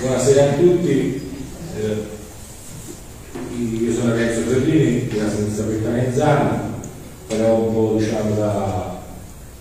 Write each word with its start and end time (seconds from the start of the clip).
Buonasera 0.00 0.44
a 0.44 0.54
tutti, 0.54 1.20
eh, 1.76 2.04
io 3.54 3.92
sono 3.92 4.14
Renzo 4.14 4.48
Ferlini 4.48 5.08
della 5.08 5.28
Sinistra 5.28 5.66
Pertanenzana, 5.66 6.72
farò 7.26 7.56
un 7.56 7.74
po' 7.74 7.96
diciamo 7.98 8.34
da 8.34 8.98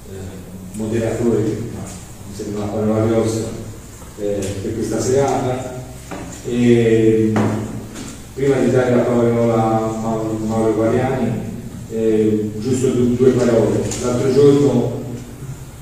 eh, 0.10 0.78
moderatore, 0.78 1.41
ma 1.73 1.81
mi 1.81 2.33
sembra 2.33 2.63
una 2.63 2.71
parola 2.71 3.05
grossa, 3.05 3.49
eh, 4.17 4.39
per 4.62 4.75
questa 4.75 5.02
serata. 5.02 5.83
E, 6.48 7.34
prima 8.34 8.60
di 8.60 8.71
dare 8.71 8.96
la 8.96 9.02
parola 9.02 9.56
a 9.56 10.24
Mauro 10.46 10.74
Guariani, 10.74 11.32
eh, 11.92 12.52
giusto 12.60 12.92
due 12.92 13.32
parole. 13.32 13.82
L'altro 14.02 14.32
giorno 14.32 15.04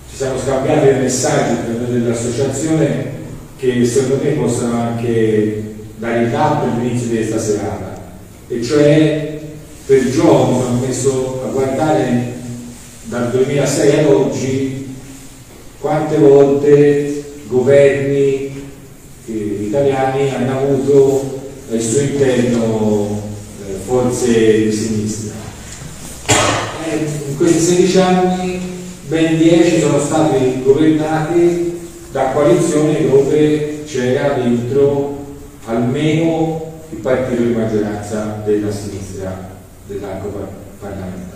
ci 0.09 0.15
siamo 0.15 0.39
scambiati 0.39 0.85
dei 0.85 1.01
messaggi 1.01 1.57
per 1.63 1.75
noi 1.75 1.91
dell'associazione 2.01 3.16
che 3.57 3.85
secondo 3.85 4.23
me 4.23 4.31
possono 4.31 4.79
anche 4.79 5.75
dare 5.97 6.23
il 6.23 6.31
capo 6.31 6.65
all'inizio 6.65 7.07
di 7.07 7.15
questa 7.15 7.39
serata 7.39 8.15
e 8.47 8.63
cioè 8.63 9.39
per 9.85 10.03
mi 10.03 10.11
sono 10.11 10.79
messo 10.85 11.41
a 11.43 11.51
guardare 11.51 12.33
dal 13.03 13.31
2006 13.31 13.99
ad 13.99 14.05
oggi 14.05 14.95
quante 15.79 16.17
volte 16.17 17.23
governi 17.47 18.71
eh, 19.25 19.57
italiani 19.61 20.29
hanno 20.29 20.59
avuto 20.59 21.39
al 21.71 21.81
suo 21.81 22.01
interno 22.01 23.21
eh, 23.65 23.73
forze 23.85 24.65
di 24.65 24.71
sinistra. 24.71 25.35
E 26.89 27.05
in 27.29 27.37
questi 27.37 27.59
16 27.59 27.99
anni 27.99 28.59
ben 29.07 29.37
10 29.37 29.79
sono 29.79 29.99
stati 29.99 30.61
governati 30.63 31.76
da 32.17 32.31
coalizione 32.31 33.07
dove 33.07 33.83
c'era 33.85 34.29
dentro 34.29 35.35
almeno 35.65 36.81
il 36.89 36.97
partito 36.97 37.43
di 37.43 37.53
maggioranza 37.53 38.41
della 38.43 38.71
sinistra 38.71 39.55
dell'arco 39.85 40.47
parlamentare. 40.79 41.35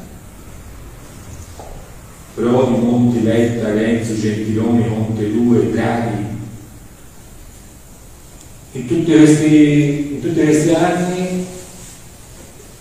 Prodi, 2.34 2.80
Monti, 2.80 3.22
Letta, 3.22 3.72
Renzo, 3.72 4.20
Gentiloni, 4.20 4.88
Monte 4.88 5.32
2, 5.32 5.72
Draghi. 5.72 6.26
In 8.72 8.88
tutti, 8.88 9.12
questi, 9.12 10.14
in 10.14 10.22
tutti 10.22 10.42
questi 10.42 10.73
anni 10.73 11.45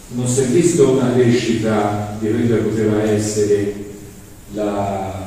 non 0.09 0.27
si 0.27 0.41
è 0.41 0.45
visto 0.45 0.92
una 0.92 1.12
crescita 1.12 2.17
di 2.19 2.31
quello 2.31 2.55
che 2.55 2.62
poteva 2.62 3.03
essere 3.03 3.75
la 4.53 5.20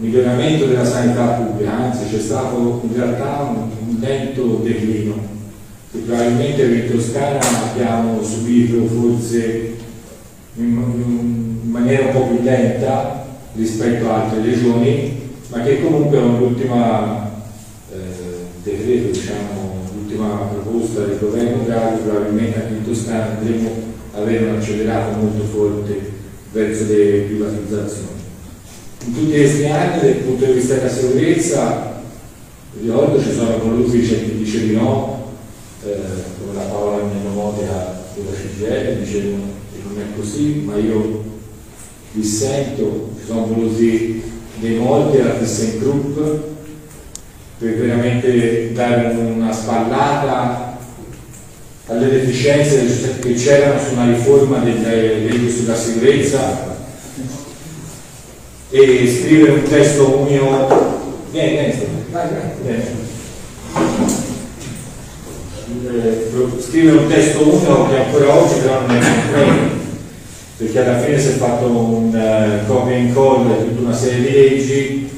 miglioramento 0.00 0.66
della 0.66 0.84
sanità 0.84 1.26
pubblica, 1.32 1.72
anzi 1.72 2.08
c'è 2.10 2.20
stato 2.20 2.80
in 2.82 2.94
realtà 2.94 3.42
un, 3.42 3.68
un 3.86 3.96
lento 4.00 4.60
declino 4.62 5.28
che 5.92 5.98
probabilmente 5.98 6.62
in 6.62 6.90
Toscana 6.90 7.38
abbiamo 7.70 8.22
subito 8.22 8.86
forse 8.86 9.76
in, 10.54 10.64
in, 10.64 11.70
maniera 11.70 12.06
un 12.06 12.12
po' 12.12 12.26
più 12.28 12.42
lenta 12.42 13.26
rispetto 13.54 14.08
a 14.08 14.22
altre 14.22 14.42
regioni, 14.42 15.20
ma 15.50 15.62
che 15.62 15.82
comunque 15.82 16.18
con 16.18 16.38
l'ultima 16.38 17.30
eh, 17.92 17.96
decreto, 18.62 19.10
diciamo, 19.10 19.88
l'ultima 19.94 20.48
proposta 20.50 21.00
del 21.00 21.18
governo 21.18 21.64
Draghi, 21.64 22.02
probabilmente 22.02 22.62
anche 22.62 22.74
in 22.74 22.84
Toscana 22.84 23.36
andremo 23.36 23.70
ad 24.14 24.22
avere 24.22 24.46
un 24.46 24.56
accelerato 24.56 25.18
molto 25.18 25.44
forte 25.44 26.18
verso 26.52 26.84
le 26.84 27.24
privatizzazioni 27.26 28.19
in 29.06 29.14
tutti 29.14 29.30
questi 29.30 29.64
anni 29.66 30.00
dal 30.00 30.12
punto 30.16 30.44
di 30.44 30.52
vista 30.52 30.74
della 30.74 30.90
sicurezza 30.90 32.02
ricordo 32.78 33.20
ci 33.20 33.32
sono 33.32 33.58
colui 33.58 33.90
che 34.06 34.36
dice 34.36 34.66
di 34.66 34.74
no 34.74 35.32
eh, 35.84 35.96
come 36.38 36.54
la 36.54 36.64
Paola 36.64 37.04
Menomotica 37.04 38.04
della 38.14 38.36
CGL 38.36 39.02
dicevano 39.02 39.44
che 39.72 39.78
non 39.82 39.98
è 39.98 40.16
così 40.16 40.62
ma 40.66 40.76
io 40.76 41.24
dissento 42.12 43.12
ci 43.18 43.26
sono 43.26 43.46
voluti 43.46 44.22
dei 44.56 44.76
molti 44.76 45.18
alla 45.18 45.38
Group 45.78 46.40
per 47.58 47.74
veramente 47.76 48.72
dare 48.72 49.14
una 49.14 49.52
spallata 49.52 50.78
alle 51.86 52.08
deficienze 52.08 53.18
che 53.18 53.32
c'erano 53.32 53.80
su 53.80 53.94
una 53.94 54.12
riforma 54.12 54.58
delle 54.58 55.20
leggi 55.20 55.50
sulla 55.50 55.74
sicurezza 55.74 56.69
e 58.70 59.20
scrivere 59.20 59.52
un 59.52 59.62
testo 59.64 60.18
unico 60.18 60.68
vieni, 61.32 61.56
vieni, 61.56 61.72
eh, 65.88 66.60
scrivere 66.60 66.98
un 66.98 67.08
testo 67.08 67.48
unico 67.48 67.88
che 67.88 67.96
ancora 67.96 68.34
oggi 68.36 68.60
però 68.60 68.80
non 68.80 68.96
è 68.96 69.00
concreto 69.00 69.78
perché 70.56 70.78
alla 70.78 71.00
fine 71.00 71.18
si 71.18 71.28
è 71.28 71.32
fatto 71.32 71.66
un 71.66 72.14
uh, 72.14 72.66
copia 72.66 72.96
and 72.96 73.14
call 73.14 73.46
di 73.46 73.68
tutta 73.68 73.80
una 73.80 73.96
serie 73.96 74.20
di 74.20 74.30
leggi 74.30 75.10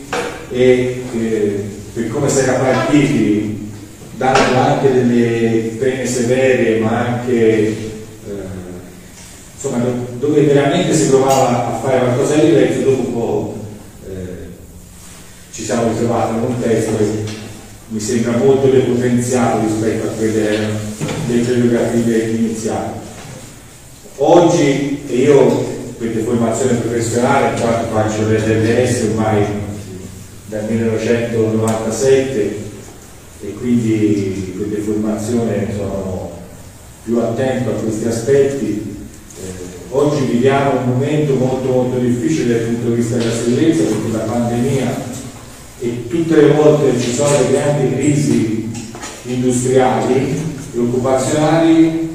e 0.50 1.02
eh, 1.14 1.64
per 1.92 2.08
come 2.08 2.28
si 2.28 2.38
era 2.40 2.52
partiti 2.54 3.70
dando 4.16 4.56
anche 4.56 4.92
delle 4.92 5.76
pene 5.78 6.06
severe 6.06 6.78
ma 6.78 7.06
anche 7.06 7.32
eh, 7.32 7.91
insomma 9.62 9.84
dove 10.18 10.40
veramente 10.42 10.92
si 10.92 11.06
provava 11.06 11.68
a 11.68 11.78
fare 11.80 12.00
qualcosa 12.00 12.34
di 12.34 12.46
diverso 12.46 12.80
dopo 12.80 13.00
un 13.00 13.12
po' 13.12 13.54
eh, 14.08 14.48
ci 15.52 15.62
siamo 15.62 15.92
ritrovati 15.92 16.34
in 16.34 16.42
un 16.42 16.60
testo 16.60 16.96
che 16.96 17.40
mi 17.86 18.00
sembra 18.00 18.38
molto 18.38 18.66
depotenziato 18.66 19.60
rispetto 19.60 20.08
a 20.08 20.10
quelle 20.12 20.68
delle 21.26 21.42
prerogative 21.42 22.18
iniziali. 22.18 22.90
Oggi 24.16 25.04
e 25.06 25.14
io 25.14 25.70
per 25.98 26.08
deformazione 26.08 26.78
professionale 26.78 27.60
quanto 27.60 27.92
faccio 27.92 28.22
l'RDS 28.22 29.02
ormai 29.10 29.44
dal 30.46 30.64
1997 30.68 32.56
e 33.42 33.54
quindi 33.54 34.54
per 34.56 34.66
deformazione 34.68 35.68
sono 35.76 36.30
più 37.04 37.18
attento 37.18 37.70
a 37.70 37.74
questi 37.74 38.06
aspetti 38.06 38.91
Oggi 39.94 40.24
viviamo 40.24 40.80
un 40.80 40.88
momento 40.88 41.34
molto 41.34 41.68
molto 41.68 41.98
difficile 41.98 42.54
dal 42.54 42.66
punto 42.68 42.88
di 42.88 42.94
vista 42.94 43.16
della 43.18 43.30
sicurezza 43.30 43.82
perché 43.82 44.10
la 44.10 44.18
pandemia 44.20 45.04
e 45.80 46.08
tutte 46.08 46.34
le 46.34 46.52
volte 46.52 46.98
ci 46.98 47.12
sono 47.12 47.28
le 47.28 47.50
grandi 47.50 47.94
crisi 47.94 48.70
industriali 49.24 50.34
e 50.74 50.78
occupazionali, 50.78 52.10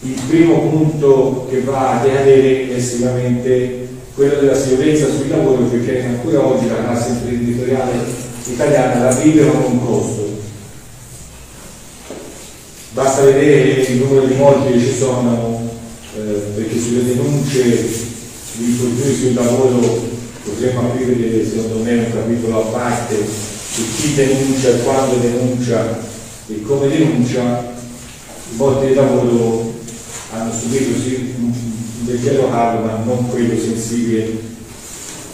il 0.00 0.20
primo 0.28 0.68
punto 0.68 1.46
che 1.48 1.60
va 1.60 2.00
a 2.00 2.02
decadere 2.02 2.74
è 2.74 2.80
sicuramente 2.80 3.88
quello 4.16 4.40
della 4.40 4.56
sicurezza 4.56 5.06
sul 5.06 5.28
lavoro 5.28 5.62
perché 5.62 6.04
ancora 6.04 6.44
oggi 6.44 6.66
la 6.66 6.82
classe 6.82 7.10
imprenditoriale 7.10 8.00
italiana 8.46 9.04
la 9.04 9.14
vive 9.14 9.48
con 9.48 9.62
un 9.62 9.86
costo. 9.86 10.28
Basta 12.94 13.22
vedere 13.22 13.82
il 13.82 13.98
numero 13.98 14.26
di 14.26 14.34
morti 14.34 14.72
che 14.72 14.78
ci 14.80 14.92
sono 14.92 15.61
eh, 16.16 16.42
perché 16.54 16.78
sulle 16.78 17.04
denunce 17.04 17.62
di 18.54 18.64
infortuni 18.64 19.14
sul 19.14 19.34
lavoro 19.34 20.10
potremmo 20.44 20.80
aprire 20.80 21.44
secondo 21.48 21.82
me 21.82 21.98
un 21.98 22.12
capitolo 22.12 22.60
a 22.60 22.66
parte 22.66 23.16
su 23.72 23.82
chi 23.96 24.14
denuncia, 24.14 24.70
quando 24.84 25.16
denuncia 25.16 25.98
e 26.48 26.60
come 26.62 26.88
denuncia, 26.88 27.74
i 28.52 28.56
morti 28.56 28.88
di 28.88 28.94
lavoro 28.94 29.72
hanno 30.32 30.52
subito 30.52 31.00
sì, 31.00 31.34
un 31.38 31.52
leggero 32.04 32.50
calo 32.50 32.84
ma 32.84 33.02
non 33.04 33.28
quello 33.30 33.58
sensibile 33.58 34.50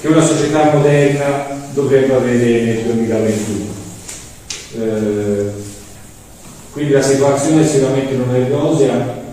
che 0.00 0.06
una 0.06 0.25
società 0.25 0.71
moderna 0.72 1.47
dovrebbe 1.72 2.15
avere 2.15 2.62
nel 2.62 2.84
2021. 2.84 3.65
Eh, 4.77 5.50
quindi 6.71 6.93
la 6.93 7.03
situazione 7.03 7.67
sicuramente 7.67 8.14
non 8.14 8.32
è 8.35 8.49
rosea, 8.49 9.26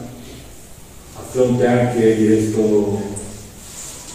fronte 1.35 1.67
anche 1.67 2.15
di 2.15 2.27
questo 2.27 3.01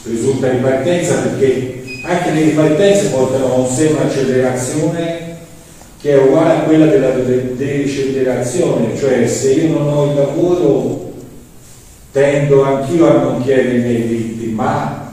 presunta 0.03 0.49
ripartenza 0.49 1.17
perché 1.17 1.83
anche 2.03 2.31
le 2.31 2.43
ripartenze 2.45 3.09
portano 3.09 3.53
a 3.53 3.59
un 3.59 3.67
sema 3.67 4.01
accelerazione 4.01 5.37
che 6.01 6.13
è 6.13 6.19
uguale 6.19 6.55
a 6.55 6.61
quella 6.61 6.87
della 6.87 7.11
decelerazione, 7.11 8.97
cioè 8.97 9.27
se 9.27 9.53
io 9.53 9.69
non 9.69 9.89
ho 9.93 10.07
il 10.07 10.15
lavoro 10.15 11.13
tendo 12.11 12.63
anch'io 12.65 13.07
a 13.07 13.23
non 13.23 13.43
chiedere 13.43 13.77
i 13.77 13.81
miei 13.81 14.09
diritti, 14.09 14.47
ma 14.47 15.13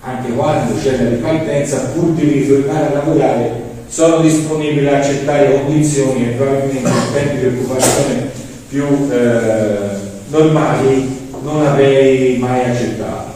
anche 0.00 0.32
quando 0.32 0.80
c'è 0.80 0.96
la 0.96 1.10
ripartenza, 1.10 1.90
pur 1.92 2.12
di 2.12 2.22
ritornare 2.22 2.86
a 2.86 2.92
lavorare, 2.94 3.62
sono 3.86 4.20
disponibile 4.20 4.94
a 4.94 4.98
accettare 4.98 5.60
condizioni 5.62 6.24
e 6.24 6.32
probabilmente 6.32 6.90
tempi 7.12 7.38
di 7.38 7.46
occupazione 7.46 8.30
più 8.66 9.10
eh, 9.10 10.02
normali 10.28 11.23
non 11.44 11.64
avrei 11.64 12.38
mai 12.38 12.64
accettato. 12.64 13.32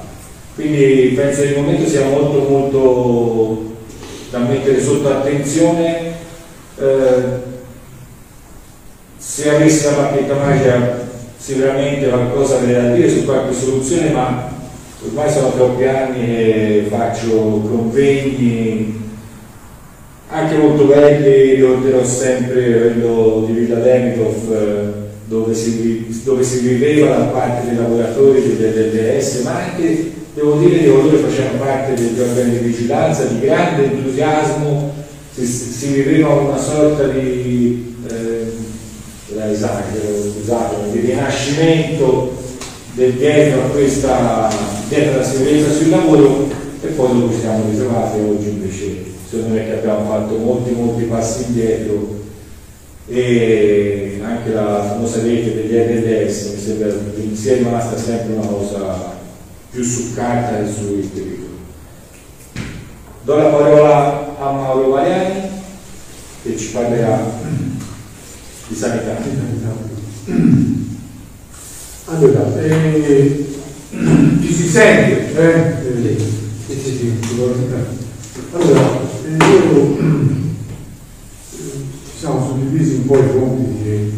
Quindi 0.54 1.12
penso 1.14 1.42
che 1.42 1.48
il 1.48 1.60
momento 1.60 1.88
sia 1.88 2.06
molto 2.06 2.40
molto 2.48 3.76
da 4.30 4.38
mettere 4.38 4.82
sotto 4.82 5.08
attenzione. 5.08 6.14
Eh, 6.78 7.46
se 9.18 9.50
avessi 9.50 9.84
la 9.84 9.90
bacchetta 9.92 10.34
magica 10.34 11.06
sicuramente 11.36 12.08
qualcosa 12.08 12.56
avrei 12.56 12.74
da 12.74 12.94
dire 12.94 13.10
su 13.10 13.24
qualche 13.24 13.54
soluzione, 13.54 14.10
ma 14.10 14.50
ormai 15.06 15.30
sono 15.30 15.52
troppi 15.52 15.84
anni 15.84 16.24
e 16.24 16.86
faccio 16.88 17.28
convegni 17.28 19.06
anche 20.30 20.56
molto 20.56 20.84
belli, 20.84 21.54
ricorderò 21.54 22.04
sempre 22.04 22.92
quello 22.92 23.44
di 23.46 23.52
Villa 23.52 23.78
Demitov 23.78 24.52
eh, 24.52 25.07
dove 25.28 25.54
si, 25.54 26.22
dove 26.24 26.42
si 26.42 26.60
viveva 26.60 27.16
da 27.16 27.24
parte 27.24 27.68
dei 27.68 27.76
lavoratori 27.76 28.56
del 28.56 28.90
DDS, 28.90 29.42
ma 29.42 29.56
anche 29.56 30.12
devo 30.34 30.56
dire 30.56 30.78
che 30.78 30.86
loro 30.86 31.16
facevano 31.18 31.58
parte 31.58 31.94
degli 31.94 32.18
organi 32.18 32.58
di 32.58 32.66
vigilanza 32.66 33.24
di 33.24 33.40
grande 33.40 33.84
entusiasmo, 33.84 34.94
si, 35.34 35.46
si 35.46 35.92
viveva 35.92 36.28
una 36.30 36.56
sorta 36.56 37.08
di 37.08 37.96
eh, 38.08 38.52
esagero, 39.50 40.32
esagero, 40.40 40.90
di 40.92 41.00
rinascimento 41.00 42.36
del 42.94 43.12
dietro 43.12 43.60
a 43.60 43.68
questa 43.68 44.48
dietro 44.88 45.14
alla 45.14 45.24
sicurezza 45.24 45.72
sul 45.72 45.90
lavoro 45.90 46.48
e 46.82 46.86
poi 46.88 47.20
dopo 47.20 47.32
siamo 47.38 47.64
ritrovati 47.70 48.18
oggi 48.18 48.48
invece 48.48 49.04
secondo 49.28 49.54
me 49.54 49.64
che 49.66 49.78
abbiamo 49.78 50.08
fatto 50.08 50.36
molti 50.36 50.72
molti 50.72 51.04
passi 51.04 51.44
indietro 51.48 52.17
e 53.08 54.20
anche 54.22 54.52
la 54.52 54.84
famosa 54.86 55.22
rete 55.22 55.54
degli 55.54 55.74
RDS 55.74 56.52
mi 56.52 56.60
sembra 56.60 56.88
che 56.88 57.30
sia 57.34 57.56
rimasta 57.56 57.96
sempre 57.96 58.34
una 58.34 58.46
cosa 58.46 59.16
più 59.70 59.82
su 59.82 60.14
carta 60.14 60.62
che 60.62 60.70
sui 60.70 61.10
territori. 61.12 61.46
Do 63.22 63.36
la 63.36 63.44
parola 63.44 64.36
a 64.38 64.52
Mauro 64.52 64.90
Valiani 64.90 65.48
che 66.42 66.56
ci 66.56 66.70
parlerà 66.70 67.30
di 68.68 68.74
sanità. 68.74 69.16
Allora, 72.04 72.62
eh, 72.62 73.46
ci 74.40 74.52
si 74.52 74.68
sente? 74.68 75.34
Eh? 75.34 76.18
Sì, 76.66 76.74
sì, 76.74 76.96
sì, 76.96 77.12
allora, 78.52 79.00
eh, 79.24 79.36
io, 79.36 80.17
suddivisi 82.88 82.94
un 82.94 83.06
po' 83.06 83.18
i 83.18 83.30
compiti 83.32 83.88
e 83.88 84.12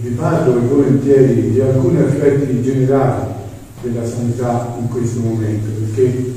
vi 0.00 0.08
parlo 0.10 0.60
volentieri 0.66 1.50
di 1.50 1.60
alcuni 1.60 2.00
aspetti 2.00 2.62
generali 2.62 3.34
della 3.82 4.06
sanità 4.06 4.76
in 4.80 4.88
questo 4.88 5.20
momento, 5.20 5.68
perché 5.80 6.34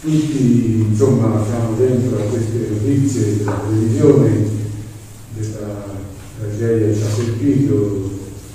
tutti 0.00 0.86
insomma 0.88 1.42
siamo 1.44 1.76
dentro 1.76 2.18
a 2.18 2.28
queste 2.28 2.68
notizie 2.70 3.38
della 3.38 3.60
televisione, 3.66 4.46
della 5.36 5.84
tragedia 6.38 6.94
ci 6.94 7.02
ha 7.02 7.14
colpito 7.14 8.10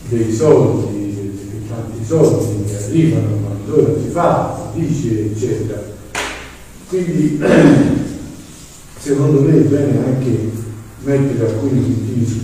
dei 0.09 0.31
soldi, 0.31 0.87
di 0.87 1.67
tanti 1.67 2.05
soldi 2.05 2.63
che 2.65 2.83
arrivano, 2.83 3.37
ma 3.37 3.55
allora 3.65 3.99
si 3.99 4.09
fa, 4.09 4.71
si 4.73 4.85
dice, 4.85 5.25
eccetera. 5.31 5.97
Quindi 6.87 7.39
secondo 8.99 9.41
me 9.41 9.53
è 9.53 9.61
bene 9.61 10.05
anche 10.05 10.58
mettere 11.09 11.47
alcuni 11.47 11.81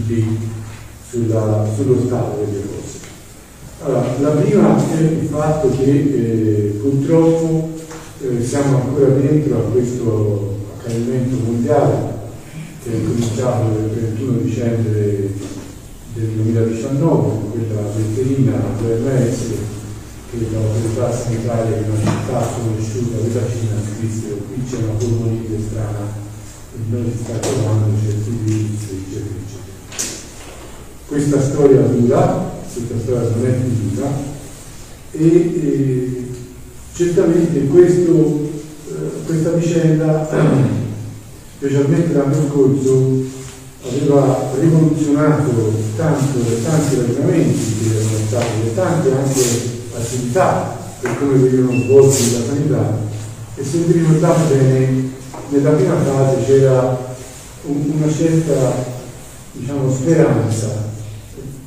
T 0.07 0.23
sulla, 1.07 1.67
sullo 1.75 2.00
stato 2.03 2.44
delle 2.44 2.63
cose. 2.65 2.97
Allora, 3.83 4.15
la 4.19 4.29
prima 4.29 4.75
è 4.91 5.01
il 5.01 5.27
fatto 5.29 5.69
che 5.69 5.91
eh, 5.91 6.79
purtroppo 6.81 7.73
eh, 8.21 8.44
siamo 8.44 8.81
ancora 8.81 9.09
dentro 9.09 9.57
a 9.57 9.71
questo 9.71 10.57
accadimento 10.77 11.35
mondiale 11.45 12.13
che 12.81 12.91
è 12.91 13.03
cominciato 13.03 13.77
il 13.77 13.91
31 13.94 14.38
dicembre 14.39 15.29
del 16.13 16.27
2019 16.29 17.29
con 17.29 17.51
quella 17.51 17.81
letterina 17.95 18.62
dell'OMS 18.81 19.38
che 20.31 20.38
l'autorità 20.51 21.12
sanitaria 21.12 21.77
di 21.77 21.89
una 21.89 22.00
città 22.00 22.47
conosciuta 22.57 23.17
della 23.17 23.45
Cina 23.47 23.75
scrisse 23.83 24.38
qui 24.47 24.63
c'è 24.63 24.83
una 24.83 24.94
polmonite 24.97 25.57
strana 25.67 26.23
non 26.89 27.12
si 27.12 27.24
sta 27.24 27.38
trovando 27.38 27.98
certi 28.04 28.30
virus 28.44 28.81
eccetera 28.81 29.36
eccetera 29.45 29.74
questa 31.07 31.42
storia 31.42 31.81
dura 31.81 32.54
questa 32.74 32.95
storia 33.01 33.30
non 33.36 33.45
è 33.45 33.54
finita 33.54 34.33
e, 35.12 35.25
e 35.25 36.31
certamente 36.94 37.68
questo, 37.68 38.50
eh, 38.88 39.25
questa 39.25 39.51
vicenda 39.51 40.27
specialmente 41.57 42.13
l'anno 42.13 42.50
scorso, 42.50 43.24
aveva 43.88 44.51
rivoluzionato 44.60 45.74
tanto, 45.95 46.39
tanti 46.63 46.95
ragionamenti 46.95 47.60
che 47.81 47.95
erano 47.95 48.18
stati 48.27 48.74
tante 48.74 49.12
anche 49.12 49.42
attività 49.95 50.77
per 51.00 51.18
come 51.18 51.38
venivano 51.38 51.80
svolti 51.83 52.33
la 52.33 52.45
sanità 52.45 52.98
e 53.56 53.63
se 53.63 53.77
vi 53.77 54.00
ricordate 54.00 54.54
bene 54.54 55.13
nella 55.50 55.71
prima 55.71 55.95
fase 55.95 56.44
c'era 56.45 56.97
un, 57.63 57.94
una 57.95 58.12
certa 58.12 58.74
diciamo, 59.51 59.92
speranza 59.92 60.68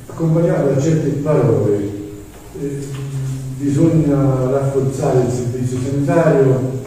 accompagnata 0.07 0.63
da 0.63 0.81
certe 0.81 1.09
parole. 1.21 1.97
Eh, 2.61 2.87
bisogna 3.57 4.49
rafforzare 4.49 5.21
il 5.21 5.31
servizio 5.31 5.77
sanitario 5.83 6.77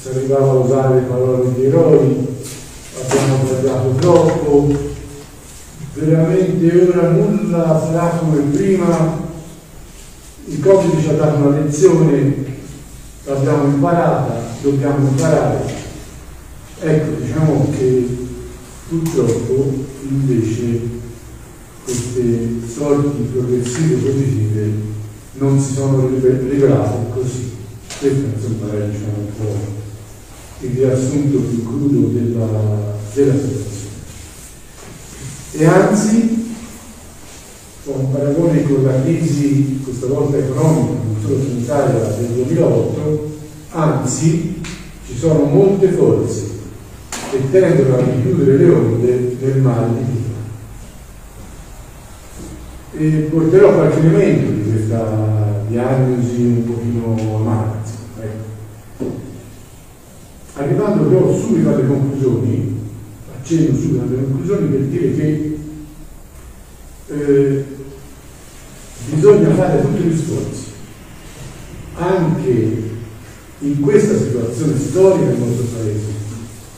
si 0.00 0.08
arrivava 0.08 0.50
a 0.50 0.54
usare 0.54 0.94
le 0.94 1.00
parole 1.02 1.52
di 1.54 1.66
eroi, 1.66 2.26
abbiamo 3.02 3.44
sbagliato 3.46 3.94
troppo, 4.00 4.74
veramente 5.92 6.88
ora 6.88 7.10
nulla 7.10 7.78
sarà 7.84 8.18
come 8.18 8.40
prima, 8.50 9.18
il 10.46 10.58
Covid 10.58 11.02
ci 11.02 11.08
ha 11.10 11.12
dato 11.12 11.36
una 11.36 11.58
lezione, 11.58 12.34
l'abbiamo 13.24 13.64
imparata, 13.64 14.40
dobbiamo 14.62 15.06
imparare. 15.06 15.69
Ecco, 16.82 17.20
diciamo 17.20 17.70
che 17.76 18.06
purtroppo 18.88 19.84
invece 20.08 20.80
queste 21.84 22.48
sorti 22.74 23.28
progressive 23.30 23.96
positive 23.96 24.72
non 25.34 25.60
si 25.60 25.74
sono 25.74 26.08
rivelate 26.08 27.12
così. 27.12 27.50
Questo 27.98 28.24
insomma 28.34 28.72
è 28.72 28.88
diciamo, 28.88 29.12
un 29.18 29.26
po' 29.36 29.56
il 30.60 30.70
riassunto 30.70 31.38
più 31.40 31.66
crudo 31.66 32.18
della, 32.18 32.96
della 33.12 33.34
situazione. 33.34 33.88
E 35.52 35.64
anzi, 35.66 36.54
con 37.84 38.10
paragone 38.10 38.62
con 38.62 38.84
la 38.84 39.02
crisi, 39.02 39.80
questa 39.84 40.06
volta 40.06 40.38
economica, 40.38 40.92
non 41.04 41.16
solo 41.20 41.42
sanitaria, 41.42 42.16
del 42.16 42.26
2008, 42.28 43.38
anzi 43.68 44.62
ci 45.06 45.18
sono 45.18 45.44
molte 45.44 45.90
forze 45.90 46.58
che 47.30 47.50
tendono 47.50 47.96
a 47.96 48.04
richiudere 48.04 48.56
le 48.56 48.70
onde 48.70 49.36
del 49.38 49.58
male 49.58 49.88
di 49.94 50.04
vita. 50.10 50.28
E 52.98 53.28
porterò 53.30 53.74
qualche 53.74 53.98
elemento 54.00 54.50
di 54.50 54.70
questa 54.70 55.64
diagnosi 55.68 56.42
un 56.42 56.64
pochino 56.64 57.36
amara. 57.36 57.78
Arrivando 60.54 61.04
però 61.04 61.32
subito 61.32 61.70
alle 61.70 61.86
conclusioni, 61.86 62.78
accenno 63.34 63.74
subito 63.74 64.02
alle 64.02 64.16
conclusioni 64.16 64.68
per 64.68 64.80
dire 64.80 65.14
che 65.14 65.58
eh, 67.08 67.64
bisogna 69.08 69.54
fare 69.54 69.80
tutti 69.80 70.02
gli 70.02 70.16
sforzi, 70.16 70.64
anche 71.94 72.82
in 73.60 73.80
questa 73.80 74.18
situazione 74.18 74.78
storica 74.78 75.30
del 75.30 75.38
nostro 75.38 75.64
paese, 75.76 76.19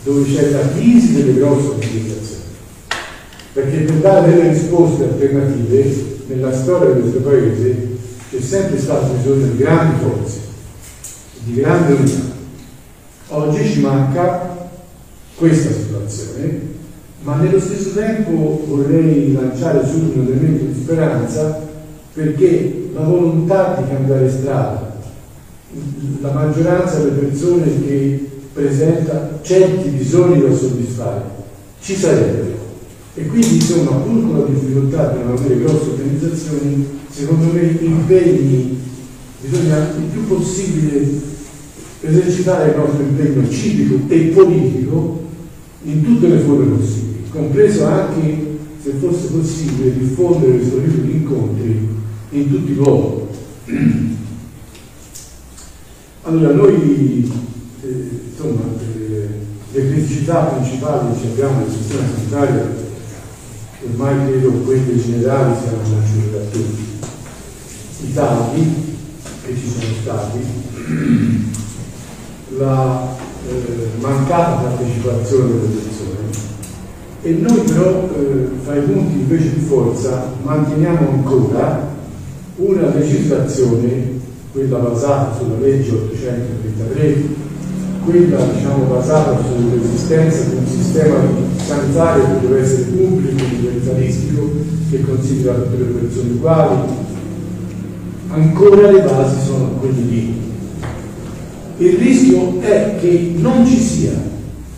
dove 0.04 0.25
c'è 0.25 0.50
la 0.50 0.68
crisi 0.71 1.14
delle 1.14 1.35
grosse 1.35 1.68
organizzazioni. 1.68 2.42
Perché 3.52 3.76
per 3.78 3.94
dare 3.97 4.30
delle 4.30 4.49
risposte 4.49 5.04
alternative 5.04 6.21
nella 6.26 6.52
storia 6.52 6.92
del 6.92 7.04
nostro 7.04 7.21
paese 7.21 7.90
c'è 8.30 8.40
sempre 8.40 8.78
stato 8.78 9.12
bisogno 9.12 9.47
di 9.47 9.56
grandi 9.59 10.02
forze, 10.02 10.38
di 11.44 11.54
grande 11.54 11.92
unità. 11.92 12.21
Oggi 13.28 13.71
ci 13.71 13.80
manca 13.80 14.71
questa 15.37 15.71
situazione, 15.71 16.61
ma 17.23 17.37
nello 17.37 17.61
stesso 17.61 17.90
tempo 17.92 18.64
vorrei 18.66 19.32
lanciare 19.32 19.87
subito 19.87 20.18
un 20.18 20.26
elemento 20.26 20.64
di 20.64 20.80
speranza 20.82 21.61
perché 22.14 22.90
la 22.94 23.02
volontà 23.02 23.78
di 23.80 23.88
cambiare 23.88 24.30
strada, 24.30 24.97
la 26.21 26.30
maggioranza 26.30 26.99
delle 26.99 27.26
persone 27.26 27.64
che 27.87 28.32
presenta 28.52 29.40
certi 29.42 29.88
bisogni 29.90 30.40
da 30.42 30.54
soddisfare, 30.54 31.23
ci 31.80 31.94
sarebbe. 31.97 32.61
E 33.14 33.26
quindi 33.26 33.54
insomma, 33.56 33.90
pur 33.97 34.23
con 34.23 34.38
la 34.38 34.47
difficoltà 34.47 35.09
di 35.09 35.23
non 35.23 35.37
avere 35.37 35.61
grosse 35.61 35.90
organizzazioni, 35.90 36.87
secondo 37.11 37.52
me 37.52 37.76
impegni 37.80 38.78
bisogna 39.40 39.94
il 39.99 40.04
più 40.11 40.26
possibile 40.26 41.21
esercitare 42.00 42.71
il 42.71 42.76
nostro 42.76 43.02
impegno 43.02 43.49
civico 43.49 43.99
e 44.09 44.18
politico 44.35 45.21
in 45.85 46.02
tutte 46.02 46.28
le 46.28 46.38
forme 46.38 46.76
possibili, 46.76 47.25
compreso 47.30 47.85
anche 47.87 48.50
se 48.82 48.92
fosse 48.99 49.26
possibile 49.28 49.99
diffondere 49.99 50.56
questo 50.59 50.78
libro 50.78 51.02
di 51.02 51.12
incontri 51.12 51.88
in 52.30 52.50
tutti 52.50 52.73
i 52.73 52.75
luoghi. 52.75 53.21
Allora 56.25 56.52
noi 56.52 57.30
eh, 57.83 58.21
insomma 58.31 58.62
eh, 58.97 59.29
le 59.73 59.91
criticità 59.91 60.45
principali 60.45 61.21
che 61.21 61.27
abbiamo 61.29 61.61
nel 61.61 61.71
sistema 61.71 62.03
sanitario 62.15 62.91
ormai 63.85 64.27
credo 64.27 64.51
quelle 64.51 65.03
generali 65.03 65.55
siano 65.61 65.79
conosciute 65.83 66.31
da 66.31 66.45
tutti. 66.51 66.91
I 68.05 68.12
tagli 68.12 68.75
che 69.45 69.57
ci 69.57 69.69
sono 69.69 69.93
stati, 70.01 70.39
la 72.59 73.17
eh, 73.49 74.01
mancata 74.01 74.62
partecipazione 74.62 75.51
delle 75.51 75.67
persone 75.67 76.23
e 77.25 77.31
noi 77.33 77.61
però 77.61 78.09
eh, 78.17 78.49
fra 78.65 78.77
i 78.77 78.83
punti 78.83 79.15
invece 79.15 79.55
di 79.55 79.61
forza 79.61 80.33
manteniamo 80.43 81.09
ancora 81.09 81.91
una 82.57 82.95
legislazione, 82.95 84.21
quella 84.53 84.79
basata 84.79 85.37
sulla 85.39 85.59
legge 85.59 85.91
833, 85.91 87.51
quella 88.04 88.44
diciamo, 88.44 88.85
basata 88.85 89.38
sull'esistenza 89.42 90.44
di 90.44 90.56
un 90.56 90.66
sistema 90.66 91.16
sanitario 91.56 92.25
che 92.25 92.47
deve 92.47 92.61
essere 92.61 92.82
pubblico, 92.82 93.44
universalistico, 93.44 94.50
che 94.90 95.00
considera 95.02 95.54
tutte 95.54 95.76
le 95.76 95.85
persone 95.85 96.30
uguali, 96.30 96.76
ancora 98.30 98.90
le 98.90 99.00
basi 99.02 99.44
sono 99.44 99.68
quelle 99.80 100.00
lì. 100.00 100.40
Il 101.78 101.97
rischio 101.97 102.61
è 102.61 102.97
che 103.00 103.35
non 103.37 103.66
ci 103.66 103.78
sia 103.78 104.30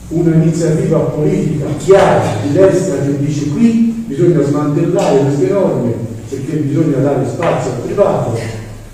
un'iniziativa 0.09 0.99
politica 0.99 1.67
chiara 1.79 2.23
di 2.43 2.53
destra 2.53 2.97
che 2.99 3.19
dice 3.19 3.49
qui 3.49 4.05
bisogna 4.07 4.43
smantellare 4.43 5.19
queste 5.19 5.49
norme 5.49 5.93
perché 6.29 6.57
bisogna 6.57 6.99
dare 6.99 7.27
spazio 7.27 7.73
al 7.73 7.81
privato. 7.81 8.39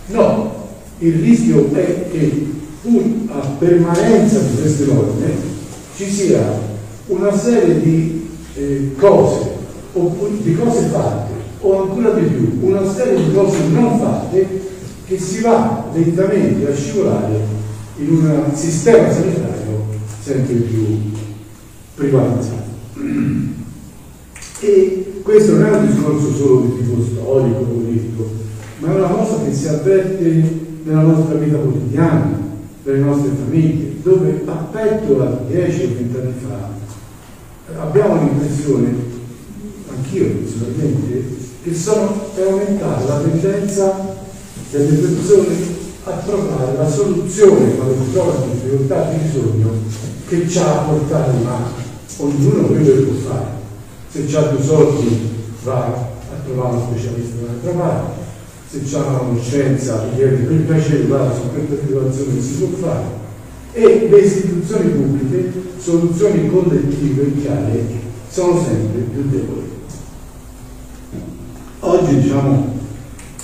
No, 0.07 0.55
il 0.99 1.15
rischio 1.15 1.71
è 1.73 2.07
che 2.11 2.60
a 3.29 3.39
permanenza 3.59 4.39
di 4.41 4.61
queste 4.61 4.85
norme 4.87 5.33
ci 5.97 6.11
sia 6.11 6.59
una 7.07 7.37
serie 7.37 7.81
di 7.81 8.29
eh, 8.55 8.95
cose, 8.97 9.51
oppure 9.93 10.31
di 10.43 10.55
cose 10.55 10.87
fatte, 10.87 11.33
o 11.61 11.83
ancora 11.83 12.11
di 12.11 12.27
più, 12.27 12.59
una 12.63 12.91
serie 12.91 13.25
di 13.25 13.33
cose 13.35 13.59
non 13.71 13.99
fatte 13.99 14.69
che 15.07 15.19
si 15.19 15.41
va 15.41 15.87
lentamente 15.93 16.71
a 16.71 16.75
scivolare 16.75 17.59
in 17.99 18.09
un 18.09 18.51
sistema 18.55 19.11
sanitario 19.11 19.87
sempre 20.23 20.55
più 20.55 20.87
privatizzato. 21.95 22.69
E 24.61 25.21
questo 25.23 25.53
non 25.53 25.67
è 25.67 25.71
un 25.71 25.87
discorso 25.87 26.35
solo 26.35 26.61
di 26.61 26.77
tipo 26.77 27.03
storico, 27.03 27.61
politico, 27.61 28.31
ma 28.79 28.93
è 28.93 28.97
una 28.97 29.09
cosa 29.09 29.43
che 29.45 29.53
si 29.53 29.69
avverte 29.69 30.45
nella 30.85 31.03
nostra 31.03 31.35
vita 31.37 31.57
quotidiana, 31.57 32.50
nelle 32.83 32.99
nostre 32.99 33.31
famiglie, 33.31 33.95
dove 34.03 34.43
a 34.47 34.53
petto 34.53 35.23
a 35.23 35.41
10 35.47 35.83
o 35.83 35.89
20 35.95 36.17
anni 36.17 36.33
fa 36.47 36.79
abbiamo 37.79 38.23
l'impressione, 38.23 38.95
anch'io 39.89 40.27
personalmente, 40.27 41.37
che 41.63 41.75
sono, 41.75 42.31
è 42.35 42.43
aumentata 42.43 43.05
la 43.05 43.21
tendenza 43.21 44.17
delle 44.71 44.97
persone 44.97 45.79
a 46.05 46.13
trovare 46.25 46.77
la 46.77 46.89
soluzione 46.89 47.75
quando 47.75 47.95
si 48.05 48.13
trovano 48.13 48.45
in 48.45 48.51
difficoltà 48.53 49.11
di 49.11 49.17
bisogno 49.19 49.71
che 50.27 50.49
ci 50.49 50.59
ha 50.59 50.81
a 50.81 50.85
portare 50.85 51.33
in 51.33 51.43
mano. 51.43 51.89
Ognuno 52.19 52.67
quello 52.67 52.85
che 52.85 53.01
può 53.01 53.31
fare. 53.31 53.59
Se 54.11 54.37
ha 54.37 54.43
due 54.43 54.63
soldi 54.63 55.29
va 55.63 55.85
a 55.87 56.45
trovare 56.45 56.77
uno 56.77 56.87
specialista 56.91 57.37
da 57.37 57.43
un'altra 57.43 57.73
parte, 57.73 58.20
se 58.71 58.97
ha 58.97 59.05
una 59.05 59.19
conoscenza 59.19 59.97
per 60.17 60.65
piacere 60.65 61.03
guarda 61.03 61.35
su 61.35 61.51
questa 61.53 61.85
situazione 61.85 62.41
si 62.41 62.55
può 62.55 62.69
fare. 62.79 63.19
E 63.73 64.09
le 64.09 64.19
istituzioni 64.19 64.91
pubbliche, 64.91 65.53
soluzioni 65.79 66.49
collettive 66.49 67.33
chiare, 67.41 67.85
sono 68.29 68.63
sempre 68.63 69.01
più 69.01 69.29
deboli. 69.29 69.69
Oggi 71.81 72.21
diciamo 72.21 72.79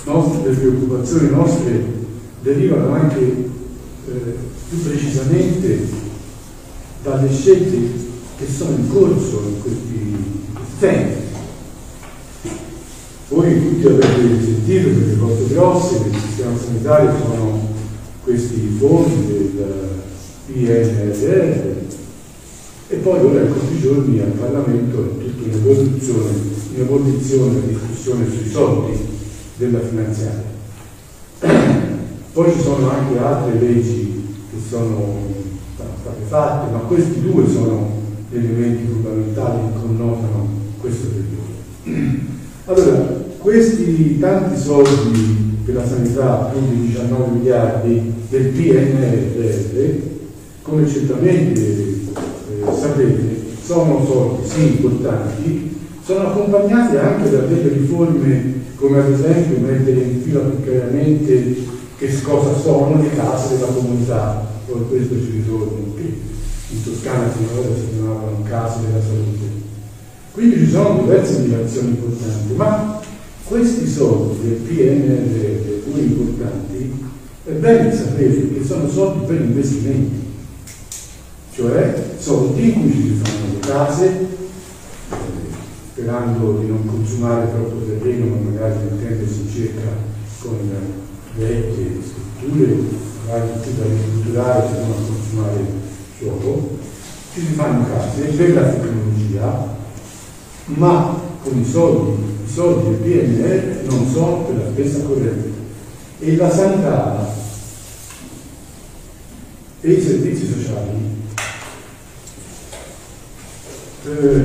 nostre, 0.05 0.49
le 0.49 0.55
preoccupazioni 0.55 1.29
nostre 1.29 1.83
derivano 2.41 2.93
anche 2.93 3.19
eh, 3.19 4.35
più 4.69 4.81
precisamente 4.81 5.87
dalle 7.03 7.29
scelte 7.33 8.05
che 8.37 8.45
sono 8.49 8.77
in 8.77 8.89
corso 8.89 9.43
in 9.45 9.61
questi 9.61 10.15
tempi. 10.79 11.26
Voi 13.29 13.61
tutti 13.61 13.85
avete 13.85 14.41
sentito 14.41 14.87
delle 14.87 15.17
cose 15.17 15.47
grosse 15.49 16.01
del 16.03 16.13
sistema 16.17 16.57
sanitario 16.57 17.11
sono 17.19 17.59
questi 18.23 18.77
fondi 18.79 19.27
del 19.27 20.01
PNRR 20.45 21.75
e 22.87 22.95
poi 22.95 23.19
ora 23.19 23.41
in 23.41 23.51
questi 23.51 23.81
giorni 23.81 24.21
al 24.21 24.31
Parlamento 24.31 25.03
è 25.03 25.23
tutta 25.25 25.43
un'evoluzione, 25.43 26.29
un'evoluzione, 26.73 27.51
una 27.51 27.65
discussione 27.65 28.29
sui 28.29 28.49
soldi 28.49 28.97
della 29.57 29.79
finanziaria. 29.81 30.55
Poi 32.31 32.53
ci 32.53 32.61
sono 32.61 32.89
anche 32.89 33.17
altre 33.17 33.59
leggi 33.59 34.35
che 34.51 34.57
sono 34.69 35.25
state 35.75 36.21
fatte, 36.29 36.71
ma 36.71 36.79
questi 36.79 37.21
due 37.21 37.45
sono 37.49 37.91
elementi 38.31 38.85
fondamentali 38.89 39.73
che 39.73 39.79
connotano 39.81 40.47
questo 40.79 41.07
periodo. 41.07 42.16
Allora, 42.69 43.23
questi 43.37 44.19
tanti 44.19 44.59
soldi 44.59 45.55
per 45.63 45.75
la 45.75 45.87
sanità, 45.87 46.51
più 46.51 46.59
di 46.69 46.87
19 46.87 47.37
miliardi 47.37 48.13
del 48.29 48.47
PNRR, 48.47 49.99
come 50.63 50.85
certamente 50.85 51.61
eh, 51.61 52.03
sapete, 52.77 53.39
sono 53.63 54.05
soldi 54.05 54.49
sì 54.49 54.63
importanti, 54.63 55.77
sono 56.03 56.27
accompagnati 56.27 56.97
anche 56.97 57.29
da 57.29 57.37
delle 57.37 57.69
riforme 57.69 58.55
come 58.75 58.99
ad 58.99 59.11
esempio 59.11 59.65
mettere 59.65 60.01
in 60.01 60.21
fila 60.23 60.41
più 60.41 60.63
chiaramente 60.65 61.55
che 61.97 62.21
cosa 62.21 62.53
sono 62.59 63.01
le 63.01 63.15
case 63.15 63.55
della 63.55 63.71
comunità, 63.71 64.45
poi 64.65 64.87
questo 64.89 65.15
ci 65.15 65.31
ritorno, 65.37 65.93
che 65.95 66.03
in 66.71 66.83
Toscana 66.83 67.29
finora 67.29 67.73
si 67.73 67.95
chiamavano 67.95 68.43
case 68.43 68.79
della 68.81 69.01
salute. 69.01 69.56
Quindi 70.37 70.65
ci 70.65 70.69
sono 70.69 71.01
diverse 71.01 71.39
migrazioni 71.39 71.87
importanti, 71.87 72.53
ma 72.53 73.01
questi 73.43 73.87
soldi 73.87 74.47
del 74.47 74.59
PNRR, 74.59 75.89
due 75.89 75.99
importanti, 75.99 77.05
è 77.43 77.51
bene 77.53 77.91
sapere 77.91 78.53
che 78.53 78.63
sono 78.63 78.87
soldi 78.87 79.25
per 79.25 79.41
investimenti, 79.41 80.27
cioè 81.55 82.11
soldi 82.19 82.65
in 82.65 82.73
cui 82.73 82.91
ci 82.91 83.01
si 83.01 83.19
fanno 83.23 83.51
le 83.51 83.59
case, 83.67 84.27
sperando 85.93 86.59
di 86.59 86.67
non 86.67 86.85
consumare 86.85 87.49
troppo 87.49 87.83
terreno, 87.87 88.35
ma 88.35 88.51
magari 88.51 88.75
mettendosi 88.91 89.39
in 89.39 89.49
cerca 89.51 89.89
con 90.37 90.69
vecchie 91.35 91.97
strutture, 92.03 92.77
magari 93.25 93.49
da 93.75 93.85
ristrutturare 93.85 94.67
se 94.67 94.79
non 94.81 94.91
a 94.91 95.07
consumare 95.07 95.65
suolo, 96.19 96.77
ci 97.33 97.39
si 97.39 97.53
fanno 97.53 97.87
case 97.87 98.21
per 98.21 98.53
la 98.53 98.69
tecnologia, 98.69 99.85
ma 100.67 101.19
con 101.43 101.59
i 101.59 101.65
soldi, 101.65 102.23
i 102.45 102.49
soldi 102.49 102.89
del 102.89 102.97
PNR 102.97 103.89
non 103.89 104.09
sono 104.11 104.43
per 104.43 104.55
la 104.57 104.71
spesa 104.71 105.01
corrente. 105.01 105.65
E 106.19 106.35
la 106.35 106.49
sanità 106.49 107.35
e 109.81 109.91
i 109.91 110.01
servizi 110.01 110.47
sociali 110.47 111.15
eh, 114.07 114.41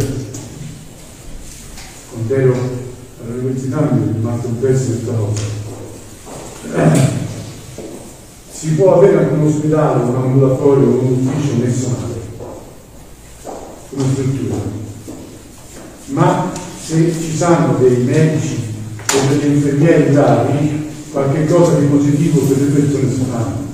quando 2.11 2.35
ero 2.35 2.55
all'università 3.23 3.91
mi 3.93 4.09
è 4.09 4.13
rimasto 4.13 4.49
impresso 4.49 4.87
questa 4.87 5.13
cosa. 5.15 5.61
Si 8.63 8.75
può 8.75 8.95
avere 8.95 9.17
anche 9.19 9.35
un 9.35 9.47
ospedale, 9.49 10.05
un 10.05 10.15
ambulatorio, 10.15 11.01
un 11.01 11.27
ufficio 11.27 11.57
messo 11.57 11.89
male, 11.89 12.15
una 13.91 14.05
struttura, 14.13 14.57
ma 16.13 16.53
se 16.85 17.13
ci 17.13 17.37
sono 17.37 17.77
dei 17.81 17.99
medici 17.99 18.57
o 19.15 19.17
degli 19.29 19.53
infermieri 19.55 20.13
bravi, 20.13 20.91
qualche 21.11 21.45
cosa 21.47 21.79
di 21.79 21.87
positivo 21.87 22.41
per 22.41 22.59
le 22.59 22.71
persone 22.71 23.11
si 23.11 23.21
fanno. 23.31 23.71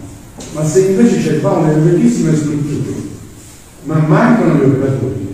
Ma 0.53 0.65
se 0.65 0.81
invece 0.81 1.23
c'è 1.23 1.41
qua 1.41 1.53
una 1.53 1.73
bellissime 1.73 2.35
strutture, 2.35 2.97
ma 3.85 3.99
mancano 3.99 4.55
gli 4.55 4.65
operatori, 4.65 5.29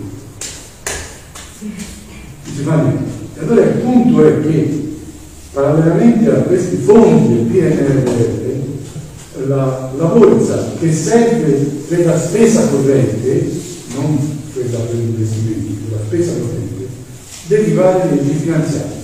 si 1.59 2.61
fa 2.63 2.81
niente. 2.81 3.03
E 3.35 3.39
allora 3.39 3.61
il 3.61 3.77
punto 3.77 4.25
è 4.25 4.41
che 4.41 4.97
parallelamente 5.51 6.29
a 6.29 6.39
questi 6.41 6.77
fondi 6.77 7.35
del 7.35 7.45
PNRR 7.45 8.45
la, 9.47 9.91
la 9.97 10.05
borsa 10.05 10.73
che 10.79 10.91
serve 10.91 11.51
per 11.87 12.05
la 12.05 12.19
spesa 12.19 12.67
corrente, 12.67 13.51
non 13.95 14.17
quella 14.53 14.79
per 14.79 14.95
gli 14.95 15.09
investimenti, 15.09 15.77
per 15.87 15.97
la 15.99 16.05
spesa 16.05 16.31
corrente, 16.33 16.84
deriva 17.47 17.91
dalle 17.91 18.15
leggi 18.15 18.33
finanziarie. 18.33 19.03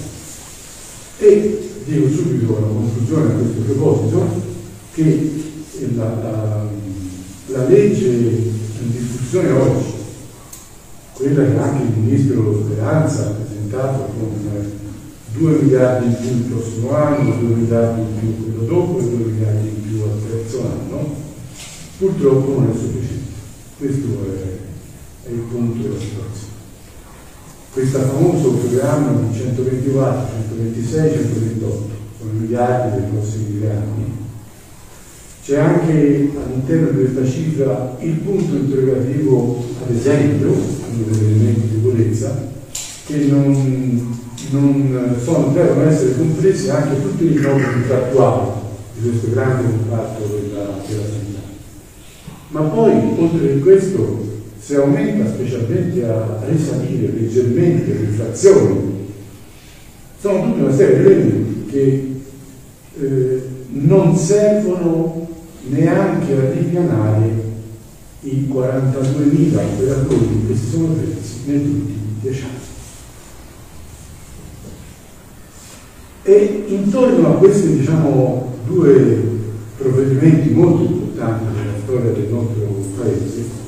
E 1.19 1.69
dico 1.85 2.09
subito 2.09 2.53
una 2.53 2.67
conclusione 2.67 3.31
a 3.31 3.35
questo 3.35 3.61
proposito 3.61 4.41
che 4.93 5.31
la, 5.95 6.03
la, 6.03 6.65
la 7.47 7.67
legge 7.67 8.07
in 8.07 8.91
discussione 8.91 9.51
oggi, 9.51 9.93
quella 11.13 11.43
che 11.43 11.57
anche 11.57 11.83
il 11.83 11.99
Ministro 11.99 12.63
Speranza 12.65 13.27
ha 13.27 13.31
presentato 13.31 14.11
con 14.17 14.79
2 15.33 15.51
miliardi 15.61 16.07
in 16.07 16.17
più 16.19 16.29
il 16.29 16.51
prossimo 16.51 16.93
anno, 16.93 17.39
2 17.39 17.55
miliardi 17.55 18.01
in 18.01 18.19
più 18.19 18.43
quello 18.43 18.63
dopo 18.63 18.99
e 18.99 19.03
2 19.03 19.17
miliardi 19.17 19.67
in 19.67 19.81
più 19.87 20.01
al 20.01 20.21
terzo 20.29 20.61
anno, 20.61 21.15
purtroppo 21.97 22.59
non 22.59 22.69
è 22.69 22.73
sufficiente. 22.73 23.29
Questo 23.77 24.07
è, 24.25 25.27
è 25.27 25.31
il 25.31 25.39
punto 25.39 25.81
della 25.81 25.99
situazione. 25.99 26.50
Questo 27.73 27.99
famoso 27.99 28.49
programma 28.49 29.29
di 29.29 29.33
124, 29.33 30.27
126, 30.49 31.11
128, 31.13 31.89
sono 32.19 32.31
miliardi 32.33 32.99
dei 32.99 33.09
prossimi 33.09 33.59
due 33.59 33.69
anni, 33.69 34.11
c'è 35.41 35.57
anche 35.57 36.31
all'interno 36.35 36.89
di 36.89 36.97
questa 36.97 37.25
cifra 37.25 37.95
il 38.01 38.15
punto 38.15 38.55
interrogativo, 38.55 39.63
ad 39.81 39.95
esempio, 39.95 40.49
uno 40.49 41.05
degli 41.11 41.23
elementi 41.23 41.61
di 41.61 41.81
debolezza, 41.81 42.49
che 43.05 43.17
non, 43.27 44.17
non 44.49 45.15
sono, 45.23 45.53
devono 45.53 45.89
essere 45.89 46.17
compresi 46.17 46.69
anche 46.69 47.01
tutti 47.01 47.23
i 47.23 47.37
rinnovi 47.37 47.63
contrattuali 47.63 48.49
di 48.97 49.09
questo 49.09 49.31
grande 49.31 49.63
comparto 49.63 50.25
della, 50.25 50.77
della 50.85 51.03
sanità. 51.03 51.39
Ma 52.49 52.61
poi, 52.63 52.91
oltre 53.17 53.53
a 53.53 53.59
questo, 53.59 54.30
se 54.71 54.77
aumenta 54.77 55.29
specialmente 55.29 56.05
a 56.05 56.39
risalire 56.47 57.11
leggermente 57.11 57.91
le 57.91 58.05
inflazioni, 58.05 59.09
sono 60.17 60.43
tutta 60.43 60.63
una 60.63 60.73
serie 60.73 60.97
di 60.97 61.05
elementi 61.11 61.65
che 61.69 62.21
eh, 63.01 63.41
non 63.67 64.15
servono 64.15 65.27
neanche 65.67 66.33
a 66.37 66.51
ripianare 66.51 67.49
i 68.21 68.47
42.000 68.49 69.57
operatori 69.57 70.45
che 70.47 70.55
si 70.55 70.69
sono 70.69 70.93
persi 70.93 71.39
negli 71.47 71.67
ultimi 71.67 72.15
dieci 72.21 72.43
anni. 72.43 72.59
E 76.23 76.63
intorno 76.67 77.27
a 77.27 77.37
questi 77.39 77.75
diciamo, 77.75 78.57
due 78.67 79.21
provvedimenti 79.75 80.51
molto 80.51 80.83
importanti 80.83 81.43
nella 81.57 81.77
storia 81.83 82.11
del 82.11 82.29
nostro 82.29 82.69
Paese, 82.97 83.60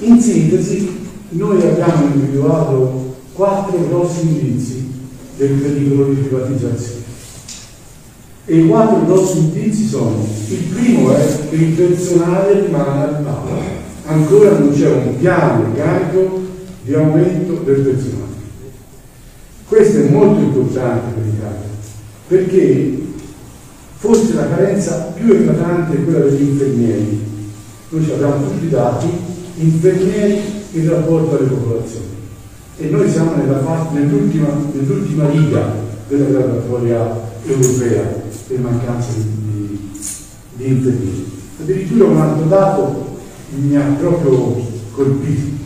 in 0.00 0.20
sintesi 0.20 0.98
noi 1.30 1.62
abbiamo 1.62 2.06
individuato 2.12 3.16
quattro 3.32 3.86
grossi 3.88 4.22
indizi 4.22 4.90
del 5.36 5.50
pericolo 5.52 6.08
di 6.08 6.20
privatizzazione. 6.20 6.98
E 8.46 8.56
i 8.56 8.66
quattro 8.66 9.04
grossi 9.04 9.38
indizi 9.38 9.86
sono, 9.86 10.26
il 10.48 10.58
primo 10.74 11.14
è 11.14 11.48
che 11.48 11.54
il 11.54 11.72
personale 11.72 12.66
rimane 12.66 13.02
al 13.02 13.22
palo, 13.22 13.60
ancora 14.06 14.58
non 14.58 14.72
c'è 14.72 14.90
un 14.90 15.18
piano 15.18 15.64
organico 15.64 16.40
di 16.82 16.94
aumento 16.94 17.62
del 17.64 17.80
personale. 17.80 18.28
Questo 19.68 19.98
è 19.98 20.08
molto 20.08 20.40
importante 20.40 21.12
per 21.14 21.24
l'Italia, 21.24 21.68
perché 22.26 22.98
forse 23.98 24.34
la 24.34 24.48
carenza 24.48 25.12
più 25.14 25.32
eclatante 25.32 25.96
è 25.96 26.04
quella 26.04 26.24
degli 26.24 26.48
infermieri. 26.48 27.28
Noi 27.90 28.10
abbiamo 28.10 28.48
tutti 28.48 28.64
i 28.64 28.68
dati, 28.68 29.06
infermieri 29.56 30.40
in 30.72 30.88
rapporto 30.88 31.36
alle 31.36 31.48
popolazioni. 31.48 32.06
E 32.78 32.88
noi 32.88 33.10
siamo 33.10 33.34
nell'ultima, 33.92 34.48
nell'ultima 34.72 35.28
riga 35.28 35.74
della 36.08 36.28
graduatoria 36.28 37.28
europea 37.44 38.02
per 38.46 38.58
mancanza 38.58 39.12
di, 39.16 39.22
di, 39.22 39.90
di 40.54 40.66
infermieri. 40.66 41.38
Addirittura 41.60 42.04
un 42.04 42.16
altro 42.16 42.46
dato 42.46 43.18
mi 43.50 43.76
ha 43.76 43.96
proprio 43.98 44.66
colpito. 44.92 45.58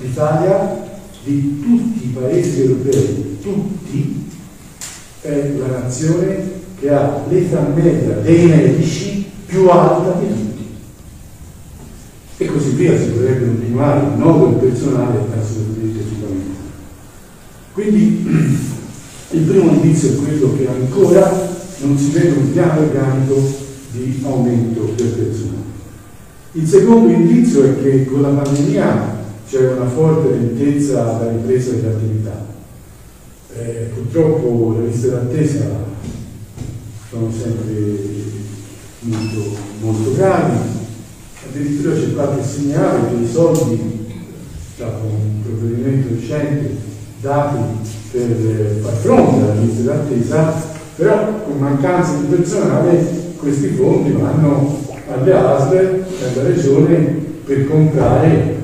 L'Italia 0.00 0.84
di 1.24 1.60
tutti 1.60 2.06
i 2.06 2.16
paesi 2.18 2.60
europei, 2.62 3.38
tutti, 3.40 4.24
è 5.22 5.52
la 5.58 5.80
nazione 5.80 6.54
che 6.78 6.90
ha 6.90 7.24
l'età 7.28 7.72
media 7.74 8.16
dei 8.16 8.46
medici 8.46 9.24
più 9.46 9.68
alta 9.68 10.18
di 10.20 10.28
tutti. 10.28 10.45
E 12.38 12.46
così 12.46 12.70
via 12.70 12.98
si 12.98 13.08
potrebbe 13.10 13.46
continuare, 13.46 14.00
il 14.00 14.18
nodo 14.18 14.56
personale 14.58 15.18
è 15.18 15.38
assolutamente 15.38 16.04
sicuramente. 16.06 16.58
Quindi 17.72 18.26
il 19.30 19.42
primo 19.42 19.70
indizio 19.70 20.10
è 20.10 20.16
quello 20.16 20.54
che 20.56 20.68
ancora 20.68 21.54
non 21.78 21.96
si 21.98 22.10
vede 22.10 22.36
un 22.38 22.52
piano 22.52 22.80
organico 22.80 23.64
di 23.92 24.20
aumento 24.24 24.92
del 24.96 25.08
personale. 25.08 25.64
Il 26.52 26.66
secondo 26.66 27.12
indizio 27.12 27.64
è 27.64 27.82
che 27.82 28.06
con 28.06 28.22
la 28.22 28.28
pandemia 28.28 29.24
c'è 29.48 29.72
una 29.72 29.88
forte 29.88 30.30
lentezza 30.30 31.16
alla 31.16 31.30
ripresa 31.32 31.72
dell'attività. 31.72 32.44
Eh, 33.54 33.90
purtroppo 33.94 34.76
le 34.78 34.88
liste 34.88 35.10
d'attesa 35.10 35.84
sono 37.10 37.30
sempre 37.30 37.94
molto, 39.00 39.56
molto 39.80 40.14
gravi, 40.14 40.58
addirittura 41.56 41.94
c'è 41.94 42.12
qualche 42.12 42.44
segnale 42.44 43.08
che 43.08 43.22
i 43.22 43.28
soldi, 43.30 44.06
dopo 44.76 45.06
un 45.06 45.42
provvedimento 45.42 46.08
recente, 46.14 46.76
dati 47.20 47.58
per 48.10 48.78
far 48.82 48.92
fronte 48.92 49.42
alla 49.42 49.60
lista 49.60 49.82
d'attesa, 49.82 50.52
però 50.96 51.42
con 51.44 51.58
mancanza 51.58 52.18
di 52.18 52.26
personale 52.26 53.24
questi 53.38 53.68
fondi 53.68 54.12
vanno 54.12 54.84
alle 55.08 55.32
ASL 55.32 55.74
e 55.74 56.04
alla 56.32 56.48
Regione 56.48 57.24
per 57.44 57.68
comprare 57.68 58.54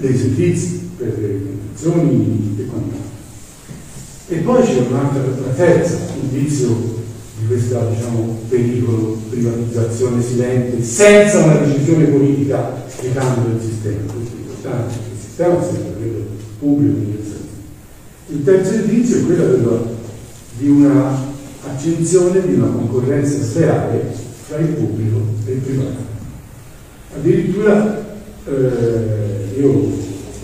dei 0.00 0.16
servizi 0.16 0.90
per 0.96 1.16
le 1.18 1.42
condizioni 1.42 2.56
e 2.58 2.66
quant'altro. 2.66 3.10
E 4.28 4.36
poi 4.36 4.62
c'è 4.62 4.86
un'altra, 4.88 5.22
la 5.22 5.52
terza 5.54 5.98
indizio 6.20 7.01
di 7.42 7.48
questo 7.48 7.88
diciamo, 7.92 8.38
pericolo 8.48 9.18
privatizzazione 9.28 10.22
silente 10.22 10.82
senza 10.82 11.38
una 11.38 11.56
decisione 11.56 12.04
politica 12.04 12.84
di 13.00 13.12
cambio 13.12 13.52
del 13.52 13.60
sistema. 13.60 14.12
Importante, 14.14 14.94
il 15.12 15.20
sistema 15.20 15.62
sempre 15.62 15.92
quello 15.98 16.24
pubblico 16.58 16.98
universale. 16.98 17.40
Il 18.28 18.44
terzo 18.44 18.74
indizio 18.74 19.16
è 19.18 19.24
quello 19.24 19.46
della, 19.56 19.82
di 20.56 20.68
una 20.68 21.30
accensione 21.64 22.46
di 22.46 22.54
una 22.54 22.68
concorrenza 22.68 23.42
sleale 23.42 24.14
tra 24.48 24.58
il 24.58 24.68
pubblico 24.68 25.18
e 25.44 25.52
il 25.52 25.58
privato. 25.58 26.10
Addirittura 27.16 28.04
eh, 28.46 29.60
io 29.60 29.90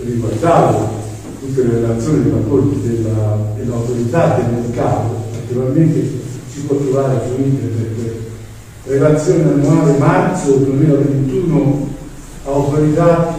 riguardavo 0.04 0.96
tutte 1.40 1.62
le 1.62 1.74
relazioni 1.74 2.24
dei 2.24 2.32
rapporti 2.32 2.80
della, 2.82 3.52
dell'autorità 3.56 4.36
del 4.36 4.60
mercato, 4.60 5.26
naturalmente 5.32 6.17
si 6.58 6.64
può 6.66 6.76
trovare 6.76 7.20
su 7.24 7.40
internet 7.40 8.16
relazione 8.84 9.42
annuale 9.44 9.98
marzo 9.98 10.56
2021 10.56 11.88
autorità, 12.46 13.38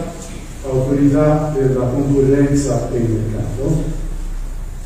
autorità 0.64 1.52
per 1.52 1.76
la 1.76 1.86
concorrenza 1.86 2.88
e 2.92 2.96
il 2.96 3.10
mercato, 3.10 3.82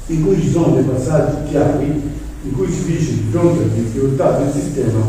in 0.07 0.25
cui 0.25 0.41
ci 0.41 0.51
sono 0.51 0.75
dei 0.75 0.85
passaggi 0.85 1.51
chiari 1.51 2.13
in 2.43 2.53
cui 2.53 2.71
si 2.71 2.85
dice 2.85 3.13
di 3.13 3.27
fronte 3.31 3.63
alle 3.63 3.75
difficoltà 3.75 4.39
del 4.39 4.53
sistema 4.53 5.01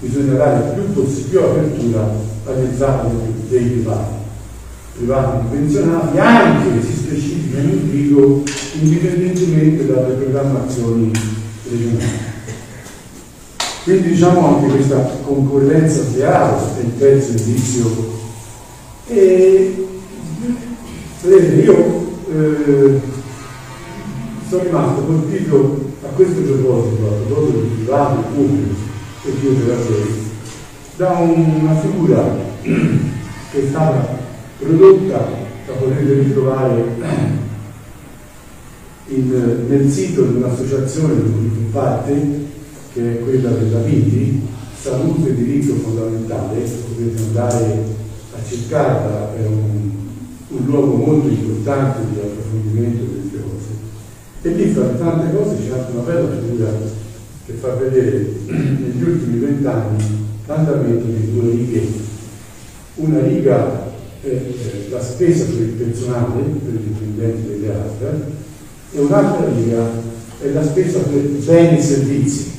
bisogna 0.00 0.34
dare 0.34 0.74
più, 0.74 1.04
più 1.28 1.40
apertura 1.40 2.08
alle 2.46 2.76
zone 2.76 3.10
dei 3.48 3.64
privati 3.64 4.16
privati 4.96 5.46
convenzionati, 5.46 6.18
anche 6.18 6.82
si 6.82 6.92
specifica 6.92 7.60
in 7.60 8.44
indipendentemente 8.80 9.86
dalle 9.86 10.14
programmazioni 10.14 11.10
regionali. 11.70 12.27
Quindi 13.88 14.08
diciamo 14.08 14.56
anche 14.56 14.74
questa 14.74 14.98
concorrenza 15.22 16.04
reale 16.14 16.58
è 16.76 16.80
il 16.80 16.98
terzo 16.98 17.30
indizio. 17.30 18.10
E 19.06 19.86
vedete, 21.22 21.54
io 21.62 22.06
eh, 22.30 23.00
sono 24.46 24.62
rimasto 24.62 25.00
colpito 25.00 25.92
a 26.02 26.08
questo 26.08 26.38
proposito, 26.42 27.06
a 27.06 27.26
proposito 27.26 27.60
di 27.60 27.68
privato, 27.76 28.24
pubblico 28.34 28.74
e 29.24 29.30
di 29.40 29.46
operatori, 29.46 30.30
da 30.96 31.08
una 31.12 31.74
figura 31.80 32.36
che 32.60 33.62
è 33.62 33.68
stata 33.70 34.18
prodotta 34.58 35.28
la 35.66 35.72
potete 35.72 36.12
ritrovare 36.12 36.84
in, 39.06 39.64
nel 39.66 39.90
sito 39.90 40.24
di 40.24 40.36
un'associazione 40.36 41.14
di 41.14 41.32
cui 41.32 41.68
fa 41.70 41.80
parte, 41.80 42.47
che 42.98 43.12
è 43.12 43.22
quella 43.22 43.50
della 43.50 43.78
VITI, 43.78 44.42
Salute 44.80 45.28
e 45.28 45.34
Diritto 45.34 45.74
Fondamentale, 45.74 46.58
potete 46.58 47.22
andare 47.22 47.84
a 48.34 48.38
cercarla, 48.44 49.36
è 49.36 49.46
un, 49.46 49.90
un 50.48 50.64
luogo 50.64 50.96
molto 50.96 51.28
importante 51.28 52.00
di 52.10 52.18
approfondimento 52.18 53.04
del 53.04 53.30
E 54.42 54.48
lì 54.48 54.72
fra 54.72 54.86
tante 54.86 55.36
cose 55.36 55.56
c'è 55.56 55.78
anche 55.78 55.92
una 55.92 56.02
bella 56.02 56.28
figura 56.40 56.70
che 57.46 57.52
fa 57.52 57.74
vedere 57.74 58.32
negli 58.46 59.02
ultimi 59.02 59.38
vent'anni 59.38 60.02
l'andamento 60.46 61.06
di 61.06 61.32
due 61.32 61.50
righe. 61.50 61.86
Una 62.96 63.20
riga 63.20 63.92
è 64.22 64.42
la 64.90 65.00
spesa 65.00 65.44
per 65.44 65.60
il 65.60 65.68
personale, 65.68 66.42
per 66.42 66.74
i 66.74 66.82
dipendenti 66.82 67.48
delle 67.48 67.72
altre, 67.72 68.26
e 68.92 68.98
un'altra 68.98 69.48
riga 69.54 69.88
è 70.40 70.50
la 70.50 70.64
spesa 70.64 70.98
per 70.98 71.20
beni 71.20 71.78
e 71.78 71.82
servizi. 71.82 72.56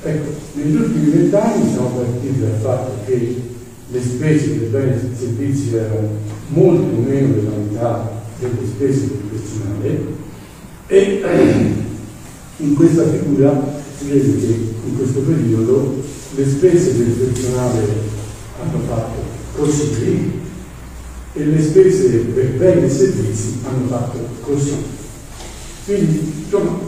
Ecco, 0.00 0.30
negli 0.52 0.76
ultimi 0.76 1.10
vent'anni 1.10 1.70
siamo 1.70 1.88
partiti 1.88 2.40
dal 2.40 2.58
fatto 2.60 2.92
che 3.04 3.42
le 3.90 4.00
spese 4.00 4.48
per 4.50 4.68
beni 4.68 4.92
e 4.92 5.16
servizi 5.18 5.74
erano 5.74 6.08
molto 6.48 7.00
meno 7.00 7.34
della 7.34 7.56
metà 7.56 8.22
delle 8.38 8.66
spese 8.66 9.00
per 9.06 9.18
il 9.22 9.40
personale 9.40 10.16
e 10.86 11.22
in 12.58 12.74
questa 12.74 13.08
figura 13.08 13.82
si 13.98 14.08
vede 14.08 14.38
che 14.38 14.74
in 14.86 14.96
questo 14.96 15.20
periodo 15.20 16.02
le 16.36 16.46
spese 16.46 16.96
del 16.96 17.12
personale 17.12 17.86
hanno 18.60 18.78
fatto 18.86 19.20
così 19.56 20.32
e 21.32 21.44
le 21.44 21.62
spese 21.62 22.18
per 22.18 22.50
beni 22.52 22.84
e 22.84 22.88
servizi 22.90 23.58
hanno 23.64 23.86
fatto 23.88 24.18
così. 24.42 24.74
Quindi, 25.84 26.32
insomma, 26.44 26.78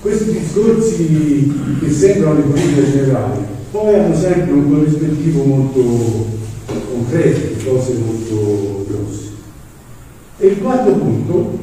questi 0.00 0.32
discorsi 0.32 1.52
che 1.78 1.90
sembrano 1.90 2.36
le 2.36 2.42
politiche 2.42 2.90
generali, 2.90 3.44
poi 3.70 3.94
hanno 3.94 4.16
sempre 4.16 4.52
un 4.52 4.70
corrispettivo 4.70 5.44
molto 5.44 6.26
concreto, 6.66 7.70
cose 7.70 7.92
molto 7.94 8.86
grosse. 8.88 9.28
E 10.38 10.46
il 10.46 10.58
quarto 10.58 10.92
punto, 10.92 11.58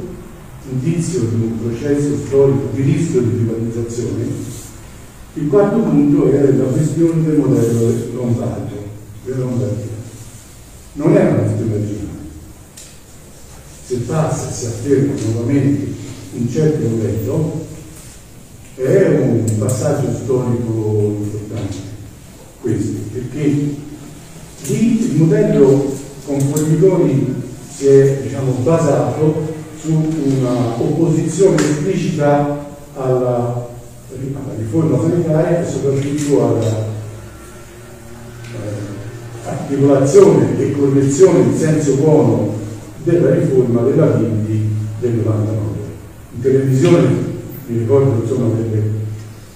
indizio 0.69 1.21
di 1.21 1.36
un 1.36 1.60
processo 1.62 2.15
storico 2.26 2.69
di 2.73 2.82
rischio 2.84 3.21
di 3.21 3.30
privatizzazione, 3.30 4.26
il 5.34 5.47
quarto 5.50 5.80
punto 5.80 6.32
è 6.32 6.52
la 6.52 6.63
questione 6.65 7.23
del 7.23 7.38
modello 7.38 7.93
lombardo, 8.13 8.76
della 9.23 9.38
Lombardia. 9.38 9.95
Non 10.93 11.15
è 11.15 11.21
una 11.21 11.41
questione 11.41 11.73
originale. 11.76 12.06
Se 13.86 13.95
passa 13.97 14.52
si 14.52 14.65
afferma 14.65 15.13
nuovamente 15.32 15.93
un 16.34 16.50
certo 16.50 16.88
modello, 16.88 17.66
è 18.77 19.07
un 19.19 19.43
passaggio 19.57 20.13
storico 20.13 21.15
importante 21.23 21.77
questo, 22.61 22.99
perché 23.11 23.43
lì 24.67 25.11
il 25.11 25.15
modello 25.15 25.95
con 26.25 26.39
Formigoni 26.39 27.43
si 27.75 27.87
è 27.87 28.19
diciamo, 28.21 28.51
basato 28.63 29.55
su 29.79 29.91
una 29.91 30.79
opposizione 30.79 31.55
esplicita 31.55 32.65
alla, 32.95 33.67
alla 34.11 34.53
riforma 34.57 34.99
sanitaria 34.99 35.61
e 35.61 35.69
soprattutto 35.69 36.45
alla 36.45 36.85
eh, 38.43 39.47
articolazione 39.47 40.59
e 40.59 40.71
correzione 40.73 41.39
in 41.39 41.57
senso 41.57 41.95
buono 41.95 42.53
della 43.03 43.33
riforma 43.33 43.81
della 43.81 44.07
Vindi 44.07 44.69
del 44.99 45.13
99. 45.13 45.55
In 46.35 46.41
televisione 46.41 47.35
mi 47.67 47.80
ricordo 47.80 48.21
insomma 48.21 48.56
delle, 48.56 48.82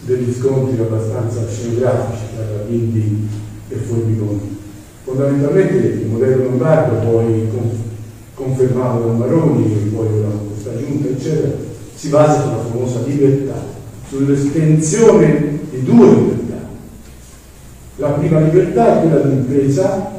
degli 0.01 0.33
scontri 0.33 0.79
abbastanza 0.79 1.47
scenografici 1.47 2.23
tra 2.35 2.63
Vindi 2.67 3.27
e 3.69 3.75
Formigoni. 3.75 4.59
Fondamentalmente 5.03 5.75
il 5.75 6.07
modello 6.07 6.43
lombardo 6.43 7.07
poi 7.07 7.49
confermato 8.33 9.07
da 9.07 9.13
Maroni 9.13 9.65
e 9.65 9.89
poi 9.89 10.21
da 10.21 10.27
questa 10.47 10.77
giunta 10.77 11.09
eccetera 11.09 11.53
si 11.95 12.09
basa 12.09 12.41
sulla 12.41 12.63
famosa 12.63 12.99
libertà, 13.05 13.63
sull'estensione 14.09 15.59
di 15.69 15.83
due 15.83 16.07
libertà. 16.07 16.67
La 17.97 18.09
prima 18.09 18.39
libertà 18.39 18.97
è 18.97 19.01
quella 19.01 19.19
dell'impresa 19.19 20.11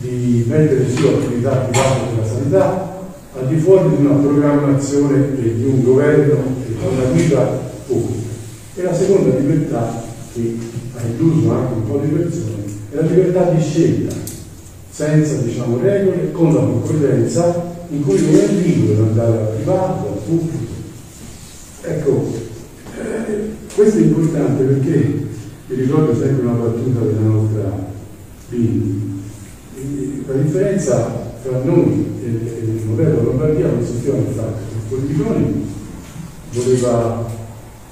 di 0.00 0.44
mettere 0.48 0.88
su 0.88 1.06
attività 1.06 1.50
private 1.50 2.14
della 2.14 2.26
sanità 2.26 2.95
al 3.38 3.48
di 3.48 3.56
fuori 3.58 3.96
di 3.96 4.04
una 4.04 4.14
programmazione 4.14 5.34
di 5.36 5.64
un 5.64 5.82
governo 5.82 6.34
e 6.64 6.68
di 6.68 6.76
una 6.80 7.04
guida 7.12 7.42
pubblica. 7.86 8.28
E 8.74 8.82
la 8.82 8.94
seconda 8.94 9.36
libertà, 9.36 10.02
che 10.32 10.56
ha 10.94 11.00
illuso 11.06 11.52
anche 11.52 11.74
un 11.74 11.86
po' 11.86 11.98
di 11.98 12.08
persone, 12.08 12.64
è 12.90 12.94
la 12.94 13.02
libertà 13.02 13.50
di 13.50 13.60
scelta, 13.60 14.14
senza 14.90 15.36
diciamo, 15.36 15.78
regole, 15.78 16.32
con 16.32 16.54
la 16.54 16.60
concorrenza, 16.60 17.74
in 17.90 18.02
cui 18.04 18.20
uno 18.20 18.40
è 18.40 18.46
libero 18.48 19.04
andare 19.04 19.38
al 19.38 19.48
privato, 19.56 20.08
al 20.08 20.18
pubblico. 20.24 20.74
Ecco, 21.82 22.32
eh, 22.98 23.50
questo 23.74 23.98
è 23.98 24.02
importante 24.02 24.64
perché 24.64 25.24
vi 25.68 25.74
ricordo 25.74 26.14
sempre 26.18 26.46
una 26.46 26.54
battuta 26.54 27.00
della 27.00 27.20
nostra 27.20 27.94
Bini. 28.48 29.22
La 30.26 30.34
differenza 30.34 31.25
tra 31.46 31.62
noi 31.62 32.18
e 32.22 32.26
il 32.26 32.82
modello 32.86 33.22
Lombardia 33.22 33.68
consisteva 33.68 34.16
nel 34.16 34.34
fatto 34.34 34.58
che 34.68 34.88
Formiglioni 34.88 35.64
voleva 36.52 37.24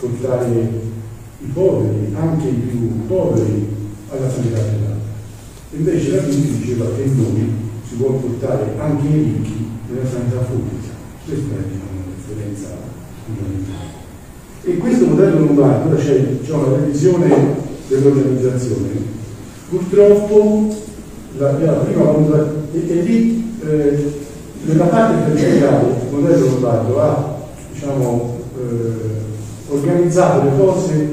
portare 0.00 0.70
i 1.38 1.46
poveri, 1.52 2.14
anche 2.14 2.48
i 2.48 2.52
più 2.52 3.06
poveri, 3.06 3.66
alla 4.10 4.30
sanità 4.30 4.58
privata. 4.58 5.02
Invece 5.70 6.16
la 6.16 6.22
Bini 6.22 6.58
diceva 6.58 6.86
che 6.96 7.04
noi 7.04 7.52
si 7.88 7.94
può 7.94 8.10
portare 8.10 8.74
anche 8.78 9.06
i 9.06 9.22
ricchi 9.22 9.68
nella 9.88 10.08
sanità 10.08 10.38
pubblica. 10.38 10.92
Questa 11.24 11.54
è 11.54 11.62
diciamo, 11.68 11.90
una 11.92 12.14
differenza 12.16 12.68
fondamentale. 13.24 14.02
E 14.64 14.76
questo 14.78 15.06
modello 15.06 15.38
lombardo, 15.40 15.94
c'è, 15.96 16.40
c'è 16.42 16.52
una 16.52 16.76
revisione 16.76 17.56
dell'organizzazione, 17.88 18.88
purtroppo 19.68 20.83
la, 21.38 21.52
la 21.52 21.72
prima 21.72 22.04
valutazione, 22.04 22.52
e, 22.72 22.90
e 22.90 23.02
lì 23.02 23.56
eh, 23.66 24.12
nella 24.64 24.84
parte 24.84 25.32
territoriale 25.32 25.88
il 25.88 26.14
modello 26.14 26.46
lombardo 26.46 27.00
ha 27.00 27.36
diciamo, 27.72 28.38
eh, 28.56 29.72
organizzato 29.72 30.44
le 30.44 30.56
cose 30.56 31.08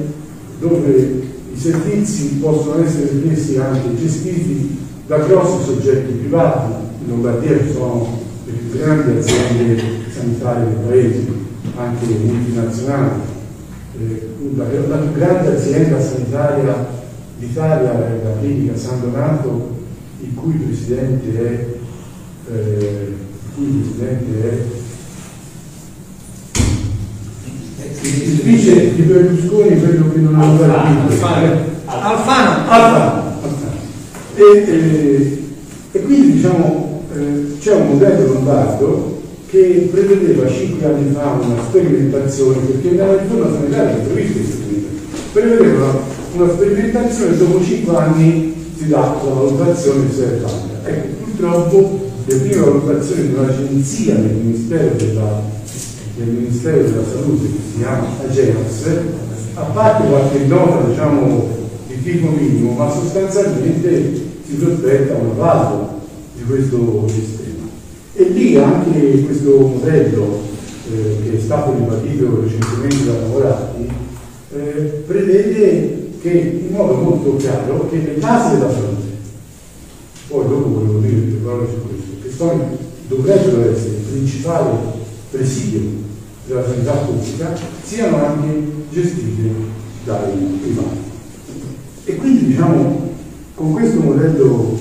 dove 0.60 1.30
i 1.54 1.58
servizi 1.58 2.36
possono 2.36 2.84
essere 2.84 3.10
richiesti 3.12 3.58
anche 3.58 3.96
gestiti 3.98 4.80
da 5.08 5.18
grossi 5.18 5.66
soggetti 5.66 6.14
privati, 6.14 6.72
in 7.04 7.10
Lombardia 7.10 7.58
ci 7.58 7.74
sono 7.74 8.20
le 8.46 8.52
più 8.54 8.80
grandi 8.80 9.18
aziende 9.18 9.82
sanitarie 10.10 10.66
del 10.66 10.74
paese, 10.88 11.26
anche 11.76 12.06
multinazionali. 12.06 13.10
Eh, 14.00 14.30
la, 14.56 14.64
la, 14.88 14.96
più 14.98 15.12
grande 15.12 15.56
azienda 15.56 16.00
sanitaria 16.00 16.88
d'Italia 17.38 17.92
è 17.92 18.24
la 18.24 18.40
clinica 18.40 18.78
San 18.78 19.02
Donato, 19.02 19.80
il 20.32 20.38
cui 20.38 20.54
presidente 20.54 21.28
è, 21.38 22.54
eh, 22.54 23.14
il 23.14 23.54
cui 23.54 23.66
presidente 23.66 24.50
è 24.50 24.80
il 28.04 28.42
vice 28.42 28.96
di 28.96 29.02
Berlusconi, 29.04 29.80
quello 29.80 30.12
che 30.12 30.20
non 30.20 30.36
ha 30.36 30.44
Alfano. 30.44 30.74
partito. 30.74 31.70
Alfano. 31.86 32.70
Alfano. 32.70 33.40
E, 34.36 34.44
e, 34.44 35.44
e 35.92 36.02
quindi 36.04 36.32
diciamo 36.34 37.04
eh, 37.14 37.58
c'è 37.60 37.76
un 37.76 37.88
modello 37.90 38.34
lombardo 38.34 39.22
che 39.50 39.90
prevedeva 39.92 40.50
cinque 40.50 40.86
anni 40.86 41.12
fa 41.14 41.38
una 41.42 41.62
sperimentazione, 41.68 42.58
perché 42.60 42.92
nella 42.92 43.22
riforma 43.22 43.54
sanitaria 43.54 43.98
è 43.98 44.06
sperimentazione, 44.06 44.86
prevedeva 45.34 46.00
una 46.34 46.50
sperimentazione 46.54 47.38
dopo 47.38 47.62
cinque 47.64 47.96
anni 47.98 48.51
si 48.82 48.88
dà 48.88 49.22
la 49.24 49.34
valutazione 49.34 50.12
se 50.12 50.24
è 50.24 50.40
valida. 50.40 50.80
Ecco, 50.84 51.24
purtroppo 51.24 52.10
le 52.26 52.36
prime 52.36 52.62
valutazioni 52.62 53.28
di 53.28 53.34
un'agenzia 53.34 54.16
del 54.16 54.36
Ministero 54.42 54.96
della, 54.96 55.42
del 56.16 56.28
Ministero 56.28 56.78
della 56.82 57.04
Salute 57.04 57.46
che 57.46 57.60
si 57.72 57.78
chiama 57.78 58.08
Agenas, 58.28 58.86
a 59.54 59.62
parte 59.62 60.08
qualche 60.08 60.46
nota 60.46 60.88
diciamo 60.88 61.48
di 61.88 62.02
tipo 62.02 62.30
minimo, 62.30 62.72
ma 62.72 62.90
sostanzialmente 62.90 64.30
si 64.48 64.56
prospetta 64.56 65.14
una 65.14 65.34
valida 65.34 66.00
di 66.38 66.44
questo 66.44 67.08
sistema. 67.08 67.68
E 68.16 68.24
lì 68.24 68.56
anche 68.58 69.26
questo 69.26 69.60
modello 69.60 70.40
eh, 70.92 71.18
che 71.24 71.38
è 71.38 71.40
stato 71.40 71.74
ribadito 71.74 72.42
recentemente 72.42 73.06
da 73.06 73.20
Lavorati 73.20 73.90
eh, 74.54 75.04
prevede 75.06 76.01
che 76.22 76.30
in 76.68 76.74
modo 76.76 76.94
molto 76.94 77.36
chiaro 77.38 77.90
che 77.90 77.98
le 77.98 78.20
case 78.20 78.58
della 78.58 78.72
salute, 78.72 79.18
poi 80.28 80.48
dopo 80.48 80.70
volevo 80.70 81.00
dire 81.00 81.30
due 81.30 81.40
parole 81.40 81.68
su 81.68 81.88
questo, 81.88 82.12
che 82.22 82.32
sono, 82.32 82.78
dovrebbero 83.08 83.72
essere 83.72 83.96
il 83.96 84.04
principale 84.12 84.78
presidio 85.32 85.82
della 86.46 86.64
sanità 86.64 86.92
pubblica, 86.92 87.54
siano 87.84 88.24
anche 88.24 88.64
gestite 88.92 89.50
dai 90.06 90.32
privati. 90.62 90.98
E 92.06 92.16
quindi 92.16 92.46
diciamo 92.46 93.10
con 93.56 93.74
questo 93.74 94.00
modello 94.00 94.78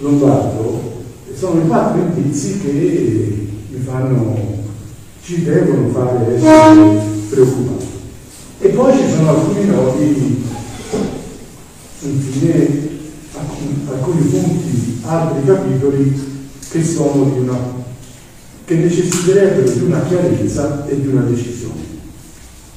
lombardo 0.00 0.92
sono 1.36 1.60
i 1.60 1.66
quattro 1.66 2.00
indizi 2.00 2.58
che 2.60 3.48
mi 3.68 3.80
fanno, 3.84 4.36
ci 5.22 5.42
devono 5.42 5.88
fare 5.88 6.36
essere 6.36 7.00
preoccupato. 7.28 7.84
E 8.60 8.68
poi 8.68 8.92
ci 8.96 9.08
sono 9.10 9.28
alcuni 9.30 9.66
nodi, 9.66 10.44
infine 12.08 12.92
alcuni 13.88 14.22
punti, 14.22 15.00
altri 15.02 15.44
capitoli 15.44 16.32
che 16.70 16.84
sono 16.84 17.30
di 17.30 17.38
una 17.40 17.82
che 18.64 18.76
necessiterebbero 18.76 19.70
di 19.70 19.82
una 19.82 20.02
chiarezza 20.04 20.86
e 20.86 21.00
di 21.00 21.08
una 21.08 21.22
decisione. 21.22 21.82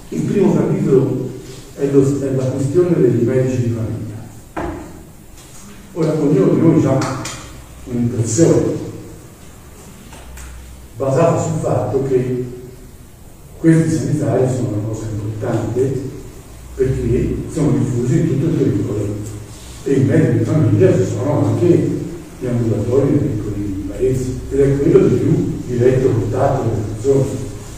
Il 0.09 0.21
primo 0.21 0.53
capitolo 0.53 1.29
è, 1.75 1.85
lo, 1.89 2.01
è 2.21 2.31
la 2.35 2.43
questione 2.43 2.99
dei 2.99 3.23
medici 3.23 3.61
di 3.63 3.75
famiglia. 3.75 4.15
Ora 5.93 6.13
ognuno 6.13 6.53
di 6.53 6.59
noi 6.59 6.85
ha 6.85 7.21
un'impressione 7.85 8.85
basata 10.97 11.41
sul 11.41 11.59
fatto 11.61 12.03
che 12.07 12.45
questi 13.59 13.95
sanitari 13.95 14.45
sono 14.53 14.69
una 14.69 14.87
cosa 14.87 15.05
importante 15.09 16.15
perché 16.77 17.35
sono 17.51 17.71
diffusi 17.71 18.19
in 18.19 18.27
tutto 18.27 18.45
il 18.45 18.57
territorio 18.59 19.15
e 19.83 19.93
i 19.93 20.03
medici 20.03 20.37
di 20.37 20.43
famiglia 20.43 20.93
ci 20.93 21.05
sono 21.09 21.47
anche 21.47 21.89
gli 22.39 22.45
ambulatori 22.45 23.09
nei 23.09 23.29
piccoli 23.29 23.89
paesi 23.89 24.39
ed 24.51 24.59
è 24.59 24.77
quello 24.77 25.07
di 25.07 25.15
più 25.15 25.59
diretto 25.65 26.09
contatto 26.09 26.61
con 26.61 26.69
le 26.69 26.93
persone. 26.93 27.25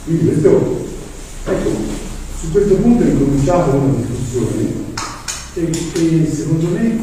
Quindi 0.04 0.26
questo, 0.26 0.86
ecco, 1.46 1.70
su 2.38 2.50
questo 2.52 2.74
punto 2.74 3.02
è 3.02 3.06
incominciata 3.06 3.74
una 3.74 3.94
discussione 3.94 4.88
e, 5.54 5.70
e 5.94 6.30
secondo 6.30 6.68
me 6.68 6.98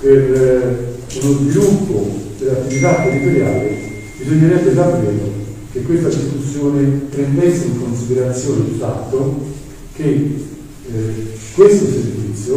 per 0.00 0.18
eh, 0.18 1.22
uno 1.22 1.38
sviluppo 1.38 2.16
dell'attività 2.36 3.02
territoriale 3.04 3.78
bisognerebbe 4.18 4.74
davvero 4.74 5.46
che 5.70 5.82
questa 5.82 6.08
discussione 6.08 6.82
prendesse 7.10 7.66
in 7.66 7.80
considerazione 7.80 8.64
il 8.70 8.76
fatto 8.76 9.46
che 9.94 10.47
eh, 10.92 11.36
questo 11.54 11.84
servizio 11.84 12.56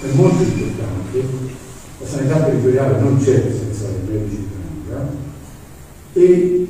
è 0.00 0.06
molto 0.14 0.42
importante, 0.42 1.22
la 2.00 2.06
sanità 2.06 2.40
territoriale 2.44 3.00
non 3.00 3.18
c'è 3.22 3.52
senza 3.52 3.88
i 3.88 4.10
medici 4.10 4.36
di 4.36 4.48
famiglia 4.50 5.10
e 6.14 6.66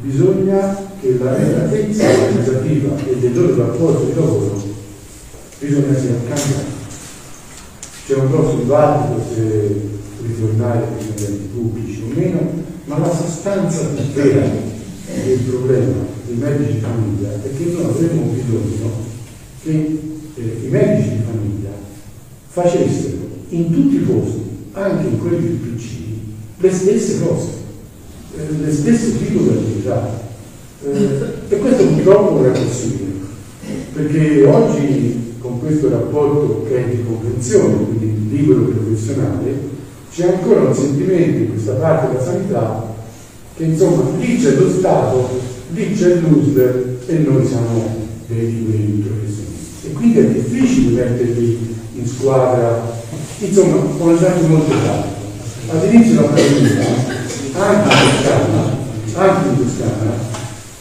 bisogna 0.00 0.76
che 1.00 1.18
la 1.18 1.36
relatezza 1.36 2.08
organizzativa 2.08 2.96
e 3.06 3.16
del 3.18 3.34
loro 3.34 3.56
rapporto 3.56 4.04
di 4.04 4.14
lavoro 4.14 4.62
bisogna 5.58 5.98
sia 5.98 6.14
cambiata. 6.28 6.74
C'è 8.06 8.14
un 8.14 8.30
grosso 8.30 8.56
dibattito 8.56 9.22
se 9.34 9.80
ritornare 10.22 10.78
ai 10.78 11.06
enti 11.06 11.48
pubblici 11.52 12.02
o 12.02 12.14
meno, 12.14 12.64
ma 12.84 12.98
la 12.98 13.14
sostanza 13.14 13.88
vera 14.14 14.48
del 15.24 15.38
problema 15.38 16.04
dei 16.26 16.36
medici 16.36 16.72
di 16.74 16.80
famiglia 16.80 17.32
è 17.42 17.56
che 17.56 17.64
noi 17.64 17.84
avremmo 17.84 18.22
bisogno 18.32 19.05
che 19.66 19.98
eh, 20.36 20.60
i 20.64 20.68
medici 20.68 21.10
di 21.10 21.22
famiglia 21.24 21.70
facessero 22.46 23.16
in 23.48 23.72
tutti 23.72 23.96
i 23.96 23.98
posti, 23.98 24.42
anche 24.72 25.08
in 25.08 25.18
quelli 25.18 25.46
più 25.46 25.72
piccini, 25.74 26.34
le 26.58 26.72
stesse 26.72 27.20
cose, 27.20 27.48
eh, 28.36 28.64
le 28.64 28.72
stesse 28.72 29.18
tipo 29.18 29.42
di 29.42 29.48
attività. 29.48 30.24
Eh, 30.84 31.54
e 31.54 31.58
questo 31.58 31.84
purtroppo 31.84 32.40
non 32.40 32.54
è 32.54 32.58
possibile, 32.58 33.12
perché 33.92 34.44
oggi 34.44 35.34
con 35.40 35.58
questo 35.58 35.88
rapporto 35.88 36.64
che 36.68 36.84
è 36.84 36.88
di 36.94 37.02
convenzione, 37.04 37.74
quindi 37.74 38.36
libero 38.36 38.60
professionale, 38.62 39.74
c'è 40.12 40.32
ancora 40.32 40.60
un 40.60 40.74
sentimento 40.74 41.38
in 41.38 41.50
questa 41.50 41.72
parte 41.72 42.12
della 42.12 42.24
sanità 42.24 42.94
che 43.56 43.64
insomma 43.64 44.10
lì 44.18 44.38
c'è 44.38 44.54
lo 44.54 44.70
Stato, 44.70 45.40
lì 45.70 45.92
c'è 45.94 46.16
l'USL 46.16 46.98
e 47.06 47.18
noi 47.18 47.46
siamo 47.46 48.04
dei 48.28 48.46
liberi 48.46 49.04
professionisti. 49.06 49.45
Quindi 49.96 50.18
è 50.18 50.24
difficile 50.26 51.04
metterli 51.04 51.74
in 51.94 52.06
squadra, 52.06 53.00
insomma, 53.38 53.76
con 53.98 54.14
esempio 54.14 54.46
molto 54.46 54.70
tanto. 54.70 55.14
All'inizio 55.70 56.14
della 56.14 56.26
pandemia, 56.28 56.86
anche 57.54 57.94
in 57.94 58.10
Toscana, 58.10 58.76
anche 59.14 59.48
in 59.48 59.56
Toscana, 59.56 60.12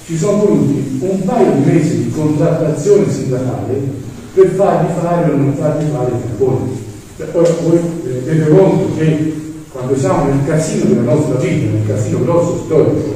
ci 0.05 0.17
sono 0.17 0.37
voluti 0.37 0.99
un 0.99 1.23
paio 1.23 1.51
di 1.53 1.71
mesi 1.71 2.03
di 2.03 2.11
contrattazione 2.11 3.11
sindacale 3.11 4.03
per 4.33 4.49
fargli 4.49 4.91
fare 4.99 5.31
o 5.31 5.35
non 5.35 5.55
fargli 5.55 5.89
fare 5.91 6.11
i 6.11 6.21
tamponi. 6.21 6.83
Ora 7.31 7.49
voi 7.63 7.79
rendete 8.03 8.49
conto 8.49 8.97
che 8.97 9.33
quando 9.71 9.97
siamo 9.97 10.25
nel 10.25 10.45
casino 10.45 10.85
della 10.85 11.13
nostra 11.13 11.35
vita, 11.39 11.71
nel 11.71 11.87
casino 11.87 12.19
grosso 12.19 12.63
storico, 12.65 13.15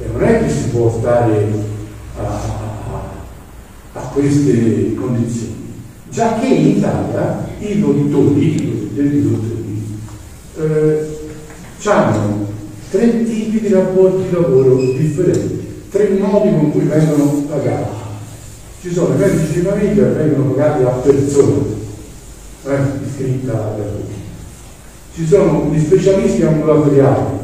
eh, 0.00 0.06
non 0.12 0.22
è 0.22 0.44
che 0.44 0.48
si 0.48 0.68
può 0.68 0.96
stare 0.98 1.48
a, 2.16 2.63
a, 3.94 4.00
queste 4.12 4.94
condizioni. 4.94 5.52
Già 6.10 6.38
che 6.38 6.46
in 6.46 6.76
Italia 6.76 7.48
i 7.58 7.80
dottori, 7.80 8.54
i 8.54 8.70
cosiddetti 8.70 9.22
dottori, 9.22 9.98
eh, 10.58 11.14
hanno 11.88 12.46
tre 12.90 13.24
tipi 13.24 13.60
di 13.60 13.68
rapporti 13.68 14.28
di 14.28 14.30
lavoro 14.32 14.76
differenti, 14.76 15.82
tre 15.90 16.08
modi 16.10 16.50
con 16.50 16.70
cui 16.70 16.84
vengono 16.84 17.44
pagati. 17.48 18.02
Ci 18.80 18.92
sono 18.92 19.14
i 19.14 19.18
medici 19.18 19.54
di 19.54 19.66
famiglia 19.66 20.04
che 20.04 20.12
vengono 20.12 20.52
pagati 20.52 20.82
a 20.84 20.88
persona, 20.88 21.62
eh, 22.66 22.78
iscritta 23.04 23.52
da 23.52 23.82
tutti. 23.82 24.14
Ci 25.14 25.26
sono 25.26 25.70
gli 25.72 25.80
specialisti 25.80 26.42
ambulatoriali 26.42 27.42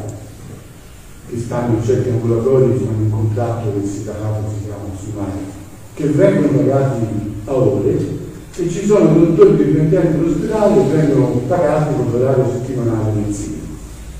che 1.29 1.39
stanno 1.39 1.77
in 1.77 1.83
certi 1.83 2.09
ambulatori, 2.09 2.77
fanno 2.77 3.03
in 3.03 3.11
contatto 3.11 3.69
con 3.69 3.81
il 3.81 3.89
sindacato, 3.89 4.51
si 4.53 4.65
chiama 4.65 4.89
Sumai, 5.01 5.60
che 6.01 6.07
vengono 6.07 6.57
pagati 6.57 7.05
a 7.45 7.53
ore 7.53 8.19
e 8.57 8.69
ci 8.69 8.85
sono 8.85 9.13
dottori 9.13 9.55
dipendenti 9.55 10.17
dell'ospedale 10.17 10.81
che 10.81 10.95
vengono 10.95 11.41
pagati 11.47 11.95
con 11.95 12.11
l'orario 12.11 12.45
settimanale 12.51 13.11
mensile. 13.13 13.59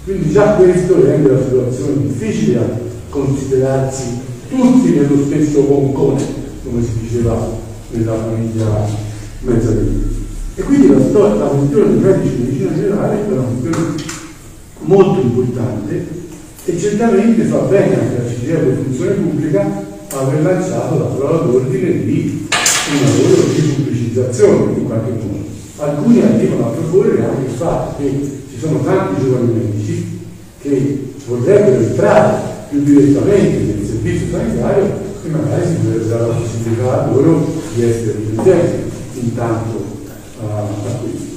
Quindi 0.03 0.31
già 0.31 0.53
questo 0.53 1.03
rende 1.03 1.31
la 1.31 1.43
situazione 1.43 2.07
difficile 2.07 2.57
a 2.59 2.65
considerarsi 3.09 4.19
tutti 4.49 4.91
nello 4.91 5.25
stesso 5.25 5.63
concone, 5.63 6.23
come 6.63 6.83
si 6.83 6.99
diceva 7.01 7.49
nella 7.91 8.15
famiglia 8.15 8.87
mezza 9.41 9.71
vita. 9.71 10.19
E 10.55 10.61
quindi 10.63 10.87
la, 10.87 11.01
storia, 11.01 11.35
la 11.35 11.47
questione 11.47 11.93
dei 11.93 11.99
medici 11.99 12.35
di 12.35 12.43
medicina 12.43 12.75
generale 12.75 13.27
è 13.27 13.31
una 13.31 13.43
questione 13.43 13.95
molto 14.79 15.21
importante 15.21 16.07
e 16.63 16.77
certamente 16.77 17.43
fa 17.43 17.57
bene 17.59 17.99
anche 17.99 18.17
la 18.17 18.59
di 18.59 18.75
funzione 18.83 19.11
pubblica 19.13 19.89
aver 20.19 20.41
lanciato 20.41 20.97
la 20.97 21.05
parola 21.05 21.43
d'ordine 21.45 22.03
di 22.03 22.47
un 22.91 22.99
lavoro 23.05 23.41
di 23.53 23.61
pubblicizzazione 23.61 24.73
in 24.73 24.85
qualche 24.85 25.11
modo. 25.11 25.39
Alcuni 25.77 26.21
arrivano 26.21 26.67
a 26.67 26.69
proporre 26.69 27.23
anche 27.23 27.45
il 27.49 27.55
fatto 27.55 28.01
che 28.01 28.41
ci 28.51 28.59
sono 28.59 28.81
tanti 28.83 29.21
giovani 29.21 29.53
medici 29.53 30.19
che 30.61 31.13
vorrebbero 31.25 31.81
entrare 31.81 32.49
più 32.69 32.83
direttamente 32.83 33.57
nel 33.57 33.85
servizio 33.85 34.27
sanitario 34.31 35.09
e 35.23 35.29
magari 35.29 35.65
si 35.65 35.81
dovrebbe 35.81 36.07
dare 36.07 36.27
la 36.27 36.33
possibilità 36.33 37.03
a 37.03 37.11
loro 37.11 37.47
di 37.73 37.83
essere 37.83 38.11
presenti 38.11 38.89
intanto 39.21 39.89
da 40.39 40.91
qui. 40.99 41.29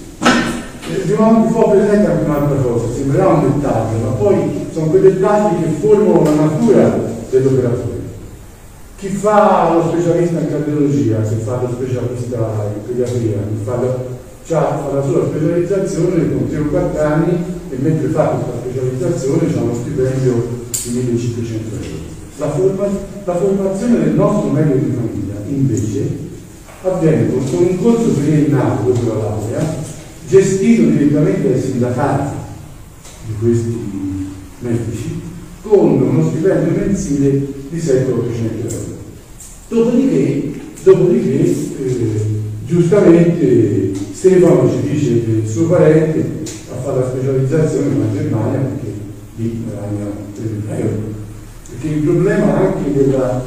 Rimane 1.06 1.38
un 1.38 1.52
po' 1.52 1.70
presente 1.70 2.10
anche 2.10 2.24
un'altra 2.24 2.56
cosa, 2.56 2.92
sembrerà 2.94 3.28
un 3.28 3.40
dettaglio, 3.42 3.98
ma 4.04 4.10
poi 4.12 4.36
sono 4.72 4.86
quei 4.86 5.02
dettagli 5.02 5.62
che 5.62 5.68
formano 5.80 6.22
la 6.22 6.30
natura 6.30 6.98
dell'operatore. 7.30 7.93
Chi 9.04 9.10
fa 9.10 9.70
lo 9.70 9.82
specialista 9.88 10.40
in 10.40 10.48
cardiologia, 10.48 11.20
chi 11.20 11.34
fa 11.44 11.60
lo 11.60 11.68
specialista 11.74 12.72
in 12.74 12.86
pediatria, 12.86 13.36
chi 13.36 13.62
fa, 13.62 13.78
la, 13.78 13.98
fa 14.44 14.92
la 14.94 15.02
sua 15.02 15.26
specializzazione 15.26 16.32
con 16.32 16.48
3 16.48 16.58
o 16.58 16.64
4 16.68 17.02
anni 17.02 17.44
e 17.68 17.76
mentre 17.80 18.08
fa 18.08 18.28
questa 18.28 18.60
specializzazione 18.62 19.54
ha 19.54 19.60
uno 19.60 19.74
stipendio 19.74 20.48
di 20.84 20.90
1500 20.90 21.74
euro. 21.74 21.96
La, 22.38 22.48
forma, 22.48 22.86
la 23.24 23.36
formazione 23.36 24.04
del 24.04 24.14
nostro 24.14 24.48
medico 24.48 24.78
di 24.78 24.96
famiglia 24.96 25.34
invece 25.48 26.18
avviene 26.80 27.28
con 27.28 27.42
un 27.58 27.82
corso 27.82 28.08
triennale 28.14 28.84
dopo 28.86 29.06
la 29.06 29.18
laurea, 29.18 29.76
gestito 30.26 30.88
direttamente 30.88 31.50
dai 31.50 31.60
sindacati 31.60 32.36
di 33.26 33.34
questi 33.38 34.32
medici, 34.60 35.20
con 35.60 36.00
uno 36.00 36.26
stipendio 36.26 36.72
mensile 36.86 37.30
di 37.68 37.78
700-800 37.78 38.72
euro. 38.72 38.93
Dopodiché, 39.68 40.52
dopodiché 40.82 41.40
eh, 41.42 42.26
giustamente 42.66 43.92
Stefano 44.12 44.70
ci 44.70 44.88
dice 44.88 45.24
che 45.24 45.30
il 45.30 45.48
suo 45.48 45.66
parente 45.68 46.42
ha 46.70 46.76
fatto 46.82 46.98
la 47.00 47.08
specializzazione 47.08 47.86
in 47.86 48.12
Germania 48.12 48.58
perché 48.58 48.92
lì 49.36 49.64
guadagna 49.64 50.04
3.000 50.36 50.80
euro. 50.80 51.02
Perché 51.70 51.88
il 51.88 52.02
problema 52.02 52.56
anche 52.56 52.92
del 52.92 53.42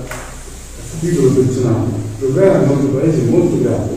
titolo 1.00 1.30
personale 1.30 2.06
il 2.20 2.26
problema 2.26 2.58
nel 2.58 2.68
nostro 2.68 2.88
paese 2.90 3.22
molto 3.30 3.62
grave 3.62 3.94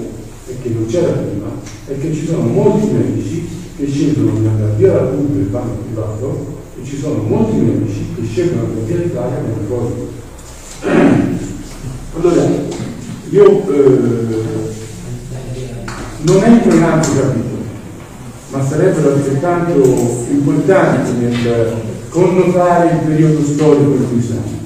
e 0.46 0.54
che 0.62 0.68
non 0.68 0.84
c'era 0.86 1.12
prima 1.12 1.48
è 1.86 1.98
che 1.98 2.12
ci 2.12 2.26
sono 2.26 2.42
molti 2.42 2.88
medici 2.88 3.48
che 3.76 3.88
scelgono 3.88 4.38
di 4.38 4.46
andare 4.46 4.74
via 4.76 4.92
dal 4.92 5.08
pubblico 5.08 5.48
e 5.48 5.50
vanno 5.50 5.76
privato 5.86 6.58
e 6.78 6.84
ci 6.84 6.98
sono 6.98 7.22
molti 7.22 7.56
medici 7.56 8.04
che 8.14 8.26
scelgono 8.26 8.74
di 8.74 8.78
andare 8.80 8.86
via 8.86 9.06
l'Italia 9.06 9.38
come 9.38 9.66
fuori. 9.66 11.28
Allora, 12.16 12.44
io 13.30 13.72
eh, 13.72 13.98
non 16.22 16.42
entro 16.44 16.74
in 16.74 16.82
altri 16.82 17.14
capitoli, 17.14 17.64
ma 18.50 18.66
sarebbero 18.66 19.12
altrettanto 19.12 20.26
importanti 20.28 21.12
nel 21.12 21.74
connotare 22.08 22.90
il 22.90 22.98
periodo 23.06 23.44
storico 23.44 23.94
in 23.94 24.08
cui 24.08 24.20
siamo. 24.22 24.58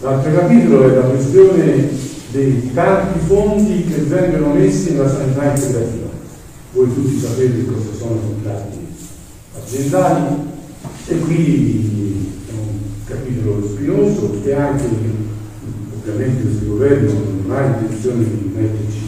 L'altro 0.00 0.32
capitolo 0.32 0.90
è 0.90 0.94
la 0.94 1.02
questione 1.02 1.90
dei 2.30 2.70
tanti 2.72 3.18
fondi 3.26 3.84
che 3.84 4.00
vengono 4.02 4.54
messi 4.54 4.92
nella 4.92 5.10
sanità 5.10 5.44
integrativa. 5.54 6.08
Voi 6.72 6.94
tutti 6.94 7.20
sapete 7.20 7.66
cosa 7.66 7.96
sono 7.98 8.14
i 8.14 8.26
contratti 8.26 8.86
aziendali 9.62 10.24
e 11.06 11.18
qui 11.18 12.32
è 12.48 12.52
un 12.52 12.78
capitolo 13.04 13.66
spinoso 13.66 14.40
che 14.42 14.54
anche 14.54 14.86
ovviamente 16.10 16.42
questo 16.42 16.66
governo 16.66 17.12
non 17.46 17.56
ha 17.56 17.66
intenzione 17.66 18.24
di 18.24 18.50
metterci 18.54 19.06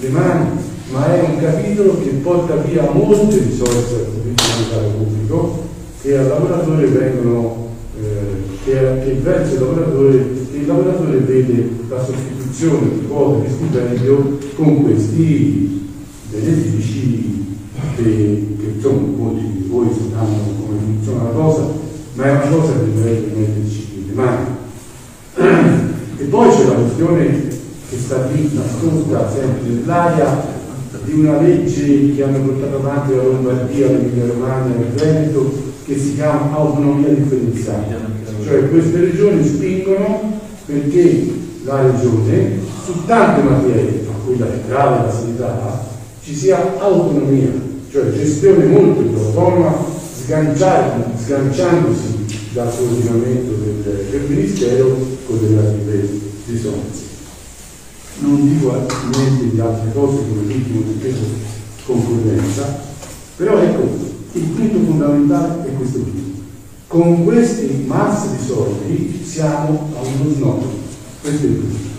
le 0.00 0.08
mani, 0.08 0.48
ma 0.90 1.14
è 1.14 1.20
un 1.20 1.38
capitolo 1.38 1.98
che 2.02 2.10
porta 2.22 2.56
via 2.56 2.90
molte 2.90 3.38
risorse 3.38 3.94
al 3.94 4.06
servizio 4.12 4.90
pubblico 4.96 5.70
che 6.02 6.18
al 6.18 6.26
lavoratore 6.26 6.86
vengono 6.86 7.68
eh, 8.00 8.42
che, 8.64 8.72
che 9.04 9.12
verso 9.22 9.54
il 9.54 9.60
lavoratore, 9.60 10.16
il 10.52 10.66
lavoratore 10.66 11.18
vede 11.18 11.70
la 11.88 12.04
sostituzione 12.04 12.98
di 12.98 13.06
quote 13.06 13.46
di 13.46 13.52
stipendio 13.52 14.38
con 14.56 14.82
questi 14.82 15.90
benefici 16.30 17.56
che, 17.96 18.56
che 18.58 18.72
insomma 18.74 19.16
molti 19.16 19.44
di 19.44 19.66
voi 19.68 19.88
sanno 19.90 20.38
come 20.64 20.78
funziona 20.84 21.22
la 21.24 21.30
cosa, 21.30 21.68
ma 22.14 22.24
è 22.24 22.30
una 22.30 22.56
cosa 22.56 22.72
che 22.72 22.92
dovrebbe 22.92 23.32
metterci 23.36 24.04
le 24.08 24.12
mani. 24.14 24.51
Poi 26.32 26.48
c'è 26.48 26.64
la 26.64 26.72
questione 26.72 27.28
che 27.90 27.98
sta 27.98 28.24
lì 28.32 28.50
nascosta 28.54 29.30
sempre 29.30 29.68
nell'aria 29.68 30.42
di 31.04 31.12
una 31.12 31.38
legge 31.38 32.14
che 32.14 32.22
hanno 32.22 32.38
portato 32.38 32.76
avanti 32.76 33.14
la 33.14 33.22
Lombardia, 33.22 33.88
l'Emilia 33.88 34.28
Romagna 34.28 34.74
e 34.74 34.80
il 34.80 34.92
Veneto 34.94 35.52
che 35.84 35.98
si 35.98 36.14
chiama 36.14 36.56
autonomia 36.56 37.10
differenziata. 37.10 37.98
Cioè 38.42 38.70
queste 38.70 39.00
regioni 39.00 39.46
spingono 39.46 40.40
perché 40.64 41.34
la 41.64 41.82
regione 41.82 42.60
su 42.82 43.04
tante 43.04 43.42
materie, 43.42 44.06
a 44.08 44.14
cui 44.24 44.38
la 44.38 44.46
grave 44.66 45.04
la 45.04 45.12
sanità, 45.12 45.84
ci 46.22 46.34
sia 46.34 46.78
autonomia, 46.78 47.50
cioè 47.90 48.10
gestione 48.10 48.64
molto 48.64 49.02
più 49.02 49.18
autonoma, 49.18 49.84
sganciandosi 50.24 52.21
dal 52.52 52.76
coordinamento 52.76 53.52
del, 53.52 54.06
del 54.10 54.22
Ministero 54.28 54.96
con 55.26 55.38
le 55.40 55.48
relative 55.48 56.08
risorse. 56.46 57.10
Non 58.20 58.48
dico 58.48 58.86
niente 59.14 59.54
di 59.54 59.60
altre 59.60 59.92
cose 59.92 60.18
come 60.28 60.42
l'ultimo 60.42 60.82
decreto 60.92 61.24
concorrenza, 61.86 62.80
però 63.36 63.58
ecco, 63.58 63.88
il 64.32 64.42
punto 64.42 64.78
fondamentale 64.78 65.66
è 65.66 65.74
questo 65.74 65.98
qui 66.00 66.22
con 66.92 67.24
questi 67.24 67.84
mazzi 67.86 68.36
di 68.36 68.44
soldi 68.44 69.22
siamo 69.24 69.88
a 69.96 70.00
uno 70.02 70.30
snodo. 70.30 70.70
Questo 71.22 71.46
è 71.46 71.48
il 71.48 71.54
punto. 71.54 71.90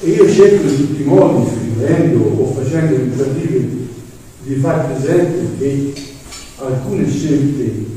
E 0.00 0.10
io 0.10 0.28
cerco 0.28 0.66
in 0.66 0.76
tutti 0.76 1.02
i 1.02 1.04
modi, 1.04 1.48
scrivendo 1.48 2.24
o 2.24 2.52
facendo 2.52 2.96
tentativi, 2.96 3.88
di 4.42 4.54
far 4.56 4.86
presente 4.86 5.56
che 5.56 5.92
alcune 6.56 7.08
scelte 7.08 7.94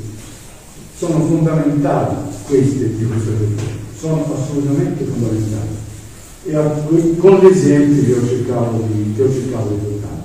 sono 1.00 1.26
fondamentali, 1.26 2.16
queste 2.46 2.98
di 2.98 3.06
questa 3.06 3.30
riforma, 3.30 3.72
sono 3.98 4.36
assolutamente 4.38 5.06
fondamentali. 5.06 5.78
E 6.44 7.18
con 7.18 7.40
l'esempio 7.40 8.04
che 8.04 8.14
ho 8.20 8.28
cercato 8.28 8.84
di, 8.92 9.14
che 9.16 9.24
ho 9.24 9.32
cercato 9.32 9.70
di 9.70 9.76
portare. 9.76 10.22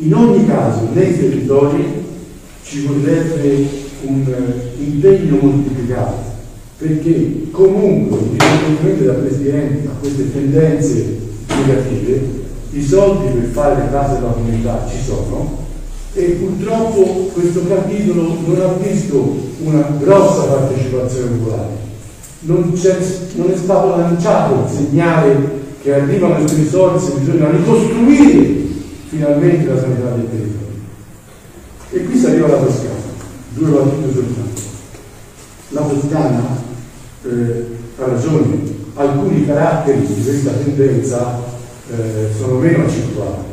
In 0.00 0.14
ogni 0.14 0.46
caso, 0.46 0.88
nei 0.92 1.18
territori 1.18 2.04
ci 2.62 2.84
vorrebbe 2.84 3.68
un 4.02 4.22
eh, 4.26 4.82
impegno 4.82 5.38
moltiplicato, 5.40 6.16
perché 6.76 7.48
comunque, 7.50 8.18
indipendentemente 8.18 9.04
da 9.04 9.14
questi 9.14 9.48
enti, 9.48 9.86
da 9.86 9.92
queste 9.98 10.30
tendenze 10.30 11.18
negative, 11.48 12.44
i 12.72 12.82
soldi 12.82 13.32
per 13.32 13.48
fare 13.48 13.84
le 13.84 13.90
case 13.90 14.16
della 14.16 14.32
comunità 14.32 14.86
ci 14.90 15.02
sono 15.02 15.64
e 16.16 16.22
purtroppo 16.30 17.30
questo 17.34 17.66
capitolo 17.68 18.38
non 18.46 18.58
ha 18.58 18.72
visto 18.82 19.36
una 19.62 19.86
grossa 19.98 20.44
partecipazione 20.44 21.36
popolare. 21.36 21.84
Non, 22.40 22.72
non 23.34 23.50
è 23.50 23.56
stato 23.56 23.96
lanciato 23.96 24.62
il 24.64 24.74
segnale 24.74 25.64
che 25.82 25.92
arrivano 25.92 26.36
queste 26.36 26.56
risorse, 26.56 27.12
bisogna 27.18 27.50
ricostruire 27.50 28.64
finalmente 29.08 29.68
la 29.68 29.78
sanità 29.78 30.08
del 30.14 30.30
territorio. 30.30 30.66
E 31.90 32.04
qui 32.04 32.18
si 32.18 32.26
arriva 32.26 32.46
alla 32.46 32.64
Toscana 32.64 32.94
due 33.50 33.68
battute 33.68 34.12
soltanto. 34.14 34.60
La 35.68 35.80
Toscana 35.82 36.42
eh, 37.24 37.66
ha 37.98 38.06
ragione, 38.06 38.58
alcuni 38.94 39.44
caratteri 39.44 40.06
di 40.06 40.22
questa 40.22 40.52
tendenza 40.52 41.42
eh, 41.90 42.28
sono 42.38 42.58
meno 42.58 42.84
accentuati, 42.84 43.44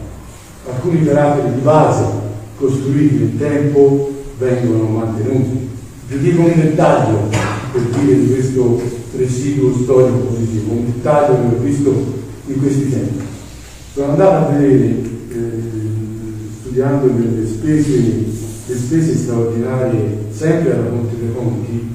alcuni 0.69 1.05
caratteri 1.05 1.55
di 1.55 1.59
base 1.59 2.22
costruiti 2.63 3.15
nel 3.15 3.37
tempo 3.37 4.23
vengono 4.37 4.83
mantenuti. 4.85 5.69
Vi 6.07 6.17
dico 6.19 6.41
un 6.41 6.53
dettaglio 6.55 7.29
per 7.71 7.81
dire 7.99 8.19
di 8.19 8.31
questo 8.31 8.81
residuo 9.17 9.73
storico 9.73 10.17
positivo, 10.17 10.73
un 10.73 10.85
dettaglio 10.85 11.49
che 11.49 11.55
ho 11.55 11.59
visto 11.59 12.13
in 12.45 12.61
questi 12.61 12.89
tempi. 12.89 13.23
Sono 13.93 14.11
andato 14.11 14.45
a 14.45 14.57
vedere, 14.57 14.85
eh, 14.85 15.61
studiando 16.61 17.07
le 17.07 17.47
spese 17.47 18.41
le 18.65 18.77
spese 18.77 19.17
straordinarie 19.17 20.27
sempre 20.31 20.73
alla 20.73 20.87
Conte 20.87 21.15
dei 21.19 21.33
Conti, 21.33 21.87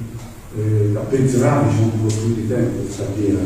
eh, 0.55 0.93
da 0.93 1.01
pensionati 1.01 1.75
c'è 1.75 1.83
un 1.83 2.07
po' 2.07 2.15
più 2.15 2.35
di 2.35 2.47
tempo, 2.47 2.83
sta 2.91 3.05
piena, 3.17 3.39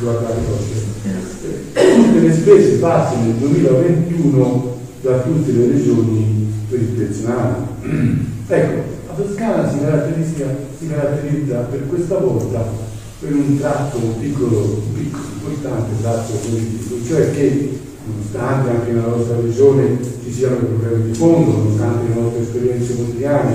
guardate 0.00 0.40
cose. 0.46 1.70
Tutte 1.72 2.20
le 2.20 2.32
spese 2.32 2.78
fatte 2.78 3.16
nel 3.18 3.34
2021 3.34 4.80
da 5.02 5.18
tutte 5.18 5.52
le 5.52 5.66
regioni 5.66 6.50
pensionato. 6.68 7.66
ecco, 8.48 8.82
la 9.08 9.14
Toscana 9.14 9.70
si 9.70 9.78
caratterizza, 9.80 10.44
si 10.78 10.88
caratterizza 10.88 11.56
per 11.58 11.86
questa 11.88 12.16
volta 12.16 12.90
per 13.20 13.34
un 13.34 13.58
tratto 13.58 13.98
un 13.98 14.18
piccolo, 14.18 14.82
piccolo, 14.94 15.24
importante 15.34 16.00
tratto 16.00 16.32
politico, 16.32 16.96
cioè 17.06 17.30
che 17.32 17.78
nonostante 18.04 18.70
anche 18.70 18.90
nella 18.90 19.08
nostra 19.08 19.36
regione 19.40 19.98
ci 20.24 20.32
siano 20.32 20.56
problemi 20.56 21.10
di 21.10 21.14
fondo, 21.16 21.56
nonostante 21.58 22.08
le 22.08 22.20
nostre 22.20 22.42
esperienze 22.42 22.94
quotidiane 22.94 23.54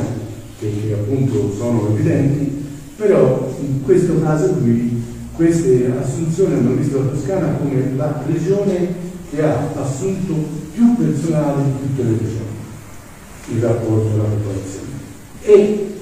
che, 0.60 0.72
che 0.88 0.94
appunto 0.94 1.54
sono 1.58 1.90
evidenti, 1.90 2.66
però 2.96 3.54
in 3.60 3.84
questo 3.84 4.22
caso 4.22 4.54
qui 4.54 5.04
queste 5.34 5.92
assunzioni 6.00 6.56
hanno 6.56 6.76
visto 6.76 7.00
la 7.00 7.10
Toscana 7.12 7.58
come 7.60 7.94
la 7.96 8.24
regione 8.26 9.06
che 9.30 9.44
ha 9.44 9.70
assunto 9.76 10.66
più 10.78 10.96
personale 10.96 11.63
di 11.63 11.72
tutte 11.82 12.04
le 12.04 12.10
regioni 12.12 12.56
in 13.48 13.62
rapporto 13.62 14.13
alla 14.13 14.30
popolazione 14.30 14.86
e 15.42 15.96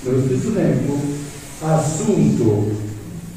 nello 0.00 0.22
stesso 0.26 0.52
tempo 0.52 1.00
ha 1.60 1.78
assunto 1.78 2.84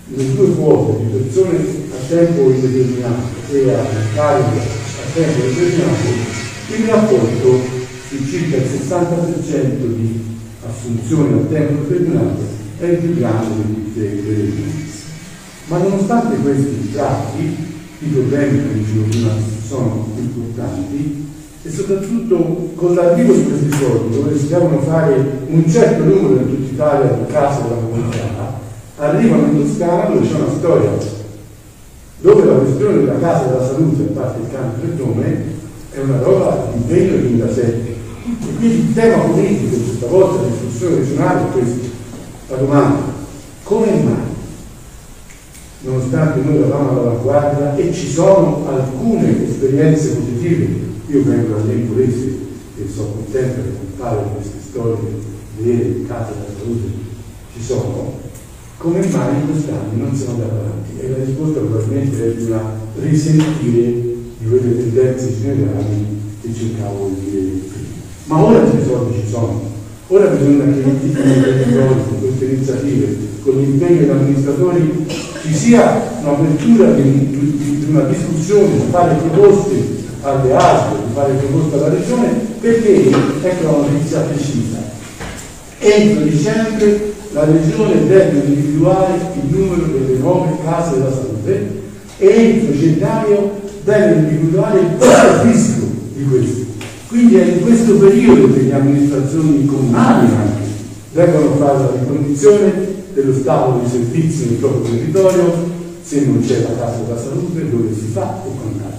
le 0.07 0.33
due 0.33 0.55
quote 0.55 1.03
di 1.03 1.11
persone 1.11 1.57
a 1.57 2.07
tempo 2.07 2.49
indeterminato 2.49 3.27
e 3.51 3.73
a 3.73 3.85
carico 4.15 4.57
a 4.57 5.13
tempo 5.13 5.45
indeterminato 5.45 6.37
il 6.69 6.85
rapporto 6.87 7.59
di 8.09 8.25
circa 8.27 8.55
il 8.55 8.63
60% 8.63 9.85
di 9.85 10.37
assunzioni 10.67 11.33
a 11.33 11.45
tempo 11.45 11.83
determinato 11.83 12.41
è 12.79 12.85
il 12.85 12.97
più 12.97 13.15
grande 13.17 13.65
di 13.67 13.73
tutte 13.83 13.99
le 13.99 14.35
regioni. 14.35 14.87
Ma 15.65 15.77
nonostante 15.77 16.37
questi 16.37 16.91
tratti, 16.91 17.55
i 17.99 18.07
problemi 18.07 18.61
che 18.63 18.73
dicevo 18.73 19.03
prima 19.03 19.57
sono 19.69 20.07
importanti 20.17 21.27
e 21.61 21.69
soprattutto 21.69 22.71
con 22.73 22.95
l'arrivo 22.95 23.33
di 23.33 23.43
questi 23.43 23.71
soldi 23.71 24.15
dove 24.15 24.35
si 24.35 24.47
devono 24.47 24.79
fare 24.79 25.41
un 25.47 25.69
certo 25.69 26.03
numero 26.05 26.41
in 26.41 26.47
tutta 26.47 26.71
Italia 26.71 27.11
di 27.11 27.31
case 27.31 27.61
della 27.63 27.75
comunità, 27.75 28.59
arrivano 28.97 29.45
in 29.51 29.57
Toscana 29.59 30.05
dove 30.05 30.27
c'è 30.27 30.35
una 30.35 30.53
storia, 30.57 30.89
dove 32.21 32.45
la 32.45 32.53
questione 32.53 32.97
della 32.97 33.19
casa 33.19 33.45
della 33.45 33.65
salute, 33.65 34.03
a 34.03 34.19
parte 34.19 34.41
il 34.41 34.51
cambio 34.51 34.87
del 34.87 35.05
nome, 35.05 35.43
è 35.91 35.99
una 35.99 36.19
roba 36.19 36.71
di 36.71 36.77
impegno 36.81 37.17
2007. 37.17 37.67
E 37.67 38.55
quindi 38.57 38.79
il 38.79 38.93
tema 38.93 39.23
politico 39.23 39.75
questa 39.83 40.07
volta 40.07 40.47
discussione 40.47 40.95
regionale 40.95 41.41
è 41.41 41.51
questo. 41.51 41.87
La 42.49 42.55
domanda, 42.55 43.01
come 43.63 43.87
mai, 43.87 44.28
nonostante 45.81 46.41
noi 46.41 46.57
eravamo 46.57 46.91
all'avanguardia 46.91 47.75
e 47.75 47.93
ci 47.93 48.09
sono 48.09 48.67
alcune 48.67 49.47
esperienze 49.47 50.15
positive, 50.15 50.87
io 51.07 51.23
vengo 51.23 51.55
dall'Empolese 51.55 52.37
e 52.77 52.87
sono 52.93 53.11
contento 53.13 53.61
di 53.61 53.69
contare 53.77 54.29
queste 54.35 54.57
storie 54.69 55.37
vere, 55.57 56.03
case 56.07 56.33
della 56.33 56.57
salute, 56.57 56.87
ci 57.53 57.63
sono, 57.63 58.13
come 58.77 59.05
mai 59.07 59.41
in 59.41 59.49
quest'anno 59.49 59.91
non 59.95 60.15
siamo 60.15 60.33
andati 60.33 60.51
avanti? 60.51 60.99
E 60.99 61.09
la 61.09 61.23
risposta 61.23 61.59
probabilmente 61.59 62.25
è 62.25 62.35
di 62.35 62.43
una 62.43 62.77
risentire 62.99 63.83
di 64.37 64.47
quelle 64.47 64.77
tendenze 64.77 65.41
generali 65.41 66.17
che 66.41 66.53
cercavo 66.53 67.11
di 67.13 67.29
dire 67.29 67.51
prima. 67.67 67.87
Ma 68.25 68.43
ora 68.43 68.63
i 68.63 68.85
soldi 68.85 69.19
ci 69.21 69.29
sono, 69.29 69.61
ora 70.07 70.27
bisogna 70.27 70.73
che 70.73 70.83
tutti 70.83 71.07
i 71.07 71.11
territori, 71.11 72.01
con 72.07 72.19
queste 72.19 72.45
iniziative, 72.45 73.17
con 73.43 73.57
l'impegno 73.57 73.99
degli 73.99 74.09
amministratori, 74.09 75.05
ci 75.49 75.55
sia 75.55 75.99
un'apertura 76.21 76.91
di, 76.91 77.01
di, 77.01 77.79
di 77.79 77.85
una 77.89 78.03
discussione, 78.03 78.71
di 78.71 78.83
fare 78.91 79.15
proposte 79.15 79.97
alle 80.21 80.53
altre, 80.53 80.97
di 81.07 81.13
fare 81.13 81.33
proposte 81.33 81.75
alla 81.75 81.89
regione, 81.89 82.27
perché, 82.61 83.09
ecco 83.41 83.63
la 83.63 83.77
notizia 83.77 84.19
precisa, 84.19 84.77
entro 85.79 86.23
dicembre 86.23 87.13
la 87.31 87.45
regione 87.45 88.07
deve 88.07 88.43
individuare 88.45 89.13
il 89.41 89.55
numero 89.55 89.85
delle 89.85 90.19
nuove 90.19 90.57
case 90.63 90.97
della 90.97 91.11
salute 91.11 91.81
e 92.17 92.27
entro 92.27 92.77
gennaio 92.77 93.51
deve 93.83 94.15
individuare 94.15 94.79
il 94.79 94.87
costo 94.99 95.47
fisico 95.47 95.85
di 96.15 96.25
questo. 96.25 96.65
Quindi 97.07 97.35
è 97.37 97.43
in 97.43 97.61
questo 97.61 97.95
periodo 97.95 98.53
che 98.53 98.61
le 98.61 98.73
amministrazioni 98.73 99.65
comunali 99.65 100.27
anche 100.27 100.67
devono 101.11 101.55
fare 101.55 101.77
la 101.79 101.91
ricognizione 101.99 102.98
dello 103.21 103.33
stato 103.33 103.79
di 103.79 103.89
servizio 103.89 104.45
nel 104.45 104.55
proprio 104.55 104.91
territorio, 104.91 105.53
se 106.01 106.25
non 106.25 106.43
c'è 106.45 106.61
la 106.61 106.75
casa 106.77 107.03
della 107.03 107.19
salute, 107.19 107.69
dove 107.69 107.93
si 107.93 108.07
fa 108.11 108.41
e 108.45 108.49
quant'altro. 108.57 108.97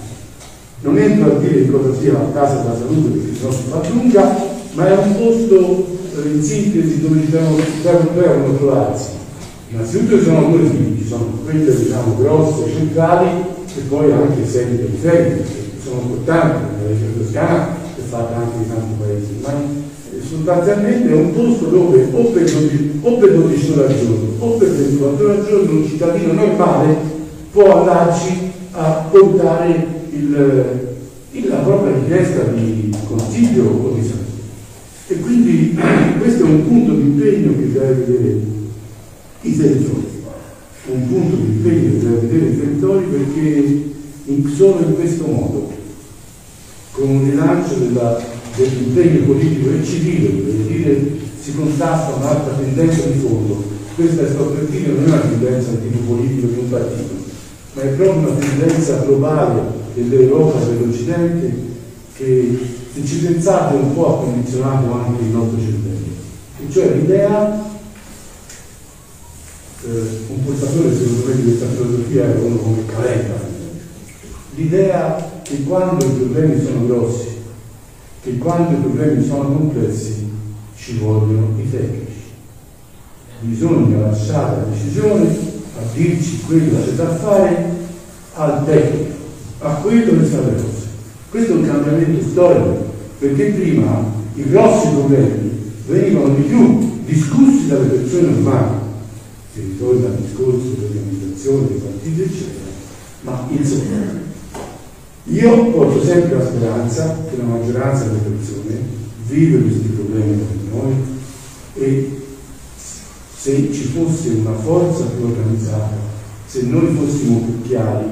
Non 0.82 0.98
entro 0.98 1.36
a 1.36 1.38
dire 1.38 1.70
cosa 1.70 1.98
sia 1.98 2.12
la 2.12 2.30
casa 2.32 2.62
della 2.62 2.76
salute 2.76 3.18
perché 3.18 3.36
sennò 3.36 3.52
si 3.52 3.62
fa 3.68 3.88
lunga, 3.88 4.36
ma 4.74 4.88
è 4.88 4.96
un 4.96 5.16
posto 5.16 5.98
in 6.24 6.42
sintesi 6.42 7.00
dove 7.00 7.28
devono 7.28 8.56
trovarsi. 8.56 9.08
Innanzitutto 9.70 10.18
ci 10.18 10.24
sono 10.24 10.48
due 10.48 10.68
ci 10.98 11.06
sono 11.06 11.38
quelle 11.44 11.76
diciamo 11.76 12.16
grosse, 12.16 12.72
centrali 12.72 13.28
e 13.76 13.80
poi 13.88 14.10
anche 14.10 14.46
sedi 14.46 14.76
periferiche, 14.76 15.42
che 15.42 15.80
sono 15.82 16.00
importanti, 16.02 16.64
la 16.82 16.88
regione 16.88 17.18
toscana 17.18 17.68
è 17.96 18.00
fatta 18.08 18.36
anche 18.36 18.56
in 18.56 18.68
tanti 18.68 18.94
paesi, 18.98 19.38
ma 19.42 19.52
eh, 19.52 19.99
sostanzialmente 20.30 21.10
è 21.10 21.14
un 21.14 21.34
posto 21.34 21.66
dove 21.66 22.08
o 22.12 22.24
per, 22.26 22.44
12, 22.44 23.00
o 23.02 23.16
per 23.16 23.32
12 23.34 23.72
ore 23.72 23.86
al 23.86 23.98
giorno 23.98 24.28
o 24.38 24.50
per 24.52 24.68
24 24.68 25.24
ore 25.24 25.38
al 25.38 25.46
giorno 25.46 25.70
un 25.72 25.86
cittadino 25.86 26.32
normale 26.32 26.96
può 27.50 27.80
andarci 27.80 28.28
a 28.70 29.08
portare 29.10 29.86
il, 30.12 30.88
il, 31.32 31.48
la 31.48 31.56
propria 31.56 31.96
richiesta 31.96 32.44
di 32.44 32.94
consiglio 33.08 33.64
o 33.64 33.94
di 33.94 34.06
salute. 34.06 34.18
E 35.08 35.18
quindi 35.18 35.76
questo 36.20 36.44
è 36.44 36.48
un 36.48 36.68
punto 36.68 36.92
di 36.92 37.02
impegno 37.02 37.52
che 37.56 37.72
deve 37.72 37.92
vedere 37.94 38.40
i 39.40 39.56
territori, 39.56 40.06
un 40.92 41.08
punto 41.08 41.36
di 41.36 41.42
impegno 41.42 41.90
che 41.90 41.98
deve 41.98 42.26
vedere 42.26 42.50
i 42.50 42.60
territori 42.60 43.04
perché 43.06 43.82
in, 44.26 44.48
solo 44.54 44.84
in 44.86 44.94
questo 44.94 45.26
modo, 45.26 45.72
con 46.92 47.08
un 47.08 47.24
rilancio 47.24 47.74
della, 47.74 48.29
dell'impegno 48.56 49.26
politico 49.26 49.70
e 49.70 49.84
civile, 49.84 50.28
per 50.28 50.52
dire 50.66 51.18
si 51.40 51.54
contrasta 51.54 52.14
un'altra 52.14 52.54
tendenza 52.54 53.06
di 53.06 53.18
fondo. 53.18 53.78
Questa 53.94 54.22
per 54.22 54.64
dire 54.70 54.92
non 54.92 55.04
è 55.04 55.06
una 55.08 55.20
tendenza 55.20 55.70
di 55.72 55.90
tipo 55.90 56.14
politico 56.14 56.46
di 56.46 56.58
un 56.58 56.70
partito, 56.70 57.14
ma 57.74 57.82
è 57.82 57.86
proprio 57.88 58.30
una 58.30 58.38
tendenza 58.38 59.02
globale 59.04 59.62
dell'Europa, 59.94 60.64
dell'Occidente, 60.64 61.68
che 62.16 62.58
se 62.94 63.04
ci 63.04 63.16
pensate 63.18 63.76
un 63.76 63.94
po' 63.94 64.08
ha 64.08 64.24
condizionato 64.24 64.92
anche 64.92 65.22
il 65.22 65.28
nostro 65.28 65.58
cervello. 65.58 66.08
E 66.58 66.70
cioè 66.70 66.94
l'idea, 66.94 67.64
eh, 69.84 69.88
un 70.28 70.44
portatore 70.44 70.94
secondo 70.94 71.26
me 71.26 71.36
di 71.36 71.42
questa 71.42 71.66
filosofia 71.66 72.24
è 72.24 72.38
uno 72.38 72.56
come 72.56 72.86
Calenda, 72.86 73.48
l'idea 74.54 75.40
che 75.42 75.62
quando 75.62 76.04
i 76.04 76.10
problemi 76.10 76.62
sono 76.62 76.86
grossi, 76.86 77.28
che 78.22 78.36
quando 78.38 78.72
i 78.72 78.80
problemi 78.80 79.24
sono 79.24 79.44
complessi, 79.44 80.28
ci 80.76 80.98
vogliono 80.98 81.54
i 81.58 81.70
tecnici. 81.70 82.08
Bisogna 83.40 84.00
lasciare 84.00 84.56
la 84.56 84.64
decisione 84.64 85.28
a 85.78 85.82
dirci 85.94 86.42
quello 86.46 86.78
che 86.78 86.84
c'è 86.84 86.92
da 86.92 87.16
fare 87.16 87.70
al 88.34 88.64
tecnico, 88.66 89.14
a 89.60 89.74
quello 89.76 90.18
che 90.18 90.28
sa 90.28 90.40
le 90.40 90.54
cose. 90.54 90.88
Questo 91.30 91.52
è 91.52 91.56
un 91.56 91.66
cambiamento 91.66 92.28
storico, 92.28 92.92
perché 93.18 93.44
prima 93.46 94.04
i 94.34 94.48
grossi 94.50 94.88
problemi 94.88 95.72
venivano 95.86 96.34
di 96.34 96.42
più 96.42 97.02
discussi 97.06 97.68
dalle 97.68 97.86
persone 97.86 98.28
umane, 98.28 98.78
si 99.52 99.60
ritorna 99.60 100.08
al 100.08 100.16
discorso 100.16 100.68
dell'organizzazione 100.76 101.68
dei 101.68 101.78
partiti, 101.78 102.22
eccetera, 102.22 102.70
ma 103.22 103.46
insomma 103.48 104.19
io 105.24 105.70
porto 105.70 106.02
sempre 106.02 106.36
la 106.36 106.46
speranza 106.46 107.16
che 107.28 107.36
la 107.36 107.44
maggioranza 107.44 108.04
delle 108.04 108.18
persone 108.20 108.80
vive 109.26 109.62
questi 109.62 109.88
problemi 109.88 110.44
come 110.70 110.82
noi 110.82 110.94
e 111.74 112.22
se 113.36 113.72
ci 113.72 113.84
fosse 113.84 114.28
una 114.30 114.54
forza 114.54 115.04
più 115.04 115.24
organizzata, 115.24 115.96
se 116.46 116.62
noi 116.62 116.94
fossimo 116.94 117.38
più 117.38 117.62
chiari, 117.62 118.04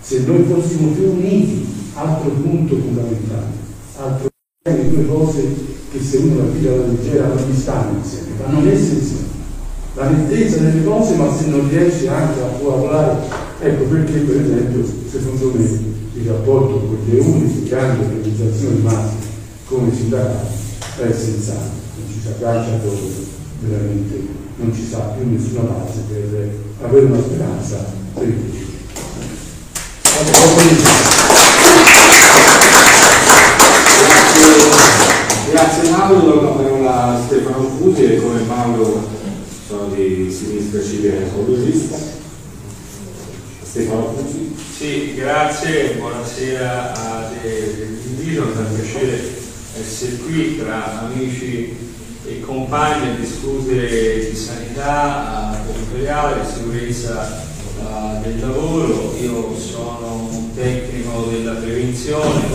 se 0.00 0.20
noi 0.26 0.44
fossimo 0.44 0.88
più 0.88 1.10
uniti, 1.10 1.66
altro 1.94 2.30
punto 2.30 2.76
fondamentale, 2.76 3.52
altro 3.96 4.28
di 4.64 4.88
due 4.88 5.06
cose 5.06 5.42
che 5.92 6.02
se 6.02 6.16
uno 6.16 6.38
la 6.38 6.50
piglia 6.50 6.72
alla 6.72 6.86
leggera 6.86 7.28
non 7.28 7.48
gli 7.48 7.56
stanno 7.56 7.98
insieme, 7.98 8.30
vanno 8.38 8.60
messe 8.60 8.94
insieme. 8.94 9.22
La 9.94 10.08
nettezza 10.08 10.56
delle 10.56 10.82
cose, 10.84 11.14
ma 11.14 11.32
se 11.32 11.46
non 11.46 11.68
riesce 11.68 12.08
anche 12.08 12.40
a 12.40 12.46
collaborare, 12.58 13.18
ecco 13.60 13.84
perché 13.84 14.12
per 14.20 14.40
esempio, 14.40 14.84
secondo 15.08 15.52
me, 15.56 15.93
il 16.16 16.28
rapporto 16.28 16.78
con 16.78 16.98
le 17.08 17.18
uniche 17.18 17.68
grandi 17.68 18.04
organizzazioni 18.04 18.80
massime 18.82 19.32
come 19.66 19.92
sindacati 19.92 20.46
è 20.98 21.06
essenziale, 21.06 21.70
non 21.96 22.06
ci 22.08 22.20
si 22.20 22.28
aggancia 22.28 22.76
dove 22.76 23.32
veramente 23.60 24.20
non 24.56 24.72
ci 24.72 24.86
sa 24.88 24.98
più 25.16 25.28
nessuna 25.28 25.62
base 25.62 26.02
per 26.08 26.50
avere 26.82 27.06
una 27.06 27.20
speranza 27.20 27.84
per 28.14 28.28
il 28.28 28.34
futuro. 28.34 28.72
Grazie 35.50 35.90
Mauro, 35.90 36.42
la 36.42 36.48
parola 36.50 37.04
a 37.06 37.22
Stefano 37.24 37.68
Fusi 37.76 38.04
e 38.04 38.20
come 38.20 38.42
Mauro 38.42 39.08
sono 39.66 39.88
di 39.92 40.30
sinistra 40.30 40.80
civile 40.80 41.26
ecologista. 41.26 42.23
Stefano 43.74 44.14
Fusi. 44.14 44.54
Sì, 44.76 45.14
grazie, 45.16 45.94
buonasera 45.94 46.92
a 46.92 47.28
dell'invito, 47.42 48.42
è 48.42 48.56
un 48.56 48.72
piacere 48.72 49.20
essere 49.76 50.16
qui 50.18 50.58
tra 50.58 51.00
amici 51.00 51.76
e 52.24 52.38
compagni 52.38 53.08
a 53.08 53.14
discutere 53.14 54.30
di 54.30 54.36
sanità 54.36 55.60
territoriale, 55.66 56.46
sicurezza 56.46 57.46
del 58.22 58.38
lavoro. 58.38 59.12
Io 59.20 59.58
sono 59.58 60.28
un 60.30 60.54
tecnico 60.54 61.30
della 61.32 61.54
prevenzione, 61.54 62.46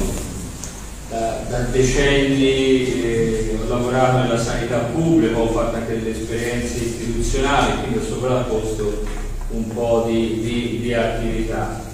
da, 1.10 1.44
da 1.50 1.60
decenni 1.64 3.04
eh, 3.04 3.58
ho 3.62 3.68
lavorato 3.68 4.20
nella 4.20 4.42
sanità 4.42 4.78
pubblica, 4.94 5.38
ho 5.38 5.52
fatto 5.52 5.76
anche 5.76 6.00
delle 6.00 6.18
esperienze 6.18 6.78
istituzionali, 6.78 7.82
quindi 7.82 7.98
ho 7.98 8.08
sovrapposto 8.08 9.28
un 9.52 9.68
po' 9.74 10.06
di, 10.08 10.40
di, 10.42 10.80
di 10.82 10.94
attività. 10.94 11.88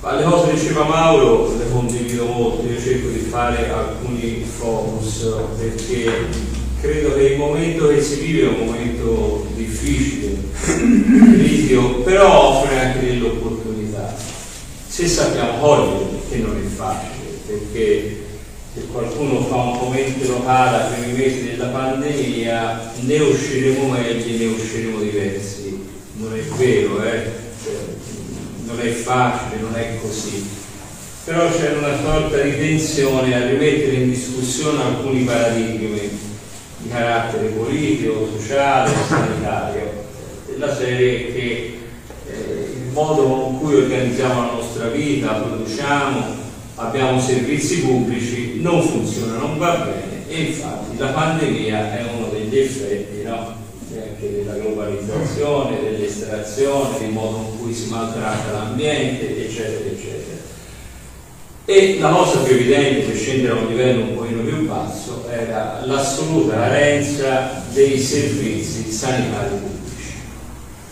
Ma 0.00 0.14
le 0.14 0.24
cose 0.24 0.50
che 0.50 0.60
diceva 0.60 0.84
Mauro 0.84 1.56
le 1.56 1.70
condivido 1.70 2.26
molto, 2.26 2.66
io 2.66 2.80
cerco 2.80 3.08
di 3.08 3.18
fare 3.18 3.68
alcuni 3.70 4.44
focus 4.44 5.26
perché 5.58 6.26
credo 6.80 7.14
che 7.14 7.22
il 7.22 7.38
momento 7.38 7.88
che 7.88 8.00
si 8.00 8.20
vive 8.20 8.42
è 8.42 8.48
un 8.48 8.66
momento 8.66 9.46
difficile, 9.56 10.36
critico, 10.64 12.02
però 12.02 12.60
offre 12.60 12.78
anche 12.78 13.06
delle 13.06 13.26
opportunità. 13.26 14.14
Se 14.86 15.08
sappiamo 15.08 15.58
coglierle, 15.58 16.18
che 16.30 16.36
non 16.36 16.56
è 16.56 16.68
facile, 16.68 17.40
perché 17.46 18.26
se 18.74 18.86
qualcuno 18.92 19.40
fa 19.46 19.56
un 19.56 19.78
commento 19.78 20.28
locale 20.28 20.76
ai 20.76 21.00
primi 21.02 21.18
mesi 21.18 21.50
della 21.50 21.66
pandemia, 21.66 22.92
ne 23.00 23.18
usciremo 23.18 23.88
meglio, 23.88 24.38
ne 24.38 24.46
usciremo 24.46 25.00
diversi. 25.00 25.87
Non 26.20 26.34
è 26.34 26.42
vero, 26.56 27.02
eh? 27.02 27.30
non 28.64 28.80
è 28.80 28.90
facile, 28.90 29.60
non 29.60 29.76
è 29.76 29.98
così. 30.00 30.46
Però 31.24 31.48
c'è 31.48 31.76
una 31.76 31.96
sorta 32.00 32.40
di 32.40 32.56
tensione 32.56 33.34
a 33.34 33.46
rimettere 33.46 33.96
in 33.96 34.10
discussione 34.10 34.82
alcuni 34.82 35.24
paradigmi 35.24 36.10
di 36.78 36.88
carattere 36.88 37.48
politico, 37.48 38.28
sociale, 38.36 38.90
sanitario, 39.06 40.06
della 40.46 40.74
serie 40.74 41.32
che 41.32 41.78
eh, 42.26 42.72
il 42.74 42.92
modo 42.92 43.22
con 43.22 43.58
cui 43.60 43.76
organizziamo 43.76 44.40
la 44.40 44.52
nostra 44.54 44.88
vita, 44.88 45.34
produciamo, 45.34 46.36
abbiamo 46.76 47.20
servizi 47.20 47.82
pubblici, 47.82 48.60
non 48.60 48.82
funziona, 48.82 49.36
non 49.36 49.56
va 49.56 49.76
bene 49.76 50.28
e 50.28 50.40
infatti 50.42 50.98
la 50.98 51.08
pandemia 51.08 51.96
è 51.96 52.04
uno 52.12 52.28
degli 52.28 52.58
effetti 52.58 53.22
no? 53.22 53.66
Anche 55.18 55.34
della 55.34 55.48
globalizzazione, 55.48 55.82
delle 55.82 56.06
estrazione, 56.06 57.06
il 57.06 57.12
modo 57.12 57.36
in 57.38 57.58
cui 57.58 57.74
si 57.74 57.88
maltratta 57.88 58.52
l'ambiente, 58.52 59.46
eccetera, 59.46 59.90
eccetera. 59.90 60.36
E 61.64 61.98
la 62.00 62.10
cosa 62.10 62.38
più 62.38 62.54
evidente, 62.54 63.06
per 63.06 63.16
scendere 63.16 63.52
a 63.52 63.60
un 63.60 63.66
livello 63.66 64.04
un 64.04 64.14
pochino 64.14 64.42
più 64.42 64.66
basso, 64.66 65.28
era 65.30 65.82
l'assoluta 65.84 66.54
carenza 66.54 67.62
dei 67.72 67.98
servizi 67.98 68.90
sanitari 68.90 69.56
pubblici, 69.56 70.14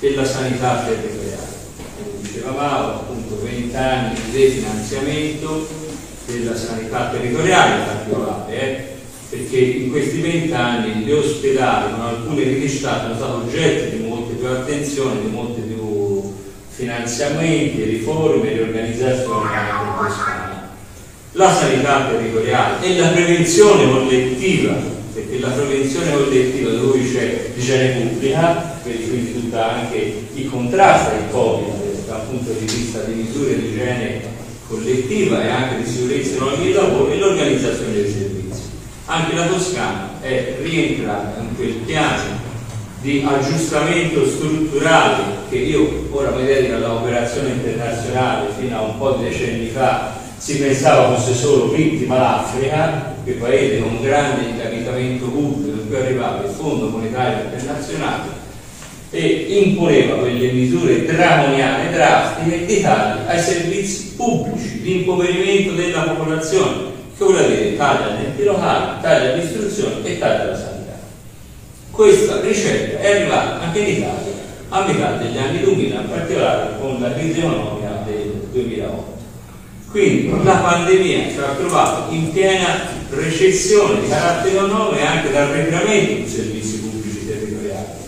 della 0.01 0.25
sanità 0.25 0.85
territoriale. 0.85 1.55
Come 1.97 2.21
diceva 2.21 2.51
Mauro, 2.51 2.95
appunto 2.97 3.41
20 3.43 3.75
anni 3.75 4.15
di 4.15 4.39
definanziamento 4.39 5.67
della 6.27 6.57
sanità 6.57 7.09
territoriale 7.11 7.79
in 7.79 7.87
particolare, 7.87 8.61
eh? 8.61 8.96
Perché 9.29 9.59
in 9.59 9.91
questi 9.91 10.21
vent'anni 10.21 11.03
gli 11.03 11.11
ospedali 11.11 11.93
con 11.93 12.01
alcune 12.01 12.43
criticità 12.43 13.03
sono 13.03 13.15
stati 13.17 13.33
oggetto 13.33 13.97
di 13.97 14.03
molte 14.05 14.35
più 14.35 14.47
attenzioni, 14.47 15.23
di 15.23 15.31
molti 15.31 15.61
più 15.63 16.35
finanziamenti, 16.69 17.83
riforme, 17.83 18.53
riorganizzazioni 18.53 19.49
anche. 19.53 20.65
La 21.33 21.53
sanità 21.53 22.09
territoriale 22.09 22.87
e 22.87 22.99
la 22.99 23.09
prevenzione 23.09 23.91
collettiva, 23.91 24.75
perché 25.13 25.39
la 25.39 25.49
prevenzione 25.49 26.13
collettiva 26.13 26.71
dove 26.71 27.01
c'è 27.13 27.51
l'igiene 27.55 28.01
pubblica, 28.01 28.79
quindi 28.83 29.33
tutta 29.33 29.73
anche 29.75 30.29
il 30.33 30.49
contrasto 30.49 31.15
al 31.15 31.31
Covid 31.31 32.07
dal 32.07 32.23
punto 32.29 32.53
di 32.53 32.65
vista 32.65 33.01
di 33.01 33.15
misure 33.15 33.59
di 33.59 33.67
igiene 33.67 34.21
collettiva 34.69 35.45
e 35.45 35.49
anche 35.49 35.83
di 35.83 35.91
sicurezza 35.91 36.39
non 36.39 36.73
lavoro 36.73 37.13
e 37.13 37.19
l'organizzazione 37.19 37.93
dei 37.93 38.11
servizi 38.11 38.46
anche 39.07 39.37
la 39.37 39.47
Toscana 39.47 40.11
è 40.21 40.57
rientrata 40.61 41.41
in 41.41 41.55
quel 41.55 41.75
piano 41.85 42.45
di 43.01 43.25
aggiustamento 43.27 44.27
strutturale 44.27 45.23
che 45.49 45.57
io 45.59 46.09
ora 46.11 46.31
mi 46.31 46.45
dedico 46.45 46.75
all'operazione 46.75 47.51
internazionale 47.51 48.49
fino 48.59 48.77
a 48.77 48.83
un 48.83 48.99
po' 48.99 49.13
di 49.13 49.25
decenni 49.29 49.69
fa. 49.69 50.15
Si 50.37 50.59
pensava 50.59 51.15
fosse 51.15 51.35
solo 51.35 51.71
vittima 51.71 52.19
l'Africa, 52.19 53.15
che 53.25 53.33
paese 53.33 53.81
con 53.81 54.03
grande 54.03 54.49
incapitamento 54.49 55.27
pubblico 55.27 55.81
in 55.81 55.87
cui 55.87 55.97
arrivava 55.97 56.45
il 56.45 56.51
Fondo 56.51 56.89
Monetario 56.89 57.45
Internazionale 57.45 58.45
e 59.11 59.27
imponeva 59.65 60.17
quelle 60.17 60.51
misure 60.53 61.05
draconiane, 61.07 61.93
drastiche 61.93 62.67
di 62.67 62.81
tagli 62.81 63.21
ai 63.29 63.41
servizi 63.41 64.15
pubblici, 64.17 64.81
di 64.83 64.97
impoverimento 64.99 65.73
della 65.73 66.03
popolazione 66.03 66.96
che 67.17 67.25
vuol 67.25 67.47
dire 67.47 67.77
taglia 67.77 68.13
agli 68.13 68.25
enti 68.27 68.45
locali, 68.45 69.01
taglia 69.01 69.33
all'istruzione 69.33 70.05
e 70.05 70.19
taglia 70.19 70.43
alla 70.43 70.57
sanità. 70.57 70.99
Questa 71.91 72.41
ricetta 72.41 72.99
è 72.99 73.17
arrivata 73.17 73.61
anche 73.61 73.79
in 73.79 73.97
Italia 73.97 74.35
a 74.69 74.85
metà 74.85 75.13
degli 75.13 75.39
anni 75.39 75.61
2000, 75.61 76.01
in 76.01 76.09
particolare 76.11 76.79
con 76.79 77.01
la 77.01 77.15
crisi 77.15 77.39
economica 77.39 78.03
del 78.05 78.49
2008. 78.53 79.15
Quindi 79.91 80.45
la 80.45 80.57
pandemia 80.57 81.31
ci 81.31 81.39
ha 81.39 81.55
trovato 81.57 82.13
in 82.13 82.33
piena 82.33 82.81
recessione 83.09 84.01
di 84.01 84.09
carattere 84.09 84.55
economico 84.55 84.97
e 84.97 85.07
anche 85.07 85.31
dal 85.31 85.49
arretramento 85.49 86.13
dei 86.13 86.29
servizi 86.29 86.81
pubblici 86.81 87.27
territoriali. 87.27 88.05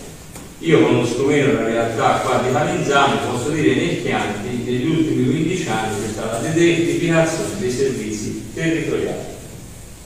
Io 0.59 0.83
conosco 0.83 1.23
meno 1.23 1.53
la 1.53 1.65
realtà 1.65 2.19
qua 2.23 2.41
di 2.45 2.51
Valenzano, 2.51 3.31
posso 3.31 3.49
dire 3.49 3.73
nei 3.73 4.03
Chianti 4.03 4.61
negli 4.65 4.87
ultimi 4.87 5.25
15 5.25 5.67
anni 5.69 5.95
c'è 5.99 6.11
stata 6.11 6.41
la 6.41 6.49
desertificazione 6.49 7.49
dei 7.57 7.71
servizi 7.71 8.38
territoriali, 8.59 9.37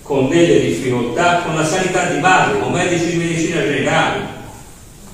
con 0.04 0.30
delle 0.30 0.62
difficoltà, 0.62 1.41
con 1.45 1.56
la 1.56 1.66
sanità 1.66 2.06
di 2.12 2.20
base, 2.20 2.60
con 2.60 2.72
medici 2.72 3.12
di 3.12 3.18
medicina 3.18 3.62
generale, 3.62 4.32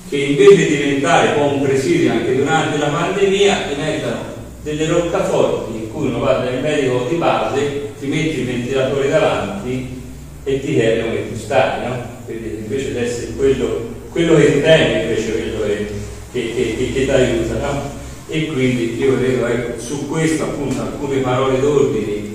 che 0.08 0.16
invece 0.16 0.66
di 0.66 0.76
diventare 0.76 1.40
un 1.40 1.62
presidio 1.62 2.12
anche 2.12 2.36
durante 2.36 2.78
la 2.78 2.88
pandemia 2.88 3.66
diventano 3.68 4.38
delle 4.62 4.86
roccaforti 4.86 5.76
in 5.76 5.92
cui 5.92 6.08
uno 6.08 6.18
va 6.18 6.32
dal 6.32 6.60
medico 6.60 7.06
di 7.08 7.16
base, 7.16 7.92
ti 7.98 8.06
metti 8.06 8.40
il 8.40 8.46
ventilatore 8.46 9.08
davanti 9.08 10.02
e 10.44 10.60
ti 10.60 10.74
chiede 10.74 11.02
come 11.02 11.30
tu 11.30 11.36
stai, 11.36 11.86
no? 11.86 12.02
Quindi 12.26 12.58
invece 12.58 12.92
di 12.92 12.98
essere 12.98 13.32
quello, 13.36 13.88
quello 14.10 14.34
che 14.34 14.52
ti 14.52 14.60
teme, 14.60 15.02
invece 15.02 15.32
quello 15.32 15.64
che, 15.64 15.86
che, 16.32 16.54
che, 16.54 16.92
che 16.92 17.04
ti 17.04 17.10
aiuta, 17.10 17.54
no? 17.66 17.98
E 18.28 18.46
quindi 18.46 18.96
io 18.98 19.16
vedo 19.16 19.46
ecco, 19.46 19.80
su 19.80 20.08
questo 20.08 20.44
appunto 20.44 20.80
alcune 20.80 21.18
parole 21.18 21.60
d'ordine 21.60 22.29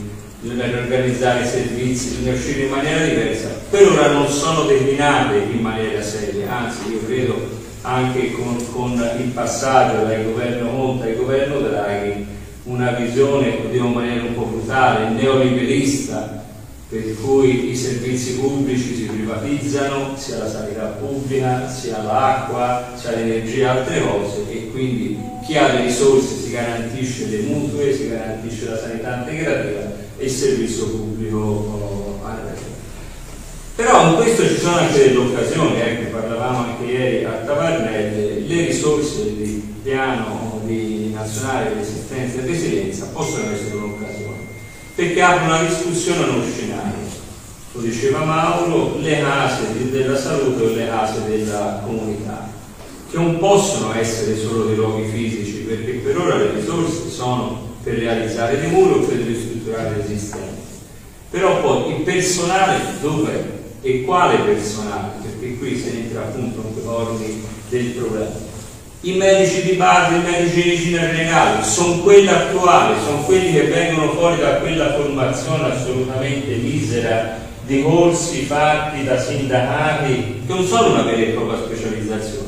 bisogna 0.45 0.77
organizzare 0.77 1.43
i 1.43 1.47
servizi, 1.47 2.09
bisogna 2.09 2.33
uscire 2.33 2.61
in 2.65 2.69
maniera 2.69 3.03
diversa, 3.03 3.47
per 3.69 3.87
ora 3.87 4.11
non 4.11 4.27
sono 4.27 4.65
declinate 4.65 5.37
in 5.37 5.59
maniera 5.59 6.01
seria, 6.03 6.51
anzi 6.51 6.91
io 6.91 7.03
credo 7.03 7.63
anche 7.81 8.31
con, 8.31 8.57
con 8.71 9.11
il 9.19 9.29
passaggio 9.29 10.05
dal 10.05 10.23
governo 10.23 10.69
Monta 10.69 11.05
al 11.05 11.15
governo 11.15 11.59
Draghi 11.59 12.25
una 12.63 12.91
visione, 12.91 13.57
lo 13.71 13.85
in 13.85 13.91
maniera 13.91 14.23
un 14.23 14.33
po' 14.33 14.45
brutale, 14.45 15.09
neoliberista, 15.09 16.43
per 16.89 17.15
cui 17.21 17.71
i 17.71 17.75
servizi 17.75 18.39
pubblici 18.39 18.95
si 18.95 19.03
privatizzano, 19.03 20.15
sia 20.15 20.37
la 20.37 20.49
sanità 20.49 20.97
pubblica, 20.99 21.67
sia 21.69 22.01
l'acqua, 22.01 22.91
sia 22.95 23.11
l'energia, 23.11 23.71
altre 23.71 24.01
cose, 24.01 24.45
e 24.49 24.69
quindi 24.71 25.19
chi 25.45 25.57
ha 25.57 25.73
le 25.73 25.81
risorse 25.85 26.35
si 26.35 26.51
garantisce 26.51 27.27
le 27.27 27.39
mutue, 27.41 27.93
si 27.93 28.09
garantisce 28.09 28.69
la 28.69 28.77
sanità 28.77 29.17
integrativa 29.17 29.94
e 30.17 30.25
il 30.25 30.31
servizio 30.31 30.85
pubblico 30.85 32.19
a 32.23 32.39
resto. 32.45 32.73
Però 33.75 34.09
in 34.09 34.15
questo 34.15 34.47
ci 34.47 34.57
sono 34.57 34.77
anche 34.77 34.97
delle 34.99 35.17
occasioni, 35.17 35.79
ecco, 35.79 36.17
parlavamo 36.17 36.57
anche 36.59 36.83
ieri 36.85 37.25
a 37.25 37.43
Tavernelle, 37.45 38.39
le 38.39 38.65
risorse 38.67 39.35
del 39.35 39.61
piano 39.83 40.61
di 40.63 41.11
nazionale 41.13 41.73
di 41.73 41.81
assistenza 41.81 42.39
e 42.39 42.45
resilienza 42.45 43.09
possono 43.11 43.51
essere 43.51 43.75
un'occasione, 43.75 44.37
perché 44.95 45.21
aprono 45.21 45.55
una 45.55 45.67
discussione 45.67 46.23
a 46.23 46.29
uno 46.29 46.43
scenario. 46.43 47.03
Lo 47.73 47.81
diceva 47.81 48.23
Mauro, 48.23 48.97
le 48.99 49.19
case 49.19 49.91
della 49.91 50.17
salute 50.17 50.63
o 50.63 50.73
le 50.73 50.87
case 50.87 51.25
della 51.27 51.81
comunità, 51.83 52.49
che 53.11 53.17
non 53.17 53.37
possono 53.37 53.93
essere 53.93 54.37
solo 54.37 54.63
dei 54.63 54.77
luoghi 54.77 55.09
fisici, 55.09 55.65
perché 55.67 55.91
per 55.95 56.17
ora 56.17 56.37
le 56.37 56.51
risorse 56.53 57.09
sono 57.09 57.74
per 57.85 57.99
realizzare 57.99 58.59
dei 58.59 58.71
muri 58.71 58.93
o 58.93 58.99
per 59.01 59.17
ristrutturare 59.17 59.97
l'esistente. 59.97 60.63
Però 61.29 61.61
poi 61.61 61.97
il 61.97 62.01
personale 62.01 62.79
dov'è 62.99 63.43
e 63.81 64.01
quale 64.01 64.37
personale? 64.39 65.11
Perché 65.21 65.57
qui 65.57 65.77
si 65.77 65.89
entra 65.89 66.21
appunto 66.21 66.63
in 66.81 66.87
ordini 66.87 67.43
del 67.69 67.85
problema. 67.91 68.53
I 69.01 69.13
medici 69.17 69.61
di 69.61 69.73
base, 69.73 70.15
i 70.15 70.21
medici 70.21 70.55
di 70.55 70.69
medicina 70.69 71.01
generale, 71.11 71.63
sono 71.63 71.99
quelli 71.99 72.27
attuali, 72.27 72.95
sono 73.05 73.21
quelli 73.21 73.51
che 73.53 73.65
vengono 73.65 74.13
fuori 74.13 74.39
da 74.39 74.55
quella 74.55 74.95
formazione 74.95 75.71
assolutamente 75.71 76.55
misera 76.55 77.37
di 77.67 77.83
corsi 77.83 78.45
fatti 78.45 79.03
da 79.03 79.19
sindacati, 79.19 80.41
che 80.47 80.53
non 80.53 80.65
sono 80.65 80.93
una 80.93 81.03
vera 81.03 81.21
e 81.21 81.33
propria 81.33 81.59
specializzazione? 81.65 82.44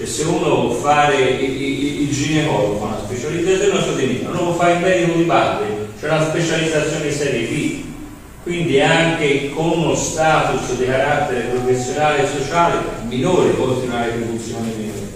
Cioè 0.00 0.08
se 0.08 0.22
uno 0.22 0.62
vuole 0.62 0.80
fare 0.80 1.14
il, 1.14 1.60
il, 1.60 2.00
il 2.04 2.10
ginecologo 2.10 2.82
una 2.82 3.02
specializzazione 3.04 3.70
non 3.74 3.82
so 3.82 3.92
di 3.92 4.24
uno 4.26 4.44
può 4.44 4.54
fare 4.54 4.72
il 4.72 4.80
medico 4.80 5.18
di 5.18 5.24
base, 5.24 5.64
c'è 6.00 6.06
una 6.06 6.26
specializzazione 6.26 7.12
serie 7.12 7.46
B, 7.46 7.82
quindi 8.42 8.80
anche 8.80 9.50
con 9.50 9.68
uno 9.72 9.94
status 9.94 10.78
di 10.78 10.86
carattere 10.86 11.48
professionale 11.48 12.22
e 12.22 12.28
sociale 12.34 12.76
minore, 13.08 13.52
oltre 13.58 13.88
una 13.88 14.06
retribuzione 14.06 14.72
minore. 14.74 15.08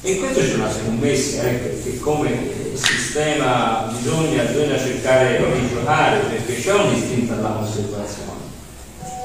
E 0.00 0.10
in 0.12 0.18
questo 0.20 0.40
c'è 0.40 0.54
una 0.54 0.72
scommessa, 0.72 1.42
ecco, 1.42 1.82
che 1.84 1.98
come 1.98 2.50
sistema 2.72 3.92
bisogna, 3.94 4.44
bisogna 4.44 4.78
cercare 4.78 5.36
di 5.36 5.68
giocare, 5.68 6.20
perché 6.20 6.58
c'è 6.58 6.72
un 6.72 6.94
istinto 6.94 7.34
alla 7.34 7.48
conservazione, 7.48 8.40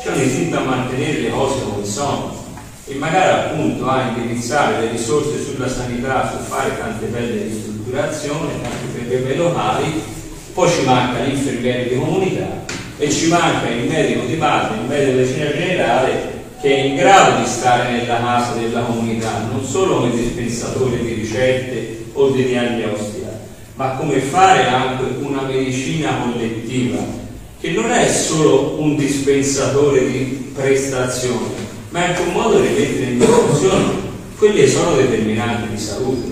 c'è 0.04 0.10
un 0.10 0.22
istinto 0.22 0.58
a 0.58 0.64
mantenere 0.64 1.22
le 1.22 1.30
cose 1.30 1.62
come 1.64 1.86
sono 1.86 2.43
e 2.86 2.96
magari 2.96 3.32
appunto 3.32 3.88
a 3.88 4.10
indirizzare 4.10 4.82
le 4.82 4.92
risorse 4.92 5.42
sulla 5.42 5.70
sanità, 5.70 6.30
su 6.32 6.52
fare 6.52 6.78
tante 6.78 7.06
belle 7.06 7.44
ristrutturazioni, 7.44 8.52
anche 8.62 9.06
per 9.08 9.22
le 9.22 9.36
locali, 9.36 10.02
poi 10.54 10.70
ci 10.70 10.84
manca 10.84 11.24
l'infermiere 11.24 11.88
di 11.88 11.96
comunità 11.96 12.66
e 12.98 13.10
ci 13.10 13.28
manca 13.28 13.70
il 13.70 13.90
medico 13.90 14.26
di 14.26 14.36
base, 14.36 14.74
il 14.74 14.88
medico 14.88 15.12
di 15.12 15.18
medicina 15.18 15.52
generale 15.52 16.42
che 16.62 16.76
è 16.76 16.80
in 16.86 16.96
grado 16.96 17.42
di 17.42 17.48
stare 17.48 17.92
nella 17.92 18.20
casa 18.20 18.54
della 18.54 18.82
comunità, 18.82 19.48
non 19.52 19.66
solo 19.66 19.98
come 19.98 20.12
dispensatore 20.12 20.98
di 20.98 21.14
ricette 21.14 22.06
o 22.14 22.30
di 22.30 22.46
diagnostica, 22.46 23.38
ma 23.76 23.96
come 23.96 24.20
fare 24.20 24.68
anche 24.68 25.04
una 25.20 25.42
medicina 25.42 26.22
collettiva, 26.22 27.00
che 27.60 27.72
non 27.72 27.92
è 27.92 28.08
solo 28.08 28.76
un 28.80 28.96
dispensatore 28.96 30.10
di 30.10 30.52
prestazioni, 30.54 31.63
ma 31.94 32.06
è 32.06 32.08
anche 32.08 32.22
un 32.24 32.34
modo 32.34 32.60
di 32.60 32.70
mettere 32.70 33.12
in 33.12 33.20
discussione 33.20 34.12
quelle 34.40 34.68
sono 34.68 34.96
determinanti 34.96 35.70
di 35.70 35.78
salute, 35.78 36.32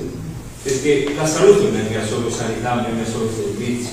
perché 0.63 1.13
la 1.15 1.25
salute 1.27 1.69
non 1.69 1.85
è 1.87 2.05
solo 2.05 2.31
sanità, 2.31 2.73
non 2.73 2.99
è 2.99 3.07
solo 3.07 3.29
servizi, 3.31 3.91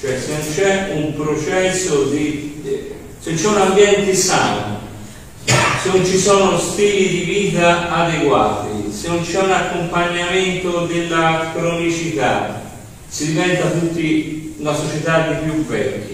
cioè 0.00 0.18
se 0.18 0.32
non 0.32 0.40
c'è 0.52 0.92
un 0.96 1.14
processo 1.14 2.06
di... 2.06 2.62
se 3.20 3.32
c'è 3.32 3.46
un 3.46 3.56
ambiente 3.58 4.12
sano, 4.12 4.80
se 5.44 5.88
non 5.88 6.04
ci 6.04 6.18
sono 6.18 6.58
stili 6.58 7.08
di 7.08 7.20
vita 7.20 7.92
adeguati, 7.92 8.90
se 8.90 9.06
non 9.06 9.22
c'è 9.22 9.38
un 9.38 9.52
accompagnamento 9.52 10.80
della 10.86 11.52
cronicità, 11.54 12.60
si 13.06 13.26
diventa 13.26 13.68
tutti 13.68 14.56
una 14.58 14.74
società 14.74 15.28
di 15.28 15.48
più 15.48 15.64
vecchi, 15.64 16.13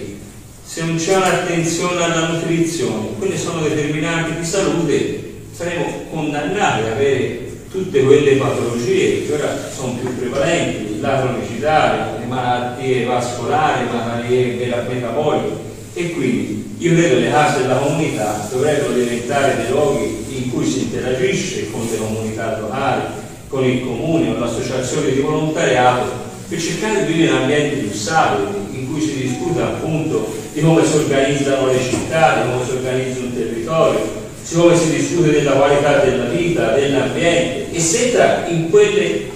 se 0.73 0.85
non 0.85 0.95
c'è 0.95 1.17
un'attenzione 1.17 2.01
alla 2.01 2.29
nutrizione, 2.29 3.09
quelle 3.19 3.37
sono 3.37 3.61
determinanti 3.63 4.39
di 4.39 4.45
salute, 4.45 5.41
saremo 5.53 6.07
condannati 6.13 6.83
ad 6.83 6.93
avere 6.93 7.65
tutte 7.73 8.05
quelle 8.05 8.37
patologie 8.37 9.27
che 9.27 9.33
ora 9.33 9.69
sono 9.75 9.95
più 9.95 10.17
prevalenti, 10.17 11.01
la 11.01 11.23
cronicità, 11.23 12.17
le 12.21 12.25
malattie 12.25 13.05
vascolari, 13.05 13.87
le 13.87 13.91
malattie 13.91 14.95
metaboliche. 14.95 15.57
E 15.95 16.13
quindi 16.13 16.77
io 16.79 16.95
credo 16.95 17.15
che 17.17 17.21
le 17.21 17.31
case 17.31 17.63
della 17.63 17.79
comunità 17.79 18.49
dovrebbero 18.49 18.93
diventare 18.93 19.57
dei 19.57 19.71
luoghi 19.71 20.25
in 20.29 20.53
cui 20.53 20.65
si 20.65 20.83
interagisce 20.83 21.69
con 21.73 21.85
le 21.91 21.97
comunità 21.97 22.61
locali, 22.61 23.03
con 23.49 23.65
il 23.65 23.83
comune, 23.83 24.27
con 24.27 24.39
l'associazione 24.39 25.11
di 25.11 25.21
volontariato, 25.21 26.30
per 26.51 26.61
cercare 26.61 27.07
di 27.07 27.13
vivere 27.13 27.31
in 27.31 27.43
ambienti 27.43 27.77
più 27.77 27.97
sabili, 27.97 28.49
in 28.73 28.91
cui 28.91 29.01
si 29.01 29.23
discuta 29.23 29.67
appunto 29.67 30.35
di 30.53 30.61
come 30.61 30.85
si 30.85 30.97
organizzano 30.97 31.69
le 31.69 31.79
città, 31.81 32.43
di 32.43 32.51
come 32.51 32.65
si 32.65 32.71
organizza 32.73 33.21
un 33.21 33.33
territorio, 33.33 34.01
di 34.49 34.57
come 34.57 34.77
si 34.77 34.91
discute 34.91 35.31
della 35.31 35.53
qualità 35.53 35.99
della 35.99 36.25
vita, 36.25 36.75
dell'ambiente 36.75 37.71
e 37.71 37.79
si 37.79 38.03
entra 38.03 38.49
in 38.49 38.69
quelle 38.69 39.31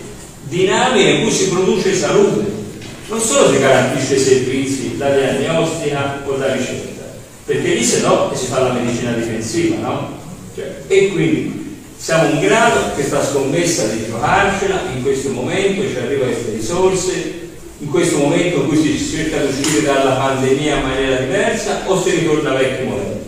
dinamiche 0.49 1.09
in 1.09 1.23
cui 1.23 1.31
si 1.31 1.49
produce 1.51 1.95
salute. 1.95 2.62
Non 3.07 3.21
solo 3.21 3.53
si 3.53 3.61
garantisce 3.61 4.17
i 4.17 4.19
servizi, 4.19 4.97
la 4.99 5.11
diagnostica 5.11 6.21
o 6.25 6.37
la 6.37 6.53
ricerca, 6.53 7.05
perché 7.45 7.75
lì 7.75 7.85
se 7.85 8.01
no 8.01 8.33
si 8.35 8.47
fa 8.47 8.61
la 8.61 8.73
medicina 8.73 9.12
difensiva, 9.12 9.77
no? 9.77 10.19
Cioè, 10.57 10.83
e 10.89 11.09
quindi 11.12 11.64
siamo 12.05 12.29
in 12.29 12.41
grado, 12.41 12.91
questa 12.93 13.25
scommessa 13.25 13.87
di 13.87 14.05
giocarcela, 14.05 14.83
in 14.95 15.03
questo 15.03 15.31
momento 15.31 15.89
ci 15.89 15.97
arrivano 15.97 16.33
queste 16.33 16.51
risorse, 16.51 17.49
in 17.79 17.89
questo 17.89 18.19
momento 18.19 18.59
in 18.59 18.69
cui 18.69 18.77
si 18.77 19.17
cerca 19.17 19.39
di 19.39 19.47
uscire 19.47 19.87
dalla 19.87 20.17
pandemia 20.17 20.77
in 20.77 20.83
maniera 20.83 21.17
diversa 21.17 21.85
o 21.87 21.99
si 21.99 22.11
ritorna 22.11 22.51
a 22.51 22.57
vecchi 22.57 22.85
modelli? 22.85 23.21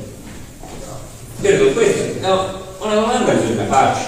Credo 1.40 1.70
questa 1.70 2.02
è 2.04 2.84
una 2.84 2.94
domanda 2.96 3.32
che 3.32 3.38
bisogna 3.38 3.64
farci, 3.66 4.04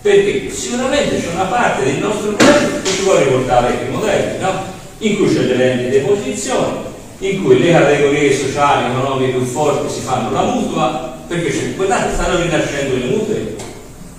perché 0.00 0.48
sicuramente 0.48 1.20
c'è 1.20 1.32
una 1.32 1.46
parte 1.46 1.82
del 1.82 1.96
nostro 1.96 2.30
paese 2.34 2.82
che 2.84 2.88
ci 2.88 3.02
vuole 3.02 3.24
riportare 3.24 3.66
a 3.66 3.70
vecchi 3.70 3.90
modelli, 3.90 4.38
no? 4.38 4.62
in 4.98 5.16
cui 5.16 5.26
c'è 5.26 5.40
le 5.40 5.56
rendite 5.56 5.98
posizioni, 6.02 6.76
in 7.18 7.42
cui 7.42 7.58
le 7.58 7.72
categorie 7.72 8.32
sociali 8.32 8.92
economiche 8.92 9.32
più 9.32 9.44
forti 9.44 9.92
si 9.92 10.02
fanno 10.02 10.30
la 10.30 10.42
mutua, 10.42 11.16
perché 11.26 11.74
guardate, 11.74 12.14
stanno 12.14 12.40
rinascendo 12.40 12.94
le 12.94 13.04
mutue, 13.06 13.66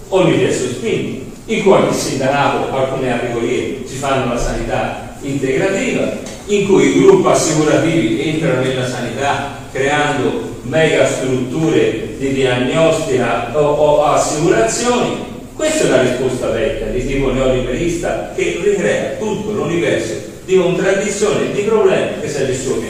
ogni 0.10 0.40
testo 0.40 0.70
spinto, 0.70 1.26
in 1.46 1.64
cui 1.64 1.88
il 1.88 1.94
sindacato, 1.94 2.72
alcune 2.72 3.10
categorie 3.10 3.82
si 3.86 3.96
fanno 3.96 4.34
la 4.34 4.40
sanità 4.40 5.18
integrativa, 5.22 6.18
in 6.48 6.68
cui 6.68 6.98
i 6.98 7.02
gruppi 7.02 7.28
assicurativi 7.28 8.30
entrano 8.30 8.62
nella 8.62 8.88
sanità 8.88 9.58
creando 9.72 10.58
mega 10.64 11.06
strutture 11.06 12.18
di 12.18 12.34
diagnostica 12.34 13.52
o, 13.58 13.62
o 13.62 14.04
assicurazioni. 14.06 15.28
Questa 15.56 15.84
è 15.84 15.88
una 15.88 16.02
risposta 16.02 16.50
vecchia 16.50 16.88
di 16.88 17.06
tipo 17.06 17.32
neoliberista 17.32 18.32
che 18.36 18.60
ricrea 18.64 19.18
tutto 19.18 19.52
l'universo 19.52 20.14
di 20.46 20.56
contraddizioni 20.58 21.50
e 21.50 21.52
di 21.54 21.62
problemi 21.62 22.22
che 22.22 22.30
se 22.30 22.46
ne 22.46 22.56
sono 22.56 22.82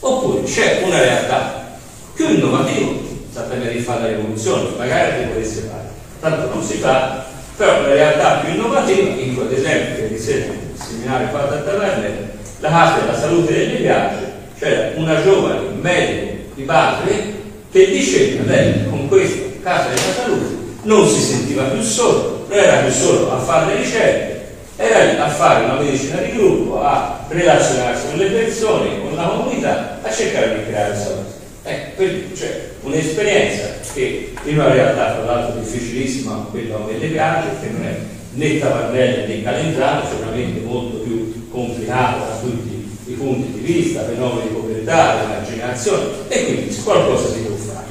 Oppure 0.00 0.42
c'è 0.42 0.82
una 0.84 1.00
realtà 1.00 1.78
più 2.14 2.28
innovativa, 2.28 2.92
sapete 3.34 3.72
di 3.72 3.80
fare 3.80 4.00
la 4.00 4.06
rivoluzione, 4.08 4.68
magari 4.78 5.22
si 5.22 5.26
potesse 5.26 5.60
fare, 5.62 5.88
tanto 6.20 6.54
non 6.54 6.62
si 6.62 6.76
fa, 6.76 7.24
però 7.56 7.80
una 7.80 7.88
realtà 7.88 8.34
più 8.36 8.54
innovativa, 8.54 9.08
in 9.20 9.34
cui 9.34 9.44
ad 9.44 9.52
esempio, 9.52 10.04
ieri 10.04 10.18
sera, 10.18 10.52
il 10.52 10.80
seminario 10.80 11.28
fatto 11.28 11.54
a 11.54 11.58
Taverne, 11.58 12.30
la 12.60 12.68
casa 12.68 13.00
della 13.00 13.18
salute 13.18 13.52
degli 13.52 13.82
piace, 13.82 14.32
c'era 14.56 14.92
una 14.94 15.20
giovane 15.20 15.68
medico 15.80 16.32
di 16.54 16.62
base 16.62 17.32
che 17.72 17.86
diceva 17.90 18.44
lei 18.44 18.88
con 18.88 19.08
questa 19.08 19.42
casa 19.64 19.88
della 19.88 20.12
salute 20.14 20.62
non 20.84 21.08
si 21.08 21.20
sentiva 21.20 21.64
più 21.64 21.82
solo, 21.82 22.46
non 22.48 22.58
era 22.58 22.82
più 22.82 22.92
solo 22.92 23.32
a 23.32 23.38
fare 23.38 23.74
le 23.74 23.82
ricerche, 23.82 24.54
era 24.76 25.24
a 25.24 25.28
fare 25.28 25.64
una 25.64 25.78
medicina 25.78 26.20
di 26.20 26.36
gruppo, 26.36 26.82
a 26.82 27.24
relazionarsi 27.28 28.06
con 28.10 28.18
le 28.18 28.26
persone, 28.26 29.00
con 29.00 29.16
la 29.16 29.24
comunità, 29.24 29.98
a 30.02 30.12
cercare 30.12 30.58
di 30.58 30.66
creare 30.66 30.94
salute. 30.94 31.33
Ecco, 31.66 32.04
cioè 32.36 32.72
un'esperienza 32.82 33.76
che 33.94 34.34
in 34.44 34.58
una 34.58 34.70
realtà 34.70 35.14
tra 35.14 35.24
l'altro 35.24 35.60
difficilissima, 35.60 36.48
quella 36.50 36.84
che 36.86 36.98
le 36.98 37.06
piace, 37.06 37.48
che 37.62 37.70
non 37.70 37.86
è 37.86 37.96
né 38.34 38.58
tabardella 38.58 39.26
né 39.26 39.42
calendario, 39.42 40.10
sicuramente 40.10 40.60
molto 40.60 40.98
più 40.98 41.48
complicata 41.48 42.18
da 42.18 42.38
tutti 42.38 42.86
i 43.06 43.12
punti 43.14 43.58
di 43.58 43.60
vista, 43.60 44.04
fenomeni 44.04 44.48
di 44.48 44.54
povertà, 44.54 45.22
emarginazione, 45.24 46.04
e 46.28 46.44
quindi 46.44 46.76
qualcosa 46.82 47.32
si 47.32 47.40
può 47.40 47.56
fare. 47.56 47.86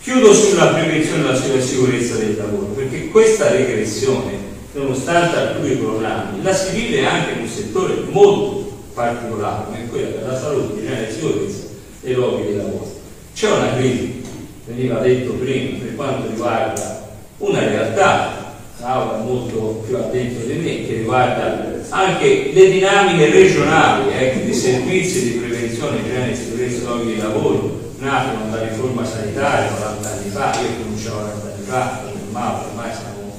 Chiudo 0.00 0.32
sulla 0.32 0.68
prevenzione 0.68 1.36
sulla 1.36 1.60
sicurezza 1.60 2.14
del 2.14 2.36
lavoro, 2.38 2.68
perché 2.68 3.08
questa 3.08 3.50
regressione, 3.50 4.32
nonostante 4.72 5.36
alcuni 5.36 5.74
programmi, 5.74 6.42
la 6.42 6.54
si 6.54 6.74
vive 6.74 7.04
anche 7.04 7.32
in 7.32 7.40
un 7.40 7.48
settore 7.48 7.96
molto 8.08 8.84
particolare, 8.94 9.64
come 9.66 9.88
quello 9.88 10.16
della 10.16 10.40
salute, 10.40 10.80
e 10.80 11.12
sicurezza 11.12 11.70
dei 12.02 12.14
luoghi 12.14 12.46
di 12.46 12.56
lavoro. 12.56 13.00
C'è 13.34 13.50
una 13.50 13.74
crisi, 13.74 14.22
veniva 14.66 14.98
detto 14.98 15.32
prima, 15.32 15.78
per 15.78 15.94
quanto 15.94 16.28
riguarda 16.28 17.08
una 17.38 17.60
realtà, 17.60 18.40
Laura 18.80 19.18
molto 19.18 19.84
più 19.86 19.96
attento 19.96 20.44
di 20.44 20.54
me, 20.54 20.86
che 20.86 20.96
riguarda 20.96 21.70
anche 21.90 22.50
le 22.52 22.70
dinamiche 22.70 23.30
regionali 23.30 24.12
ecco, 24.12 24.44
di 24.44 24.54
servizi 24.54 25.22
di 25.22 25.38
prevenzione, 25.38 25.98
igiene 25.98 26.32
e 26.32 26.34
sicurezza 26.34 26.78
dei 26.78 26.86
luoghi 26.86 27.14
di 27.14 27.16
lavoro, 27.18 27.80
nati 27.98 28.36
con 28.36 28.50
la 28.50 28.66
riforma 28.66 29.04
sanitaria 29.04 29.70
40 29.70 30.10
anni 30.10 30.30
fa, 30.30 30.52
io 30.60 30.82
cominciavo 30.82 31.18
40 31.18 31.46
anni 31.46 31.64
fa, 31.64 32.10
Mauro, 32.32 32.68
ormai 32.70 32.90
siamo, 32.90 33.38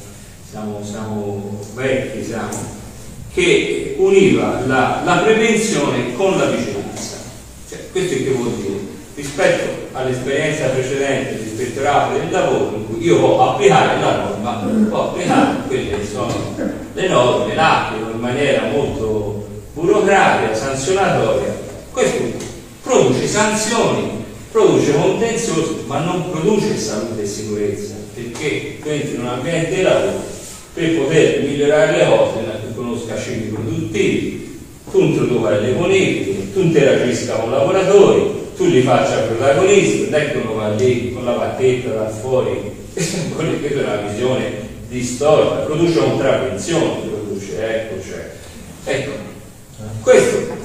siamo, 0.50 0.82
siamo 0.84 1.60
vecchi, 1.74 2.24
siamo, 2.24 2.82
che 3.34 3.96
univa 3.98 4.62
la, 4.66 5.02
la 5.04 5.18
prevenzione 5.18 6.14
con 6.14 6.38
la 6.38 6.46
vigilanza. 6.46 7.23
Questo 7.94 8.16
che 8.16 8.32
vuol 8.32 8.52
dire? 8.56 8.80
Rispetto 9.14 9.96
all'esperienza 9.96 10.66
precedente 10.70 11.36
dell'ispettorato 11.36 12.18
del 12.18 12.32
lavoro, 12.32 12.76
in 12.76 12.88
cui 12.88 13.06
io 13.06 13.20
può 13.20 13.52
applicare 13.52 14.02
la 14.02 14.16
norma, 14.18 14.68
può 14.90 15.10
applicare 15.10 15.58
quelle 15.68 15.90
che 15.90 16.06
sono 16.12 16.56
le 16.92 17.08
norme, 17.08 17.54
l'atto 17.54 17.96
in 18.12 18.20
maniera 18.20 18.64
molto 18.72 19.48
burocratica, 19.74 20.56
sanzionatoria, 20.56 21.56
questo 21.92 22.24
produce 22.82 23.28
sanzioni 23.28 24.26
produce 24.52 24.94
contenzioso 24.94 25.84
ma 25.86 26.00
non 26.00 26.30
produce 26.32 26.78
salute 26.78 27.22
e 27.22 27.26
sicurezza 27.26 27.94
perché 28.14 28.78
tu 28.82 28.90
entri 28.90 29.16
in 29.16 29.22
un 29.22 29.28
ambiente 29.28 29.76
di 29.76 29.82
lavoro 29.82 30.22
per 30.74 30.98
poter 30.98 31.42
migliorare 31.42 31.98
le 31.98 32.06
cose 32.06 32.74
conosca 32.76 33.18
cicli 33.18 33.48
produttivi 33.48 34.43
tu 34.94 35.00
introduca 35.00 35.50
le 35.58 35.72
bonifiche 35.72 36.54
tu 36.54 36.60
interagisca 36.60 37.34
con 37.38 37.50
i 37.50 37.54
lavoratori 37.54 38.42
tu 38.56 38.66
li 38.66 38.84
faccia 38.84 39.22
protagonisti 39.22 40.04
non 40.04 40.22
è 40.22 40.32
che 40.32 40.38
uno 40.38 40.54
va 40.54 40.70
lì 40.70 41.12
con 41.12 41.26
la 41.26 41.32
bacchetta 41.32 41.90
da 41.90 42.10
fuori 42.10 42.72
quella 42.94 43.52
è 43.58 43.74
una 43.74 44.08
visione 44.08 44.52
distorta 44.90 45.64
produce 45.64 45.98
contravvenzione 45.98 47.10
produce 47.10 47.58
ecco 47.58 48.04
cioè 48.08 48.32
ecco. 48.84 49.12
Questo 50.02 50.62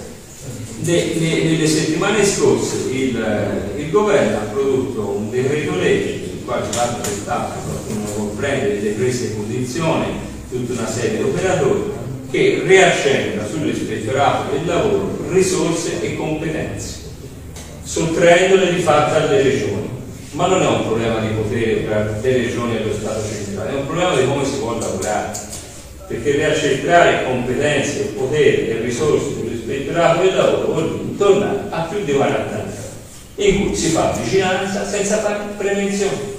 nelle 0.80 1.66
settimane 1.66 2.24
scorse 2.24 2.76
il, 2.90 3.72
il, 3.76 3.90
governo 3.90 4.36
ha 4.36 4.42
prodotto 4.42 5.16
un 5.16 5.30
decreto 5.30 5.74
legge 5.76 6.10
il 6.10 6.42
quale 6.44 6.66
del 6.68 7.12
Stato 7.22 7.60
qualcuno 7.66 8.10
comprende 8.14 8.80
le 8.80 8.90
prese 8.90 9.28
di 9.28 9.34
condizione 9.36 10.06
tutta 10.50 10.72
una 10.72 10.88
serie 10.88 11.16
di 11.16 11.22
operatori 11.22 11.96
che 12.30 12.62
riaccenda 12.64 13.46
sull'ispettorato 13.46 14.52
del 14.52 14.66
lavoro 14.66 15.16
risorse 15.30 16.02
e 16.02 16.16
competenze 16.16 17.06
sottraendole 17.82 18.74
di 18.74 18.82
fatto 18.82 19.16
alle 19.16 19.42
regioni. 19.42 19.88
Ma 20.32 20.46
non 20.46 20.62
è 20.62 20.66
un 20.66 20.86
problema 20.86 21.20
di 21.20 21.28
potere 21.28 21.86
tra 21.86 22.04
le 22.20 22.32
regioni 22.32 22.76
e 22.76 22.84
lo 22.84 22.92
Stato 22.92 23.22
centrale 23.26 23.70
è 23.70 23.74
un 23.74 23.86
problema 23.86 24.14
di 24.14 24.26
come 24.26 24.44
si 24.44 24.58
può 24.58 24.78
lavorare. 24.78 25.38
Perché 26.06 26.32
riaccentrare 26.32 27.24
competenze, 27.24 28.12
potere 28.14 28.68
e 28.68 28.80
risorse 28.80 29.40
l'ispettorato 29.42 30.22
del 30.22 30.36
lavoro 30.36 30.72
vuol 30.72 30.98
dire 30.98 31.16
tornare 31.16 31.60
a 31.70 31.80
più 31.82 32.04
di 32.04 32.12
40 32.12 32.54
anni 32.54 32.72
in 33.36 33.66
cui 33.66 33.76
si 33.76 33.88
fa 33.88 34.12
vigilanza 34.22 34.84
senza 34.84 35.18
fare 35.18 35.44
prevenzione 35.56 36.37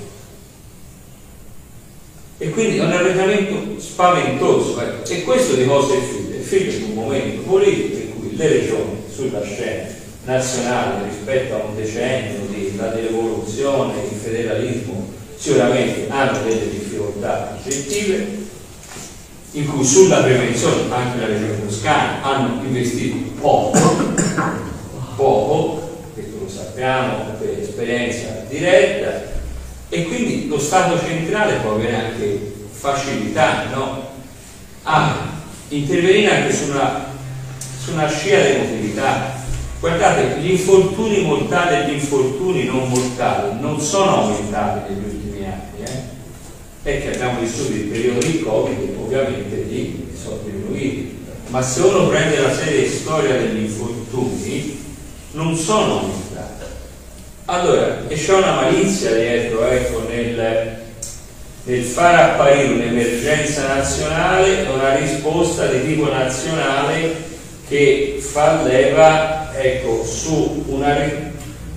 e 2.39 2.49
quindi 2.51 2.77
è 2.77 2.83
un 2.83 2.91
arretramento 2.91 3.79
spaventoso 3.79 4.81
eh. 4.81 5.13
e 5.13 5.23
questo 5.23 5.55
di 5.55 5.65
cosa 5.65 5.93
è 5.93 5.99
figlio? 5.99 6.37
è 6.37 6.41
figlio 6.41 6.71
di 6.71 6.83
un 6.83 6.93
momento 6.93 7.41
politico 7.41 7.97
in 7.97 8.19
cui 8.19 8.35
le 8.35 8.47
regioni 8.47 9.03
sulla 9.13 9.43
scena 9.43 9.87
nazionale 10.23 11.09
rispetto 11.09 11.53
a 11.53 11.65
un 11.65 11.75
decennio 11.75 12.45
di 12.47 12.59
la 12.79 12.87
devoluzione, 12.87 13.93
il 14.09 14.17
federalismo 14.17 15.11
sicuramente 15.35 16.07
hanno 16.09 16.43
delle 16.43 16.69
difficoltà 16.69 17.57
oggettive, 17.57 18.47
in 19.51 19.67
cui 19.67 19.83
sulla 19.83 20.21
prevenzione 20.21 20.83
anche 20.93 21.19
la 21.19 21.25
regione 21.25 21.65
toscana 21.65 22.23
hanno 22.23 22.63
investito 22.63 23.17
poco, 23.39 23.79
poco, 25.17 26.03
questo 26.13 26.37
lo 26.41 26.49
sappiamo 26.49 27.35
per 27.37 27.59
esperienza 27.59 28.45
diretta, 28.47 29.38
e 29.89 30.05
quindi 30.05 30.47
lo 30.47 30.59
Stato 30.59 30.99
centrale 30.99 31.55
può 31.55 31.73
avere 31.73 31.95
anche 31.95 32.53
facilità 32.71 33.65
no? 33.73 34.11
a 34.83 35.15
intervenire 35.69 36.43
anche 36.43 36.53
su 36.53 36.69
una, 36.69 38.07
scia 38.07 38.39
di 38.41 38.57
mobilità. 38.57 39.37
Guardate, 39.79 40.39
gli 40.39 40.51
infortuni 40.51 41.21
mortali 41.21 41.75
e 41.75 41.89
gli 41.89 41.93
infortuni 41.95 42.65
non 42.65 42.87
mortali 42.89 43.59
non 43.59 43.79
sono 43.79 44.23
aumentati 44.23 44.93
negli 44.93 45.05
ultimi 45.05 45.45
anni, 45.45 45.83
eh? 45.83 46.01
perché 46.83 47.13
abbiamo 47.13 47.39
vissuto 47.39 47.71
il 47.71 47.83
periodo 47.83 48.19
di 48.19 48.41
Covid 48.41 48.97
ovviamente 48.99 49.55
lì 49.69 50.07
sono 50.21 50.39
diminuiti. 50.43 51.17
Ma 51.47 51.61
se 51.63 51.81
uno 51.81 52.07
prende 52.07 52.39
la 52.39 52.53
serie 52.53 52.87
storia 52.87 53.37
degli 53.37 53.63
infortuni, 53.63 54.77
non 55.31 55.55
sono 55.55 55.99
aumentati. 55.99 56.28
Allora, 57.52 58.04
e 58.08 58.14
c'è 58.14 58.36
una 58.36 58.54
malizia 58.54 59.12
dietro, 59.12 59.68
ecco, 59.68 60.06
nel, 60.08 60.78
nel 61.64 61.84
far 61.84 62.14
apparire 62.14 62.74
un'emergenza 62.74 63.74
nazionale 63.74 64.68
una 64.72 64.93
risposta 64.93 65.66
di 65.66 65.84
tipo 65.84 66.12
nazionale 66.12 67.16
che 67.68 68.20
fa 68.22 68.62
leva 68.62 69.52
ecco, 69.60 70.04
su, 70.06 70.64
una, 70.68 70.95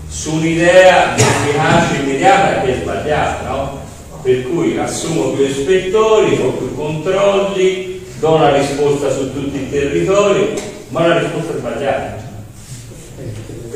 su 0.08 0.34
un'idea 0.34 1.14
di 1.14 1.22
efficacia 1.22 1.94
immediata 2.02 2.60
che 2.60 2.74
è 2.74 2.80
sbagliata, 2.82 3.48
no? 3.48 3.80
per 4.20 4.42
cui 4.50 4.76
assumo 4.76 5.30
più 5.30 5.46
ispettori, 5.46 6.38
ho 6.38 6.50
più 6.50 6.74
controlli, 6.74 8.04
do 8.18 8.34
una 8.34 8.54
risposta 8.54 9.10
su 9.10 9.32
tutto 9.32 9.56
il 9.56 9.70
territorio, 9.70 10.52
ma 10.90 11.06
la 11.06 11.18
risposta 11.18 11.56
sbagliata, 11.56 12.30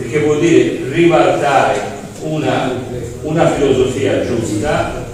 perché 0.06 0.20
vuol 0.20 0.38
dire 0.38 0.88
ribaltare 0.92 1.80
una, 2.20 2.72
una 3.22 3.50
filosofia 3.50 4.24
giusta 4.24 5.04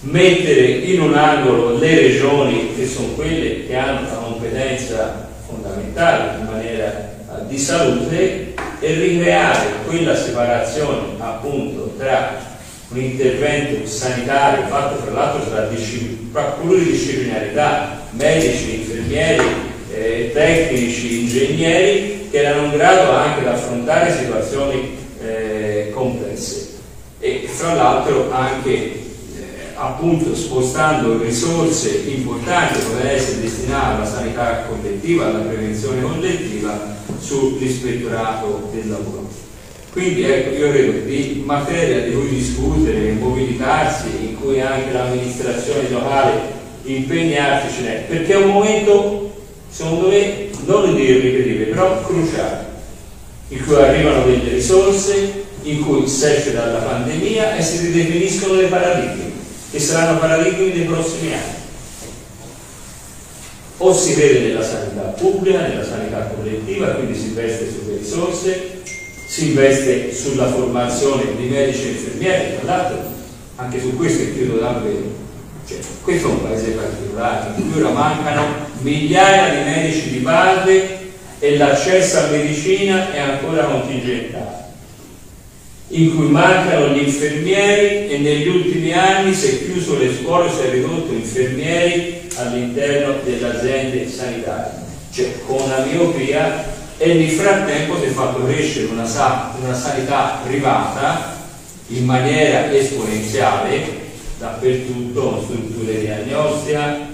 mettere 0.00 0.66
in 0.66 1.00
un 1.00 1.14
angolo 1.14 1.78
le 1.78 1.94
regioni 1.94 2.74
che 2.76 2.86
sono 2.86 3.08
quelle 3.14 3.66
che 3.66 3.76
hanno 3.76 4.00
una 4.00 4.18
competenza 4.18 5.28
fondamentale 5.46 6.40
in 6.40 6.46
maniera 6.46 7.10
uh, 7.28 7.46
di 7.46 7.58
salute 7.58 8.54
e 8.80 8.92
ricreare 8.94 9.66
quella 9.86 10.16
separazione 10.16 11.14
appunto 11.18 11.94
tra 11.96 12.46
un 12.90 12.98
intervento 12.98 13.86
sanitario 13.86 14.66
fatto 14.66 15.02
tra 15.02 15.12
l'altro 15.12 15.50
tra 15.50 16.42
pluridisciplinarità, 16.60 18.00
medici, 18.12 18.80
infermieri, 18.80 19.44
eh, 19.98 20.30
tecnici, 20.32 21.20
ingegneri 21.20 22.28
che 22.30 22.38
erano 22.38 22.66
in 22.66 22.72
grado 22.72 23.10
anche 23.12 23.40
di 23.40 23.46
affrontare 23.46 24.14
situazioni 24.14 24.96
eh, 25.22 25.90
complesse 25.92 26.76
e 27.20 27.48
fra 27.48 27.74
l'altro 27.74 28.30
anche 28.30 29.06
appunto 29.78 30.34
spostando 30.34 31.22
risorse 31.22 32.02
importanti 32.06 32.74
che 32.74 32.84
potrebbero 32.84 33.14
essere 33.14 33.40
destinate 33.42 33.94
alla 33.94 34.04
sanità 34.04 34.64
collettiva, 34.68 35.26
alla 35.26 35.38
prevenzione 35.44 36.02
collettiva 36.02 36.96
sull'ispettorato 37.20 38.70
del 38.72 38.88
lavoro. 38.88 39.28
Quindi 39.92 40.22
ecco, 40.22 40.54
io 40.54 40.70
credo 40.70 41.06
di 41.06 41.42
materia 41.44 42.02
di 42.02 42.12
cui 42.12 42.28
discutere, 42.28 43.12
mobilitarsi, 43.12 44.08
in 44.20 44.40
cui 44.40 44.60
anche 44.60 44.92
l'amministrazione 44.92 45.88
locale 45.90 46.56
impegnarsi 46.82 47.76
ce 47.76 47.82
n'è, 47.82 48.04
perché 48.08 48.32
è 48.32 48.36
un 48.36 48.50
momento, 48.50 49.27
secondo 49.78 50.08
me, 50.08 50.48
non 50.66 50.98
irripetibile, 50.98 51.66
però 51.66 52.02
cruciale, 52.04 52.66
in 53.50 53.64
cui 53.64 53.76
arrivano 53.76 54.24
delle 54.24 54.50
risorse, 54.54 55.44
in 55.62 55.84
cui 55.84 56.08
si 56.08 56.24
esce 56.24 56.52
dalla 56.52 56.80
pandemia 56.80 57.56
e 57.56 57.62
si 57.62 57.86
ridefiniscono 57.86 58.54
le 58.54 58.66
paradigmi 58.66 59.32
che 59.70 59.78
saranno 59.78 60.18
paradigmi 60.18 60.72
nei 60.72 60.84
prossimi 60.84 61.32
anni. 61.32 61.56
O 63.76 63.94
si 63.94 64.14
vede 64.14 64.48
nella 64.48 64.64
sanità 64.64 65.02
pubblica, 65.16 65.60
nella 65.60 65.84
sanità 65.84 66.28
collettiva, 66.34 66.88
quindi 66.88 67.16
si 67.16 67.26
investe 67.26 67.70
sulle 67.70 67.98
risorse, 67.98 68.82
si 69.28 69.50
investe 69.50 70.12
sulla 70.12 70.48
formazione 70.48 71.36
di 71.36 71.44
medici 71.44 71.82
e 71.82 71.90
infermieri, 71.90 72.56
tra 72.58 72.64
l'altro 72.64 73.12
anche 73.54 73.80
su 73.80 73.94
questo 73.94 74.24
è 74.24 74.32
chiudo 74.32 74.58
davvero. 74.58 75.26
Cioè, 75.68 75.78
questo 76.02 76.26
è 76.26 76.30
un 76.32 76.42
paese 76.42 76.70
particolare, 76.70 77.52
in 77.54 77.70
cui 77.70 77.80
ora 77.80 77.92
mancano 77.92 78.67
migliaia 78.80 79.54
di 79.54 79.70
medici 79.70 80.10
di 80.10 80.18
base 80.18 80.96
e 81.38 81.56
l'accesso 81.56 82.18
a 82.18 82.26
medicina 82.28 83.12
è 83.12 83.18
ancora 83.18 83.64
contingentato 83.64 84.66
in 85.90 86.14
cui 86.14 86.28
mancano 86.28 86.88
gli 86.88 87.02
infermieri 87.02 88.08
e 88.10 88.18
negli 88.18 88.48
ultimi 88.48 88.92
anni 88.92 89.32
si 89.32 89.46
è 89.46 89.64
chiuso 89.64 89.96
le 89.96 90.14
scuole, 90.14 90.50
si 90.50 90.66
è 90.66 90.70
ridotto 90.70 91.12
infermieri 91.12 92.28
all'interno 92.34 93.16
delle 93.24 93.46
aziende 93.46 94.08
sanitarie, 94.08 94.72
cioè 95.12 95.32
con 95.46 95.62
una 95.62 95.86
miopia 95.90 96.76
e 96.98 97.14
nel 97.14 97.30
frattempo 97.30 97.98
si 97.98 98.06
è 98.06 98.08
fatto 98.08 98.44
crescere 98.44 98.86
una, 98.86 99.06
una 99.62 99.74
sanità 99.74 100.42
privata 100.44 101.36
in 101.88 102.04
maniera 102.04 102.70
esponenziale 102.70 104.06
dappertutto, 104.38 105.42
strutture 105.44 105.94
di 105.94 106.00
diagnostica, 106.00 107.07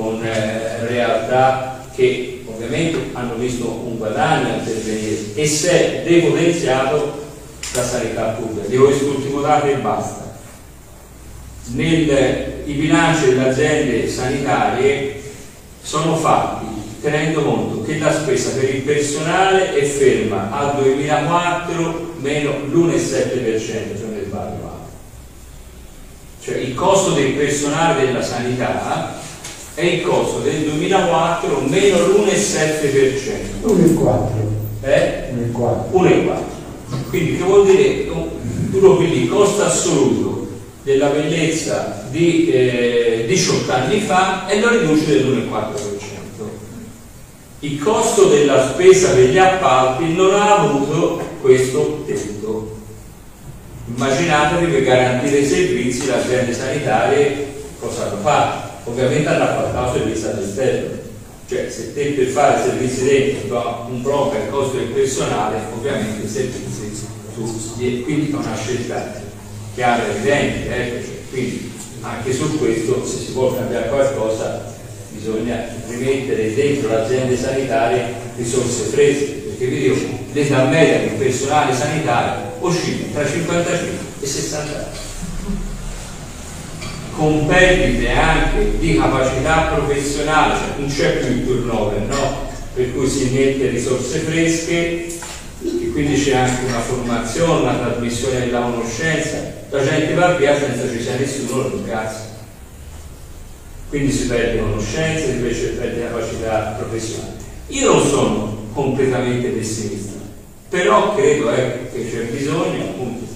con 0.00 0.24
eh, 0.24 0.86
realtà 0.86 1.84
che 1.94 2.44
ovviamente 2.46 3.10
hanno 3.12 3.34
visto 3.34 3.68
un 3.68 3.98
guadagno 3.98 4.58
intervenire 4.58 5.34
e 5.34 5.46
si 5.46 5.66
è 5.66 6.02
depotenziato 6.06 7.26
la 7.74 7.82
sanità 7.82 8.36
pubblica. 8.38 8.82
Quest'ultimo 8.82 9.40
dato 9.40 9.66
e 9.66 9.74
basta. 9.76 10.36
Nel, 11.72 12.62
I 12.64 12.72
bilanci 12.72 13.26
delle 13.26 13.48
aziende 13.48 14.08
sanitarie 14.08 15.20
sono 15.82 16.16
fatti 16.16 16.66
tenendo 17.00 17.42
conto 17.42 17.82
che 17.82 17.98
la 17.98 18.12
spesa 18.12 18.50
per 18.50 18.74
il 18.74 18.82
personale 18.82 19.74
è 19.74 19.84
ferma 19.84 20.50
al 20.50 20.82
2004 20.82 22.14
meno 22.18 22.50
l'1,7% 22.66 23.58
se 23.58 23.86
non 24.00 24.22
sbaglio. 24.26 24.68
Cioè 26.42 26.56
il 26.56 26.74
costo 26.74 27.10
del 27.10 27.32
personale 27.32 28.06
della 28.06 28.22
sanità 28.22 29.17
è 29.78 29.84
il 29.84 30.02
costo 30.02 30.40
del 30.40 30.62
2004 30.62 31.60
meno 31.68 31.98
l'1,7%. 31.98 33.64
1,4. 33.64 34.28
Eh? 34.82 35.22
1,4. 35.52 35.92
1,4. 35.92 37.08
Quindi 37.08 37.36
che 37.36 37.44
vuol 37.44 37.64
dire? 37.64 38.06
Tu 38.06 38.80
lo 38.80 38.98
vedi 38.98 39.28
costo 39.28 39.62
assoluto 39.62 40.48
della 40.82 41.10
bellezza 41.10 42.06
di 42.10 42.50
eh, 42.50 43.24
18 43.28 43.72
anni 43.72 44.00
fa 44.00 44.48
e 44.48 44.58
lo 44.58 44.68
riduce 44.70 45.06
dell'1,4%. 45.06 45.46
Il 47.60 47.78
costo 47.80 48.24
della 48.24 48.70
spesa 48.72 49.10
per 49.10 49.28
gli 49.28 49.38
appalti 49.38 50.12
non 50.12 50.34
ha 50.34 50.58
avuto 50.58 51.20
questo 51.40 52.02
tetto. 52.04 52.78
Immaginatevi 53.94 54.72
per 54.72 54.82
garantire 54.82 55.38
i 55.38 55.46
servizi 55.46 56.06
le 56.06 56.14
aziende 56.14 56.52
sanitarie 56.52 57.46
cosa 57.78 58.08
hanno 58.08 58.20
fatto? 58.22 58.67
Ovviamente 58.88 59.28
hanno 59.28 59.44
appaltato 59.44 59.98
servizi 59.98 60.24
all'esterno 60.26 61.06
cioè 61.48 61.70
se 61.70 61.94
te 61.94 62.10
per 62.10 62.26
fare 62.26 62.62
servizi 62.62 63.04
dentro 63.04 63.86
un 63.88 64.02
il 64.02 64.50
costo 64.50 64.76
del 64.76 64.88
personale, 64.88 65.56
ovviamente 65.74 66.26
i 66.26 66.28
servizi 66.28 67.06
tu, 67.34 67.74
quindi 68.04 68.30
è 68.30 68.34
una 68.34 68.54
scelta 68.54 69.14
chiara 69.74 70.06
e 70.06 70.10
evidente, 70.10 70.76
eh? 70.76 71.04
quindi 71.30 71.72
anche 72.02 72.34
su 72.34 72.58
questo 72.58 73.06
se 73.06 73.18
si 73.18 73.32
vuole 73.32 73.56
cambiare 73.56 73.88
qualcosa 73.88 74.74
bisogna 75.10 75.64
rimettere 75.88 76.54
dentro 76.54 76.90
le 76.90 76.96
aziende 76.96 77.36
sanitarie 77.36 78.12
risorse 78.36 78.82
fresche, 78.84 79.24
perché 79.24 79.66
vi 79.66 79.80
dico, 79.80 79.96
l'età 80.32 80.64
media 80.64 80.98
del 80.98 81.16
personale 81.16 81.74
sanitario 81.74 82.56
oscilla 82.60 83.06
tra 83.14 83.26
55 83.26 83.88
e 84.20 84.26
60 84.26 84.76
anni 84.76 85.07
con 87.18 87.46
perdite 87.46 88.10
anche 88.10 88.78
di 88.78 88.96
capacità 88.96 89.72
professionale, 89.74 90.54
cioè 90.54 90.78
non 90.78 90.88
c'è 90.88 91.16
più 91.18 91.34
il 91.34 91.44
turnover, 91.44 92.00
no? 92.02 92.46
per 92.74 92.94
cui 92.94 93.08
si 93.08 93.30
mette 93.32 93.70
risorse 93.70 94.20
fresche 94.20 95.06
e 95.08 95.90
quindi 95.90 96.14
c'è 96.14 96.36
anche 96.36 96.66
una 96.66 96.78
formazione, 96.78 97.62
una 97.62 97.74
trasmissione 97.74 98.38
della 98.38 98.60
conoscenza, 98.60 99.52
la 99.68 99.84
gente 99.84 100.14
va 100.14 100.36
via 100.36 100.56
senza 100.56 100.88
ci 100.88 101.02
sia 101.02 101.16
nessuno 101.16 101.62
lo 101.62 101.68
ringrazia. 101.70 102.26
Quindi 103.88 104.12
si 104.12 104.26
perde 104.28 104.60
conoscenza, 104.60 105.24
invece 105.24 105.70
perde 105.70 106.02
capacità 106.02 106.76
professionale. 106.78 107.32
Io 107.68 107.92
non 107.94 108.06
sono 108.06 108.66
completamente 108.72 109.48
pessimista, 109.48 110.20
però 110.68 111.16
credo 111.16 111.50
eh, 111.50 111.90
che 111.92 112.08
c'è 112.08 112.26
bisogno 112.26 112.84
appunto 112.84 113.27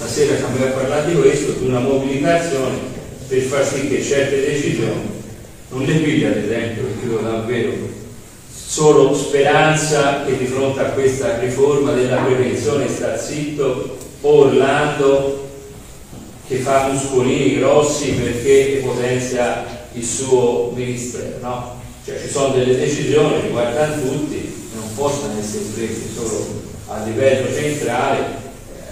stasera 0.00 0.36
siamo 0.38 0.64
a 0.64 0.68
parlare 0.68 1.12
di 1.12 1.20
questo, 1.20 1.52
di 1.52 1.66
una 1.66 1.80
mobilitazione 1.80 2.78
per 3.28 3.42
far 3.42 3.66
sì 3.66 3.86
che 3.86 4.02
certe 4.02 4.40
decisioni 4.40 5.18
non 5.68 5.82
le 5.84 5.94
piglia 5.94 6.28
ad 6.28 6.38
esempio, 6.38 6.84
perché 6.84 7.00
credo 7.00 7.18
davvero 7.18 7.72
solo 8.50 9.14
speranza 9.14 10.24
che 10.24 10.38
di 10.38 10.46
fronte 10.46 10.80
a 10.80 10.90
questa 10.90 11.38
riforma 11.38 11.92
della 11.92 12.16
prevenzione 12.22 12.88
sta 12.88 13.18
zitto 13.18 13.98
Orlando 14.22 15.48
che 16.48 16.56
fa 16.56 16.88
muscolini 16.88 17.58
grossi 17.58 18.12
perché 18.12 18.80
potenzia 18.82 19.64
il 19.92 20.04
suo 20.04 20.72
ministero, 20.74 21.38
no? 21.40 21.80
Cioè 22.04 22.20
ci 22.20 22.28
sono 22.28 22.54
delle 22.54 22.76
decisioni 22.76 23.34
che 23.34 23.46
riguardano 23.46 24.02
tutti, 24.02 24.68
non 24.74 24.94
possono 24.94 25.38
essere 25.38 25.64
prese 25.74 26.08
solo 26.14 26.62
a 26.88 27.04
livello 27.04 27.54
centrale, 27.54 28.39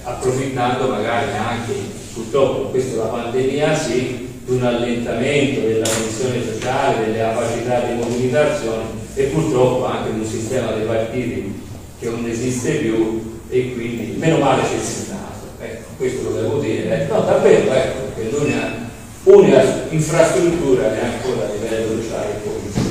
approfittando 0.09 0.89
magari 0.89 1.31
anche, 1.37 1.73
purtroppo 2.15 2.69
questo 2.71 2.97
la 2.97 3.09
pandemia 3.09 3.77
sì, 3.77 4.29
di 4.45 4.55
un 4.55 4.63
allentamento 4.63 5.61
della 5.61 5.85
funzione 5.85 6.43
sociale, 6.43 7.05
delle 7.05 7.19
capacità 7.19 7.81
di 7.81 7.95
mobilitazione 7.95 8.85
e 9.15 9.25
purtroppo 9.25 9.85
anche 9.85 10.13
di 10.13 10.21
un 10.21 10.27
sistema 10.27 10.73
dei 10.73 10.87
partiti 10.87 11.63
che 11.99 12.09
non 12.09 12.27
esiste 12.27 12.77
più 12.77 13.41
e 13.51 13.73
quindi 13.75 14.17
meno 14.17 14.39
male 14.39 14.63
c'è 14.63 14.75
il 14.75 14.81
Senato. 14.81 15.47
Ecco, 15.61 15.89
questo 15.97 16.31
lo 16.31 16.41
devo 16.41 16.59
dire. 16.59 17.07
No, 17.11 17.21
davvero, 17.21 17.73
ecco, 17.73 17.99
perché 18.15 18.31
l'unica 18.31 18.87
unica 19.25 19.87
infrastruttura 19.91 20.91
che 20.93 21.01
ancora 21.01 21.47
a 21.47 21.53
livello 21.53 22.01
sociale 22.01 22.31
e 22.31 22.49
politico. 22.49 22.87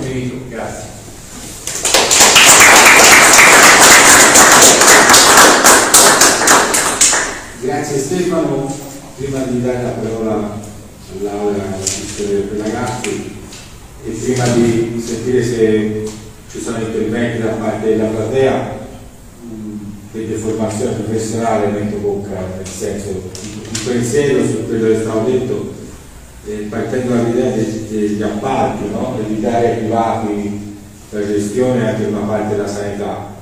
Finito, 0.00 0.36
grazie. 0.48 0.97
Grazie 7.98 8.16
Stefano, 8.18 8.72
prima 9.16 9.42
di 9.42 9.60
dare 9.60 9.82
la 9.82 9.88
parola 9.88 10.56
all'Aula 11.18 11.64
per 12.16 12.42
Pelagatti 12.44 13.36
e 14.06 14.10
prima 14.10 14.46
di 14.54 15.02
sentire 15.04 15.42
se 15.42 16.08
ci 16.48 16.60
sono 16.60 16.78
interventi 16.78 17.42
da 17.42 17.54
parte 17.54 17.88
della 17.88 18.04
platea 18.04 18.78
di 20.12 20.26
deformazione 20.28 20.92
professionale 20.92 21.72
metto 21.72 21.96
bocca 21.96 22.38
nel 22.56 22.66
senso 22.68 23.08
il 23.08 23.80
pensiero 23.84 24.46
su 24.46 24.66
quello 24.68 24.90
che 24.90 25.00
stavo 25.00 25.28
detto 25.28 25.74
eh, 26.46 26.68
partendo 26.70 27.14
dall'idea 27.14 27.50
degli 27.50 28.22
appalti 28.22 28.90
no? 28.92 29.18
evitare 29.18 29.72
ai 29.72 29.78
privati 29.78 30.76
la 31.10 31.26
gestione 31.26 31.88
anche 31.88 32.04
una 32.04 32.20
parte 32.20 32.54
della 32.54 32.68
sanità 32.68 33.34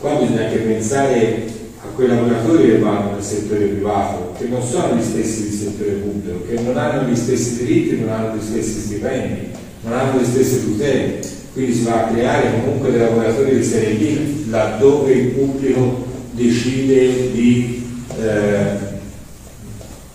qua 0.00 0.14
bisogna 0.14 0.46
anche 0.46 0.56
pensare 0.56 1.44
a 1.44 1.57
quei 1.98 2.06
lavoratori 2.06 2.68
che 2.68 2.78
vanno 2.78 3.14
nel 3.14 3.22
settore 3.24 3.64
privato 3.64 4.34
che 4.38 4.46
non 4.46 4.62
sono 4.62 4.94
gli 4.94 5.02
stessi 5.02 5.48
del 5.48 5.58
settore 5.58 5.90
pubblico 5.94 6.44
che 6.48 6.60
non 6.60 6.76
hanno 6.76 7.10
gli 7.10 7.16
stessi 7.16 7.64
diritti 7.64 7.98
non 7.98 8.10
hanno 8.10 8.36
gli 8.36 8.40
stessi 8.40 8.78
stipendi 8.78 9.66
non 9.80 9.92
hanno 9.92 10.18
le 10.20 10.24
stesse 10.24 10.64
tutele. 10.64 11.20
Quindi 11.52 11.74
si 11.74 11.82
va 11.84 12.04
a 12.04 12.12
creare 12.12 12.52
comunque 12.52 12.90
dei 12.90 13.00
lavoratori 13.00 13.56
di 13.56 13.64
serie 13.64 13.94
B 13.94 14.48
laddove 14.48 15.12
il 15.12 15.26
pubblico 15.28 16.06
decide 16.32 17.32
di 17.32 17.84
eh, 18.20 18.86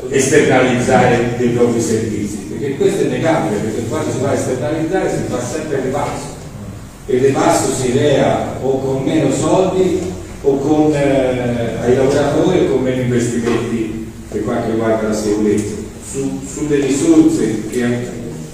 esternalizzare 0.09 1.35
dei 1.37 1.49
propri 1.49 1.81
servizi, 1.81 2.37
perché 2.49 2.77
questo 2.77 3.03
è 3.03 3.07
negabile, 3.07 3.59
perché 3.59 3.87
quando 3.87 4.11
si 4.11 4.19
va 4.21 4.29
a 4.29 4.33
esternalizzare 4.33 5.09
si 5.09 5.23
fa 5.27 5.41
sempre 5.41 5.81
ribasso. 5.81 6.31
E 7.05 7.15
il 7.15 7.21
ribasso 7.23 7.73
si 7.73 7.91
crea 7.91 8.57
o 8.61 8.79
con 8.79 9.03
meno 9.03 9.33
soldi 9.33 10.12
o 10.43 10.57
con, 10.57 10.93
eh, 10.93 11.77
ai 11.81 11.95
lavoratori 11.95 12.59
o 12.59 12.71
con 12.71 12.83
meno 12.83 13.01
investimenti 13.01 14.11
per 14.29 14.43
quanto 14.43 14.71
riguarda 14.71 15.07
la 15.07 15.13
sicurezza. 15.13 15.81
Su, 16.09 16.41
sulle 16.45 16.75
risorse 16.77 17.67
che, 17.69 18.07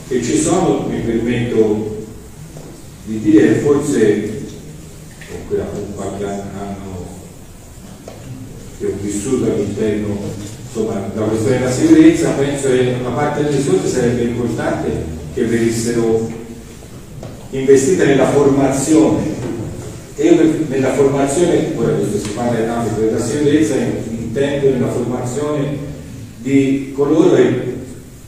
che 0.07 0.23
ci 0.23 0.37
sono 0.37 0.87
mi 0.87 0.99
permetto 0.99 1.97
di 3.05 3.19
dire 3.19 3.55
forse 3.55 4.37
con 5.47 5.95
qualche 5.95 6.23
anno 6.25 7.07
che 8.77 8.85
ho 8.85 8.91
vissuto 9.01 9.51
all'interno 9.51 10.15
insomma, 10.65 11.09
della 11.13 11.25
questione 11.25 11.57
della 11.57 11.71
sicurezza, 11.71 12.29
penso 12.31 12.69
che 12.69 12.95
una 12.99 13.09
parte 13.09 13.43
delle 13.43 13.57
risorse 13.57 13.87
sarebbe 13.87 14.21
importante 14.21 14.89
che 15.33 15.43
venissero 15.45 16.29
investite 17.51 18.05
nella 18.05 18.29
formazione. 18.29 19.48
Io 20.21 20.35
nella 20.67 20.91
formazione, 20.95 21.71
ora 21.75 21.93
questo 21.93 22.17
si 22.17 22.33
parla 22.33 22.59
in 22.59 22.67
ambito 22.67 22.99
della 22.99 23.23
sicurezza, 23.23 23.75
intendo 23.75 24.69
nella 24.69 24.91
formazione 24.91 25.77
di 26.39 26.91
coloro 26.93 27.35
che 27.35 27.75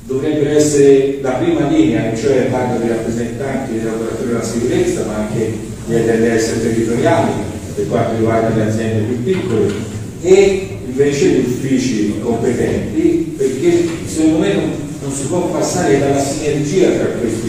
dovrebbero 0.05 0.51
essere 0.51 1.19
la 1.21 1.31
prima 1.31 1.67
linea, 1.67 2.15
cioè 2.15 2.43
parlo 2.43 2.79
dei 2.79 2.87
rappresentanti 2.87 3.73
dei 3.73 3.83
lavoratori 3.83 4.27
della 4.27 4.43
sicurezza, 4.43 5.03
ma 5.05 5.15
anche 5.15 5.53
gli 5.85 5.93
LS 5.93 6.61
territoriali, 6.61 7.31
per 7.75 7.87
quanto 7.89 8.15
riguarda 8.15 8.55
le 8.55 8.69
aziende 8.69 9.13
più 9.13 9.23
piccole, 9.23 9.73
e 10.21 10.77
invece 10.85 11.25
gli 11.25 11.39
uffici 11.39 12.19
competenti 12.21 13.35
perché 13.37 13.87
secondo 14.05 14.37
me 14.37 14.53
non, 14.53 14.71
non 15.01 15.11
si 15.11 15.25
può 15.25 15.47
passare 15.47 15.99
dalla 15.99 16.21
sinergia 16.21 16.91
tra, 16.91 17.07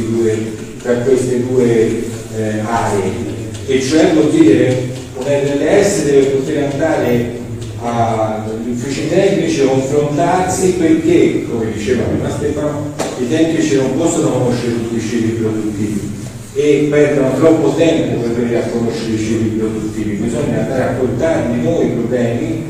due, 0.08 0.38
tra 0.82 0.94
queste 0.94 1.44
due 1.46 2.02
eh, 2.36 2.58
aree 2.64 3.31
e 3.66 3.80
cioè 3.80 4.12
vuol 4.12 4.30
dire 4.30 4.90
un 5.16 5.24
RLS 5.24 6.04
deve 6.04 6.26
poter 6.26 6.70
andare 6.72 7.40
agli 7.80 8.70
uffici 8.70 9.08
tecnici 9.08 9.64
confrontarsi 9.64 10.72
perché, 10.74 11.46
come 11.50 11.72
diceva 11.72 12.04
prima 12.04 12.30
Stefano, 12.30 12.92
i 13.20 13.28
tecnici 13.28 13.76
non 13.76 13.96
possono 13.96 14.30
conoscere 14.30 14.72
tutti 14.72 14.96
i 14.96 15.00
cicli 15.00 15.30
produttivi 15.30 16.10
e 16.54 16.86
perdono 16.90 17.34
troppo 17.34 17.74
tempo 17.74 18.20
per 18.20 18.30
venire 18.32 18.62
a 18.62 18.68
conoscere 18.68 19.12
i 19.12 19.18
cicli 19.18 19.48
produttivi, 19.58 20.16
bisogna 20.16 20.60
andare 20.60 20.82
a 20.82 20.92
portarli 20.98 21.62
noi 21.62 21.86
i 21.86 21.90
problemi, 21.90 22.64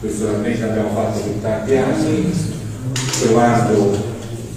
questo 0.00 0.26
realmente 0.26 0.62
abbiamo 0.64 0.90
fatto 0.94 1.20
per 1.20 1.32
tanti 1.40 1.76
anni, 1.76 2.32
trovando 3.20 3.96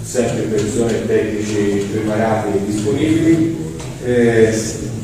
sempre 0.02 0.42
persone 0.42 1.06
tecnici 1.06 1.86
preparati 1.92 2.48
e 2.56 2.66
disponibili, 2.66 3.65
eh, 4.06 4.54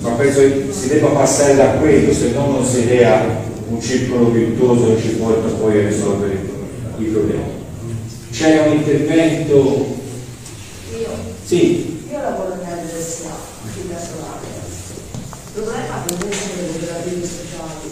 ma 0.00 0.10
penso 0.10 0.40
che 0.40 0.68
si 0.70 0.86
debba 0.86 1.08
passare 1.08 1.56
da 1.56 1.70
quello, 1.72 2.12
se 2.14 2.30
no 2.30 2.52
non 2.52 2.64
si 2.64 2.86
crea 2.86 3.42
un 3.68 3.80
circolo 3.80 4.30
virtuoso 4.30 4.94
che 4.94 5.02
ci 5.02 5.08
porta 5.16 5.48
poi 5.48 5.84
a 5.84 5.88
risolvere 5.88 6.38
i 6.98 7.04
problemi. 7.06 7.60
C'era 8.30 8.70
un 8.70 8.76
intervento? 8.76 9.96
Io? 10.96 11.08
Sì. 11.44 12.04
Io 12.10 12.20
lavoro 12.20 12.54
nell'università, 12.62 13.34
da 13.88 13.98
Solare. 13.98 14.46
Il 15.32 15.62
problema 15.62 16.04
per 16.06 16.24
me 16.24 16.32
sono 16.32 16.60
le 16.60 16.78
cooperative 16.78 17.26
sociali. 17.26 17.90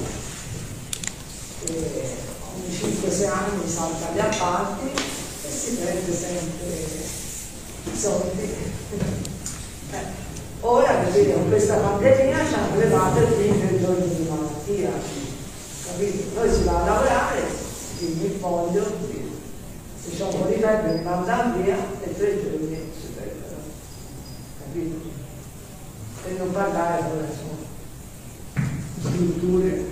E 1.66 2.16
ogni 2.54 2.94
5-6 3.02 3.26
anni 3.26 3.68
salta 3.68 4.12
gli 4.14 4.20
appalti 4.20 4.86
e 4.94 5.50
si 5.50 5.74
prende 5.74 6.14
sempre 6.14 6.88
soldi. 7.96 9.29
Ora 10.62 11.04
capite, 11.04 11.32
questa 11.48 11.76
pandemia 11.76 12.46
ci 12.46 12.54
hanno 12.54 12.78
levato 12.78 13.18
il 13.20 13.80
giorni 13.80 14.14
di 14.14 14.28
malattia. 14.28 14.90
Capito? 15.86 16.24
Noi 16.34 16.52
si 16.52 16.64
va 16.64 16.82
a 16.82 16.84
lavorare, 16.84 17.42
quindi 17.96 18.24
il 18.26 18.38
foglio, 18.38 18.84
se 20.02 20.16
c'è 20.16 20.24
un 20.24 20.38
po' 20.38 20.46
di 20.48 20.60
febbre 20.60 20.94
mi 20.96 21.02
mandano 21.02 21.62
via 21.62 21.76
e 22.02 22.16
tre 22.16 22.42
giorni 22.42 22.92
si 22.98 23.06
prendono 23.14 23.62
capito? 24.58 25.08
Per 26.22 26.32
non 26.38 26.52
parlare 26.52 27.02
con 27.08 27.18
le 27.18 27.28
strutture. 29.00 29.84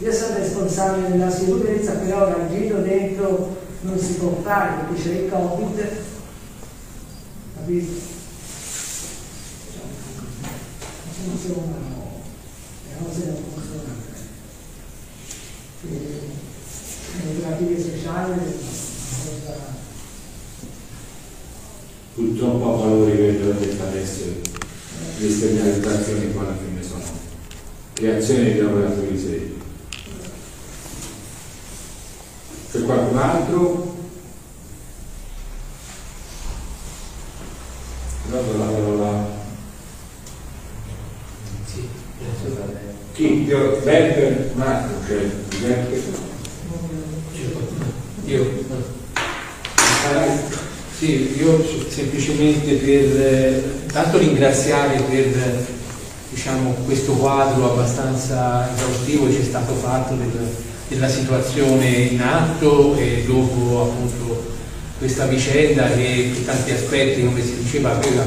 Io 0.00 0.12
sono 0.12 0.36
responsabile 0.36 1.10
della 1.10 1.30
sicurezza, 1.30 1.92
però 1.92 2.28
il 2.28 2.48
giro 2.50 2.78
dentro 2.82 3.56
non 3.80 3.98
si 3.98 4.12
può 4.14 4.38
fare 4.42 4.84
perché 4.84 5.02
c'è 5.02 5.14
il 5.14 5.30
Covid, 5.30 5.88
capito? 7.56 8.16
Non 11.04 11.07
funzionano, 11.24 12.22
le 12.88 13.04
cose 13.04 13.24
non 13.26 13.42
funzionano. 13.52 14.06
Le 15.80 17.40
terapie 17.40 17.80
sociali, 17.80 18.30
una 18.30 18.40
cosa 19.44 19.86
purtroppo 22.18 22.74
a 22.74 22.76
valori 22.78 23.16
che 23.16 23.40
ho 23.42 23.52
detto 23.52 23.82
adesso 23.84 24.24
le 25.18 25.26
esternalizzazioni 25.26 26.32
qua 26.32 26.42
alla 26.42 26.56
fine 26.56 26.82
sono 26.82 27.04
creazione 27.92 28.52
di 28.52 28.58
lavoratori 28.58 29.16
seri 29.16 29.56
c'è 32.72 32.82
qualcun 32.82 33.18
altro? 33.18 33.96
Allora 38.26 38.58
la 38.58 38.64
parola 38.64 39.36
Sì, 41.64 41.88
chi? 43.14 43.44
Io, 43.44 43.80
Berber, 43.82 44.52
un 44.54 44.60
attimo, 44.60 44.98
cioè 45.06 45.30
Giuseppe? 45.48 46.02
Io? 48.24 48.66
Sì, 50.98 51.38
io 51.38 51.64
semplicemente 52.18 52.74
per 52.74 53.62
tanto 53.92 54.18
ringraziare 54.18 55.00
per 55.02 55.66
diciamo, 56.30 56.74
questo 56.84 57.12
quadro 57.12 57.72
abbastanza 57.72 58.68
esaustivo 58.74 59.26
che 59.26 59.34
ci 59.34 59.40
è 59.40 59.44
stato 59.44 59.74
fatto 59.74 60.14
del, 60.14 60.30
della 60.88 61.08
situazione 61.08 61.86
in 61.86 62.20
atto 62.20 62.96
e 62.96 63.24
dopo 63.24 63.82
appunto 63.82 64.56
questa 64.98 65.26
vicenda 65.26 65.92
che 65.92 66.32
per 66.34 66.42
tanti 66.42 66.72
aspetti, 66.72 67.24
come 67.24 67.40
si 67.40 67.62
diceva, 67.62 67.96
aveva 67.96 68.24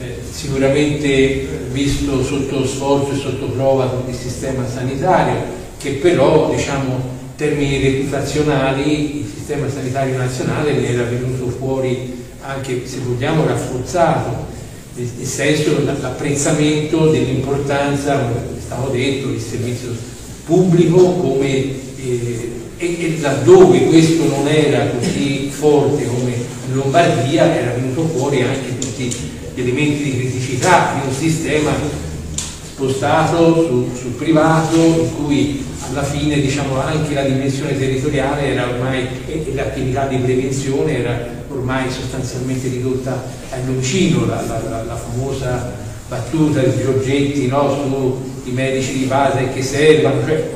eh, 0.00 0.18
sicuramente 0.28 1.46
visto 1.70 2.24
sotto 2.24 2.66
sforzo 2.66 3.12
e 3.12 3.18
sotto 3.18 3.46
prova 3.46 4.02
il 4.08 4.14
sistema 4.14 4.68
sanitario, 4.68 5.44
che 5.78 5.90
però 5.92 6.52
diciamo, 6.52 6.94
in 6.94 7.36
termini 7.36 7.80
reputazionali 7.82 9.20
il 9.20 9.32
sistema 9.32 9.68
sanitario 9.70 10.16
nazionale 10.16 10.72
ne 10.72 10.88
era 10.88 11.04
venuto 11.04 11.48
fuori 11.50 12.21
anche 12.42 12.86
se 12.86 12.98
vogliamo 12.98 13.46
rafforzato 13.46 14.50
nel 14.94 15.26
senso 15.26 15.82
l'apprezzamento 15.84 17.06
dell'importanza, 17.06 18.18
come 18.18 18.40
è 18.56 18.60
stato 18.60 18.90
detto, 18.90 19.28
del 19.28 19.40
servizio 19.40 19.90
pubblico 20.44 21.12
come, 21.12 21.48
eh, 21.48 22.52
e, 22.76 23.04
e, 23.04 23.18
laddove 23.20 23.86
questo 23.86 24.26
non 24.26 24.46
era 24.46 24.86
così 24.88 25.48
forte 25.50 26.04
come 26.04 26.32
in 26.68 26.74
Lombardia 26.74 27.54
era 27.54 27.72
venuto 27.72 28.06
fuori 28.08 28.42
anche 28.42 28.78
tutti 28.78 29.04
gli 29.54 29.60
elementi 29.60 30.02
di 30.02 30.18
criticità 30.18 30.94
di 30.94 31.08
un 31.08 31.14
sistema 31.14 31.70
spostato 32.72 33.54
sul, 33.66 33.86
sul 33.96 34.10
privato 34.12 34.76
in 34.76 35.14
cui 35.16 35.64
alla 35.90 36.02
fine 36.02 36.40
diciamo, 36.40 36.80
anche 36.80 37.14
la 37.14 37.22
dimensione 37.22 37.78
territoriale 37.78 38.48
era 38.48 38.68
ormai 38.68 39.06
e, 39.26 39.44
e 39.46 39.54
l'attività 39.54 40.06
di 40.06 40.16
prevenzione 40.16 40.98
era 40.98 41.41
ormai 41.54 41.90
sostanzialmente 41.90 42.68
ridotta 42.68 43.22
al 43.50 43.60
la, 44.26 44.42
la, 44.46 44.62
la, 44.68 44.82
la 44.84 44.96
famosa 44.96 45.72
battuta 46.08 46.60
di 46.60 46.82
Giorgetti 46.82 47.46
no, 47.46 48.22
sui 48.42 48.52
medici 48.52 48.98
di 48.98 49.04
base 49.04 49.48
che 49.52 49.62
servono, 49.62 50.26
cioè, 50.26 50.50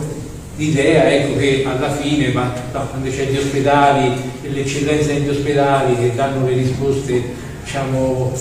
l'idea 0.56 1.10
ecco, 1.12 1.38
che 1.38 1.64
alla 1.66 1.90
fine 1.90 2.32
ma, 2.32 2.52
no, 2.72 2.86
quando 2.88 3.08
c'è 3.10 3.26
gli 3.26 3.36
ospedali 3.36 4.20
e 4.42 4.48
l'eccellenza 4.50 5.12
degli 5.12 5.28
ospedali 5.28 5.96
che 5.96 6.14
danno 6.14 6.46
le 6.46 6.54
risposte 6.54 7.22
diciamo, 7.62 8.32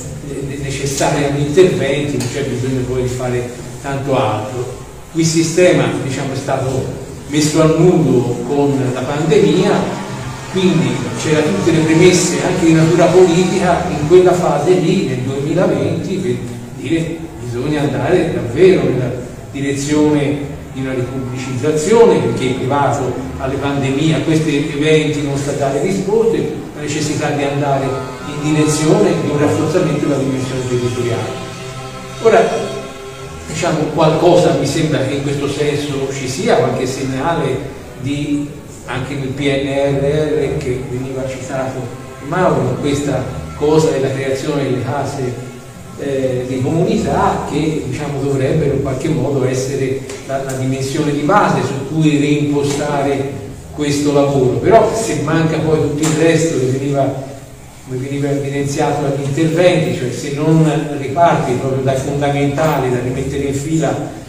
necessarie 0.59 1.31
agli 1.31 1.41
interventi, 1.41 2.17
non 2.17 2.27
c'è 2.31 2.43
bisogno 2.43 2.81
poi 2.81 3.03
di 3.03 3.07
fare 3.07 3.49
tanto 3.81 4.17
altro. 4.17 4.83
Il 5.13 5.25
sistema 5.25 5.85
diciamo, 6.03 6.33
è 6.33 6.37
stato 6.37 6.85
messo 7.29 7.61
al 7.61 7.79
nudo 7.79 8.43
con 8.47 8.91
la 8.93 9.01
pandemia, 9.01 10.03
quindi 10.55 10.95
c'erano 11.21 11.47
tutte 11.57 11.71
le 11.71 11.79
premesse 11.79 12.37
anche 12.45 12.65
di 12.67 12.73
natura 12.73 13.07
politica 13.07 13.87
in 13.89 14.07
quella 14.07 14.31
fase 14.31 14.71
lì, 14.75 15.05
nel 15.05 15.17
2020, 15.17 16.15
per 16.15 16.35
dire 16.77 17.17
bisogna 17.43 17.81
andare 17.81 18.33
davvero 18.33 18.83
nella 18.83 19.11
direzione 19.51 20.53
di 20.71 20.79
una 20.79 20.93
ripubblicizzazione 20.93 22.19
perché 22.19 22.45
il 22.45 22.53
privato 22.53 23.13
alle 23.39 23.55
pandemie, 23.55 24.15
a 24.15 24.21
questi 24.21 24.71
eventi 24.73 25.23
non 25.23 25.35
sta 25.37 25.51
a 25.51 25.55
dare 25.55 25.81
risposte, 25.81 26.53
la 26.73 26.81
necessità 26.81 27.31
di 27.31 27.43
andare 27.43 27.85
in 28.27 28.53
direzione 28.53 29.09
di 29.23 29.29
un 29.29 29.37
rafforzamento 29.37 30.05
della 30.05 30.19
dimensione 30.19 30.61
territoriale. 30.69 31.29
Ora, 32.21 32.49
diciamo, 33.45 33.79
qualcosa 33.93 34.55
mi 34.57 34.67
sembra 34.67 34.99
che 34.99 35.15
in 35.15 35.23
questo 35.23 35.49
senso 35.49 36.07
ci 36.13 36.29
sia 36.29 36.55
qualche 36.55 36.87
segnale 36.87 37.57
di, 38.01 38.47
anche 38.85 39.15
nel 39.15 39.29
PNRR 39.29 40.57
che 40.57 40.83
veniva 40.89 41.27
citato 41.27 42.03
Mauro, 42.27 42.77
questa 42.79 43.23
cosa 43.57 43.91
della 43.91 44.11
creazione 44.11 44.63
delle 44.63 44.83
case 44.83 45.33
eh, 45.99 46.45
di 46.47 46.61
comunità 46.61 47.45
che 47.49 47.83
diciamo, 47.87 48.19
dovrebbero 48.21 48.73
in 48.73 48.81
qualche 48.81 49.09
modo 49.09 49.45
essere 49.45 50.01
la, 50.27 50.43
la 50.43 50.53
dimensione 50.53 51.11
di 51.11 51.21
base 51.21 51.61
su 51.63 51.93
cui 51.93 52.19
reimpostare 52.19 53.43
questo 53.73 54.13
lavoro, 54.13 54.57
però 54.57 54.93
se 54.95 55.21
manca 55.23 55.57
poi 55.57 55.79
tutto 55.81 56.01
il 56.01 56.15
resto 56.17 56.59
che 56.59 56.65
veniva 56.65 57.33
come 57.87 57.99
veniva 57.99 58.29
evidenziato 58.29 59.03
dagli 59.03 59.23
interventi, 59.23 59.95
cioè 59.95 60.11
se 60.11 60.33
non 60.33 60.67
riparti 60.97 61.53
proprio 61.53 61.83
dai 61.83 61.97
fondamentali, 61.97 62.89
da 62.89 62.99
rimettere 62.99 63.43
in 63.43 63.53
fila 63.53 64.23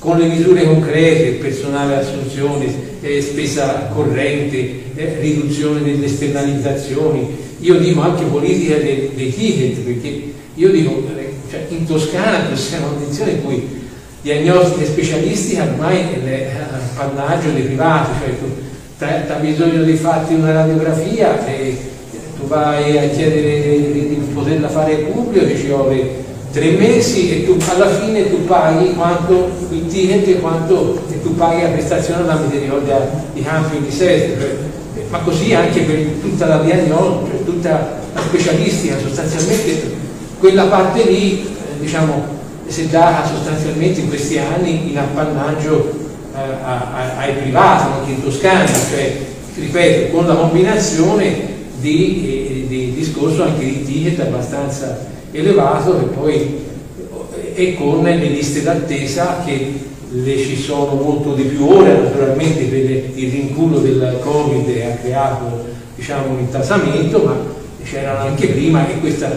con 0.00 0.16
le 0.16 0.28
misure 0.28 0.64
concrete, 0.64 1.32
personale 1.32 1.96
assunzione, 1.96 2.74
eh, 3.02 3.20
spesa 3.20 3.90
corrente, 3.92 4.82
eh, 4.94 5.18
riduzione 5.20 5.82
delle 5.82 6.06
esternalizzazioni, 6.06 7.36
io 7.60 7.78
dico 7.78 8.00
anche 8.00 8.24
politica 8.24 8.76
dei, 8.76 9.10
dei 9.14 9.32
ticket, 9.32 9.78
perché 9.80 10.32
io 10.54 10.70
dico, 10.70 11.02
eh, 11.16 11.34
cioè 11.50 11.66
in 11.68 11.86
Toscana 11.86 12.56
siamo 12.56 12.86
in 12.86 12.92
una 12.92 13.00
condizione 13.00 13.30
in 13.32 13.44
cui 13.44 13.68
diagnostica 14.22 14.86
specialistica 14.86 15.64
ormai 15.64 15.98
è 15.98 16.50
appannaggio 16.72 17.50
dei 17.50 17.62
privati, 17.62 18.10
cioè 18.20 19.26
tu 19.26 19.32
hai 19.32 19.40
bisogno 19.40 19.82
di 19.82 19.94
farti 19.96 20.32
una 20.32 20.52
radiografia 20.52 21.46
e 21.46 21.76
tu 22.38 22.46
vai 22.46 22.96
a 22.96 23.08
chiedere 23.10 23.92
di, 23.92 24.18
poterla 24.32 24.68
fare 24.68 24.94
pubblico, 24.96 25.46
ti 25.46 25.56
ci 25.58 25.66
vuole 25.66 26.28
tre 26.52 26.70
mesi 26.72 27.30
e 27.30 27.44
tu 27.44 27.56
alla 27.68 27.88
fine 27.88 28.28
tu 28.28 28.44
paghi 28.44 28.94
quanto 28.94 29.50
il 29.70 29.86
ticket 29.86 30.26
e 30.26 30.40
quanto 30.40 31.00
e 31.10 31.22
tu 31.22 31.34
paghi 31.36 31.62
la 31.62 31.68
prestazione 31.68 32.24
da 32.24 32.34
misericordia 32.34 33.08
di 33.32 33.42
campo 33.42 33.76
di 33.76 33.90
sesto 33.90 34.40
cioè, 34.40 35.04
ma 35.10 35.18
così 35.18 35.54
anche 35.54 35.80
per 35.82 35.96
tutta 36.20 36.46
la 36.46 36.58
diagnosi 36.58 37.30
cioè 37.30 37.44
tutta 37.44 37.98
la 38.12 38.20
specialistica 38.20 38.98
sostanzialmente 38.98 39.94
quella 40.40 40.64
parte 40.64 41.04
lì 41.04 41.42
eh, 41.42 41.80
diciamo 41.80 42.38
si 42.66 42.82
è 42.82 42.84
data 42.86 43.28
sostanzialmente 43.28 44.00
in 44.00 44.08
questi 44.08 44.38
anni 44.38 44.90
in 44.90 44.98
appannaggio 44.98 45.92
eh, 46.34 47.16
ai 47.16 47.32
privati 47.32 47.92
anche 47.92 48.10
in 48.10 48.22
Toscana 48.24 48.66
cioè 48.66 49.16
ripeto 49.54 50.16
con 50.16 50.26
la 50.26 50.34
combinazione 50.34 51.58
di, 51.78 52.64
eh, 52.64 52.66
di 52.66 52.92
discorso 52.92 53.44
anche 53.44 53.64
di 53.64 53.84
ticket 53.84 54.18
abbastanza 54.18 55.06
elevato 55.32 55.98
e 55.98 56.04
poi 56.04 56.68
e 57.54 57.74
con 57.74 58.02
le 58.02 58.16
liste 58.16 58.62
d'attesa 58.62 59.42
che 59.44 59.88
le 60.12 60.38
ci 60.38 60.56
sono 60.56 60.94
molto 60.94 61.34
di 61.34 61.42
più. 61.42 61.66
Ora 61.66 61.92
naturalmente 61.92 62.64
per 62.64 62.90
il 63.14 63.30
rinculo 63.30 63.78
del 63.78 64.18
Covid 64.22 64.68
ha 64.82 64.96
creato 64.96 65.64
diciamo, 65.94 66.32
un 66.32 66.38
intasamento 66.40 67.22
ma 67.24 67.36
c'erano 67.84 68.28
anche 68.28 68.48
prima 68.48 68.88
e, 68.88 68.98
questa, 69.00 69.30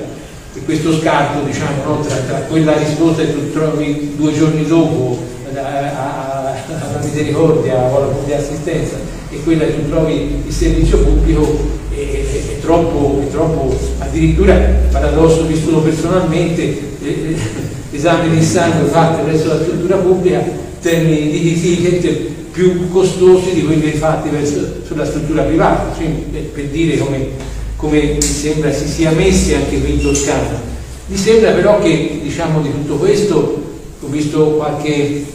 e 0.53 0.59
questo 0.63 0.97
scarto 0.99 1.45
diciamo, 1.45 1.83
no, 1.85 1.99
tra, 2.01 2.15
tra, 2.15 2.37
quella 2.49 2.77
risposta 2.77 3.23
che 3.23 3.33
tu 3.33 3.51
trovi 3.51 4.13
due 4.15 4.33
giorni 4.33 4.65
dopo 4.65 5.17
alla 5.53 6.55
misericordia 7.01 7.75
o 7.83 7.97
alla 7.97 8.07
pubblica 8.07 8.37
assistenza 8.37 8.95
e 9.29 9.41
quella 9.43 9.65
che 9.65 9.75
tu 9.75 9.89
trovi 9.89 10.43
il 10.45 10.53
servizio 10.53 10.99
pubblico 10.99 11.81
troppo, 12.63 13.21
è 13.21 13.29
troppo, 13.29 13.77
addirittura 13.99 14.55
paradosso 14.89 15.45
vissuto 15.45 15.81
personalmente, 15.81 16.61
eh, 16.61 16.79
eh, 17.03 17.35
esami 17.91 18.37
di 18.37 18.43
sangue 18.43 18.89
fatti 18.89 19.29
verso 19.29 19.49
la 19.49 19.61
struttura 19.61 19.97
pubblica, 19.97 20.41
termini 20.81 21.29
di 21.29 21.59
ticket 21.59 22.07
più 22.51 22.89
costosi 22.89 23.53
di 23.53 23.63
quelli 23.63 23.91
fatti 23.91 24.29
verso, 24.29 24.81
sulla 24.85 25.05
struttura 25.05 25.43
privata, 25.43 25.93
cioè, 25.97 26.07
per 26.53 26.65
dire 26.65 26.97
come, 26.97 27.27
come 27.75 28.01
mi 28.13 28.21
sembra 28.21 28.71
si 28.71 28.87
sia 28.87 29.11
messi 29.11 29.53
anche 29.53 29.81
qui 29.81 29.93
in 29.93 30.01
Toscana. 30.01 30.71
Mi 31.07 31.17
sembra 31.17 31.51
però 31.51 31.81
che 31.81 32.21
diciamo, 32.23 32.61
di 32.61 32.71
tutto 32.71 32.95
questo 32.95 33.61
ho 33.99 34.07
visto 34.07 34.51
qualche 34.51 35.25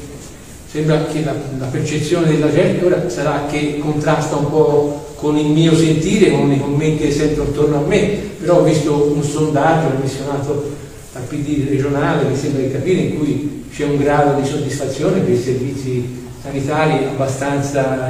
sembra 0.70 1.04
che 1.06 1.24
la, 1.24 1.34
la, 1.58 1.66
percezione 1.66 2.30
della 2.30 2.52
gente 2.52 2.84
ora 2.84 3.08
sarà 3.08 3.46
che 3.50 3.78
contrasta 3.78 4.36
un 4.36 4.50
po' 4.50 5.07
con 5.18 5.36
il 5.36 5.46
mio 5.46 5.74
sentire, 5.74 6.30
con 6.30 6.52
i 6.52 6.60
commenti 6.60 7.04
che 7.04 7.12
sento 7.12 7.42
attorno 7.42 7.78
a 7.78 7.86
me, 7.86 8.06
però 8.40 8.60
ho 8.60 8.62
visto 8.62 9.12
un 9.14 9.22
sondaggio 9.22 9.96
commissionato 9.96 10.70
dal 11.12 11.22
PD 11.24 11.68
regionale, 11.68 12.28
mi 12.28 12.36
sembra 12.36 12.62
di 12.62 12.70
capire, 12.70 13.00
in 13.00 13.18
cui 13.18 13.64
c'è 13.74 13.84
un 13.84 13.96
grado 13.96 14.40
di 14.40 14.46
soddisfazione 14.46 15.20
per 15.20 15.34
i 15.34 15.42
servizi 15.42 16.26
sanitari 16.40 17.04
abbastanza 17.04 18.08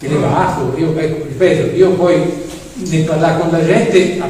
elevato. 0.00 0.76
Io, 0.76 0.96
ecco, 0.96 1.24
ripeto, 1.24 1.76
io 1.76 1.90
poi 1.90 2.20
nel 2.74 3.04
parlare 3.04 3.40
con 3.40 3.50
la 3.52 3.64
gente 3.64 4.20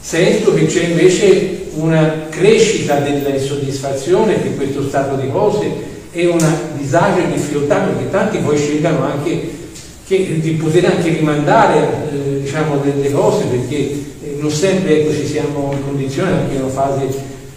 sento 0.00 0.54
che 0.54 0.64
c'è 0.64 0.84
invece 0.84 1.66
una 1.74 2.26
crescita 2.30 3.00
dell'insoddisfazione 3.00 4.34
per 4.34 4.56
questo 4.56 4.82
stato 4.88 5.16
di 5.16 5.28
cose 5.30 5.92
e 6.10 6.26
un 6.26 6.42
disagio 6.78 7.20
e 7.20 7.32
difficoltà 7.32 7.80
perché 7.80 8.10
tanti 8.10 8.38
poi 8.38 8.56
scelgano 8.56 9.04
anche 9.04 9.62
che, 10.06 10.40
di 10.40 10.50
poter 10.52 10.84
anche 10.86 11.08
rimandare 11.10 11.78
eh, 12.12 12.40
diciamo, 12.42 12.76
delle 12.78 13.10
cose 13.10 13.44
perché 13.44 13.76
eh, 13.76 14.36
non 14.38 14.50
sempre 14.50 15.00
ecco, 15.00 15.12
ci 15.12 15.26
siamo 15.26 15.72
in 15.72 15.84
condizione 15.84 16.32
anche 16.32 16.54
in 16.54 16.62
una 16.62 16.72
fase 16.72 17.06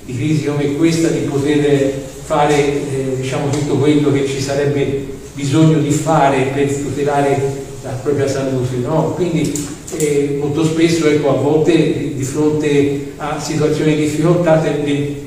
di 0.05 0.15
crisi 0.15 0.45
come 0.45 0.75
questa 0.75 1.09
di 1.09 1.19
poter 1.19 1.91
fare 2.23 2.55
eh, 2.55 3.17
diciamo, 3.19 3.49
tutto 3.49 3.75
quello 3.77 4.11
che 4.11 4.25
ci 4.25 4.41
sarebbe 4.41 5.05
bisogno 5.33 5.79
di 5.79 5.91
fare 5.91 6.51
per 6.53 6.73
tutelare 6.73 7.65
la 7.83 7.91
propria 8.01 8.27
salute, 8.27 8.77
no? 8.77 9.13
Quindi 9.15 9.53
eh, 9.97 10.37
molto 10.39 10.65
spesso, 10.65 11.07
ecco, 11.07 11.29
a 11.29 11.41
volte 11.41 12.13
di 12.15 12.23
fronte 12.23 13.13
a 13.17 13.39
situazioni 13.39 13.95
di 13.95 14.01
difficoltà, 14.03 14.63
eh, 14.65 15.25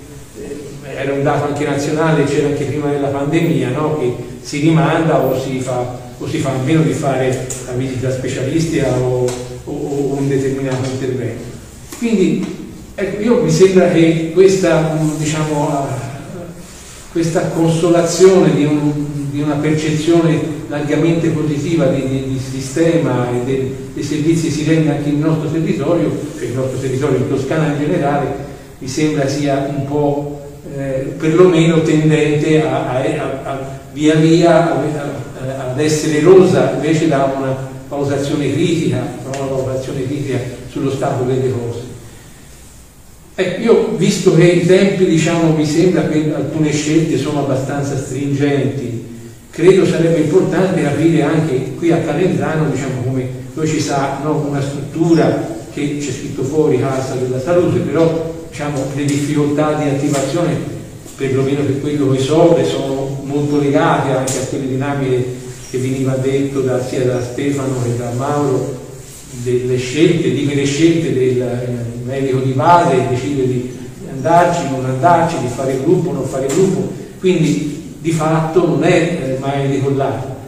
era 0.83 1.13
un 1.13 1.23
dato 1.23 1.47
anche 1.47 1.65
nazionale, 1.65 2.25
c'era 2.25 2.49
anche 2.49 2.65
prima 2.65 2.91
della 2.91 3.09
pandemia, 3.09 3.71
no? 3.71 3.99
che 3.99 4.13
si 4.43 4.61
rimanda 4.61 5.19
o 5.19 5.41
si 5.41 5.61
fa, 5.61 5.99
o 6.21 6.29
si 6.29 6.39
fa 6.39 6.51
a 6.51 6.63
meno 6.63 6.83
di 6.83 6.93
fare 6.93 7.47
la 7.67 7.73
visita 7.73 8.13
specialistica 8.13 8.99
o, 8.99 9.25
o, 9.65 9.73
o 9.73 10.17
un 10.19 10.29
determinato 10.29 10.89
intervento. 10.91 11.43
Quindi 11.97 12.45
ecco, 12.95 13.23
io 13.23 13.43
mi 13.43 13.51
sembra 13.51 13.89
che 13.91 14.31
questa, 14.35 14.99
diciamo, 15.17 15.87
questa 17.11 17.49
consolazione 17.49 18.55
di, 18.55 18.65
un, 18.65 18.93
di, 19.31 19.41
una 19.41 19.55
percezione 19.55 20.59
largamente 20.69 21.29
positiva 21.29 21.87
di, 21.87 22.07
di, 22.07 22.25
di 22.29 22.39
sistema 22.39 23.29
e 23.31 23.45
dei, 23.45 23.75
dei 23.95 24.03
servizi 24.05 24.51
si 24.51 24.65
rende 24.65 24.91
anche 24.91 25.09
nel 25.09 25.21
nostro 25.21 25.51
territorio, 25.51 26.17
cioè 26.37 26.49
il 26.49 26.55
nostro 26.55 26.79
territorio 26.79 27.17
in 27.17 27.29
Toscana 27.29 27.73
in 27.73 27.79
generale, 27.79 28.27
mi 28.79 28.89
sembra 28.89 29.27
sia 29.27 29.73
un 29.75 29.87
po' 29.87 30.43
eh, 30.77 31.15
perlomeno 31.19 31.81
tendente 31.81 32.63
a, 32.63 32.91
a, 32.91 32.97
a, 32.99 33.51
a 33.51 33.79
via 33.93 34.15
via 34.15 34.73
ad 35.71 35.81
essere 35.81 36.19
erosa 36.19 36.73
invece 36.75 37.09
da 37.09 37.33
una 37.37 37.69
valutazione 37.89 38.53
critica, 38.53 39.03
una 39.25 39.47
valutazione 39.47 40.05
critica 40.05 40.39
sullo 40.71 40.91
stato 40.91 41.25
delle 41.25 41.51
cose. 41.51 41.79
Ecco, 43.35 43.63
io 43.63 43.89
visto 43.97 44.35
che 44.35 44.45
i 44.45 44.67
tempi, 44.67 45.07
diciamo, 45.07 45.55
mi 45.55 45.65
sembra 45.65 46.07
che 46.09 46.33
alcune 46.35 46.73
scelte 46.73 47.17
sono 47.17 47.41
abbastanza 47.41 47.97
stringenti, 47.97 49.07
credo 49.51 49.87
sarebbe 49.87 50.19
importante 50.19 50.83
capire 50.83 51.23
anche 51.23 51.75
qui 51.77 51.91
a 51.93 51.99
Calenzano, 51.99 52.71
diciamo, 52.71 53.03
come 53.03 53.29
poi 53.55 53.67
ci 53.67 53.81
sa 53.81 54.19
no, 54.23 54.45
una 54.47 54.61
struttura 54.61 55.59
che 55.73 55.99
c'è 55.99 56.11
scritto 56.11 56.43
fuori 56.43 56.81
Casa 56.81 57.15
della 57.15 57.41
Salute, 57.41 57.79
però 57.79 58.35
diciamo, 58.49 58.85
le 58.95 59.05
difficoltà 59.05 59.75
di 59.75 59.89
attivazione, 59.89 60.57
perlomeno 61.17 61.63
per 61.63 61.81
quello 61.81 62.11
che 62.11 62.19
so, 62.19 62.59
sono 62.65 63.23
molto 63.25 63.59
legate 63.59 64.11
anche 64.11 64.39
a 64.39 64.47
quelle 64.49 64.69
dinamiche 64.69 65.39
che 65.71 65.79
veniva 65.79 66.15
detto 66.17 66.61
da, 66.61 66.85
sia 66.85 67.05
da 67.05 67.23
Stefano 67.23 67.81
che 67.83 67.97
da 67.97 68.11
Mauro 68.17 68.79
delle 69.43 69.79
scelte, 69.79 70.33
di 70.33 70.45
quelle 70.45 70.65
scelte 70.65 71.13
del 71.13 71.41
eh, 71.41 71.69
medico 72.05 72.41
di 72.41 72.51
base 72.51 73.07
decide 73.09 73.47
di 73.47 73.71
andarci, 74.11 74.69
non 74.71 74.85
andarci, 74.85 75.37
di 75.41 75.47
fare 75.47 75.79
gruppo, 75.83 76.11
non 76.13 76.25
fare 76.25 76.47
gruppo, 76.47 76.91
quindi 77.21 77.95
di 78.01 78.11
fatto 78.11 78.67
non 78.67 78.83
è 78.83 79.37
eh, 79.37 79.39
mai 79.39 79.69
decollato. 79.69 80.39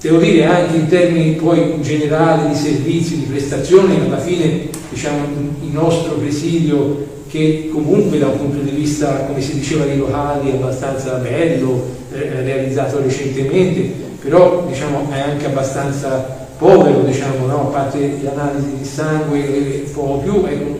Devo 0.00 0.18
dire 0.18 0.44
anche 0.44 0.76
in 0.76 0.86
termini 0.88 1.32
poi 1.34 1.80
generali 1.80 2.48
di 2.48 2.54
servizi, 2.54 3.18
di 3.18 3.24
prestazioni, 3.24 3.96
alla 3.96 4.18
fine 4.18 4.68
diciamo, 4.90 5.24
il 5.62 5.70
nostro 5.72 6.14
presidio 6.14 7.10
che 7.28 7.70
comunque 7.72 8.18
da 8.18 8.26
un 8.26 8.36
punto 8.36 8.58
di 8.58 8.70
vista, 8.70 9.24
come 9.26 9.40
si 9.40 9.54
diceva, 9.54 9.84
di 9.84 9.96
locali 9.96 10.50
è 10.50 10.54
abbastanza 10.54 11.14
bello, 11.14 11.86
eh, 12.12 12.42
realizzato 12.42 13.00
recentemente, 13.00 14.10
però 14.22 14.66
diciamo, 14.68 15.08
è 15.10 15.18
anche 15.18 15.46
abbastanza 15.46 16.46
povero, 16.56 17.00
diciamo, 17.00 17.46
no? 17.46 17.68
a 17.68 17.72
parte 17.72 17.98
le 17.98 18.30
analisi 18.30 18.76
di 18.78 18.84
sangue 18.84 19.38
e 19.38 19.90
poco 19.92 20.18
più, 20.18 20.44
ecco, 20.46 20.78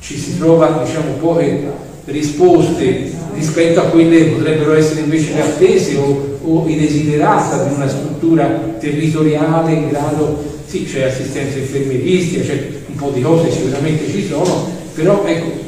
ci 0.00 0.18
si 0.18 0.36
trova 0.38 0.82
diciamo, 0.84 1.12
poche 1.12 1.62
risposte 2.04 3.10
rispetto 3.32 3.80
a 3.80 3.84
quelle 3.84 4.18
che 4.18 4.30
potrebbero 4.32 4.74
essere 4.74 5.00
invece 5.00 5.32
le 5.32 5.40
attese 5.40 5.96
o, 5.96 6.38
o 6.42 6.68
i 6.68 6.78
desiderata 6.78 7.64
di 7.64 7.74
una 7.74 7.88
struttura 7.88 8.46
territoriale 8.78 9.72
in 9.72 9.88
grado, 9.88 10.42
sì 10.66 10.84
c'è 10.84 11.04
assistenza 11.04 11.58
infermieristica, 11.58 12.44
c'è 12.44 12.68
un 12.86 12.94
po' 12.96 13.10
di 13.10 13.22
cose 13.22 13.50
sicuramente 13.50 14.06
ci 14.10 14.26
sono, 14.26 14.68
però 14.94 15.24
ecco, 15.24 15.63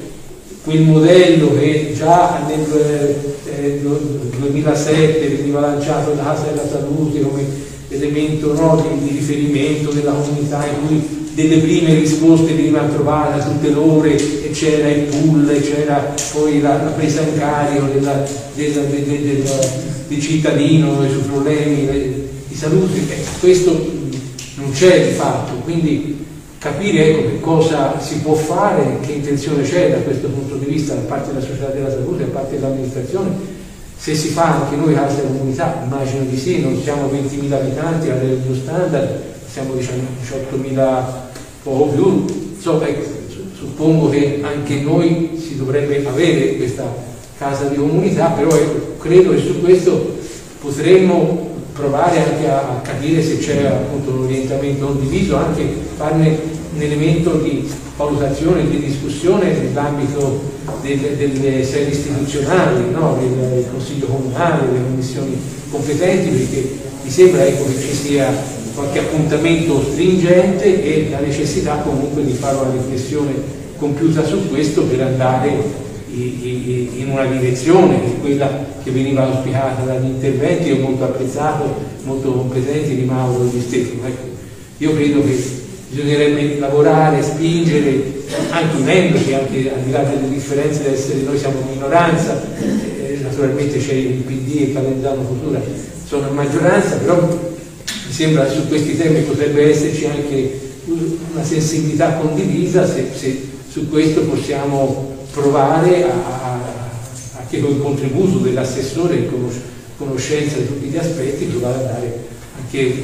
quel 0.67 0.83
modello 0.83 1.57
che 1.57 1.93
già 1.97 2.45
nel 2.49 2.67
eh, 3.45 3.81
2007 4.37 5.29
veniva 5.29 5.61
lanciato 5.61 6.11
da 6.11 6.25
Casa 6.25 6.47
della 6.47 6.67
Salute 6.69 7.21
come 7.21 7.45
elemento 7.89 8.53
no, 8.53 8.85
di, 8.99 9.07
di, 9.07 9.17
riferimento 9.17 9.93
della 9.93 10.11
comunità 10.11 10.67
in 10.67 10.87
cui 10.89 11.29
delle 11.35 11.59
prime 11.59 11.95
risposte 11.95 12.53
venivano 12.53 12.93
trovate 12.93 13.41
a 13.41 13.45
tutte 13.45 13.71
l'ore 13.71 14.17
e 14.17 14.51
c'era 14.51 14.89
il 14.89 15.03
pull, 15.05 15.61
c'era 15.61 16.15
poi 16.33 16.61
la, 16.61 16.83
la, 16.83 16.91
presa 16.91 17.21
in 17.21 17.39
carico 17.39 17.87
della, 17.87 18.25
della, 18.55 18.81
del, 18.81 19.45
del, 20.09 20.21
cittadino, 20.21 20.99
dei 21.01 21.11
suoi 21.11 21.23
problemi 21.23 21.89
di 22.49 22.57
salute, 22.57 22.99
eh, 23.09 23.23
questo 23.39 23.71
non 24.57 24.73
c'è 24.73 25.11
di 25.11 25.15
fatto, 25.15 25.53
quindi 25.63 26.26
capire 26.67 27.11
ecco, 27.11 27.29
che 27.29 27.41
cosa 27.41 28.01
si 28.01 28.17
può 28.17 28.35
fare, 28.35 28.99
che 29.01 29.13
intenzione 29.13 29.63
c'è 29.63 29.91
da 29.91 29.99
questo 29.99 30.29
punto 30.29 30.57
di 30.57 30.65
vista 30.65 30.95
da 30.95 31.03
parte 31.03 31.33
della 31.33 31.45
società 31.45 31.67
della 31.67 31.91
salute, 31.91 32.25
da 32.25 32.31
parte 32.33 32.57
dell'amministrazione. 32.57 33.55
Se 33.97 34.15
si 34.15 34.29
fa 34.29 34.63
anche 34.63 34.77
noi 34.77 34.95
altre 34.97 35.27
comunità, 35.27 35.83
immagino 35.85 36.25
di 36.25 36.37
sì, 36.37 36.61
non 36.61 36.81
siamo 36.83 37.09
20.000 37.09 37.53
abitanti 37.53 38.11
a 38.11 38.15
livello 38.17 38.55
standard, 38.55 39.21
siamo 39.49 39.75
diciamo 39.75 40.03
18.000 40.23 41.03
poco 41.63 41.85
più, 41.87 42.25
insomma 42.57 42.89
ecco, 42.89 43.09
suppongo 43.57 44.11
che 44.11 44.41
anche 44.43 44.81
noi 44.81 45.39
si 45.39 45.57
dovrebbe 45.57 46.05
avere 46.07 46.57
questa 46.57 46.85
casa 47.39 47.67
di 47.67 47.77
comunità, 47.77 48.27
però 48.31 48.55
ecco, 48.55 48.97
credo 48.99 49.31
che 49.31 49.39
su 49.39 49.61
questo 49.61 50.17
potremmo 50.61 51.55
provare 51.73 52.19
anche 52.19 52.49
a 52.49 52.81
capire 52.83 53.23
se 53.23 53.39
c'è 53.39 53.67
appunto 53.67 54.11
un 54.11 54.25
orientamento 54.25 54.87
condiviso, 54.87 55.37
anche 55.37 55.63
farne 55.97 56.55
un 56.77 56.83
elemento 56.83 57.33
di 57.39 57.67
valutazione, 57.97 58.69
di 58.69 58.79
discussione 58.79 59.53
nell'ambito 59.53 60.43
delle, 60.83 61.17
delle 61.17 61.65
sedi 61.65 61.93
istituzionali, 61.93 62.91
no? 62.91 63.17
del, 63.19 63.31
del, 63.31 63.65
Consiglio 63.71 64.07
Comunale, 64.07 64.67
delle 64.67 64.85
commissioni 64.85 65.37
competenti, 65.71 66.37
perché 66.37 66.79
mi 67.03 67.11
sembra 67.11 67.47
ecco, 67.47 67.65
che 67.65 67.81
ci 67.81 67.95
sia 67.95 68.31
qualche 68.75 68.99
appuntamento 68.99 69.83
stringente 69.91 70.83
e 70.85 71.09
la 71.11 71.21
necessità 71.21 71.77
comunque 71.77 72.25
di 72.25 72.33
fare 72.33 72.57
una 72.57 72.73
riflessione 72.73 73.33
compiuta 73.79 74.23
su 74.23 74.49
questo 74.51 74.83
per 74.83 75.01
andare 75.01 75.85
in 76.11 77.09
una 77.11 77.25
direzione 77.25 78.03
che 78.03 78.19
quella 78.21 78.65
che 78.83 78.91
veniva 78.91 79.25
auspicata 79.25 79.83
dagli 79.83 80.07
interventi, 80.07 80.71
ho 80.73 80.79
molto 80.79 81.05
apprezzato, 81.05 81.75
molto 82.05 82.33
competenti 82.33 82.95
di 82.97 83.05
Mauro 83.05 83.45
e 83.45 83.51
di 83.51 83.61
Stefano. 83.61 84.07
Ecco, 84.07 84.29
io 84.79 84.95
credo 84.95 85.23
che 85.25 85.65
bisognerebbe 85.97 86.59
lavorare, 86.59 87.23
spingere, 87.23 88.25
anche 88.51 88.77
unendoci, 88.77 89.33
anche 89.33 89.73
al 89.73 89.81
di 89.81 89.91
là 89.91 90.03
delle 90.03 90.29
differenze 90.29 90.83
di 90.83 90.95
essere 90.95 91.21
noi 91.23 91.39
siamo 91.39 91.63
minoranza, 91.73 92.39
eh, 92.61 93.19
naturalmente 93.23 93.79
c'è 93.79 93.95
il 93.95 94.17
PD 94.17 94.61
e 94.61 94.73
Calendano 94.75 95.23
Futura, 95.23 95.59
sono 96.07 96.29
in 96.29 96.35
maggioranza, 96.35 96.97
però 96.97 97.27
mi 97.27 98.13
sembra 98.13 98.47
su 98.47 98.69
questi 98.69 98.95
temi 98.99 99.23
potrebbe 99.23 99.71
esserci 99.71 100.05
anche 100.05 100.61
una 101.33 101.43
sensibilità 101.43 102.13
condivisa 102.13 102.87
se, 102.87 103.07
se 103.17 103.49
su 103.69 103.89
questo 103.89 104.21
possiamo 104.23 105.17
provare 105.33 106.05
a, 106.05 106.09
a, 106.09 106.53
a 107.39 107.47
che 107.49 107.61
con 107.61 107.71
il 107.71 107.81
contributo 107.81 108.39
dell'assessore 108.39 109.17
in 109.17 109.29
conoscenza 109.97 110.59
di 110.59 110.67
tutti 110.67 110.87
gli 110.89 110.97
aspetti 110.97 111.47
provare 111.47 111.75
a 111.75 111.83
dare 111.83 112.25
anche 112.59 113.03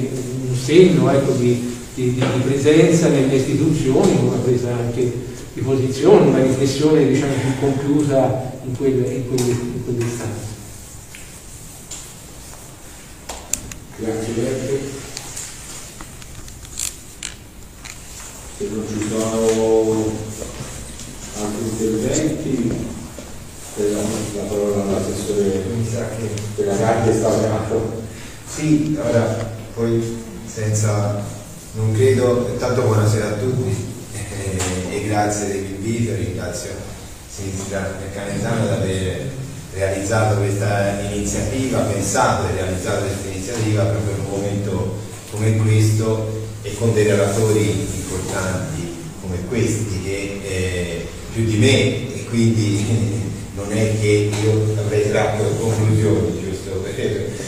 un 0.49 0.55
segno 0.55 1.11
ecco, 1.11 1.33
di, 1.33 1.81
di, 1.95 2.15
di, 2.15 2.25
presenza 2.45 3.09
nelle 3.09 3.35
istituzioni, 3.35 4.17
una 4.21 4.39
presa 4.39 4.73
anche 4.73 5.31
di 5.53 5.61
posizione, 5.61 6.29
una 6.29 6.43
riflessione 6.43 7.07
diciamo, 7.07 7.33
più 7.35 7.61
compiuta 7.61 8.53
in 8.65 8.77
quelle, 8.77 9.09
in 9.09 9.29
quelle, 9.29 9.51
in 9.51 9.85
quelle 9.85 10.05
istanze. 10.05 10.51
Grazie 13.97 14.33
Beppe. 14.33 14.81
Se 18.57 18.69
non 18.71 18.85
ci 18.89 19.09
sono 19.09 20.21
altri 21.41 21.69
interventi, 21.69 22.91
la 24.35 24.43
parola 24.43 24.83
all'assessore 24.83 25.65
della 26.57 26.77
carta 26.77 27.13
stava 27.13 27.39
chiamato. 27.39 28.03
Sì, 28.47 28.97
ora 28.99 29.51
poi 29.75 30.03
senza 30.47 31.42
non 31.75 31.93
credo, 31.95 32.49
intanto 32.53 32.83
buonasera 32.83 33.29
a 33.29 33.33
tutti 33.33 33.75
eh, 34.13 34.95
e 34.95 35.07
grazie 35.07 35.47
dell'invito, 35.47 36.15
ringrazio 36.15 36.71
Sinistra 37.35 37.99
Canetano 38.13 38.67
di 38.67 38.73
aver 38.73 39.31
realizzato 39.73 40.37
questa 40.37 41.01
iniziativa, 41.11 41.81
pensato 41.81 42.49
e 42.49 42.61
realizzato 42.61 43.07
questa 43.07 43.29
iniziativa 43.29 43.85
proprio 43.85 44.15
in 44.15 44.21
un 44.21 44.31
momento 44.31 44.99
come 45.31 45.57
questo 45.57 46.47
e 46.61 46.75
con 46.77 46.93
dei 46.93 47.07
relatori 47.07 47.71
importanti 47.71 48.95
come 49.23 49.39
questi 49.49 50.03
che 50.03 50.41
eh, 50.45 51.07
più 51.33 51.45
di 51.47 51.57
me 51.57 52.15
e 52.15 52.27
quindi 52.29 52.85
non 53.57 53.73
è 53.73 53.99
che 53.99 54.31
io 54.43 54.75
avrei 54.79 55.09
tratto 55.09 55.45
conclusioni, 55.59 56.39
giusto? 56.39 56.51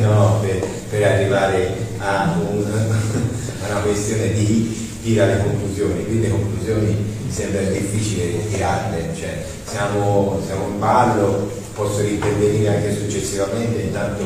No, 0.00 0.40
per, 0.40 0.75
per, 0.96 1.04
arrivare 1.04 1.76
a, 1.98 2.36
un, 2.38 2.64
a, 3.62 3.70
una 3.70 3.80
questione 3.80 4.32
di 4.32 4.98
tirare 5.02 5.42
conclusioni. 5.42 6.04
Qui 6.04 6.20
le 6.20 6.30
conclusioni 6.30 7.14
sembra 7.28 7.60
difficile 7.62 8.48
tirarle, 8.48 9.10
cioè 9.14 9.44
siamo, 9.64 10.40
siamo 10.44 10.68
in 10.68 10.78
ballo, 10.78 11.50
posso 11.74 12.00
intervenire 12.00 12.76
anche 12.76 12.94
successivamente, 12.94 13.82
intanto 13.82 14.24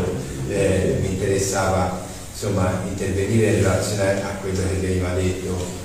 eh, 0.49 0.99
mi 1.01 1.13
interessava 1.13 2.07
insomma, 2.33 2.83
intervenire 2.89 3.49
in 3.49 3.63
relazione 3.63 4.23
a 4.23 4.37
quello 4.41 4.61
che 4.69 4.87
veniva 4.87 5.13
detto 5.15 5.79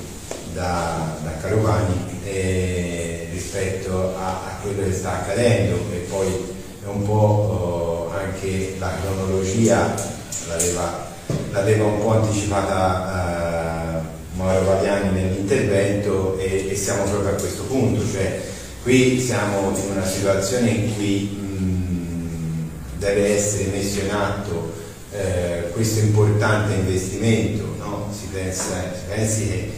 da, 0.53 1.17
da 1.23 1.31
Carovani 1.41 2.21
eh, 2.25 3.27
rispetto 3.31 4.15
a, 4.17 4.27
a, 4.27 4.59
quello 4.61 4.83
che 4.83 4.93
sta 4.93 5.21
accadendo 5.21 5.75
e 5.91 5.97
poi 6.09 6.53
un 6.85 7.03
po' 7.03 7.11
oh, 7.11 8.11
anche 8.15 8.75
la 8.77 8.91
cronologia 9.01 10.14
l'aveva 10.47 11.85
un 11.85 11.99
po' 11.99 12.11
anticipata 12.11 14.01
eh, 14.01 14.35
Mauro 14.35 14.65
Valiani 14.65 15.11
nell'intervento 15.11 16.37
e, 16.37 16.67
e, 16.69 16.75
siamo 16.75 17.03
proprio 17.03 17.31
a 17.31 17.39
questo 17.39 17.63
punto, 17.63 18.03
cioè 18.11 18.41
qui 18.83 19.19
siamo 19.19 19.73
in 19.75 19.91
una 19.91 20.05
situazione 20.05 20.69
in 20.69 20.95
cui 20.95 21.21
mh, 21.21 22.69
deve 22.97 23.35
essere 23.35 23.69
messo 23.71 23.99
in 24.01 24.11
atto 24.11 24.73
eh, 25.11 25.69
questo 25.71 25.99
importante 25.99 26.73
investimento, 26.73 27.75
no? 27.79 28.09
si, 28.11 28.27
pensa, 28.31 28.91
si, 28.93 29.05
pensi 29.07 29.47
che 29.47 29.71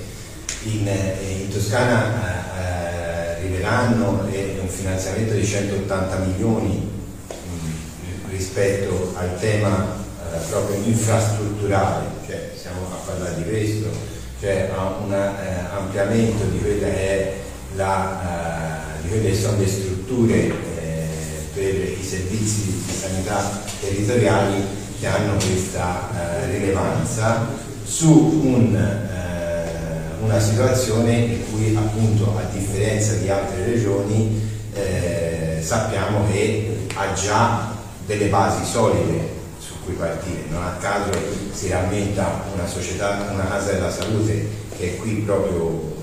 in, 0.63 0.89
in 1.41 1.49
Toscana 1.49 2.13
eh, 2.59 3.35
arriveranno 3.37 4.25
un 4.59 4.67
finanziamento 4.67 5.33
di 5.33 5.45
180 5.45 6.17
milioni 6.17 6.95
rispetto 8.29 9.13
al 9.15 9.39
tema 9.39 9.95
eh, 9.95 10.06
proprio 10.49 10.77
infrastrutturale, 10.83 12.07
cioè 12.25 12.51
stiamo 12.55 12.81
a 12.91 13.05
parlare 13.05 13.35
di 13.35 13.43
questo, 13.43 13.89
cioè 14.39 14.69
a 14.75 14.97
un 15.03 15.13
eh, 15.13 15.75
ampliamento 15.75 16.45
di 16.45 16.59
quelle, 16.59 16.95
è 16.95 17.33
la, 17.75 18.95
eh, 18.97 19.01
di 19.01 19.09
quelle 19.09 19.35
sono 19.35 19.57
le 19.57 19.67
strutture 19.67 20.35
eh, 20.35 21.07
per 21.53 21.73
i 21.73 22.03
servizi 22.03 22.83
di 22.85 22.93
sanità 22.93 23.61
territoriali 23.79 24.63
che 24.99 25.07
hanno 25.07 25.33
questa 25.35 26.09
eh, 26.13 26.51
rilevanza 26.51 27.47
su 27.83 28.41
un, 28.43 28.75
eh, 28.75 30.23
una 30.23 30.39
situazione 30.39 31.13
in 31.13 31.51
cui 31.51 31.75
appunto 31.75 32.37
a 32.37 32.43
differenza 32.51 33.13
di 33.13 33.29
altre 33.29 33.65
regioni 33.65 34.41
eh, 34.73 35.59
sappiamo 35.61 36.27
che 36.29 36.87
ha 36.93 37.13
già 37.13 37.75
delle 38.05 38.27
basi 38.27 38.65
solide 38.65 39.36
cui 39.87 39.95
partire, 39.95 40.43
non 40.49 40.63
a 40.63 40.77
caso 40.81 41.11
si 41.53 41.69
rammenta 41.69 42.43
una 42.53 42.67
società, 42.67 43.29
una 43.31 43.47
casa 43.47 43.71
della 43.71 43.91
salute 43.91 44.45
che 44.77 44.93
è 44.93 44.97
qui 44.97 45.13
proprio 45.25 45.95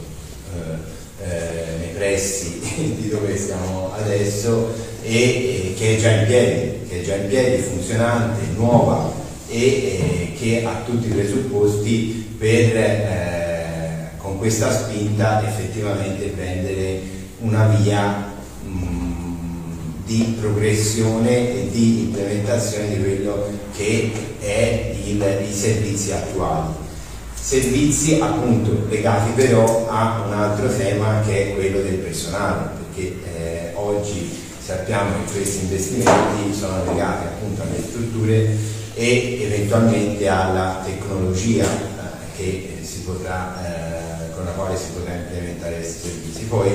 eh, 0.54 1.24
eh, 1.24 1.76
nei 1.78 1.94
pressi 1.94 2.60
di 2.98 3.08
dove 3.10 3.36
siamo 3.36 3.92
adesso 3.94 4.72
e, 5.02 5.12
e 5.12 5.74
che 5.76 5.96
è 5.96 6.00
già 6.00 6.10
in 6.10 6.26
piedi 6.26 6.74
che 6.88 7.00
è 7.00 7.04
già 7.04 7.16
in 7.16 7.28
piedi, 7.28 7.62
funzionante, 7.62 8.40
nuova 8.56 9.12
e 9.48 9.58
eh, 9.58 10.32
che 10.38 10.64
ha 10.64 10.82
tutti 10.86 11.08
i 11.08 11.10
presupposti 11.10 12.36
per 12.38 12.76
eh, 12.76 14.10
con 14.16 14.38
questa 14.38 14.72
spinta 14.72 15.46
effettivamente 15.46 16.26
prendere 16.26 17.00
una 17.40 17.66
via 17.66 18.32
mh, 18.64 18.93
di 20.04 20.36
progressione 20.38 21.54
e 21.54 21.70
di 21.70 22.00
implementazione 22.00 22.88
di 22.88 23.02
quello 23.02 23.48
che 23.74 24.12
è 24.40 24.94
il, 25.04 25.22
i 25.48 25.52
servizi 25.52 26.12
attuali. 26.12 26.74
Servizi 27.34 28.20
appunto 28.20 28.86
legati 28.88 29.30
però 29.32 29.88
a 29.88 30.24
un 30.26 30.32
altro 30.32 30.74
tema 30.74 31.20
che 31.26 31.50
è 31.50 31.54
quello 31.54 31.80
del 31.80 31.96
personale, 31.96 32.70
perché 32.78 33.16
eh, 33.36 33.72
oggi 33.74 34.30
sappiamo 34.58 35.10
che 35.24 35.32
questi 35.32 35.64
investimenti 35.64 36.54
sono 36.58 36.84
legati 36.86 37.26
appunto 37.26 37.62
alle 37.62 37.82
strutture 37.86 38.56
e 38.94 39.42
eventualmente 39.42 40.26
alla 40.28 40.82
tecnologia 40.84 41.66
eh, 42.38 42.74
potrà, 43.04 43.54
eh, 43.62 44.34
con 44.34 44.44
la 44.44 44.50
quale 44.52 44.76
si 44.76 44.86
potrà 44.94 45.14
implementare 45.14 45.76
questi 45.76 46.08
servizi. 46.08 46.42
Poi 46.44 46.70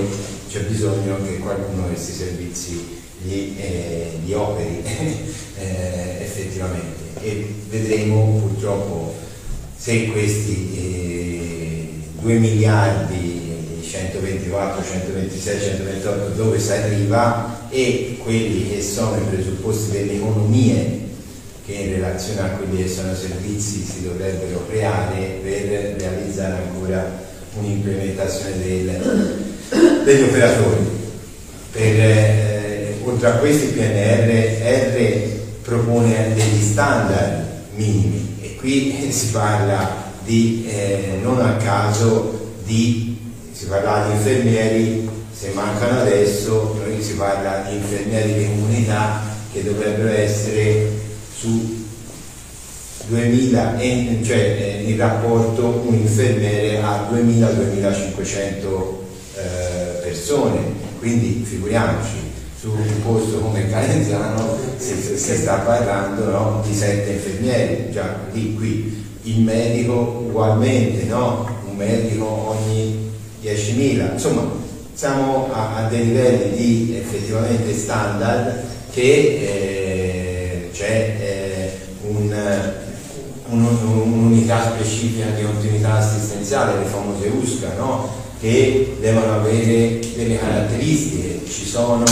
c'è 0.50 0.62
bisogno 0.62 1.18
che 1.24 1.40
qualcuno 1.40 1.88
questi 1.88 2.14
servizi 2.14 2.99
li, 3.24 3.56
eh, 3.58 4.20
li 4.24 4.34
operi 4.34 4.84
eh, 5.58 6.18
effettivamente 6.22 6.98
e 7.22 7.54
vedremo 7.70 8.40
purtroppo 8.48 9.16
se 9.76 10.08
questi 10.08 11.92
2 12.22 12.34
eh, 12.34 12.38
miliardi 12.38 13.48
124, 13.82 14.84
126, 14.84 15.62
128 15.62 16.30
dove 16.36 16.60
si 16.60 16.72
arriva 16.72 17.68
e 17.70 18.18
quelli 18.22 18.70
che 18.70 18.82
sono 18.82 19.18
i 19.18 19.26
presupposti 19.30 19.92
delle 19.92 20.14
economie 20.14 21.08
che 21.66 21.74
in 21.74 21.92
relazione 21.94 22.42
a 22.42 22.50
quelli 22.50 22.84
che 22.84 22.90
sono 22.90 23.14
servizi 23.16 23.84
si 23.84 24.04
dovrebbero 24.04 24.66
creare 24.68 25.40
per 25.44 25.96
realizzare 25.98 26.64
ancora 26.64 27.28
un'implementazione 27.58 28.58
degli 30.04 30.22
operatori. 30.24 30.98
Per, 31.72 31.82
eh, 31.82 32.49
oltre 33.10 33.28
a 33.28 33.34
questi 33.34 33.68
PNRR 33.68 35.28
propone 35.64 36.34
degli 36.36 36.62
standard 36.62 37.46
minimi 37.76 38.38
e 38.42 38.56
qui 38.56 38.96
si 39.12 39.28
parla 39.28 40.08
di, 40.24 40.68
eh, 40.70 41.20
non 41.22 41.40
a 41.40 41.56
caso, 41.58 42.52
di, 42.64 43.18
si 43.52 43.66
parla 43.66 44.08
di 44.08 44.12
infermieri 44.14 45.10
se 45.32 45.52
mancano 45.54 46.02
adesso 46.02 46.78
si 47.00 47.14
parla 47.14 47.66
di 47.68 47.78
infermieri 47.78 48.34
di 48.34 48.46
comunità 48.46 49.22
che 49.54 49.64
dovrebbero 49.64 50.10
essere 50.10 50.92
su 51.34 51.78
2000, 53.08 53.78
cioè 54.22 54.38
eh, 54.38 54.84
in 54.86 54.98
rapporto 54.98 55.84
un 55.88 55.96
infermiere 55.96 56.82
a 56.82 57.10
2000-2500 57.12 58.28
eh, 59.36 60.02
persone, 60.04 60.60
quindi 61.00 61.44
figuriamoci 61.48 62.29
su 62.60 62.72
un 62.72 63.02
posto 63.04 63.40
come 63.40 63.70
Calenziano 63.70 64.58
si, 64.76 64.94
si 65.16 65.36
sta 65.38 65.60
parlando 65.60 66.30
no, 66.30 66.64
di 66.68 66.76
sette 66.76 67.12
infermieri, 67.12 67.90
già 67.90 68.18
di 68.34 68.54
qui 68.54 69.06
il 69.24 69.42
medico 69.42 70.26
ugualmente, 70.28 71.06
no? 71.06 71.48
un 71.70 71.78
medico 71.78 72.26
ogni 72.26 73.12
10.000, 73.42 74.12
insomma 74.12 74.52
siamo 74.94 75.50
a, 75.54 75.78
a, 75.78 75.88
dei 75.88 76.08
livelli 76.08 76.58
di 76.58 76.98
effettivamente 76.98 77.74
standard 77.74 78.64
che 78.92 79.02
eh, 79.02 80.70
c'è 80.74 81.16
eh, 81.18 81.72
un, 82.08 82.38
un, 83.52 83.66
un'unità 84.04 84.74
specifica 84.74 85.28
di 85.28 85.46
ottimità 85.46 86.00
assistenziale, 86.00 86.80
le 86.80 86.90
famose 86.90 87.30
USCA, 87.30 87.74
no? 87.78 88.10
che 88.42 88.98
devono 89.00 89.36
avere 89.36 90.00
delle 90.16 90.38
caratteristiche, 90.38 91.40
ci 91.46 91.66
sono 91.66 92.04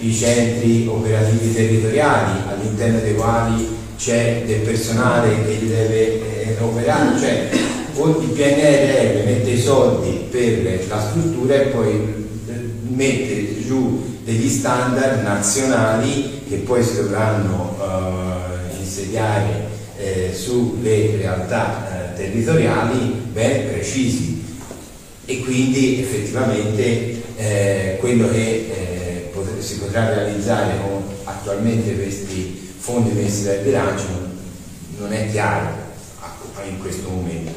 i 0.00 0.14
centri 0.14 0.86
operativi 0.86 1.52
territoriali 1.52 2.40
all'interno 2.48 3.00
dei 3.00 3.14
quali 3.14 3.68
c'è 3.96 4.42
del 4.46 4.60
personale 4.60 5.44
che 5.44 5.52
li 5.60 5.68
deve 5.68 6.46
eh, 6.46 6.56
operare, 6.60 7.18
cioè 7.18 7.48
il 7.96 8.30
PNRR 8.34 9.24
mette 9.24 9.50
i 9.50 9.60
soldi 9.60 10.26
per 10.30 10.86
la 10.88 11.00
struttura 11.00 11.54
e 11.54 11.66
poi 11.66 12.26
mette 12.88 13.62
giù 13.64 14.18
degli 14.24 14.48
standard 14.48 15.22
nazionali 15.22 16.42
che 16.48 16.56
poi 16.56 16.82
si 16.82 16.96
dovranno 16.96 17.76
eh, 17.80 18.80
insediare 18.80 19.68
eh, 19.96 20.32
sulle 20.34 21.16
realtà 21.16 22.12
eh, 22.12 22.16
territoriali 22.16 23.22
ben 23.32 23.68
precisi. 23.68 24.42
E 25.26 25.40
quindi 25.40 26.00
effettivamente 26.00 27.22
eh, 27.36 27.96
quello 27.98 28.28
che 28.28 28.40
eh, 28.40 28.93
si 29.64 29.78
potrà 29.78 30.08
realizzare 30.08 30.78
con 30.80 31.02
attualmente 31.24 31.96
questi 31.96 32.72
fondi 32.78 33.10
messi 33.12 33.44
dal 33.44 33.58
bilancio 33.58 34.32
non 34.98 35.12
è 35.12 35.30
chiaro 35.30 35.82
in 36.68 36.80
questo 36.80 37.08
momento. 37.08 37.52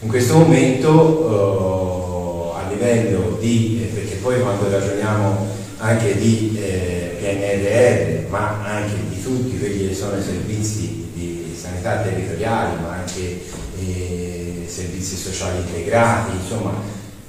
In 0.00 0.08
questo 0.08 0.38
momento 0.38 2.54
eh, 2.54 2.60
a 2.60 2.68
livello 2.68 3.36
di 3.40 3.80
poi 4.20 4.40
quando 4.40 4.70
ragioniamo 4.70 5.48
anche 5.78 6.16
di 6.18 6.58
eh, 6.60 7.16
PNRR, 7.18 8.28
ma 8.30 8.62
anche 8.64 8.96
di 9.08 9.22
tutti 9.22 9.58
quelli 9.58 9.88
che 9.88 9.94
sono 9.94 10.18
i 10.18 10.22
servizi 10.22 11.08
di 11.14 11.56
sanità 11.58 12.02
territoriali, 12.02 12.82
ma 12.82 12.98
anche 12.98 13.40
eh, 13.80 14.66
servizi 14.66 15.16
sociali 15.16 15.56
integrati, 15.58 16.36
insomma, 16.36 16.74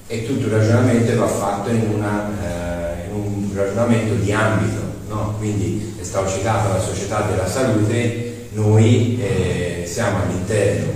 è 0.06 0.26
tutto 0.26 0.48
un 0.48 0.52
ragionamento 0.52 1.18
va 1.18 1.28
fatto 1.28 1.69
in, 1.69 1.88
una, 1.94 2.30
eh, 2.44 2.80
un 3.13 3.49
ragionamento 3.53 4.15
di 4.15 4.31
ambito, 4.31 4.81
no? 5.07 5.35
quindi 5.38 5.95
è 5.99 6.03
stato 6.03 6.29
citato 6.29 6.73
la 6.73 6.79
società 6.79 7.21
della 7.21 7.47
salute 7.47 8.31
noi 8.53 9.17
eh, 9.21 9.83
siamo 9.88 10.23
all'interno, 10.23 10.91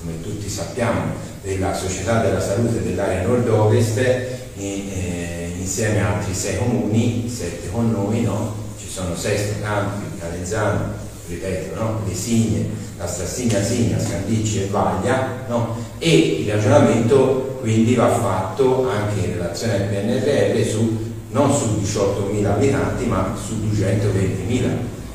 come 0.00 0.20
tutti 0.20 0.48
sappiamo, 0.48 1.12
della 1.42 1.72
Società 1.72 2.20
della 2.22 2.40
Salute 2.40 2.82
dell'area 2.82 3.22
nord-ovest 3.22 3.98
eh, 3.98 5.52
insieme 5.56 6.02
a 6.02 6.16
altri 6.16 6.34
sei 6.34 6.58
comuni, 6.58 7.30
sette 7.32 7.70
con 7.70 7.92
noi, 7.92 8.22
no? 8.22 8.52
ci 8.80 8.88
sono 8.88 9.14
Sesto, 9.14 9.60
Campi, 9.62 10.18
Calenzano, 10.18 10.92
ripeto, 11.28 11.74
no? 11.76 12.00
Le 12.04 12.14
Signe, 12.14 12.66
la 12.96 13.06
Strassigna 13.06 13.62
Signa, 13.62 14.00
Scandicci 14.00 14.62
e 14.62 14.66
Vaglia, 14.66 15.44
no? 15.48 15.76
e 15.98 16.40
il 16.40 16.50
ragionamento 16.50 17.58
quindi 17.60 17.94
va 17.94 18.10
fatto 18.10 18.88
anche 18.88 19.26
in 19.26 19.32
relazione 19.34 19.74
al 19.74 19.82
PNRR 19.82 20.64
su, 20.68 21.07
non 21.30 21.52
su 21.52 21.80
18.000 21.82 22.44
abitanti 22.46 23.04
ma 23.06 23.34
su 23.36 23.54
220.000. 23.72 24.68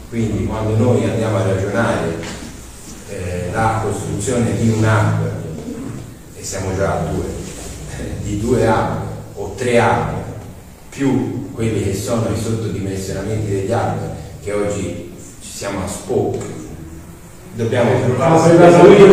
Quindi 0.09 0.45
quando 0.45 0.75
noi 0.77 1.03
andiamo 1.03 1.37
a 1.37 1.43
ragionare 1.43 2.17
eh, 3.09 3.49
la 3.51 3.81
costruzione 3.83 4.55
di 4.57 4.69
un 4.69 4.83
hub, 4.83 5.31
e 6.35 6.43
siamo 6.43 6.75
già 6.75 6.93
a 6.93 7.11
due, 7.11 7.25
di 8.21 8.39
due 8.39 8.67
hub 8.67 9.01
o 9.35 9.53
tre 9.57 9.79
hub 9.79 10.21
più 10.89 11.51
quelli 11.53 11.83
che 11.83 11.95
sono 11.95 12.27
i 12.35 12.39
sottodimensionamenti 12.39 13.51
degli 13.51 13.71
hub 13.71 13.97
che 14.43 14.51
oggi 14.53 15.13
ci 15.41 15.49
siamo 15.49 15.83
a 15.83 15.87
spoke 15.87 16.37
dobbiamo 17.55 17.91
salute 18.71 19.07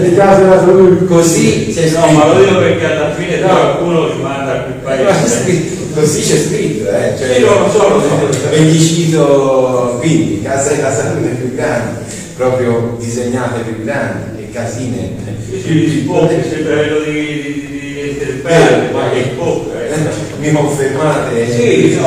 le 0.00 0.14
case 0.14 0.42
della 0.42 0.58
salute 0.60 1.04
così 1.06 1.72
c'è 1.72 1.90
No, 1.90 2.12
ma 2.12 2.26
lo 2.26 2.40
dico 2.40 2.58
perché 2.58 2.84
alla 2.84 3.14
fine 3.14 3.40
No. 3.40 3.46
qualcuno 3.48 4.10
ci 4.10 4.20
manda 4.20 4.52
a 4.52 4.62
quel 4.62 4.74
paese. 4.74 5.61
Così 5.94 6.20
c'è 6.22 6.36
scritto 6.36 6.88
eh? 6.88 7.14
cioè, 7.18 7.34
Sì, 7.34 7.40
lo 7.40 7.70
so, 7.70 7.88
lo 7.88 8.00
so. 8.00 8.48
Bellicito 8.50 9.96
quindi 10.00 10.42
casa 10.42 10.74
della 10.74 10.92
salute 10.92 11.28
più 11.28 11.54
grandi 11.54 12.00
proprio 12.36 12.96
disegnate 12.98 13.60
più 13.60 13.84
grandi 13.84 14.42
e 14.42 14.50
casine 14.50 15.10
Il 15.50 16.04
poche 16.06 16.44
sembra 16.48 16.76
quello 16.76 17.00
di, 17.00 17.12
di, 17.12 17.68
di, 17.70 17.94
di 17.94 18.00
Enterprise, 18.00 18.90
ma 18.92 19.10
che 19.10 19.20
eh. 19.20 19.98
mi 20.38 20.52
confermate 20.52 21.46
Sì, 21.50 21.98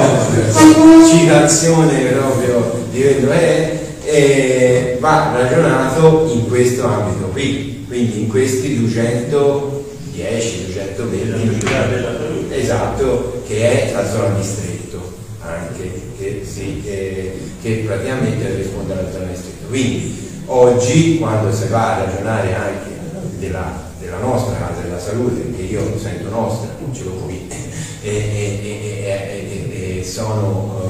citazione 1.09 1.99
proprio 2.11 2.85
di 2.91 3.01
quello 3.01 3.31
è 3.31 3.79
e 4.07 4.97
va 4.99 5.33
ragionato 5.35 6.29
in 6.31 6.47
questo 6.47 6.85
ambito 6.85 7.25
qui 7.31 7.85
quindi 7.87 8.21
in 8.21 8.27
questi 8.27 8.77
210 8.77 10.65
220 10.73 11.65
della 11.65 12.11
salute. 12.11 12.24
Esatto 12.65 13.43
che 13.47 13.89
è 13.89 13.93
la 13.93 14.09
zona 14.09 14.35
distretto 14.35 15.13
anche 15.41 16.01
che, 16.17 16.41
sì, 16.43 16.81
che, 16.83 17.37
che 17.61 17.83
praticamente 17.85 18.55
risponde 18.55 18.93
alla 18.93 19.11
zona 19.11 19.25
distretto 19.25 19.67
quindi 19.67 20.41
oggi 20.47 21.19
quando 21.19 21.53
si 21.53 21.67
va 21.67 21.95
a 21.95 22.05
ragionare 22.05 22.53
anche 22.55 22.89
della, 23.37 23.91
della 23.99 24.17
nostra 24.17 24.55
casa 24.57 24.81
della 24.81 24.99
salute 24.99 25.55
che 25.55 25.61
io 25.61 25.97
sento 25.99 26.29
nostra 26.29 26.69
ce 26.91 27.03
l'ho 27.03 27.11
qui 27.11 27.47
e, 28.01 28.09
e- 28.09 28.59
e- 28.63 29.99
e- 29.99 30.03
sono 30.03 30.83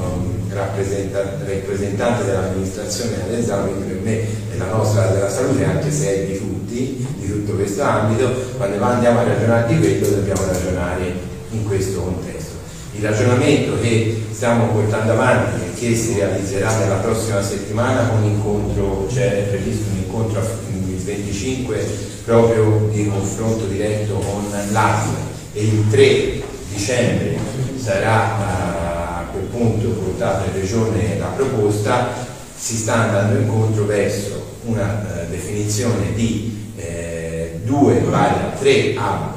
rappresenta- 0.50 1.38
rappresentante 1.44 2.24
dell'amministrazione 2.24 3.16
quindi 3.62 3.84
per 3.84 4.00
me 4.02 4.20
è 4.52 4.56
nostra 4.70 5.02
casa 5.02 5.14
della 5.14 5.30
salute, 5.30 5.64
anche 5.64 5.90
se 5.90 6.14
è 6.14 6.26
di 6.26 6.38
tutti, 6.38 7.06
di 7.18 7.26
tutto 7.26 7.52
questo 7.54 7.82
ambito, 7.82 8.30
quando 8.56 8.82
andiamo 8.84 9.20
a 9.20 9.24
ragionare 9.24 9.74
di 9.74 9.78
quello 9.78 10.08
dobbiamo 10.08 10.44
ragionare 10.46 11.34
in 11.50 11.64
questo 11.66 12.00
contesto. 12.00 12.54
Il 12.92 13.02
ragionamento 13.02 13.78
che 13.80 14.24
stiamo 14.30 14.68
portando 14.68 15.12
avanti 15.12 15.60
e 15.64 15.74
che 15.78 15.94
si 15.94 16.14
realizzerà 16.14 16.78
nella 16.78 16.96
prossima 16.96 17.42
settimana 17.42 18.08
con 18.08 18.24
incontro, 18.24 19.06
c'è 19.12 19.48
previsto 19.48 19.90
un 19.90 19.98
incontro 19.98 20.40
il 20.70 20.96
25 21.02 21.86
proprio 22.24 22.88
di 22.90 23.08
confronto 23.08 23.66
diretto 23.66 24.14
con 24.14 24.44
l'ASL 24.72 25.14
e 25.52 25.62
il 25.62 25.84
3 25.90 26.42
dicembre 26.74 27.38
sarà 27.76 29.18
a 29.18 29.24
quel 29.30 29.44
punto 29.44 29.88
portata 29.88 30.46
in 30.46 30.60
regione 30.60 31.18
la 31.18 31.26
proposta, 31.26 32.08
si 32.56 32.76
sta 32.76 32.94
andando 32.94 33.38
incontro 33.40 33.84
verso 33.84 34.54
una 34.64 35.22
eh, 35.22 35.26
definizione 35.28 36.12
di 36.14 36.72
eh, 36.76 37.60
due, 37.64 38.00
barra 38.00 38.54
tre 38.58 38.94
hub 38.96 39.34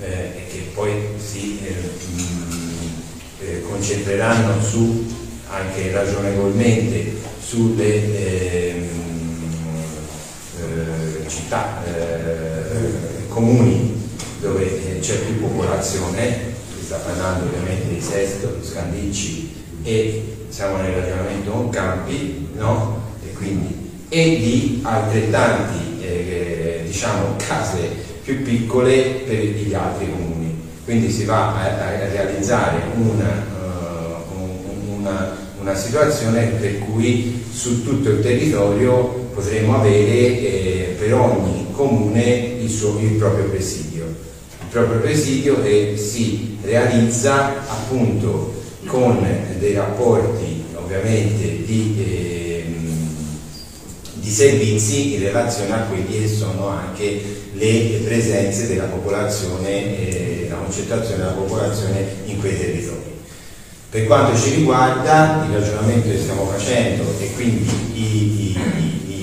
eh, 0.00 0.41
poi 0.74 0.92
si 1.18 1.60
eh, 1.64 1.72
mh, 2.14 3.44
eh, 3.44 3.62
concentreranno 3.62 4.62
su 4.62 5.04
anche 5.48 5.90
ragionevolmente 5.92 7.12
sulle 7.44 8.74
ehm, 8.74 8.88
eh, 10.58 11.28
città, 11.28 11.84
eh, 11.84 13.28
comuni 13.28 14.00
dove 14.40 14.96
eh, 14.96 14.98
c'è 15.00 15.18
più 15.18 15.40
popolazione, 15.40 16.54
si 16.78 16.84
sta 16.84 16.96
parlando 16.96 17.44
ovviamente 17.44 17.88
di 17.88 18.00
Sesto, 18.00 18.56
di 18.60 18.66
Scandicci 18.66 19.54
e 19.82 20.36
siamo 20.48 20.78
nel 20.78 20.94
ragionamento 20.94 21.50
con 21.50 21.68
Campi, 21.68 22.48
no? 22.56 23.00
E 23.24 23.32
quindi 23.32 23.90
e 24.08 24.36
di 24.36 24.80
altrettanti 24.82 26.02
eh, 26.02 26.82
diciamo 26.84 27.36
case 27.36 27.88
più 28.22 28.42
piccole 28.42 29.22
per 29.26 29.38
gli 29.38 29.74
altri 29.74 30.10
comuni. 30.10 30.41
Quindi 30.84 31.10
si 31.10 31.24
va 31.24 31.54
a, 31.54 31.86
a 31.86 32.08
realizzare 32.10 32.82
una, 32.96 33.30
eh, 33.30 34.34
un- 34.36 34.98
una, 34.98 35.36
una 35.60 35.74
situazione 35.76 36.46
per 36.60 36.78
cui 36.80 37.44
su 37.52 37.84
tutto 37.84 38.10
il 38.10 38.20
territorio 38.20 39.28
potremo 39.32 39.76
avere 39.78 40.10
eh, 40.10 40.96
per 40.98 41.14
ogni 41.14 41.66
comune 41.72 42.56
il, 42.60 42.68
suo, 42.68 42.98
il 42.98 43.12
proprio 43.12 43.44
presidio. 43.44 44.04
Il 44.04 44.66
proprio 44.70 44.98
presidio 45.00 45.62
che 45.62 45.94
si 45.96 46.58
realizza 46.62 47.68
appunto 47.68 48.60
con 48.86 49.24
dei 49.58 49.74
rapporti 49.74 50.64
ovviamente 50.74 51.62
di, 51.64 52.04
ehm, 52.04 52.90
di 54.14 54.30
servizi 54.30 55.14
in 55.14 55.20
relazione 55.22 55.72
a 55.74 55.78
quelli 55.82 56.20
che 56.22 56.28
sono 56.28 56.66
anche 56.68 57.20
le 57.70 57.98
presenze 57.98 58.66
della 58.66 58.84
popolazione, 58.84 60.08
eh, 60.08 60.46
la 60.50 60.56
concentrazione 60.56 61.18
della 61.18 61.30
popolazione 61.30 62.04
in 62.24 62.40
quei 62.40 62.58
territori. 62.58 63.10
Per 63.88 64.06
quanto 64.06 64.36
ci 64.40 64.54
riguarda, 64.56 65.46
il 65.46 65.54
ragionamento 65.54 66.08
che 66.08 66.18
stiamo 66.18 66.46
facendo 66.46 67.04
e 67.20 67.30
quindi 67.34 68.56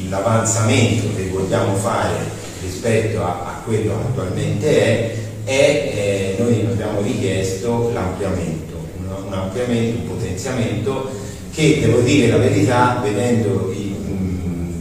l'avanzamento 0.10 1.08
che 1.16 1.28
vogliamo 1.28 1.76
fare 1.76 2.16
rispetto 2.62 3.24
a, 3.24 3.28
a 3.28 3.62
quello 3.66 3.94
attualmente 3.96 4.68
è, 4.68 5.14
è 5.44 5.52
eh, 5.54 6.36
noi 6.40 6.66
abbiamo 6.70 7.02
richiesto 7.02 7.92
l'ampliamento, 7.94 8.76
un, 9.00 9.26
un 9.26 9.34
ampliamento, 9.34 10.02
un 10.02 10.08
potenziamento 10.08 11.10
che 11.52 11.80
devo 11.82 12.00
dire 12.02 12.28
la 12.28 12.38
verità, 12.38 13.02
vedendo 13.04 13.72
i, 13.72 13.96
mm, 13.98 14.72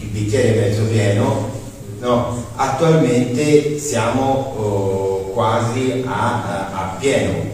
il 0.00 0.06
bicchiere 0.06 0.60
mezzo 0.60 0.82
pieno, 0.82 1.50
no, 2.00 2.41
attualmente 2.56 3.78
siamo 3.78 4.54
oh, 4.56 5.30
quasi 5.32 6.02
a, 6.06 6.42
a- 6.44 6.68
a 6.72 6.96
pieno 6.98 7.50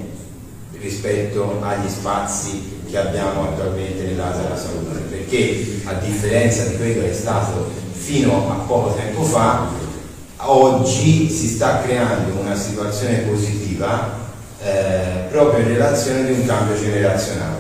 rispetto 0.81 1.59
agli 1.61 1.89
spazi 1.89 2.77
che 2.89 2.97
abbiamo 2.99 3.45
attualmente 3.45 4.05
nell'ASA 4.05 4.43
della 4.43 4.57
salute, 4.57 5.01
perché 5.11 5.81
a 5.85 5.95
differenza 5.95 6.65
di 6.65 6.77
quello 6.77 7.03
che 7.03 7.11
è 7.11 7.15
stato 7.15 7.71
fino 7.93 8.51
a 8.51 8.65
poco 8.67 8.95
tempo 8.95 9.23
fa, 9.23 9.67
oggi 10.37 11.29
si 11.29 11.49
sta 11.49 11.83
creando 11.83 12.41
una 12.41 12.55
situazione 12.55 13.19
positiva 13.19 14.17
eh, 14.63 15.27
proprio 15.31 15.61
in 15.61 15.69
relazione 15.69 16.25
di 16.25 16.33
un 16.33 16.47
cambio 16.47 16.77
generazionale. 16.79 17.58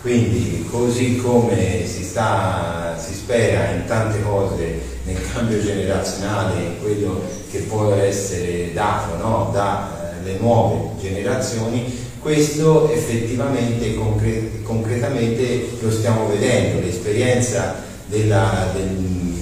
Quindi 0.00 0.64
così 0.70 1.16
come 1.16 1.84
si, 1.86 2.04
sta, 2.04 2.96
si 2.98 3.14
spera 3.14 3.70
in 3.70 3.84
tante 3.86 4.22
cose 4.22 4.80
nel 5.04 5.18
cambio 5.32 5.60
generazionale, 5.60 6.60
in 6.60 6.80
quello 6.80 7.20
che 7.50 7.60
può 7.60 7.92
essere 7.94 8.72
dato 8.72 9.16
no, 9.16 9.50
dalle 9.52 10.38
nuove 10.38 10.90
generazioni, 11.00 12.06
questo 12.20 12.90
effettivamente, 12.92 13.94
concre- 13.94 14.62
concretamente 14.62 15.68
lo 15.80 15.90
stiamo 15.90 16.28
vedendo, 16.28 16.80
l'esperienza 16.80 17.76
del 18.06 18.26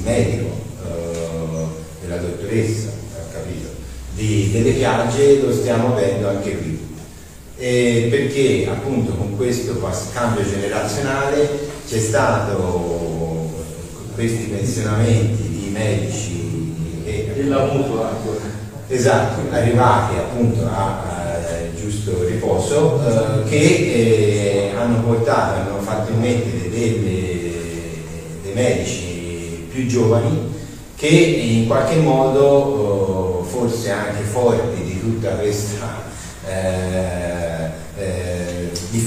medico, 0.02 0.46
eh, 0.84 1.66
della 2.00 2.16
dottoressa, 2.16 2.90
capito, 3.32 3.68
di- 4.14 4.50
delle 4.52 4.72
piagge 4.72 5.40
lo 5.40 5.52
stiamo 5.52 5.94
avendo 5.94 6.28
anche 6.28 6.56
qui. 6.56 6.85
Eh, 7.58 8.08
perché 8.10 8.68
appunto 8.68 9.12
con 9.12 9.34
questo 9.34 9.80
cambio 10.12 10.44
generazionale 10.44 11.48
c'è 11.88 11.98
stato 11.98 13.50
questi 14.14 14.44
pensionamenti 14.44 15.42
di 15.48 15.70
medici 15.72 16.74
e 17.04 17.32
Della 17.34 17.64
mutua 17.64 18.10
esatto, 18.88 19.40
arrivati 19.50 20.16
appunto 20.16 20.66
a, 20.66 21.00
a, 21.00 21.36
giusto 21.80 22.26
riposo 22.26 23.00
eh, 23.06 23.48
che 23.48 23.56
eh, 23.56 24.72
hanno 24.76 25.02
portato, 25.02 25.60
hanno 25.60 25.80
fatto 25.80 26.12
emettere 26.12 26.68
delle 26.68 27.52
medici 28.52 29.66
più 29.70 29.86
giovani 29.86 30.54
che 30.96 31.08
in 31.08 31.66
qualche 31.66 31.96
modo, 31.96 33.46
forse 33.48 33.90
anche 33.90 34.22
forti 34.22 34.82
di 34.82 35.00
tutta 35.00 35.30
questa 35.30 36.04
eh, 36.46 37.35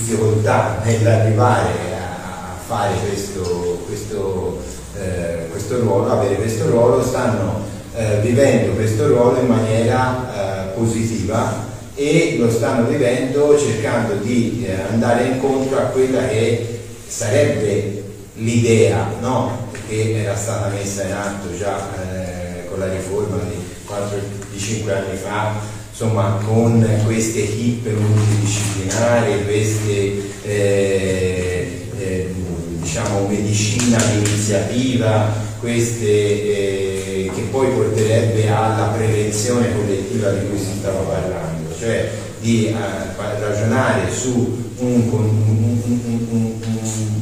difficoltà 0.10 0.82
nell'arrivare 0.84 1.70
a, 1.94 2.58
fare 2.66 2.94
questo, 3.08 3.84
questo, 3.86 4.62
eh, 4.96 5.48
questo, 5.52 5.80
ruolo, 5.80 6.12
avere 6.12 6.36
questo 6.36 6.68
ruolo, 6.70 7.04
stanno 7.04 7.66
eh, 7.96 8.20
vivendo 8.22 8.74
questo 8.74 9.08
ruolo 9.08 9.40
in 9.40 9.48
maniera 9.48 10.70
eh, 10.72 10.78
positiva 10.78 11.68
e 11.96 12.38
lo 12.40 12.50
stanno 12.50 12.88
vivendo 12.88 13.58
cercando 13.58 14.16
di 14.16 14.66
eh, 14.66 14.74
andare 14.92 15.26
incontro 15.26 15.78
a 15.78 15.84
quella 15.84 16.28
che 16.28 16.82
sarebbe 17.08 18.04
l'idea 18.36 19.12
no? 19.20 19.68
che 19.88 20.22
era 20.24 20.36
stata 20.36 20.70
messa 20.70 21.04
in 21.04 21.12
atto 21.12 21.56
già 21.58 21.78
eh, 22.02 22.68
con 22.70 22.80
la 22.80 22.88
riforma 22.88 23.38
di 23.44 23.58
4 23.86 24.18
di 24.52 24.60
5 24.60 24.94
anni 24.94 25.18
fa, 25.18 25.54
insomma 26.02 26.40
con 26.46 26.88
queste 27.04 27.44
equip 27.44 27.86
multidisciplinari, 27.88 29.44
queste 29.44 30.32
eh, 30.44 31.90
eh, 32.00 32.34
diciamo 32.82 33.28
medicina 33.28 33.98
d'iniziativa, 33.98 35.30
queste 35.60 36.06
eh, 36.08 37.32
che 37.36 37.42
poi 37.52 37.68
porterebbe 37.72 38.48
alla 38.48 38.94
prevenzione 38.96 39.76
collettiva 39.76 40.32
di 40.32 40.48
cui 40.48 40.58
si 40.58 40.78
stava 40.80 41.00
parlando, 41.00 41.76
cioè 41.78 42.10
di 42.40 42.68
eh, 42.68 42.74
ragionare 43.38 44.10
su 44.10 44.58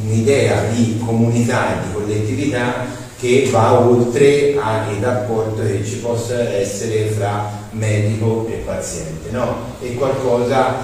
un'idea 0.04 0.70
di 0.70 1.02
comunità 1.04 1.80
e 1.80 1.88
di 1.88 1.94
collettività 1.94 2.86
che 3.20 3.50
va 3.52 3.80
oltre 3.80 4.56
al 4.60 4.96
rapporto 5.02 5.64
che 5.64 5.84
ci 5.84 5.98
possa 5.98 6.40
essere 6.54 7.08
fra 7.10 7.50
medico 7.72 8.48
e 8.48 8.58
paziente, 8.58 9.32
no? 9.32 9.76
E 9.82 9.96
qualcosa, 9.96 10.76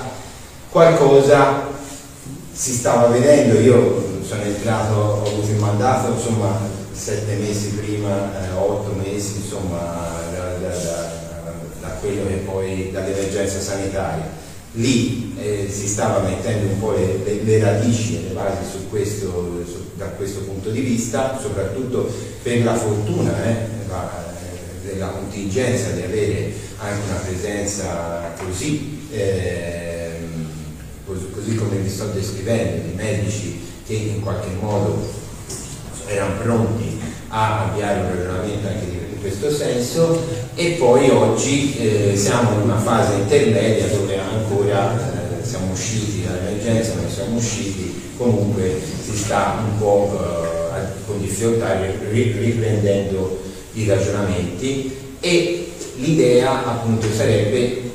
qualcosa 0.69 1.69
si 2.51 2.73
stava 2.73 3.07
vedendo, 3.07 3.59
io 3.59 4.21
sono 4.23 4.41
entrato, 4.43 4.93
ho 4.93 5.27
avuto 5.27 5.51
il 5.51 5.57
mandato 5.57 6.13
insomma 6.13 6.57
sette 6.91 7.35
mesi 7.35 7.69
prima, 7.71 8.31
eh, 8.41 8.55
otto 8.55 8.95
mesi 8.95 9.37
insomma 9.37 10.21
da, 10.31 10.67
da, 10.67 10.75
da, 10.75 11.11
da 11.81 11.87
quello 11.99 12.27
che 12.27 12.35
poi 12.45 12.91
dall'emergenza 12.91 13.59
sanitaria 13.59 14.41
lì 14.73 15.35
eh, 15.39 15.69
si 15.71 15.87
stava 15.87 16.19
mettendo 16.19 16.71
un 16.71 16.79
po' 16.79 16.91
le, 16.93 17.19
le, 17.23 17.43
le 17.43 17.59
radici 17.59 18.23
le 18.23 18.33
basi 18.33 18.63
su 18.71 18.89
questo, 18.89 19.27
su, 19.65 19.82
da 20.03 20.09
questo 20.09 20.41
punto 20.41 20.69
di 20.69 20.81
vista, 20.81 21.39
soprattutto 21.41 22.11
per 22.41 22.63
la 22.63 22.75
fortuna 22.75 23.31
eh, 23.45 23.55
la, 23.87 24.33
eh, 24.41 24.87
della 24.87 25.07
contingenza 25.07 25.91
di 25.91 26.01
avere 26.01 26.53
anche 26.77 27.09
una 27.09 27.19
presenza 27.19 28.33
così, 28.37 29.07
eh, 29.11 30.11
così, 31.05 31.55
come 31.55 31.77
vi 31.77 31.89
sto 31.89 32.05
descrivendo, 32.07 32.87
di 32.87 32.93
medici 32.95 33.61
che 33.85 33.93
in 33.93 34.21
qualche 34.21 34.49
modo 34.59 35.21
erano 36.07 36.41
pronti 36.41 36.99
a 37.29 37.69
avviare 37.69 38.01
un 38.01 38.07
ragionamento 38.07 38.67
anche 38.67 38.85
di 38.85 39.19
questo 39.19 39.51
senso. 39.51 40.41
E 40.55 40.71
poi 40.73 41.09
oggi 41.09 41.75
eh, 41.77 42.17
siamo 42.17 42.51
in 42.53 42.61
una 42.61 42.77
fase 42.77 43.15
intermedia 43.15 43.87
dove 43.87 44.19
ancora 44.19 45.39
eh, 45.41 45.45
siamo 45.45 45.71
usciti 45.71 46.23
dall'emergenza, 46.23 46.93
ma 47.01 47.09
siamo 47.09 47.37
usciti, 47.37 47.92
comunque 48.17 48.79
si 49.03 49.15
sta 49.17 49.63
un 49.65 49.77
po' 49.77 50.19
eh, 50.75 51.05
con 51.05 51.19
difficoltà 51.19 51.79
riprendendo 52.09 53.41
i 53.73 53.87
ragionamenti 53.87 54.95
e 55.19 55.71
l'idea 55.95 56.65
appunto 56.65 57.07
sarebbe 57.11 57.91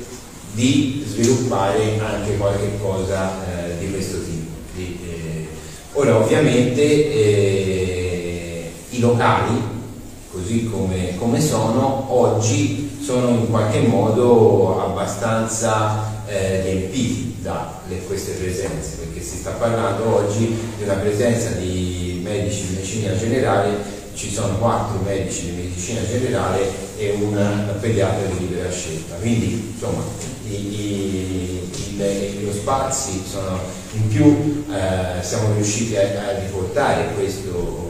di 0.53 1.03
sviluppare 1.07 1.99
anche 1.99 2.37
qualche 2.37 2.77
cosa 2.81 3.31
eh, 3.45 3.77
di 3.79 3.91
questo 3.91 4.17
tipo. 4.23 4.51
Di, 4.75 4.99
eh, 5.03 5.47
ora 5.93 6.17
ovviamente 6.17 6.81
eh, 6.81 8.71
i 8.89 8.99
locali 8.99 9.77
così 10.31 10.69
come, 10.69 11.15
come, 11.17 11.41
sono, 11.41 12.05
oggi 12.09 12.97
sono 13.01 13.29
in 13.29 13.49
qualche 13.49 13.81
modo 13.81 14.81
abbastanza 14.83 16.18
eh, 16.29 16.61
riempiti 16.61 17.37
da 17.41 17.81
le, 17.87 18.03
queste 18.05 18.33
presenze, 18.33 18.97
perché 18.97 19.21
si 19.21 19.37
sta 19.37 19.51
parlando 19.51 20.15
oggi 20.15 20.55
una 20.83 20.93
presenza 20.93 21.49
di 21.51 22.21
medici 22.23 22.67
di 22.67 22.75
medicina 22.75 23.17
generale, 23.17 23.97
ci 24.13 24.31
sono 24.31 24.57
quattro 24.57 24.99
medici 25.01 25.45
di 25.45 25.51
medicina 25.51 26.01
generale 26.05 26.69
e 26.97 27.11
un 27.11 27.77
pediatra 27.79 28.27
di 28.27 28.47
libera 28.47 28.69
scelta. 28.69 29.15
Quindi 29.15 29.71
insomma 29.73 30.03
i, 30.47 30.53
i, 30.53 31.71
i, 31.97 32.43
lo 32.43 32.51
spazi 32.51 33.23
sono 33.27 33.59
in 33.93 34.07
più, 34.07 34.65
eh, 34.71 35.23
siamo 35.23 35.53
riusciti 35.53 35.95
a, 35.95 36.01
a 36.01 36.39
riportare 36.39 37.13
questo 37.15 37.87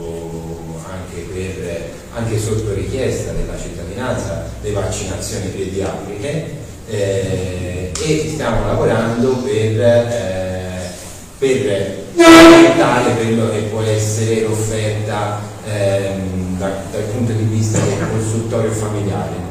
anche 0.88 1.20
per 1.32 1.98
anche 2.12 2.38
sotto 2.38 2.74
richiesta 2.74 3.32
della 3.32 3.56
cittadinanza, 3.56 4.50
le 4.62 4.72
vaccinazioni 4.72 5.46
pediatriche 5.46 6.58
eh, 6.90 7.92
e 8.02 8.30
stiamo 8.32 8.66
lavorando 8.66 9.36
per, 9.36 9.80
eh, 9.80 10.90
per 11.38 11.98
aumentare 12.16 13.14
quello 13.14 13.50
che 13.50 13.60
può 13.70 13.82
essere 13.82 14.42
l'offerta 14.42 15.40
ehm, 15.66 16.58
da, 16.58 16.70
dal 16.90 17.02
punto 17.12 17.32
di 17.32 17.44
vista 17.44 17.78
del 17.78 18.08
consultorio 18.10 18.70
familiare. 18.70 19.48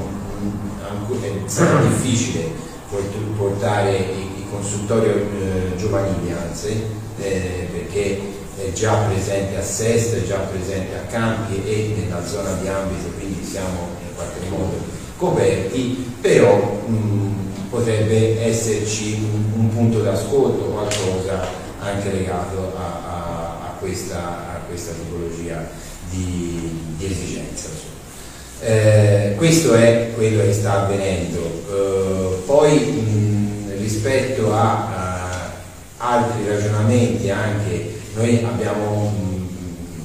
Sarà 1.46 1.82
difficile 1.82 2.52
portare 3.36 3.98
i, 3.98 4.42
i 4.42 4.46
consultori 4.52 5.10
eh, 5.10 5.76
giovanili, 5.78 6.32
anzi, 6.32 6.84
eh, 7.20 7.68
perché 7.72 8.22
è 8.58 8.72
già 8.74 8.94
presente 9.08 9.58
a 9.58 9.64
Sesto, 9.64 10.18
è 10.18 10.28
già 10.28 10.38
presente 10.38 10.96
a 10.96 11.12
Campi 11.12 11.64
e 11.66 11.96
nella 11.98 12.24
zona 12.26 12.52
di 12.62 12.68
ambito, 12.68 13.10
quindi 13.18 13.44
siamo 13.44 13.88
in 14.08 14.16
qualche 14.16 14.50
modo 14.50 14.99
coperti, 15.20 16.14
però 16.22 16.82
mh, 16.88 17.70
potrebbe 17.70 18.42
esserci 18.42 19.16
un, 19.22 19.60
un 19.60 19.70
punto 19.70 20.00
d'ascolto, 20.00 20.64
qualcosa 20.64 21.46
anche 21.80 22.12
legato 22.12 22.74
a, 22.78 22.82
a, 22.82 23.68
a, 23.68 23.76
questa, 23.80 24.56
a 24.56 24.60
questa, 24.68 24.94
tipologia 24.94 25.70
di, 26.10 26.94
di 26.98 27.06
esigenza. 27.06 27.68
Eh, 28.62 29.34
questo 29.36 29.74
è 29.74 30.12
quello 30.16 30.42
che 30.42 30.54
sta 30.54 30.86
avvenendo. 30.86 31.38
Eh, 31.70 32.42
poi 32.46 32.80
mh, 32.80 33.78
rispetto 33.78 34.54
a, 34.54 34.72
a 34.72 35.52
altri 35.98 36.48
ragionamenti 36.48 37.30
anche 37.30 38.00
noi 38.16 38.42
abbiamo, 38.44 39.14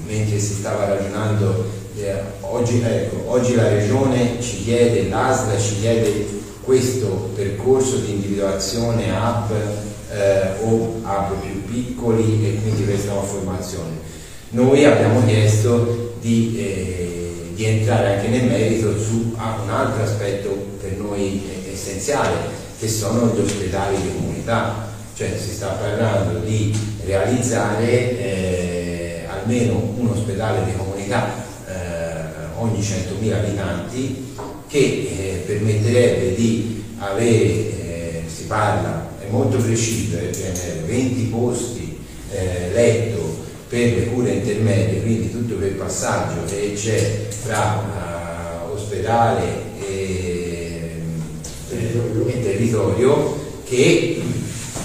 mentre 0.06 0.40
si 0.40 0.54
stava 0.54 0.86
ragionando, 0.86 1.70
eh, 2.04 2.22
oggi, 2.40 2.82
ecco, 2.82 3.30
oggi 3.30 3.54
la 3.54 3.68
Regione 3.68 4.40
ci 4.40 4.62
chiede, 4.64 5.08
l'ASLA 5.08 5.58
ci 5.58 5.80
chiede 5.80 6.26
questo 6.62 7.30
percorso 7.34 7.96
di 7.96 8.12
individuazione 8.12 9.10
hub 9.10 9.52
eh, 10.12 10.62
o 10.62 11.00
hub 11.02 11.40
più 11.40 11.64
piccoli 11.64 12.46
e 12.46 12.60
quindi 12.60 12.84
questa 12.84 13.12
nuova 13.12 13.26
formazione. 13.26 14.12
Noi 14.50 14.84
abbiamo 14.84 15.24
chiesto 15.24 16.14
di, 16.20 16.56
eh, 16.58 17.52
di 17.54 17.64
entrare 17.64 18.16
anche 18.16 18.28
nel 18.28 18.44
merito 18.44 18.98
su 18.98 19.34
ah, 19.36 19.60
un 19.62 19.70
altro 19.70 20.02
aspetto 20.02 20.50
per 20.80 20.92
noi 20.92 21.42
essenziale, 21.72 22.36
che 22.78 22.88
sono 22.88 23.32
gli 23.34 23.40
ospedali 23.40 23.96
di 23.96 24.08
comunità 24.14 24.92
cioè 25.16 25.38
si 25.38 25.54
sta 25.54 25.68
parlando 25.68 26.40
di 26.40 26.76
realizzare 27.04 28.18
eh, 28.18 29.26
almeno 29.28 29.94
un 29.96 30.08
ospedale 30.08 30.64
di 30.64 30.76
comunità 30.76 31.43
ogni 32.64 32.80
100.000 32.80 33.32
abitanti 33.32 34.34
che 34.66 34.78
eh, 34.78 35.42
permetterebbe 35.46 36.34
di 36.34 36.84
avere, 36.98 37.46
eh, 37.46 38.22
si 38.26 38.44
parla, 38.44 39.08
è 39.20 39.30
molto 39.30 39.58
preciso, 39.58 40.16
eh, 40.18 40.82
20 40.86 41.22
posti 41.24 41.98
eh, 42.30 42.70
letto 42.72 43.42
per 43.68 43.94
le 43.94 44.06
cure 44.06 44.32
intermedie, 44.32 45.02
quindi 45.02 45.30
tutto 45.30 45.54
quel 45.56 45.72
passaggio 45.72 46.44
che 46.46 46.72
c'è 46.74 47.26
tra 47.44 47.92
ospedale 48.72 49.42
e, 49.86 50.90
e 51.70 52.42
territorio 52.42 53.42
che 53.64 54.22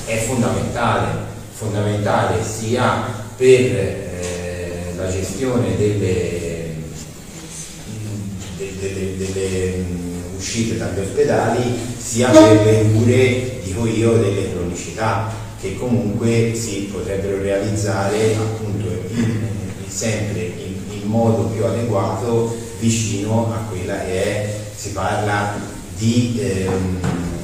è 0.06 0.18
fondamentale, 0.18 1.08
fondamentale 1.52 2.44
sia 2.44 3.04
per 3.36 3.48
eh, 3.48 4.94
la 4.96 5.10
gestione 5.10 5.76
delle, 5.78 6.59
delle, 8.80 9.18
delle, 9.18 9.78
mm, 9.78 10.38
uscite 10.38 10.78
dagli 10.78 11.00
ospedali, 11.00 11.62
sia 11.98 12.30
per 12.30 12.66
le 12.66 12.92
cure, 12.92 13.60
dico 13.64 13.86
io, 13.86 14.14
delle 14.14 14.52
cronicità 14.52 15.48
che 15.60 15.78
comunque 15.78 16.54
si 16.56 16.90
potrebbero 16.92 17.42
realizzare 17.42 18.36
appunto 18.36 18.88
in, 19.10 19.42
sempre 19.88 20.42
in, 20.42 21.02
in 21.02 21.08
modo 21.08 21.46
più 21.46 21.66
adeguato 21.66 22.56
vicino 22.80 23.52
a 23.54 23.70
quella 23.70 24.00
che 24.00 24.24
è, 24.24 24.60
si 24.76 24.92
parla 24.92 25.54
di, 25.98 26.40
ehm, 26.42 27.00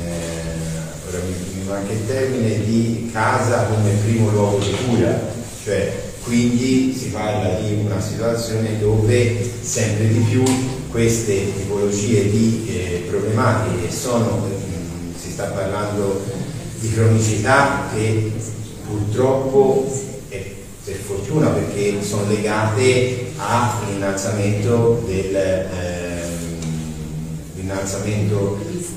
eh, 0.06 1.10
ora 1.10 1.18
mi 1.26 1.64
manca 1.68 1.92
il 1.92 2.08
termine, 2.08 2.64
di 2.64 3.10
casa 3.12 3.66
come 3.66 3.92
primo 4.06 4.30
luogo 4.30 4.60
di 4.60 4.74
cura, 4.86 5.34
cioè 5.64 6.04
quindi 6.24 6.96
si 6.98 7.10
parla 7.10 7.60
di 7.60 7.74
una 7.86 8.00
situazione 8.00 8.80
dove 8.80 9.52
sempre 9.62 10.08
di 10.08 10.20
più 10.20 10.44
queste 10.96 11.52
tipologie 11.54 12.30
di 12.30 12.68
eh, 12.70 13.04
problematiche 13.10 13.92
sono, 13.92 14.48
eh, 14.48 14.54
si 15.22 15.30
sta 15.30 15.48
parlando 15.48 16.24
di 16.80 16.90
cronicità 16.90 17.90
che 17.94 18.32
purtroppo 18.88 19.92
per 20.86 20.96
fortuna 20.96 21.50
perché 21.50 22.02
sono 22.02 22.26
legate 22.30 23.34
all'innalzamento 23.36 25.04
del, 25.06 25.36
ehm, 25.36 26.60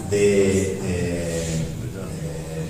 de, 0.08 0.78
eh, 0.80 1.42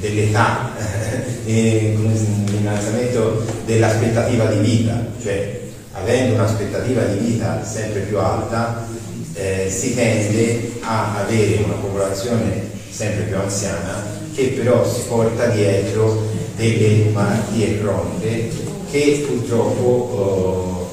dell'età, 0.01 0.71
l'innalzamento 1.45 3.45
dell'aspettativa 3.67 4.47
di 4.47 4.61
vita, 4.61 5.05
cioè 5.21 5.61
avendo 5.93 6.33
un'aspettativa 6.35 7.05
di 7.05 7.19
vita 7.19 7.63
sempre 7.63 8.01
più 8.01 8.19
alta 8.19 8.97
eh, 9.39 9.71
si 9.71 9.95
tende 9.95 10.73
a 10.81 11.21
avere 11.21 11.63
una 11.65 11.75
popolazione 11.75 12.71
sempre 12.91 13.25
più 13.25 13.37
anziana 13.37 14.17
che 14.35 14.49
però 14.57 14.89
si 14.89 15.03
porta 15.07 15.47
dietro 15.47 16.27
delle 16.57 17.11
malattie 17.13 17.79
croniche 17.79 18.51
che 18.91 19.25
purtroppo 19.27 20.91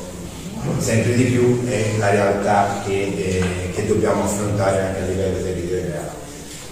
eh, 0.53 0.81
sempre 0.81 1.15
di 1.15 1.23
più 1.23 1.65
è 1.67 1.97
la 1.97 2.11
realtà 2.11 2.83
che, 2.85 2.91
eh, 2.91 3.71
che, 3.73 3.87
dobbiamo 3.87 4.23
affrontare 4.23 4.81
anche 4.81 5.01
a 5.01 5.05
livello 5.05 5.43
territoriale. 5.43 6.23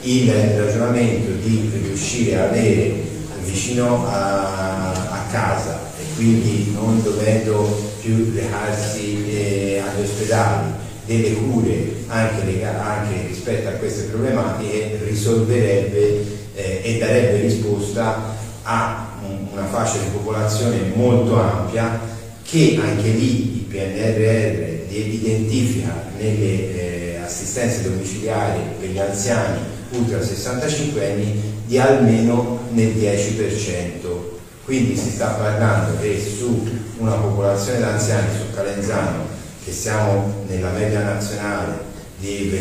Il 0.02 0.32
ragionamento 0.32 1.32
di 1.42 1.72
riuscire 1.84 2.38
a 2.38 2.50
avere 2.50 3.12
vicino 3.44 4.06
a, 4.08 4.92
a 4.92 5.26
casa 5.32 5.80
e 6.00 6.16
quindi 6.16 6.72
non 6.74 7.02
dovendo 7.02 7.92
più 8.02 8.32
recarsi 8.36 9.26
eh, 9.30 9.82
agli 9.86 10.04
ospedali 10.04 10.83
delle 11.06 11.34
cure 11.34 12.04
anche, 12.08 12.64
anche, 12.64 13.28
rispetto 13.28 13.68
a 13.68 13.74
queste 13.74 14.04
problematiche 14.04 15.00
risolverebbe 15.06 16.26
eh, 16.56 16.82
e 16.84 16.98
darebbe 17.00 17.42
risposta 17.42 18.36
a 18.64 19.12
una 19.52 19.66
fascia 19.66 19.98
di 19.98 20.10
popolazione 20.12 20.92
molto 20.96 21.40
ampia 21.40 22.00
che 22.44 22.80
anche 22.82 23.10
lì 23.10 23.58
il 23.58 23.64
PNRR 23.64 24.74
identifica 24.90 26.12
nelle 26.18 27.16
eh, 27.16 27.20
assistenze 27.24 27.84
domiciliari 27.84 28.60
per 28.80 28.90
gli 28.90 29.00
anziani 29.00 29.60
ultra 29.92 30.22
65 30.22 31.12
anni 31.12 31.42
di 31.66 31.78
almeno 31.78 32.60
nel 32.72 32.90
10%. 32.90 34.32
Quindi 34.66 34.96
si 34.96 35.10
sta 35.10 35.28
parlando 35.30 36.00
che 36.00 36.20
su 36.20 36.68
una 36.98 37.14
popolazione 37.14 37.80
di 37.80 37.84
anziani 37.84 38.28
su 38.38 38.56
Calenzano, 38.56 39.26
che 39.64 39.72
siamo 39.72 40.44
nella 40.48 40.72
media 40.72 41.04
nazionale 41.04 41.92
di 42.18 42.52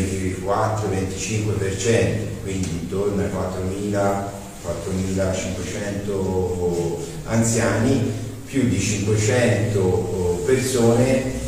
24-25%, 0.45 2.43
quindi 2.43 2.69
intorno 2.69 3.21
ai 3.21 3.29
4.000 3.29 4.41
4.500 4.63 6.97
anziani, 7.25 8.11
più 8.45 8.69
di 8.69 8.79
500 8.79 10.43
persone 10.45 11.41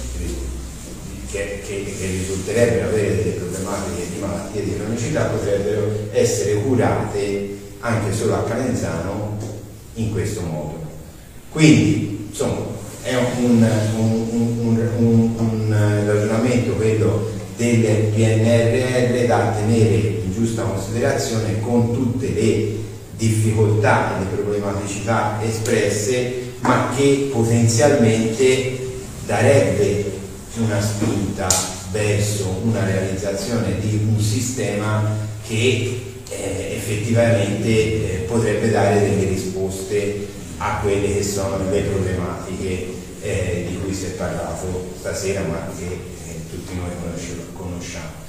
che, 1.31 1.61
che, 1.65 1.95
che, 1.97 2.07
risulterebbero 2.07 2.89
avere 2.89 3.15
delle 3.15 3.31
problematiche 3.31 4.09
di 4.09 4.19
malattie 4.19 4.63
di 4.63 4.75
cronicità 4.75 5.23
potrebbero 5.25 6.09
essere 6.11 6.55
curate 6.55 7.57
anche 7.79 8.13
solo 8.13 8.35
a 8.35 8.43
Calenzano 8.43 9.37
in 9.95 10.11
questo 10.11 10.41
modo. 10.41 10.83
Quindi, 11.51 12.27
insomma, 12.29 12.65
è 13.05 13.15
un, 13.15 13.61
un, 13.97 14.89
un, 14.97 15.31
un 15.37 16.03
ragionamento 16.07 16.71
quello 16.71 17.29
del 17.55 18.11
PNRR 18.15 19.27
da 19.27 19.53
tenere 19.55 20.23
in 20.25 20.33
giusta 20.33 20.63
considerazione 20.63 21.61
con 21.61 21.93
tutte 21.93 22.31
le 22.33 22.77
difficoltà 23.15 24.17
e 24.17 24.19
le 24.21 24.25
problematicità 24.35 25.39
espresse, 25.47 26.53
ma 26.61 26.89
che 26.97 27.29
potenzialmente 27.31 28.79
darebbe 29.27 30.11
una 30.57 30.81
spinta 30.81 31.47
verso 31.91 32.59
una 32.63 32.83
realizzazione 32.85 33.79
di 33.81 33.99
un 34.03 34.19
sistema 34.19 35.15
che 35.47 36.01
eh, 36.27 36.75
effettivamente 36.75 37.67
eh, 37.67 38.25
potrebbe 38.27 38.71
dare 38.71 38.99
delle 38.99 39.29
risposte 39.29 40.34
a 40.57 40.79
quelle 40.81 41.13
che 41.13 41.23
sono 41.23 41.69
le 41.69 41.81
problematiche 41.81 42.93
eh, 43.21 43.65
di 43.69 43.79
cui 43.79 43.93
si 43.93 44.05
è 44.05 44.09
parlato 44.11 44.93
stasera 44.99 45.41
ma 45.41 45.67
che 45.77 45.85
eh, 45.85 46.49
tutti 46.49 46.75
noi 46.75 46.89
conosciamo. 47.53 48.23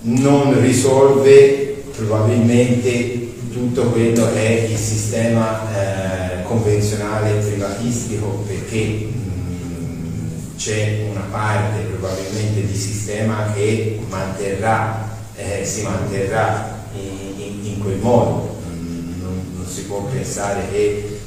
Non 0.00 0.60
risolve 0.60 1.82
probabilmente 1.96 3.32
tutto 3.54 3.84
quello 3.90 4.32
è 4.32 4.66
il 4.68 4.76
sistema 4.76 5.62
eh, 5.70 6.42
convenzionale 6.42 7.34
privatistico 7.34 8.44
perché 8.46 9.08
mm, 9.12 10.56
c'è 10.56 11.06
una 11.08 11.24
parte 11.30 11.82
probabilmente 11.82 12.66
di 12.66 12.76
sistema 12.76 13.52
che 13.54 14.00
manterrà, 14.08 15.08
eh, 15.36 15.64
si 15.64 15.82
manterrà 15.82 16.86
in, 16.94 17.40
in, 17.40 17.64
in 17.64 17.78
quel 17.78 17.98
modo, 17.98 18.53
si 19.74 19.82
può 19.86 20.02
pensare 20.02 20.68
che 20.70 21.18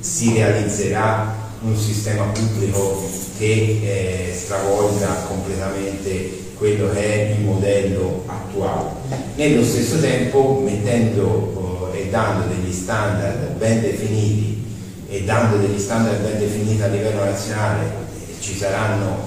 si 0.00 0.32
realizzerà 0.32 1.34
un 1.60 1.76
sistema 1.76 2.24
pubblico 2.24 3.06
che 3.36 3.44
eh, 3.44 4.34
stravolga 4.34 5.26
completamente 5.28 6.46
quello 6.56 6.90
che 6.90 7.02
è 7.02 7.34
il 7.34 7.44
modello 7.44 8.24
attuale. 8.24 8.88
Nello 9.34 9.62
stesso 9.62 10.00
tempo 10.00 10.62
mettendo 10.64 11.90
eh, 11.92 12.00
e 12.00 12.08
dando 12.08 12.46
degli 12.46 12.72
standard 12.72 13.56
ben 13.58 13.82
definiti 13.82 14.64
e 15.10 15.24
dando 15.24 15.58
degli 15.58 15.78
standard 15.78 16.22
ben 16.22 16.38
definiti 16.38 16.80
a 16.80 16.86
livello 16.86 17.22
nazionale 17.22 17.84
eh, 17.84 18.40
ci 18.40 18.56
saranno 18.56 19.26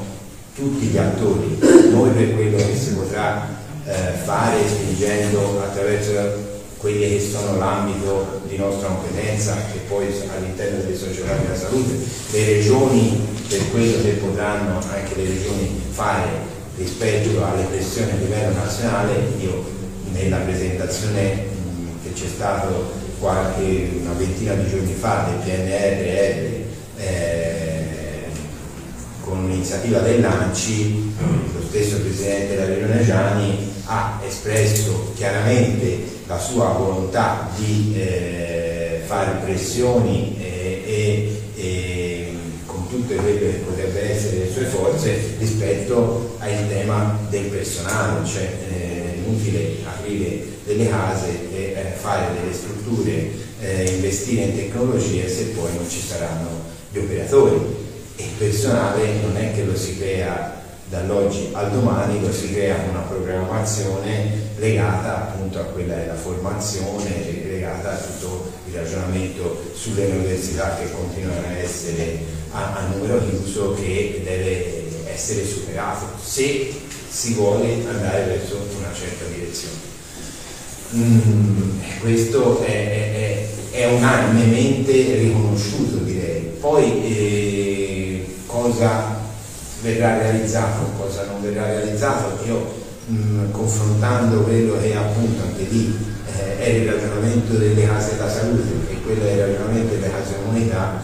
tutti 0.55 0.87
gli 0.87 0.97
attori, 0.97 1.57
noi 1.91 2.09
per 2.09 2.33
quello 2.33 2.57
che 2.57 2.75
si 2.75 2.95
potrà 2.95 3.47
eh, 3.85 4.17
fare 4.23 4.67
spingendo 4.67 5.61
attraverso 5.63 6.50
quelli 6.81 7.15
che 7.15 7.21
sono 7.21 7.59
l'ambito 7.59 8.41
di 8.47 8.57
nostra 8.57 8.87
competenza 8.87 9.55
e 9.71 9.77
poi 9.87 10.07
all'interno 10.35 10.81
delle 10.81 10.97
società 10.97 11.35
della 11.35 11.55
salute, 11.55 11.93
le 12.31 12.45
regioni 12.45 13.21
per 13.47 13.69
quello 13.69 14.01
che 14.01 14.09
potranno 14.13 14.79
anche 14.91 15.15
le 15.15 15.25
regioni 15.25 15.79
fare 15.91 16.27
rispetto 16.77 17.45
alle 17.45 17.65
pressioni 17.65 18.09
a 18.09 18.15
livello 18.15 18.55
nazionale, 18.55 19.13
io 19.39 19.63
nella 20.11 20.37
presentazione 20.37 21.45
che 22.01 22.13
c'è 22.13 22.27
stato 22.27 22.91
qualche 23.19 23.89
una 24.01 24.13
ventina 24.13 24.55
di 24.55 24.67
giorni 24.67 24.93
fa 24.93 25.29
del 25.29 25.35
PNRR 25.45 26.61
eh, 26.97 27.60
con 29.31 29.45
un'iniziativa 29.45 29.99
dell'ANCI, 29.99 31.13
lo 31.53 31.61
stesso 31.69 32.01
Presidente 32.01 32.57
della 32.57 33.01
Gianni 33.01 33.71
ha 33.85 34.19
espresso 34.27 35.13
chiaramente 35.15 35.99
la 36.27 36.37
sua 36.37 36.73
volontà 36.73 37.49
di 37.55 37.93
eh, 37.95 39.03
fare 39.05 39.39
pressioni 39.45 40.35
eh, 40.37 40.83
e, 40.85 41.41
e 41.55 42.35
con 42.65 42.89
tutte 42.89 43.15
quelle 43.15 43.39
che 43.39 43.45
potrebbero 43.65 44.05
essere 44.05 44.39
le 44.39 44.51
sue 44.51 44.65
forze 44.65 45.35
rispetto 45.37 46.35
al 46.39 46.67
tema 46.67 47.17
del 47.29 47.45
personale, 47.45 48.27
cioè 48.27 48.41
eh, 48.41 49.13
è 49.13 49.17
inutile 49.25 49.77
aprire 49.85 50.43
delle 50.65 50.89
case 50.89 51.29
e 51.53 51.73
eh, 51.77 51.97
fare 51.97 52.33
delle 52.37 52.53
strutture, 52.53 53.31
eh, 53.61 53.91
investire 53.93 54.41
in 54.41 54.55
tecnologie 54.57 55.29
se 55.29 55.53
poi 55.55 55.73
non 55.73 55.89
ci 55.89 56.01
saranno 56.01 56.49
gli 56.91 56.97
operatori. 56.97 57.80
E 58.21 58.25
il 58.25 58.33
personale 58.37 59.13
non 59.21 59.35
è 59.35 59.53
che 59.53 59.63
lo 59.63 59.75
si 59.75 59.97
crea 59.97 60.59
dall'oggi 60.89 61.49
al 61.53 61.71
domani, 61.71 62.21
lo 62.21 62.31
si 62.31 62.53
crea 62.53 62.75
una 62.89 62.99
programmazione 62.99 64.49
legata 64.57 65.29
appunto 65.29 65.59
a 65.59 65.63
quella 65.63 65.95
della 65.95 66.15
formazione, 66.15 67.09
legata 67.45 67.93
a 67.93 67.95
tutto 67.95 68.51
il 68.67 68.75
ragionamento 68.75 69.71
sulle 69.73 70.05
università 70.05 70.75
che 70.75 70.91
continuano 70.91 71.47
a 71.47 71.57
essere 71.57 72.19
a, 72.51 72.75
a 72.75 72.87
numero 72.93 73.19
chiuso 73.27 73.73
che 73.73 74.21
deve 74.23 74.83
essere 75.11 75.45
superato 75.45 76.05
se 76.21 76.73
si 77.09 77.33
vuole 77.33 77.83
andare 77.87 78.25
verso 78.25 78.57
una 78.77 78.91
certa 78.93 79.25
direzione. 79.33 79.89
Mm, 80.93 81.79
questo 82.01 82.61
è, 82.63 83.47
è, 83.71 83.77
è, 83.77 83.85
unanimemente 83.87 85.15
riconosciuto 85.15 86.03
direi. 86.03 86.51
Poi 86.59 86.83
eh, 86.83 87.40
con 87.40 87.40
cosa 88.81 89.15
verrà 89.83 90.17
realizzato, 90.17 90.91
cosa 90.97 91.25
non 91.25 91.41
verrà 91.41 91.65
realizzato. 91.65 92.43
Io 92.45 92.83
mh, 93.05 93.51
confrontando 93.51 94.41
quello 94.41 94.79
che 94.79 94.95
appunto 94.95 95.43
anche 95.43 95.63
lì 95.69 95.95
eh, 96.35 96.63
era 96.63 96.77
il 96.77 96.91
ragionamento 96.91 97.53
delle 97.53 97.85
case 97.85 98.15
della 98.15 98.29
salute 98.29 98.89
e 98.89 99.01
quello 99.01 99.23
era 99.23 99.45
il 99.45 99.53
ragionamento 99.53 99.93
delle 99.93 100.09
case 100.09 100.35
comunità, 100.43 100.99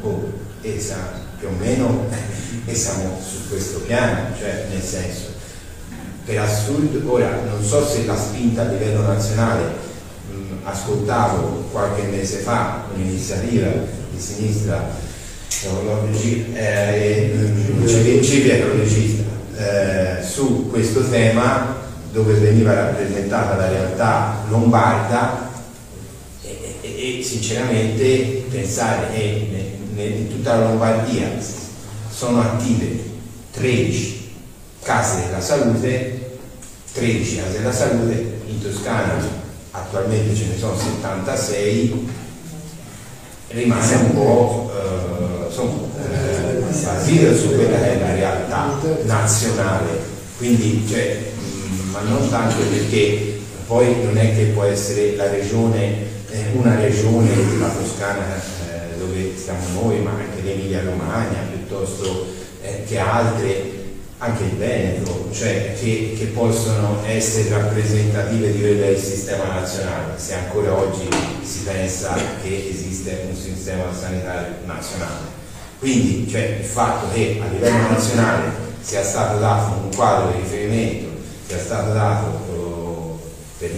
oh, 0.00 0.32
esa, 0.62 0.96
più 1.38 1.48
o 1.48 1.50
meno 1.58 2.06
e 2.64 2.74
siamo 2.74 3.20
su 3.22 3.48
questo 3.48 3.80
piano, 3.80 4.34
cioè 4.38 4.66
nel 4.70 4.82
senso 4.82 5.30
per 6.24 6.38
assurdo, 6.38 7.12
ora 7.12 7.40
non 7.44 7.62
so 7.62 7.84
se 7.84 8.06
la 8.06 8.16
spinta 8.16 8.62
a 8.62 8.66
livello 8.66 9.02
nazionale, 9.02 9.64
mh, 10.30 10.66
ascoltavo 10.66 11.68
qualche 11.72 12.04
mese 12.04 12.38
fa 12.38 12.84
un'iniziativa 12.94 13.68
di 14.10 14.20
sinistra 14.20 15.10
eh, 16.54 18.20
civico-ecologista 18.22 19.22
eh, 19.56 20.22
su 20.22 20.68
questo 20.70 21.08
tema 21.08 21.76
dove 22.10 22.34
veniva 22.34 22.74
rappresentata 22.74 23.56
la 23.56 23.68
realtà 23.68 24.44
lombarda 24.48 25.50
e, 26.42 26.76
e, 26.80 27.18
e 27.18 27.22
sinceramente 27.22 28.44
pensare 28.50 29.08
che 29.12 29.78
in 29.94 30.28
tutta 30.28 30.56
la 30.56 30.68
Lombardia 30.68 31.28
sono 32.10 32.40
attive 32.40 33.10
13 33.52 34.34
case 34.82 35.26
della 35.26 35.40
salute, 35.40 36.38
13 36.94 37.36
case 37.36 37.52
della 37.58 37.72
salute, 37.72 38.40
in 38.46 38.60
Toscana 38.60 39.40
attualmente 39.70 40.34
ce 40.34 40.46
ne 40.46 40.58
sono 40.58 40.76
76, 40.76 42.08
rimane 43.48 43.94
un 43.96 44.14
po' 44.14 44.72
eh, 44.74 45.01
basito 46.92 47.36
su 47.36 47.48
quella 47.54 47.78
che 47.78 47.92
è 47.92 47.98
la 48.00 48.14
realtà 48.14 48.78
nazionale, 49.04 49.98
quindi 50.38 50.86
cioè, 50.88 51.18
mh, 51.36 51.90
ma 51.90 52.00
non 52.00 52.28
tanto 52.28 52.62
perché 52.62 53.40
poi 53.66 54.02
non 54.04 54.16
è 54.18 54.34
che 54.34 54.44
può 54.54 54.64
essere 54.64 55.16
la 55.16 55.28
regione, 55.28 56.06
eh, 56.30 56.50
una 56.52 56.76
regione, 56.76 57.30
la 57.58 57.68
Toscana 57.68 58.36
eh, 58.36 58.98
dove 58.98 59.32
stiamo 59.36 59.64
noi, 59.80 60.00
ma 60.00 60.10
anche 60.10 60.42
l'Emilia 60.42 60.82
Romagna 60.82 61.38
piuttosto 61.50 62.26
eh, 62.62 62.84
che 62.86 62.98
altre 62.98 63.80
anche 64.18 64.44
il 64.44 64.52
Veneto, 64.52 65.28
cioè 65.32 65.74
che, 65.76 66.14
che, 66.16 66.26
possono 66.26 67.02
essere 67.04 67.48
rappresentative 67.48 68.52
di 68.52 68.60
quello 68.60 68.80
del 68.80 68.96
sistema 68.96 69.46
nazionale, 69.46 70.12
se 70.16 70.34
ancora 70.34 70.78
oggi 70.78 71.08
si 71.42 71.62
pensa 71.64 72.14
che 72.40 72.68
esiste 72.70 73.26
un 73.28 73.36
sistema 73.36 73.92
sanitario 73.92 74.58
nazionale. 74.64 75.41
Quindi 75.82 76.28
cioè, 76.30 76.58
il 76.60 76.64
fatto 76.64 77.12
che 77.12 77.40
a 77.42 77.52
livello 77.52 77.88
nazionale 77.88 78.52
sia 78.80 79.02
stato 79.02 79.40
dato 79.40 79.82
un 79.82 79.92
quadro 79.92 80.30
di 80.30 80.42
riferimento, 80.42 81.08
sia 81.48 81.58
stato 81.58 81.92
dato 81.92 82.26
oh, 82.54 83.20
per, 83.58 83.68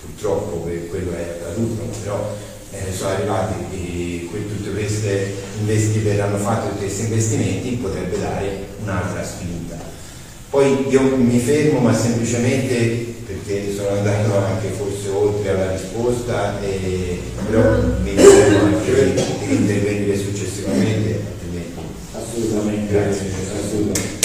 purtroppo 0.00 0.56
per 0.60 0.88
quello 0.88 1.12
è 1.12 1.38
accaduto, 1.38 1.82
però 2.02 2.34
eh, 2.70 2.92
sono 2.94 3.10
arrivati 3.10 3.52
eh, 3.74 4.28
tutti 4.30 4.70
questi 5.66 5.98
verranno 5.98 6.38
fatti 6.38 6.68
tutti 6.68 6.84
questi 6.84 7.02
investimenti 7.02 7.76
potrebbe 7.76 8.18
dare 8.18 8.64
un'altra 8.82 9.22
spinta. 9.22 9.76
Poi 10.48 10.88
io 10.88 11.14
mi 11.14 11.38
fermo 11.40 11.80
ma 11.80 11.94
semplicemente 11.94 13.16
perché 13.26 13.70
sono 13.74 13.98
andato 13.98 14.34
anche 14.38 14.68
forse 14.68 15.10
oltre 15.10 15.50
alla 15.50 15.72
risposta, 15.72 16.58
e, 16.62 17.20
però 17.50 17.82
mi 18.02 18.14
fermo 18.14 18.64
anche 18.64 19.14
di 19.46 19.54
intervenire 19.54 20.16
successivamente. 20.16 21.17
Assolutamente, 22.38 22.92
grazie. 22.92 23.32
Assolutamente. 23.52 24.16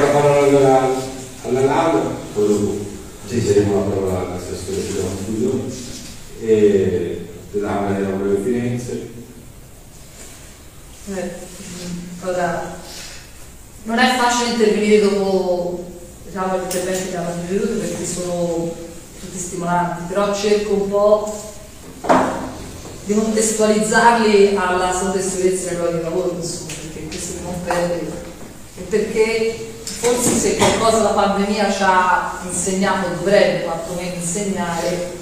la 0.00 0.06
parola 0.06 0.88
alla 1.42 1.60
Laura, 1.60 2.00
poi 2.32 2.48
dopo 2.48 2.78
ci 3.28 3.42
saremo 3.42 3.74
la 3.74 3.90
parola 3.90 4.18
all'assessore 4.20 4.86
della 4.86 5.04
conclusione 5.04 5.62
e 6.40 7.28
Laura 7.50 7.92
della 7.92 8.16
Breve 8.16 8.42
Firenze. 8.42 9.10
Eh, 11.14 11.30
ora, 12.24 12.74
non 13.82 13.98
è 13.98 14.16
facile 14.16 14.52
intervenire 14.52 15.10
dopo 15.10 15.84
diciamo, 16.24 16.58
gli 16.58 16.62
interventi 16.62 17.10
che 17.10 17.16
hanno 17.16 17.34
preceduto 17.38 17.80
perché 17.80 18.06
sono 18.06 18.74
tutti 19.20 19.38
stimolanti, 19.38 20.04
però 20.08 20.34
cerco 20.34 20.72
un 20.72 20.88
po' 20.88 21.50
di 23.04 23.14
contestualizzarli 23.14 24.56
alla 24.56 25.14
e 25.14 25.22
sicurezza 25.22 25.70
del 25.70 25.78
luogo 25.78 25.96
di 25.96 26.02
lavoro, 26.02 26.34
insomma, 26.38 26.72
perché 26.92 27.06
questo 27.08 27.42
non 27.42 27.54
perde 27.64 28.30
e 28.78 28.82
perché 28.88 29.72
forse 29.84 30.34
se 30.34 30.56
qualcosa 30.56 31.02
la 31.02 31.10
pandemia 31.10 31.70
ci 31.70 31.82
ha 31.82 32.40
insegnato, 32.44 33.08
dovrebbe 33.18 33.64
quantomeno 33.64 34.14
insegnare, 34.14 35.20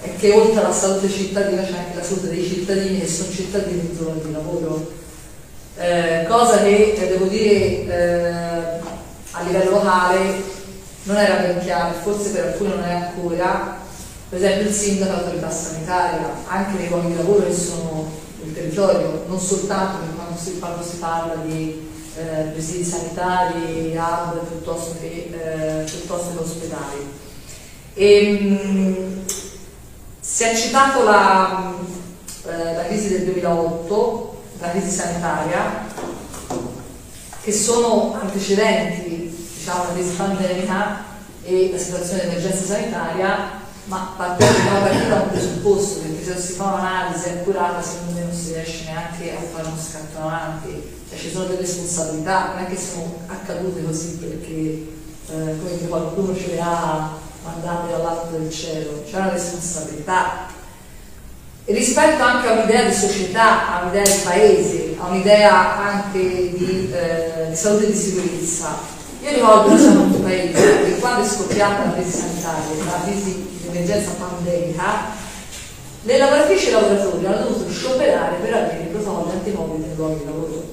è 0.00 0.16
che 0.16 0.32
oltre 0.32 0.60
alla 0.60 0.72
salute 0.72 1.08
cittadina 1.08 1.62
c'è 1.62 1.76
anche 1.76 1.96
la 1.96 2.02
salute 2.02 2.28
dei 2.28 2.44
cittadini 2.44 3.00
che 3.00 3.08
sono 3.08 3.30
cittadini 3.30 3.80
in 3.80 3.96
zona 3.96 4.20
di 4.22 4.32
lavoro. 4.32 4.92
Eh, 5.78 6.24
cosa 6.28 6.62
che 6.62 6.94
eh, 6.96 7.08
devo 7.08 7.26
dire 7.26 7.86
eh, 7.86 8.80
a 9.32 9.42
livello 9.42 9.70
locale 9.72 10.42
non 11.02 11.16
era 11.16 11.34
ben 11.36 11.60
chiaro, 11.60 11.94
forse 12.02 12.30
per 12.30 12.46
alcuni 12.46 12.70
non 12.70 12.84
è 12.84 12.92
ancora, 12.92 13.78
per 14.28 14.38
esempio 14.38 14.68
il 14.68 14.74
sindaco 14.74 15.12
l'autorità 15.12 15.50
sanitaria, 15.50 16.30
anche 16.46 16.78
nei 16.78 16.88
luoghi 16.88 17.08
di 17.08 17.16
lavoro 17.16 17.46
che 17.46 17.54
sono 17.54 18.10
nel 18.42 18.52
territorio, 18.52 19.24
non 19.28 19.38
soltanto 19.38 19.98
quando 20.16 20.38
si, 20.38 20.58
quando 20.58 20.82
si 20.82 20.96
parla 20.96 21.36
di 21.44 21.88
eh, 22.16 22.50
presidi 22.52 22.84
sanitari, 22.84 23.96
hub 23.96 24.46
piuttosto 24.46 24.96
che, 25.00 25.30
eh, 25.30 25.84
piuttosto 25.84 26.34
che 26.34 26.42
ospedali. 26.42 27.12
E, 27.94 28.30
mh, 28.32 29.24
si 30.20 30.42
è 30.42 30.56
citato 30.56 31.04
la, 31.04 31.72
eh, 32.46 32.74
la 32.74 32.84
crisi 32.84 33.08
del 33.10 33.24
2008, 33.26 34.42
la 34.58 34.70
crisi 34.70 34.90
sanitaria, 34.90 35.86
che 37.42 37.52
sono 37.52 38.18
antecedenti 38.20 39.32
diciamo, 39.56 39.84
alla 39.84 39.92
crisi 39.92 40.14
pandemica 40.14 41.04
e 41.44 41.70
la 41.70 41.78
situazione 41.78 42.22
di 42.22 42.28
emergenza 42.30 42.64
sanitaria, 42.64 43.64
ma 43.86 44.14
partiamo 44.16 44.80
partire 44.80 45.08
da 45.08 45.20
un 45.20 45.30
presupposto, 45.30 46.00
perché 46.00 46.24
se 46.24 46.32
non 46.32 46.42
si 46.42 46.52
fa 46.52 46.64
un'analisi 46.64 47.28
accurata 47.28 47.82
secondo 47.82 48.12
me 48.12 48.24
non 48.24 48.34
si 48.34 48.52
riesce 48.52 48.84
neanche 48.84 49.36
a 49.36 49.40
fare 49.40 49.66
uno 49.66 49.76
scatto 49.76 50.18
avanti. 50.18 50.94
Cioè, 51.08 51.18
ci 51.18 51.30
sono 51.30 51.44
delle 51.44 51.60
responsabilità, 51.60 52.52
non 52.54 52.64
è 52.64 52.66
che 52.68 52.76
sono 52.76 53.18
accadute 53.26 53.84
così 53.84 54.16
perché 54.16 54.52
eh, 54.52 55.58
come 55.58 55.76
dire, 55.76 55.88
qualcuno 55.88 56.36
ce 56.36 56.48
le 56.48 56.60
ha 56.60 57.10
mandate 57.44 57.92
dall'alto 57.92 58.36
del 58.36 58.50
cielo, 58.50 59.04
c'è 59.08 59.16
una 59.16 59.30
responsabilità. 59.30 60.54
E 61.64 61.72
rispetto 61.72 62.22
anche 62.22 62.48
a 62.48 62.52
un'idea 62.52 62.88
di 62.88 62.94
società, 62.94 63.72
a 63.72 63.82
un'idea 63.82 64.02
di 64.04 64.20
paese, 64.22 64.96
a 64.98 65.06
un'idea 65.06 65.78
anche 65.78 66.18
di, 66.18 66.92
eh, 66.92 67.50
di 67.50 67.56
salute 67.56 67.86
e 67.86 67.90
di 67.92 67.98
sicurezza, 67.98 68.94
io 69.22 69.30
ricordo 69.30 69.70
che 69.74 69.78
siamo 69.78 70.02
un 70.02 70.22
paese 70.22 70.84
che 70.84 70.98
quando 70.98 71.24
è 71.24 71.28
scoppiata 71.28 71.86
la 71.86 71.92
crisi 71.94 72.18
sanitaria, 72.18 72.84
la 72.84 73.00
crisi 73.02 73.55
emergenza 73.76 74.12
pandemica, 74.18 75.24
le 76.02 76.18
lavoratrici 76.18 76.66
e 76.66 76.68
i 76.68 76.72
lavoratori 76.72 77.26
hanno 77.26 77.48
dovuto 77.48 77.70
scioperare 77.70 78.36
per 78.36 78.54
avere 78.54 78.82
i 78.82 78.92
protocolli 78.92 79.32
antimobili 79.32 79.86
nei 79.86 79.96
luoghi 79.96 80.18
di 80.18 80.24
lavoro. 80.24 80.64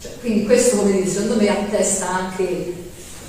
Cioè, 0.00 0.12
quindi 0.20 0.44
questo, 0.44 0.76
come 0.76 0.92
dire, 0.92 1.08
secondo 1.08 1.36
me 1.36 1.48
attesta 1.48 2.08
anche 2.08 2.74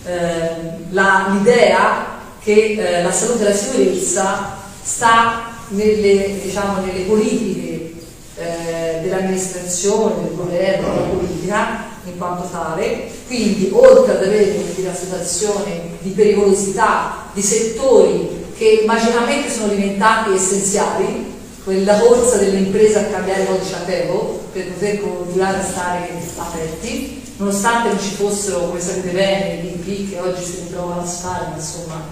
eh, 0.06 0.50
l'idea 0.90 2.14
che 2.40 2.76
eh, 2.78 3.02
la 3.02 3.12
salute 3.12 3.42
e 3.42 3.50
la 3.50 3.56
sicurezza 3.56 4.58
sta 4.82 5.54
nelle, 5.70 6.40
diciamo, 6.44 6.86
nelle 6.86 7.06
politiche 7.06 7.96
eh, 8.36 9.00
dell'amministrazione, 9.02 10.22
del 10.22 10.36
governo, 10.36 10.94
della 10.94 11.08
politica 11.08 11.94
in 12.06 12.18
quanto 12.18 12.48
tale, 12.52 13.10
quindi 13.26 13.70
oltre 13.74 14.14
ad 14.14 14.24
avere 14.24 14.64
una 14.78 14.94
situazione 14.94 15.98
di 16.02 16.12
pericolosità 16.12 17.30
di 17.34 17.42
settori 17.42 18.45
che 18.58 18.84
magicamente 18.86 19.52
sono 19.52 19.74
diventati 19.74 20.34
essenziali, 20.34 21.34
quella 21.64 21.98
corsa 22.00 22.38
delle 22.38 22.60
imprese 22.60 23.00
a 23.00 23.04
cambiare 23.06 23.46
codice 23.46 23.76
Ateo 23.76 24.44
per 24.52 24.68
poter 24.68 25.02
continuare 25.02 25.58
a 25.58 25.64
stare 25.64 26.10
aperti, 26.38 27.24
nonostante 27.38 27.90
non 27.90 28.00
ci 28.00 28.14
fossero, 28.16 28.68
come 28.68 28.80
sapete 28.80 29.10
bene, 29.10 29.56
gli 29.56 29.90
IP 29.90 30.12
che 30.12 30.20
oggi 30.20 30.44
si 30.44 30.60
ritrovano 30.62 31.02
a 31.02 31.06
fare, 31.06 31.48
ma 31.50 31.56
insomma 31.56 32.04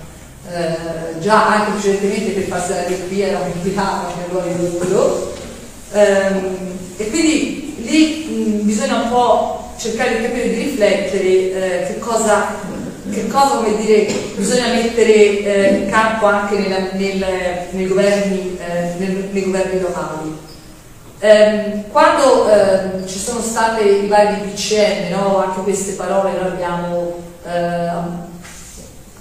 eh, 0.51 1.19
già 1.19 1.47
anche 1.47 1.71
precedentemente 1.71 2.31
per 2.31 2.43
farsi 2.43 2.71
la 2.71 2.81
RP 2.81 3.11
era 3.17 3.39
un'inquinata 3.39 4.13
nel 4.17 4.29
ruolo 4.29 4.47
di. 4.47 5.33
Ehm, 5.93 6.57
e 6.97 7.09
quindi 7.09 7.75
lì 7.83 8.25
mh, 8.25 8.65
bisogna 8.65 9.03
un 9.03 9.09
po' 9.09 9.71
cercare 9.77 10.17
di 10.17 10.23
capire, 10.23 10.49
di 10.49 10.61
riflettere 10.63 11.23
eh, 11.23 11.87
che 11.87 11.99
cosa 11.99 12.55
che 13.13 13.27
cosa 13.27 13.55
come 13.55 13.75
dire, 13.77 14.11
bisogna 14.35 14.73
mettere 14.73 15.13
eh, 15.13 15.73
in 15.75 15.89
campo 15.89 16.25
anche 16.25 16.57
nella, 16.57 16.91
nel, 16.93 17.25
nei, 17.71 17.87
governi, 17.87 18.57
eh, 18.59 18.93
nel, 18.97 19.29
nei, 19.31 19.43
governi, 19.43 19.79
locali. 19.79 20.37
Eh, 21.19 21.83
quando 21.89 22.49
ehm, 22.49 23.07
ci 23.07 23.19
sono 23.19 23.39
state 23.39 23.83
i 23.83 24.07
vari 24.07 24.41
DPCM, 24.41 25.11
no? 25.11 25.37
anche 25.37 25.61
queste 25.61 25.93
parole 25.93 26.31
noi 26.33 26.51
abbiamo 26.51 27.13
ehm, 27.45 28.31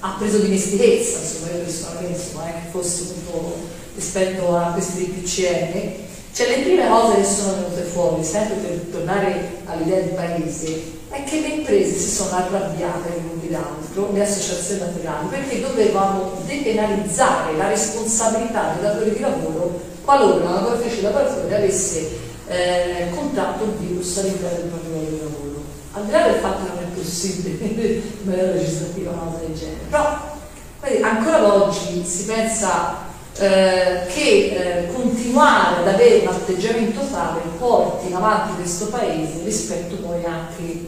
ha 0.04 0.16
preso 0.18 0.38
dimestichezza, 0.38 1.18
insomma, 1.18 1.52
io 1.52 1.62
personalmente 1.62 2.18
insomma, 2.18 2.44
che 2.46 2.70
fosse 2.70 3.02
appunto 3.02 3.56
rispetto 3.94 4.56
a 4.56 4.72
questi 4.72 5.04
DPCM, 5.04 5.92
cioè 6.32 6.48
le 6.48 6.62
prime 6.62 6.88
cose 6.88 7.16
che 7.16 7.24
sono 7.24 7.52
venute 7.54 7.82
fuori, 7.82 8.24
sempre 8.24 8.56
per 8.56 8.70
tornare 8.90 9.60
all'idea 9.66 10.00
di 10.00 10.10
paese, 10.10 11.00
è 11.10 11.24
che 11.24 11.40
le 11.40 11.48
imprese 11.48 11.98
si 11.98 12.08
sono 12.08 12.36
arrabbiate 12.36 13.20
l'uno 13.20 13.40
di 13.40 13.50
l'altro, 13.50 14.10
le 14.12 14.22
associazioni 14.22 14.80
naturali, 14.80 15.26
perché 15.28 15.60
dovevamo 15.60 16.32
depenalizzare 16.46 17.56
la 17.56 17.68
responsabilità 17.68 18.72
del 18.72 18.82
datore 18.82 19.12
di 19.12 19.20
lavoro 19.20 19.90
qualora 20.04 20.44
una 20.44 20.54
lavoratrice 20.54 21.02
lavoratore 21.02 21.54
avesse 21.54 22.18
eh, 22.48 23.08
contratto 23.14 23.64
un 23.64 23.78
virus 23.78 24.18
all'interno 24.18 24.58
del 24.58 24.68
proprio 24.68 24.98
di 24.98 25.18
lavoro. 25.18 25.62
Al 25.92 26.04
di 26.04 26.10
là 26.10 26.22
del 26.22 26.40
fatto 26.40 26.64
che 26.64 26.70
non 26.74 26.82
è 26.82 26.96
possibile 26.96 27.64
in 27.64 28.02
maniera 28.24 28.52
legislativa 28.52 29.10
una 29.10 29.30
cosa 29.30 29.44
del 29.44 29.56
genere, 29.56 29.80
però 29.88 30.30
ancora 31.02 31.54
oggi 31.54 32.04
si 32.04 32.24
pensa 32.24 33.10
eh, 33.38 34.06
che 34.12 34.86
eh, 34.88 34.92
continuare 34.92 35.80
ad 35.80 35.88
avere 35.88 36.20
un 36.20 36.28
atteggiamento 36.28 37.00
tale 37.10 37.40
porti 37.58 38.12
avanti 38.12 38.56
questo 38.56 38.86
paese 38.86 39.42
rispetto 39.44 39.96
poi 39.96 40.24
anche 40.24 40.86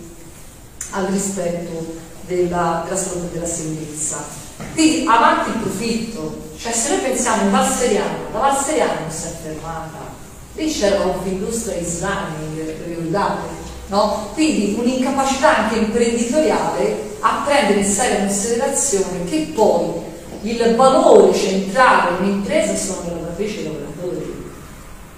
al 0.90 1.06
rispetto 1.06 1.94
della, 2.26 2.82
della 2.84 2.96
salute 2.96 3.32
della 3.32 3.46
sicurezza. 3.46 4.42
Quindi 4.72 5.06
avanti 5.08 5.50
il 5.50 5.56
profitto, 5.56 6.52
cioè 6.58 6.72
se 6.72 6.90
noi 6.90 6.98
pensiamo 6.98 7.42
in 7.42 7.50
Valseriano, 7.50 8.18
la 8.32 8.38
Valseriano 8.38 9.10
si 9.10 9.26
è 9.26 9.30
fermata, 9.42 10.12
lì 10.54 10.70
c'era 10.70 11.02
un'industria 11.02 11.76
islamica? 11.76 13.62
No? 13.88 14.30
Quindi 14.34 14.76
un'incapacità 14.78 15.56
anche 15.58 15.76
imprenditoriale 15.76 17.16
a 17.20 17.42
prendere 17.44 17.80
in 17.80 17.86
seria 17.86 18.18
considerazione 18.18 19.24
che 19.24 19.52
poi 19.54 20.12
il 20.50 20.76
valore 20.76 21.32
centrale 21.32 22.18
di 22.18 22.28
un'impresa 22.28 22.76
sono 22.76 23.02
le 23.04 23.14
lavoratrici 23.14 23.58
e 23.58 23.60
i 23.60 23.64
lavoratori. 23.64 24.52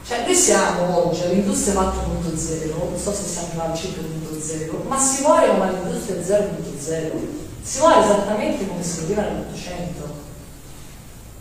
Cioè 0.06 0.24
noi 0.24 0.34
siamo 0.34 1.08
oggi 1.08 1.22
all'industria 1.22 1.74
4.0, 1.74 2.78
non 2.78 2.96
so 2.96 3.12
se 3.12 3.24
siamo 3.24 3.60
al 3.60 3.72
5.0, 3.72 4.86
ma 4.86 4.98
si 4.98 5.22
muore 5.22 5.48
come 5.48 5.64
all'industria 5.64 6.16
0.0, 6.16 7.10
si 7.60 7.78
muore 7.80 8.04
esattamente 8.04 8.68
come 8.68 8.82
si 8.84 9.00
veniva 9.00 9.22
nell'Ottocento. 9.22 10.14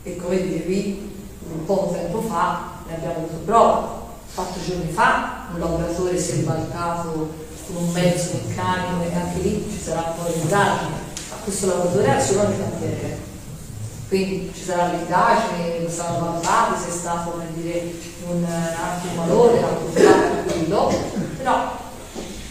E 0.02 0.16
come 0.16 0.42
dicevi, 0.42 1.14
un 1.52 1.66
po' 1.66 1.90
di 1.92 2.00
tempo 2.00 2.22
fa 2.22 2.72
ne 2.88 2.96
abbiamo 2.96 3.16
avuto 3.18 3.38
prova. 3.46 4.04
Quattro 4.34 4.62
giorni 4.64 4.92
fa 4.92 5.48
un 5.54 5.60
lavoratore 5.60 6.20
si 6.20 6.32
è 6.32 6.36
imbarcato 6.36 7.34
con 7.68 7.76
un 7.84 7.92
mezzo 7.92 8.32
meccanico 8.34 9.04
e 9.04 9.16
anche 9.16 9.40
lì 9.42 9.66
ci 9.72 9.80
sarà 9.80 10.14
un 10.16 10.24
po' 10.24 10.32
di 10.32 10.42
indagine. 10.42 10.96
Ma 11.30 11.36
questo 11.44 11.68
lavoratore 11.68 12.08
era 12.08 12.20
solo 12.20 12.48
nel 12.48 12.58
cantiere 12.58 13.25
quindi 14.16 14.50
ci 14.56 14.64
sarà 14.64 14.92
l'indagine, 14.92 15.90
saranno 15.90 16.26
valutati 16.26 16.82
se 16.82 16.88
è 16.88 16.98
stato 16.98 17.32
come 17.32 17.48
dire, 17.56 17.92
un, 18.28 18.46
anche 18.46 19.08
un 19.10 19.16
valore, 19.16 19.60
un 19.60 19.94
tranquillo, 19.94 20.94
però 21.38 21.78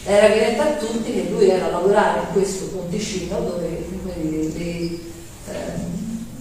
era 0.05 0.27
evidente 0.27 0.61
a 0.61 0.73
tutti 0.75 1.13
che 1.13 1.29
lui 1.31 1.49
era 1.49 1.67
a 1.67 1.71
lavorare 1.71 2.21
in 2.21 2.33
questo 2.33 2.67
ponticino 2.67 3.41
dove 3.41 3.83
dire, 3.95 4.53
le 4.55 4.99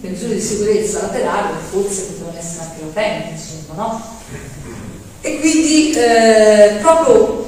eh, 0.02 0.10
misure 0.10 0.34
di 0.34 0.40
sicurezza 0.40 1.00
laterali 1.02 1.54
forse 1.70 2.02
potevano 2.02 2.38
essere 2.38 2.64
anche 2.64 2.84
latenti, 2.84 3.30
insomma, 3.30 3.82
no? 3.82 4.02
E 5.22 5.40
quindi 5.40 5.92
eh, 5.92 6.78
proprio 6.82 7.46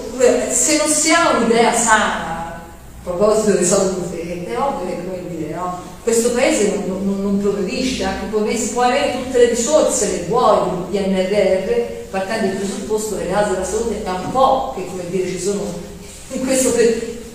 se 0.51 0.78
non 0.78 0.89
si 0.89 1.12
ha 1.12 1.36
un'idea 1.36 1.74
sana 1.74 2.24
a 2.24 2.61
proposito 3.03 3.59
di 3.59 3.65
salute, 3.66 4.47
è 4.47 4.59
ovvio 4.59 4.86
che 4.86 5.05
come 5.05 5.28
dire, 5.28 5.55
no? 5.55 5.94
questo 6.07 6.31
paese 6.31 6.73
non, 6.73 6.85
non, 7.07 7.23
non 7.23 7.39
progredisce, 7.41 8.05
anche 8.05 8.27
può, 8.27 8.43
può 8.73 8.83
avere 8.83 9.23
tutte 9.23 9.39
le 9.39 9.49
risorse 9.51 10.11
che 10.11 10.24
vuoi 10.28 10.69
del 10.91 11.05
PNRR, 11.05 12.11
partendo 12.11 12.47
dal 12.49 12.57
presupposto 12.57 13.16
che 13.16 13.24
le 13.24 13.31
case 13.31 13.53
della 13.53 13.65
salute 13.65 14.03
è 14.05 14.09
un 14.09 14.31
po' 14.33 14.73
che 14.77 14.87
come 14.87 15.09
dire 15.09 15.28
ci 15.28 15.39
sono 15.39 15.61
in 16.33 16.45
questo 16.45 16.74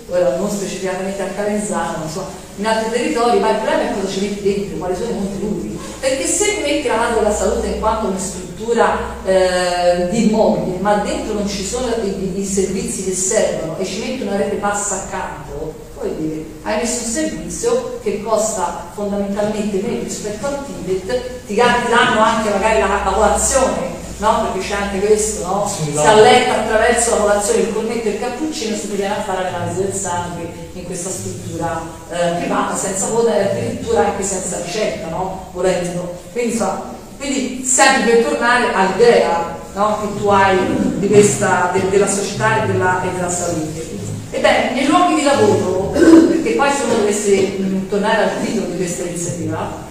ora 0.09 0.35
non 0.35 0.49
specificatamente 0.49 1.21
a 1.21 1.27
Calenzano, 1.27 1.99
ma 1.99 2.03
insomma, 2.03 2.27
in 2.57 2.65
altri 2.65 2.91
territori, 2.91 3.39
ma 3.39 3.51
il 3.51 3.55
problema 3.57 3.89
è 3.89 3.93
cosa 3.93 4.11
ci 4.11 4.21
metti 4.21 4.41
dentro, 4.41 4.77
quali 4.77 4.95
sono 4.95 5.09
i 5.09 5.15
contenuti. 5.15 5.79
Perché 5.99 6.25
se 6.25 6.59
metti 6.61 6.87
la 6.87 6.95
casa 6.95 7.13
della 7.13 7.33
salute 7.33 7.67
in 7.67 7.79
quanto 7.79 8.07
una 8.07 8.17
struttura 8.17 8.97
eh, 9.23 10.09
di 10.09 10.27
immobili, 10.29 10.79
ma 10.81 10.95
dentro 10.95 11.33
non 11.33 11.47
ci 11.47 11.63
sono 11.63 11.87
i, 12.03 12.39
i 12.39 12.45
servizi 12.45 13.05
che 13.05 13.13
servono 13.13 13.77
e 13.77 13.85
ci 13.85 13.99
metti 13.99 14.23
una 14.23 14.35
rete 14.35 14.55
passa 14.55 15.03
accanto, 15.03 15.73
poi 16.01 16.15
dire, 16.17 16.45
hai 16.63 16.77
messo 16.77 17.03
un 17.03 17.11
servizio 17.11 17.99
che 18.01 18.23
costa 18.23 18.87
fondamentalmente 18.93 19.81
meno 19.81 20.03
rispetto 20.03 20.47
al 20.47 20.65
Tibet, 20.65 21.45
ti 21.45 21.55
danno 21.55 22.19
anche 22.19 22.49
magari 22.49 22.79
la, 22.79 22.87
la 22.87 23.11
colazione, 23.11 23.99
no? 24.17 24.49
perché 24.51 24.67
c'è 24.67 24.75
anche 24.81 24.99
questo, 24.99 25.45
no? 25.45 25.71
si 25.71 25.95
alletta 25.97 26.61
attraverso 26.61 27.11
la 27.11 27.17
colazione 27.17 27.59
il 27.61 27.73
colmetto 27.73 28.07
e 28.07 28.11
il 28.11 28.19
cappuccino 28.19 28.75
si 28.75 28.87
viene 28.87 29.15
a 29.15 29.21
fare 29.21 29.43
l'analisi 29.43 29.83
del 29.83 29.93
sangue 29.93 30.49
in 30.73 30.85
questa 30.85 31.09
struttura 31.11 31.81
eh, 32.09 32.39
privata 32.39 32.75
senza 32.75 33.05
poter, 33.07 33.51
addirittura 33.51 34.05
anche 34.05 34.23
senza 34.23 34.59
ricetta, 34.63 35.07
no? 35.09 35.49
volendo. 35.53 36.17
Quindi, 36.31 36.57
so, 36.57 36.83
quindi 37.19 37.63
sempre 37.63 38.15
per 38.15 38.25
tornare 38.25 38.73
all'idea 38.73 39.55
no? 39.75 39.99
che 40.01 40.19
tu 40.19 40.27
hai 40.29 40.57
di 40.97 41.07
questa, 41.07 41.69
de, 41.73 41.89
della 41.89 42.07
società 42.07 42.63
e 42.63 42.67
della, 42.67 43.03
e 43.03 43.11
della 43.13 43.29
salute. 43.29 44.10
Ebbene, 44.33 44.71
nei 44.73 44.85
luoghi 44.85 45.15
di 45.15 45.23
lavoro, 45.23 45.91
perché 46.31 46.51
poi 46.51 46.71
se 46.71 46.83
uno 46.83 46.93
dovesse 46.95 47.87
tornare 47.89 48.23
al 48.23 48.41
titolo 48.41 48.67
di 48.67 48.77
questa 48.77 49.03
iniziativa, 49.03 49.89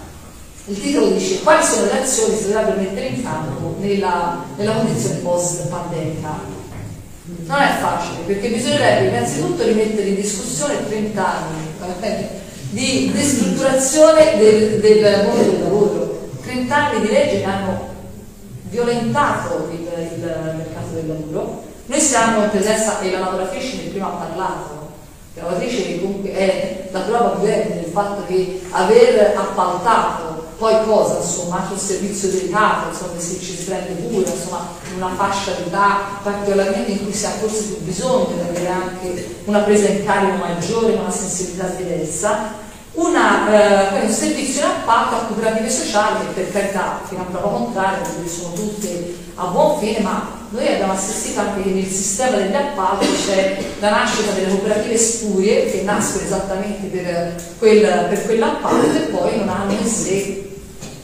il 0.65 0.81
titolo 0.81 1.11
dice 1.11 1.41
quali 1.41 1.63
sono 1.63 1.85
le 1.85 2.01
azioni 2.01 2.35
che 2.35 2.41
si 2.41 2.47
dovrebbero 2.47 2.81
mettere 2.81 3.07
in 3.09 3.23
campo 3.23 3.77
nella, 3.81 4.45
nella 4.57 4.73
condizione 4.73 5.17
post-pandemica. 5.17 6.59
Non 7.45 7.61
è 7.61 7.77
facile, 7.81 8.23
perché 8.27 8.49
bisognerebbe 8.49 9.09
innanzitutto 9.09 9.63
rimettere 9.63 10.09
in 10.09 10.15
discussione 10.15 10.89
30 10.89 11.27
anni 11.27 12.27
di 12.71 13.11
destrutturazione 13.13 14.39
del, 14.39 14.81
del 14.81 15.25
mondo 15.27 15.43
del 15.43 15.63
lavoro. 15.63 16.29
30 16.43 16.75
anni 16.75 17.01
di 17.03 17.13
legge 17.13 17.41
che 17.41 17.45
hanno 17.45 17.89
violentato 18.71 19.69
il, 19.71 19.81
il 19.81 20.21
mercato 20.57 20.95
del 20.95 21.07
lavoro 21.09 21.69
noi 21.91 22.01
siamo 22.01 22.45
in 22.45 22.51
presenza, 22.51 23.01
e 23.01 23.11
la 23.11 23.19
lavoratrice 23.19 23.83
che 23.83 23.89
prima 23.89 24.07
ha 24.07 24.11
parlato, 24.11 24.93
la 25.35 25.43
lavoratrice 25.43 25.87
che 25.87 26.01
comunque 26.01 26.33
è 26.33 26.89
la 26.93 27.01
prova 27.01 27.35
vivente 27.35 27.81
del 27.81 27.91
fatto 27.91 28.25
che 28.29 28.61
aver 28.71 29.37
appaltato 29.37 30.47
poi 30.57 30.85
cosa, 30.85 31.17
insomma, 31.17 31.63
anche 31.63 31.73
un 31.73 31.79
servizio 31.81 32.29
delicato, 32.31 32.91
insomma, 32.91 33.19
se 33.19 33.41
ci 33.41 33.57
si 33.57 33.65
prende 33.65 34.07
cura, 34.07 34.31
insomma, 34.31 34.69
in 34.89 35.03
una 35.03 35.15
fascia 35.17 35.51
di 35.53 35.63
età 35.63 35.99
particolarmente 36.23 36.93
in 36.93 37.03
cui 37.03 37.13
si 37.13 37.27
ha 37.27 37.31
forse 37.31 37.63
più 37.63 37.79
bisogno 37.79 38.35
di 38.35 38.49
avere 38.49 38.69
anche 38.69 39.37
una 39.47 39.59
presa 39.61 39.89
in 39.89 40.05
carico 40.05 40.37
maggiore, 40.37 40.93
una 40.93 41.11
sensibilità 41.11 41.67
diversa, 41.77 42.53
una, 42.93 43.99
eh, 43.99 44.05
un 44.05 44.13
servizio 44.13 44.61
in 44.63 44.69
appalto 44.69 45.15
a 45.17 45.19
cooperative 45.25 45.71
sociali 45.71 46.27
che 46.27 46.41
per 46.41 46.53
carità, 46.53 47.01
fino 47.09 47.23
a 47.23 47.25
prova 47.25 47.49
contraria, 47.49 48.05
sono 48.27 48.53
tutte 48.53 49.20
a 49.41 49.47
buon 49.47 49.79
fine, 49.79 50.01
ma 50.01 50.39
noi 50.51 50.67
abbiamo 50.67 50.93
assistito 50.93 51.41
anche 51.41 51.63
che 51.63 51.71
nel 51.71 51.87
sistema 51.87 52.37
degli 52.37 52.55
appalti 52.55 53.07
c'è 53.25 53.57
la 53.81 53.91
nascita 53.91 54.33
delle 54.33 54.51
cooperative 54.51 54.99
spurie 54.99 55.71
che 55.71 55.81
nascono 55.83 56.25
esattamente 56.25 56.89
per, 56.89 57.43
quel, 57.59 57.81
per 58.09 58.25
quell'appalto 58.27 58.97
e 58.97 59.01
poi 59.11 59.39
non 59.39 59.49
hanno 59.49 59.73
in 59.73 59.87
sé 59.87 60.51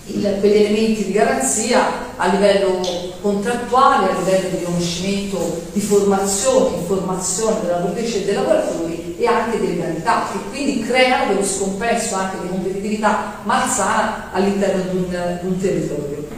il, 0.04 0.36
quegli 0.38 0.56
elementi 0.56 1.04
di 1.06 1.12
garanzia 1.12 2.14
a 2.16 2.26
livello 2.26 2.80
contrattuale, 3.22 4.10
a 4.10 4.18
livello 4.18 4.48
di 4.50 4.56
riconoscimento 4.58 5.62
di 5.72 5.80
formazione, 5.80 6.76
informazione 6.76 7.60
della 7.62 7.78
lavoratrice 7.78 8.22
e 8.22 8.24
dei 8.26 8.34
lavoratori 8.34 9.16
e 9.18 9.26
anche 9.26 9.60
di 9.60 9.68
legalità 9.68 10.28
che 10.30 10.38
quindi 10.50 10.82
creano 10.82 11.26
quello 11.26 11.44
scompenso 11.44 12.16
anche 12.16 12.36
di 12.42 12.48
competitività 12.48 13.40
malsana 13.44 14.30
all'interno 14.32 14.82
di, 14.92 15.08
di 15.08 15.46
un 15.46 15.58
territorio. 15.58 16.28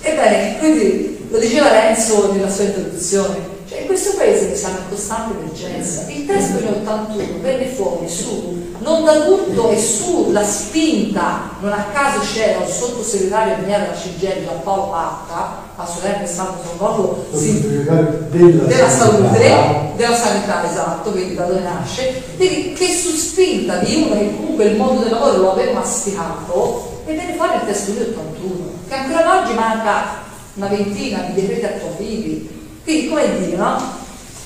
Ebbene, 0.00 0.58
quindi 0.58 1.17
lo 1.28 1.38
diceva 1.38 1.70
Renzo 1.70 2.32
nella 2.32 2.50
sua 2.50 2.64
introduzione, 2.64 3.56
Cioè, 3.68 3.80
in 3.80 3.86
questo 3.86 4.16
paese 4.16 4.56
siamo 4.56 4.78
in 4.78 4.88
costante 4.88 5.38
emergenza. 5.38 6.06
Il 6.08 6.24
testo 6.26 6.58
in 6.58 6.68
81 6.68 7.40
venne 7.42 7.66
fuori 7.66 8.08
su 8.08 8.66
non 8.78 9.04
da 9.04 9.20
tutto 9.24 9.70
e 9.70 9.78
sulla 9.78 10.44
spinta, 10.44 11.50
non 11.60 11.72
a 11.72 11.86
caso 11.92 12.20
c'era 12.20 12.60
un 12.60 12.68
sottosegretario 12.68 13.56
di 13.56 13.64
della 13.64 13.90
CGL, 13.92 14.62
Paolo 14.62 14.90
Pacca, 14.90 15.56
assolutamente 15.76 16.26
stato 16.26 16.54
proprio 16.76 17.26
Sottosegretario 17.30 18.26
della, 18.30 18.62
della 18.64 18.88
salute, 18.88 19.92
della 19.96 20.14
sanità, 20.14 20.70
esatto, 20.70 21.10
quindi 21.10 21.34
da 21.34 21.44
dove 21.44 21.60
nasce, 21.60 22.22
quindi 22.36 22.72
che 22.72 22.86
su 22.86 23.10
spinta 23.14 23.78
di 23.78 23.94
uno 23.96 24.14
che 24.14 24.36
comunque 24.36 24.64
il 24.64 24.76
mondo 24.76 25.02
del 25.02 25.12
lavoro 25.12 25.36
lo 25.36 25.52
aveva 25.52 25.80
masticato 25.80 27.02
e 27.04 27.12
viene 27.12 27.34
fuori 27.34 27.56
il 27.56 27.66
testo 27.66 27.90
di 27.90 28.00
81, 28.00 28.70
che 28.88 28.94
ancora 28.94 29.42
oggi 29.42 29.54
manca 29.54 30.26
una 30.58 30.66
ventina 30.66 31.30
di 31.32 31.40
decreti 31.40 31.64
attuativi. 31.64 32.48
Quindi 32.82 33.08
come 33.08 33.38
dire, 33.38 33.56
no? 33.56 33.96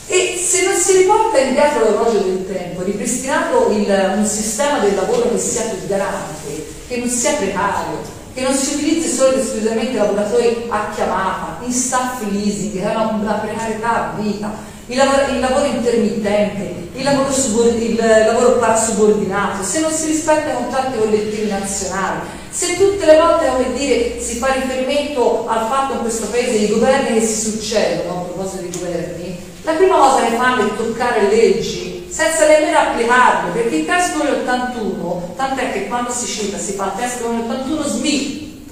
E 0.06 0.36
se 0.36 0.64
non 0.64 0.74
si 0.74 0.98
riporta 0.98 1.38
indietro 1.38 1.80
l'orologio 1.88 2.18
del 2.18 2.46
tempo, 2.52 2.82
ripristinando 2.82 3.70
il- 3.70 4.14
un 4.16 4.26
sistema 4.26 4.78
del 4.80 4.94
lavoro 4.94 5.30
che 5.30 5.38
sia 5.38 5.62
più 5.62 5.86
garante, 5.86 6.66
che 6.86 6.96
non 6.98 7.08
sia 7.08 7.32
precario, 7.34 8.00
che 8.34 8.42
non 8.42 8.54
si 8.54 8.74
utilizzi 8.74 9.08
solo 9.08 9.32
ed 9.32 9.38
esclusivamente 9.40 9.96
lavoratori 9.96 10.66
a 10.68 10.90
chiamata, 10.94 11.58
in 11.64 11.72
staff 11.72 12.20
leasing, 12.30 12.72
che 12.72 12.82
è 12.82 12.90
una, 12.94 13.06
una 13.08 13.32
precarietà 13.34 14.12
a 14.12 14.20
vita, 14.20 14.52
il 14.86 14.96
lavoro, 14.96 15.32
il 15.32 15.40
lavoro 15.40 15.64
intermittente, 15.64 16.88
il 16.94 17.04
lavoro, 17.04 17.32
subor- 17.32 17.74
il 17.80 17.94
lavoro 17.96 18.58
parasubordinato, 18.58 19.62
se 19.62 19.80
non 19.80 19.90
si 19.92 20.06
rispetta 20.08 20.50
i 20.50 20.54
contratti 20.54 20.98
collettivi 20.98 21.48
nazionali, 21.48 22.20
se 22.52 22.76
tutte 22.76 23.06
le 23.06 23.16
volte 23.16 23.46
come 23.46 23.72
dire, 23.72 24.20
si 24.20 24.36
fa 24.36 24.52
riferimento 24.52 25.46
al 25.48 25.66
fatto 25.68 25.94
in 25.94 26.00
questo 26.00 26.26
paese 26.26 26.58
di 26.58 26.68
governi 26.68 27.18
che 27.18 27.26
si 27.26 27.50
succedono, 27.50 28.20
a 28.20 28.24
proposito 28.24 28.62
di 28.62 28.78
governi, 28.78 29.38
la 29.62 29.72
prima 29.72 29.96
cosa 29.96 30.24
che 30.26 30.36
fanno 30.36 30.66
è 30.66 30.76
toccare 30.76 31.28
leggi 31.28 32.06
senza 32.10 32.46
nemmeno 32.46 32.78
applicarle, 32.78 33.52
perché 33.52 33.76
il 33.76 33.86
testo 33.86 34.18
dell'81, 34.18 35.34
tant'è 35.34 35.72
che 35.72 35.88
quando 35.88 36.10
si 36.10 36.26
cita 36.26 36.58
si 36.58 36.72
fa 36.72 36.92
il 36.94 37.00
testo 37.00 37.26
dell'81 37.26 37.86
SMI 37.86 38.66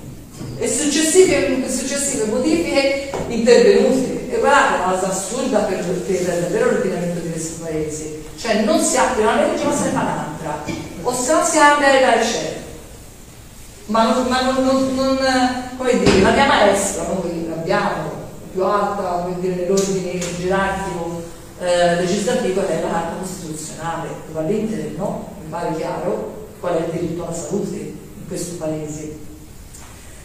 e 0.58 0.68
successive, 0.68 1.64
successive 1.70 2.24
modifiche 2.26 3.10
intervenute. 3.28 4.28
E 4.30 4.38
guardate, 4.38 4.82
una 4.82 4.92
cosa 4.92 5.08
assurda 5.08 5.60
per, 5.60 5.82
per 5.82 6.20
davvero 6.20 6.70
l'ordinamento 6.70 7.20
di 7.20 7.30
questo 7.30 7.64
paese. 7.64 8.24
Cioè 8.38 8.60
non 8.62 8.78
si 8.78 8.98
applica 8.98 9.30
una 9.30 9.46
legge 9.46 9.64
ma 9.64 9.74
se 9.74 9.84
ne 9.84 9.90
fa 9.90 10.00
un'altra, 10.00 10.64
o 11.02 11.14
se 11.14 11.32
no 11.32 11.44
si 11.44 11.56
cambia 11.56 11.92
le 11.92 12.20
c'è. 12.20 12.59
Ma, 13.90 14.04
non, 14.04 14.28
ma 14.28 14.40
non, 14.42 14.64
non- 14.64 14.94
non, 14.94 15.18
come 15.76 15.98
dire, 15.98 16.20
la 16.20 16.30
mia 16.30 16.46
maestra, 16.46 17.08
noi 17.08 17.48
l'abbiamo 17.48 18.10
più 18.52 18.64
alta, 18.64 19.26
nell'ordine 19.40 20.18
gerarchico 20.38 21.22
eh, 21.60 21.96
legislativo 21.96 22.66
è 22.66 22.80
la 22.82 22.88
Carta 22.88 23.16
Costituzionale, 23.20 24.10
equivalente 24.10 24.94
no? 24.96 25.34
Mi 25.42 25.50
pare 25.50 25.74
chiaro 25.74 26.48
qual 26.60 26.76
è 26.76 26.86
il 26.86 26.92
diritto 26.92 27.24
alla 27.24 27.34
salute 27.34 27.76
in 27.76 28.28
questo 28.28 28.56
paese. 28.56 29.18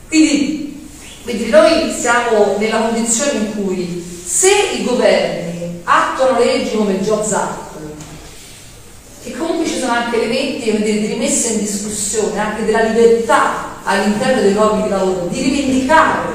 Quindi, 0.10 0.88
quindi 1.24 1.50
noi 1.50 1.92
siamo 1.92 2.58
nella 2.60 2.82
condizione 2.82 3.32
in 3.40 3.52
cui 3.56 4.22
se 4.26 4.50
i 4.78 4.84
governi 4.84 5.82
attuano 5.84 6.38
leggi 6.38 6.76
come 6.78 7.02
Jobs 7.02 7.32
Act, 7.32 7.74
che 9.24 9.36
comunque 9.36 9.55
sono 9.86 10.00
anche 10.00 10.20
elementi 10.20 10.82
di 10.82 11.06
rimessa 11.06 11.50
in 11.50 11.60
discussione 11.60 12.40
anche 12.40 12.66
della 12.66 12.82
libertà 12.82 13.84
all'interno 13.84 14.42
dei 14.42 14.54
luoghi 14.54 14.84
di 14.84 14.90
lavoro, 14.90 15.28
di 15.30 15.42
rivendicare, 15.42 16.34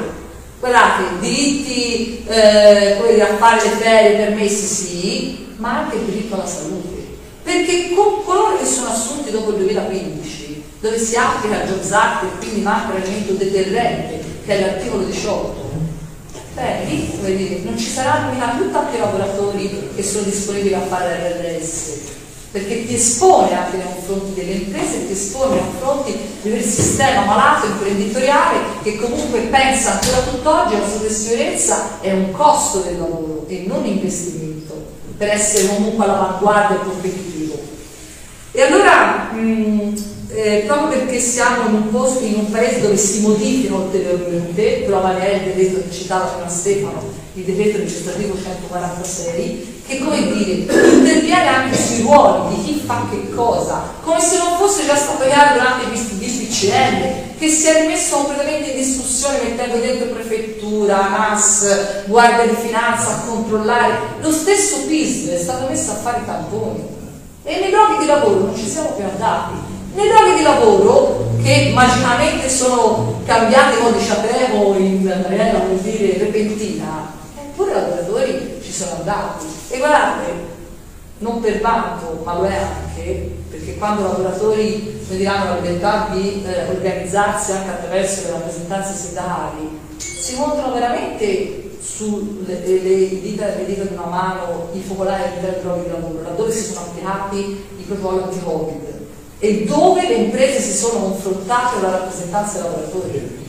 guardate, 0.60 1.02
diritti 1.18 2.24
eh, 2.28 2.96
dire, 3.08 3.22
a 3.22 3.36
fare 3.36 3.60
le 3.60 3.70
ferie, 3.70 4.16
permessi 4.16 4.66
sì, 4.66 5.46
ma 5.56 5.80
anche 5.80 5.96
il 5.96 6.02
diritto 6.02 6.34
alla 6.34 6.46
salute. 6.46 7.08
Perché 7.42 7.92
con 7.92 8.22
coloro 8.24 8.56
che 8.56 8.66
sono 8.66 8.90
assunti 8.90 9.32
dopo 9.32 9.50
il 9.50 9.56
2015, 9.56 10.62
dove 10.78 10.98
si 10.98 11.16
applica 11.16 11.62
il 11.62 11.70
Jobs 11.70 11.90
Act 11.90 12.22
e 12.22 12.38
quindi 12.38 12.60
manca 12.60 12.92
l'elemento 12.92 13.32
deterrente, 13.32 14.22
che 14.46 14.58
è 14.58 14.60
l'articolo 14.60 15.02
18, 15.04 15.68
Beh, 16.54 16.84
lì 16.84 17.36
dire, 17.36 17.60
non 17.64 17.78
ci 17.78 17.88
saranno 17.88 18.32
più 18.56 18.70
tanti 18.70 18.98
lavoratori 18.98 19.90
che 19.94 20.02
sono 20.02 20.24
disponibili 20.24 20.74
a 20.74 20.80
fare 20.80 21.58
l'RS, 21.58 22.18
perché 22.50 22.84
ti 22.86 22.94
espone 22.94 23.56
anche 23.56 23.76
nei 23.76 23.86
confronti 23.86 24.34
delle 24.34 24.52
imprese, 24.52 25.06
ti 25.06 25.12
espone 25.12 25.54
nei 25.54 25.64
confronti 25.70 26.12
di 26.42 26.50
quel 26.50 26.64
sistema 26.64 27.24
malato 27.24 27.66
imprenditoriale 27.66 28.58
che 28.82 28.96
comunque 28.96 29.40
pensa 29.42 30.00
ancora 30.00 30.18
tutt'oggi 30.22 30.74
la 30.78 30.88
sua 30.88 31.08
sicurezza 31.08 32.00
è 32.00 32.10
un 32.12 32.32
costo 32.32 32.80
del 32.80 32.98
lavoro 32.98 33.44
e 33.46 33.64
non 33.66 33.84
investimento 33.84 34.74
per 35.16 35.28
essere 35.28 35.68
comunque 35.68 36.04
all'avanguardia 36.04 36.78
competitivo. 36.78 37.58
E 38.52 38.62
allora, 38.62 39.30
mh, 39.32 39.94
eh, 40.30 40.64
proprio 40.66 40.98
perché 40.98 41.20
siamo 41.20 41.68
in 41.68 41.74
un 41.74 41.90
posto, 41.90 42.24
in 42.24 42.34
un 42.34 42.50
paese 42.50 42.80
dove 42.80 42.96
si 42.96 43.20
modifica 43.20 43.74
ulteriormente, 43.74 44.84
prova 44.86 45.12
ne 45.12 45.30
è 45.30 45.34
il 45.36 45.42
decreto 45.54 45.82
che 45.82 45.94
citava 45.94 46.24
prima 46.24 46.48
Stefano, 46.48 47.02
il 47.34 47.44
decreto 47.44 47.78
legislativo 47.78 48.34
146, 48.42 49.79
che 49.90 49.98
come 49.98 50.32
dire, 50.32 50.52
interviene 50.52 51.48
anche 51.48 51.76
sui 51.76 52.02
ruoli 52.02 52.54
di 52.54 52.62
chi 52.62 52.82
fa 52.86 53.08
che 53.10 53.34
cosa, 53.34 53.82
come 54.04 54.20
se 54.20 54.38
non 54.38 54.56
fosse 54.56 54.86
già 54.86 54.94
stato 54.94 55.24
chiaro 55.24 55.54
durante 55.54 55.86
il 55.92 56.00
DPCM, 56.00 57.36
che 57.36 57.48
si 57.48 57.66
è 57.66 57.80
rimesso 57.80 58.18
completamente 58.18 58.70
in 58.70 58.76
discussione 58.76 59.40
mettendo 59.42 59.78
dentro 59.78 60.10
prefettura, 60.10 61.08
NAS, 61.08 62.04
guardia 62.06 62.46
di 62.46 62.54
finanza 62.54 63.08
a 63.08 63.20
controllare. 63.26 63.98
Lo 64.20 64.30
stesso 64.30 64.86
PIS 64.86 65.30
è 65.30 65.38
stato 65.38 65.66
messo 65.68 65.90
a 65.90 65.94
fare 65.94 66.22
tamponi. 66.24 66.84
E 67.42 67.58
nei 67.58 67.70
luoghi 67.70 67.98
di 67.98 68.06
lavoro 68.06 68.44
non 68.44 68.56
ci 68.56 68.68
siamo 68.68 68.90
più 68.90 69.02
andati. 69.02 69.54
Nei 69.94 70.06
luoghi 70.06 70.36
di 70.36 70.42
lavoro, 70.42 71.30
che 71.42 71.72
magicamente 71.74 72.48
sono 72.48 73.22
cambiati 73.24 73.78
codice 73.78 74.12
Atevo 74.12 74.76
in 74.76 75.02
maniera, 75.02 75.58
per 75.58 75.78
dire, 75.78 76.18
repentina, 76.18 77.12
eppure 77.36 77.70
i 77.70 77.74
lavoratori 77.74 78.60
ci 78.62 78.72
sono 78.72 78.92
andati. 78.98 79.59
E 79.70 79.78
guardate, 79.78 80.32
non 81.18 81.40
per 81.40 81.60
vanto, 81.60 82.20
ma 82.24 82.34
lo 82.34 82.44
è 82.46 82.56
anche, 82.56 83.30
perché 83.48 83.76
quando 83.76 84.00
i 84.00 84.04
lavoratori 84.04 85.00
come 85.06 85.18
diranno 85.18 85.44
la 85.44 85.60
libertà 85.60 86.08
di 86.12 86.44
eh, 86.44 86.68
organizzarsi 86.68 87.52
anche 87.52 87.70
attraverso 87.70 88.22
le 88.22 88.30
rappresentanze 88.30 88.94
sindacali, 88.94 89.78
si 89.96 90.36
montano 90.36 90.72
veramente 90.72 91.70
sulle 91.80 92.60
le, 92.64 92.80
le 92.80 93.20
dita, 93.20 93.46
dita 93.48 93.82
di 93.82 93.92
una 93.92 94.06
mano 94.06 94.68
i 94.72 94.80
focolari 94.80 95.24
all'interno 95.24 95.52
dei 95.52 95.62
luoghi 95.62 95.82
di 95.82 95.90
lavoro, 95.90 96.22
laddove 96.22 96.52
si 96.52 96.64
sono 96.64 96.86
applicati 96.86 97.38
i 97.78 97.82
protocolli 97.82 98.22
anti-Covid 98.22 98.98
e 99.40 99.64
dove 99.64 100.06
le 100.06 100.14
imprese 100.14 100.60
si 100.60 100.76
sono 100.76 101.00
confrontate 101.00 101.74
con 101.74 101.82
la 101.82 101.90
rappresentanza 101.90 102.60
dei 102.60 102.62
lavoratori. 102.62 103.39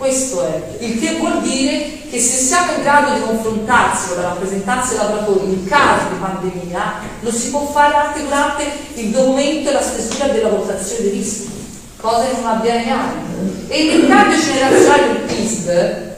Questo 0.00 0.42
è, 0.46 0.78
il 0.78 0.98
che 0.98 1.18
vuol 1.18 1.42
dire 1.42 2.08
che 2.08 2.18
se 2.18 2.38
siamo 2.38 2.72
in 2.72 2.80
grado 2.80 3.12
di 3.12 3.20
confrontarsi 3.20 4.08
con 4.08 4.22
la 4.22 4.28
rappresentanza 4.28 4.88
dei 4.94 4.96
lavoratori 4.96 5.52
in 5.52 5.66
caso 5.66 6.08
di 6.08 6.18
pandemia, 6.18 6.92
lo 7.20 7.30
si 7.30 7.50
può 7.50 7.66
fare 7.66 7.94
anche 7.96 8.22
durante 8.22 8.64
il 8.94 9.10
documento 9.10 9.68
e 9.68 9.72
la 9.74 9.82
stesura 9.82 10.28
della 10.28 10.48
valutazione 10.48 11.02
dei 11.02 11.10
rischi, 11.10 11.50
cosa 11.98 12.24
che 12.24 12.36
non 12.40 12.46
avviene 12.46 12.84
mai. 12.86 13.66
E 13.68 13.84
nel 13.84 14.08
cambio 14.08 14.38
generazionale 14.38 15.06
del 15.06 15.22
PISD, 15.26 16.12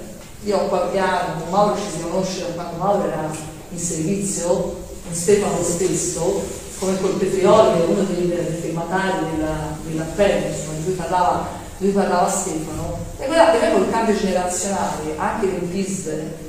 io 0.45 0.59
ho 0.59 0.69
qualche 0.69 0.99
anno, 0.99 1.45
Mauro 1.51 1.75
ci 1.75 1.91
si 1.93 2.03
conosce 2.03 2.39
da 2.39 2.63
quando 2.63 2.77
Mauro 2.77 3.09
era 3.09 3.31
in 3.69 3.79
servizio, 3.81 4.47
con 4.47 5.13
Stefano 5.13 5.61
stesso, 5.61 6.41
come 6.79 7.01
col 7.01 7.15
Petrioli, 7.15 7.79
che 7.79 7.85
è 7.85 7.89
uno 7.89 8.03
dei, 8.05 8.59
firmatari 8.61 9.27
della- 9.35 9.77
dell'appello, 9.85 10.47
insomma, 10.47 10.77
di 10.77 10.85
cui 10.85 10.93
parlava, 10.93 11.62
cui 11.83 11.91
parlava 11.91 12.31
Stefano. 12.31 12.99
E 13.19 13.27
guardate, 13.27 13.59
noi 13.59 13.73
col 13.73 13.91
cambio 13.91 14.17
generazionale, 14.17 15.15
anche 15.17 15.51
del 15.51 15.69
PIS 15.69 16.07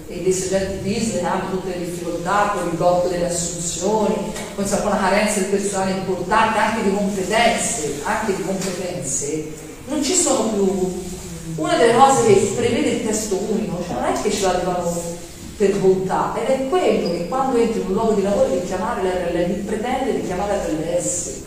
e 0.08 0.22
dei 0.22 0.32
soggetti 0.34 0.94
che 0.94 1.22
hanno 1.22 1.50
tutte 1.50 1.70
le 1.70 1.86
difficoltà, 1.86 2.54
con 2.54 2.68
il 2.68 2.78
blocco 2.78 3.08
delle 3.08 3.28
assunzioni, 3.28 4.16
con 4.56 4.66
una 4.66 4.98
carenza 4.98 5.40
di 5.40 5.46
personale 5.46 5.92
importante, 5.92 6.60
anche 6.60 6.84
di 6.84 6.96
competenze, 6.96 8.02
anche 8.04 8.36
di 8.36 8.44
competenze, 8.44 9.52
non 9.88 10.04
ci 10.04 10.14
sono 10.14 10.50
più 10.50 11.02
una 11.56 11.76
delle 11.76 11.96
cose 11.96 12.26
che 12.26 12.54
prevede 12.56 12.90
il 12.90 13.06
testo 13.06 13.38
unico, 13.50 13.84
cioè 13.86 13.96
non 13.96 14.06
è 14.06 14.22
che 14.22 14.32
ce 14.32 14.42
l'avevano 14.42 15.02
per 15.58 15.78
bontà, 15.78 16.34
ed 16.36 16.48
è 16.48 16.70
quello 16.70 17.12
che 17.12 17.28
quando 17.28 17.58
entri 17.58 17.82
in 17.82 17.88
un 17.88 17.94
luogo 17.94 18.14
di 18.14 18.24
lavoro 18.24 18.50
di 18.50 18.66
chiamare 18.66 19.02
l'RL, 19.04 19.46
di 19.46 19.62
pretendere 19.62 20.22
di 20.22 20.26
chiamare 20.26 20.58
l'RS. 20.58 21.42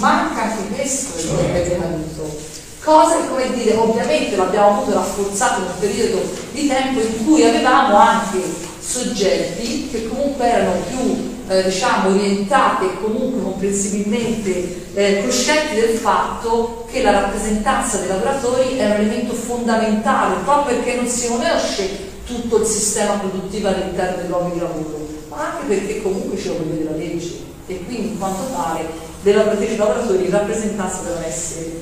Manca 0.00 0.42
anche 0.42 0.74
questo 0.74 1.14
nostro 1.14 1.36
paese 1.36 1.78
caduto. 1.78 2.62
Cosa 2.84 3.16
che, 3.16 3.28
come 3.28 3.50
dire, 3.54 3.74
ovviamente 3.76 4.36
l'abbiamo 4.36 4.80
avuto 4.80 4.92
rafforzato 4.92 5.60
in 5.60 5.66
un 5.68 5.78
periodo 5.80 6.20
di 6.52 6.66
tempo 6.66 7.00
in 7.00 7.24
cui 7.24 7.42
avevamo 7.42 7.96
anche 7.96 8.42
soggetti 8.78 9.88
che 9.90 10.06
comunque 10.06 10.44
erano 10.44 10.82
più 10.88 11.32
eh, 11.48 11.64
diciamo, 11.64 12.10
orientati 12.10 12.84
e 12.84 13.00
comunque 13.00 13.42
comprensibilmente 13.42 14.92
eh, 14.92 15.22
coscienti 15.24 15.76
del 15.76 15.96
fatto 15.96 16.86
che 16.90 17.02
la 17.02 17.12
rappresentanza 17.12 17.98
dei 17.98 18.08
lavoratori 18.08 18.76
è 18.76 18.84
un 18.84 18.92
elemento 18.92 19.32
fondamentale, 19.32 20.42
proprio 20.44 20.76
perché 20.76 20.96
non 20.96 21.06
si 21.06 21.28
conosce 21.28 21.88
tutto 22.26 22.58
il 22.58 22.66
sistema 22.66 23.14
produttivo 23.14 23.68
all'interno 23.68 24.16
dei 24.18 24.28
luoghi 24.28 24.52
di 24.52 24.60
lavoro, 24.60 25.08
ma 25.30 25.52
anche 25.52 25.66
perché 25.66 26.02
comunque 26.02 26.38
ce 26.38 26.48
lo 26.48 26.54
prevede 26.54 26.84
la 26.84 26.96
legge 26.96 27.32
e 27.66 27.82
quindi 27.86 28.08
in 28.08 28.18
quanto 28.18 28.52
tale 28.52 28.86
dei 29.22 29.32
lavoratori 29.32 30.28
rappresentanza 30.28 31.00
devono 31.02 31.24
essere, 31.26 31.80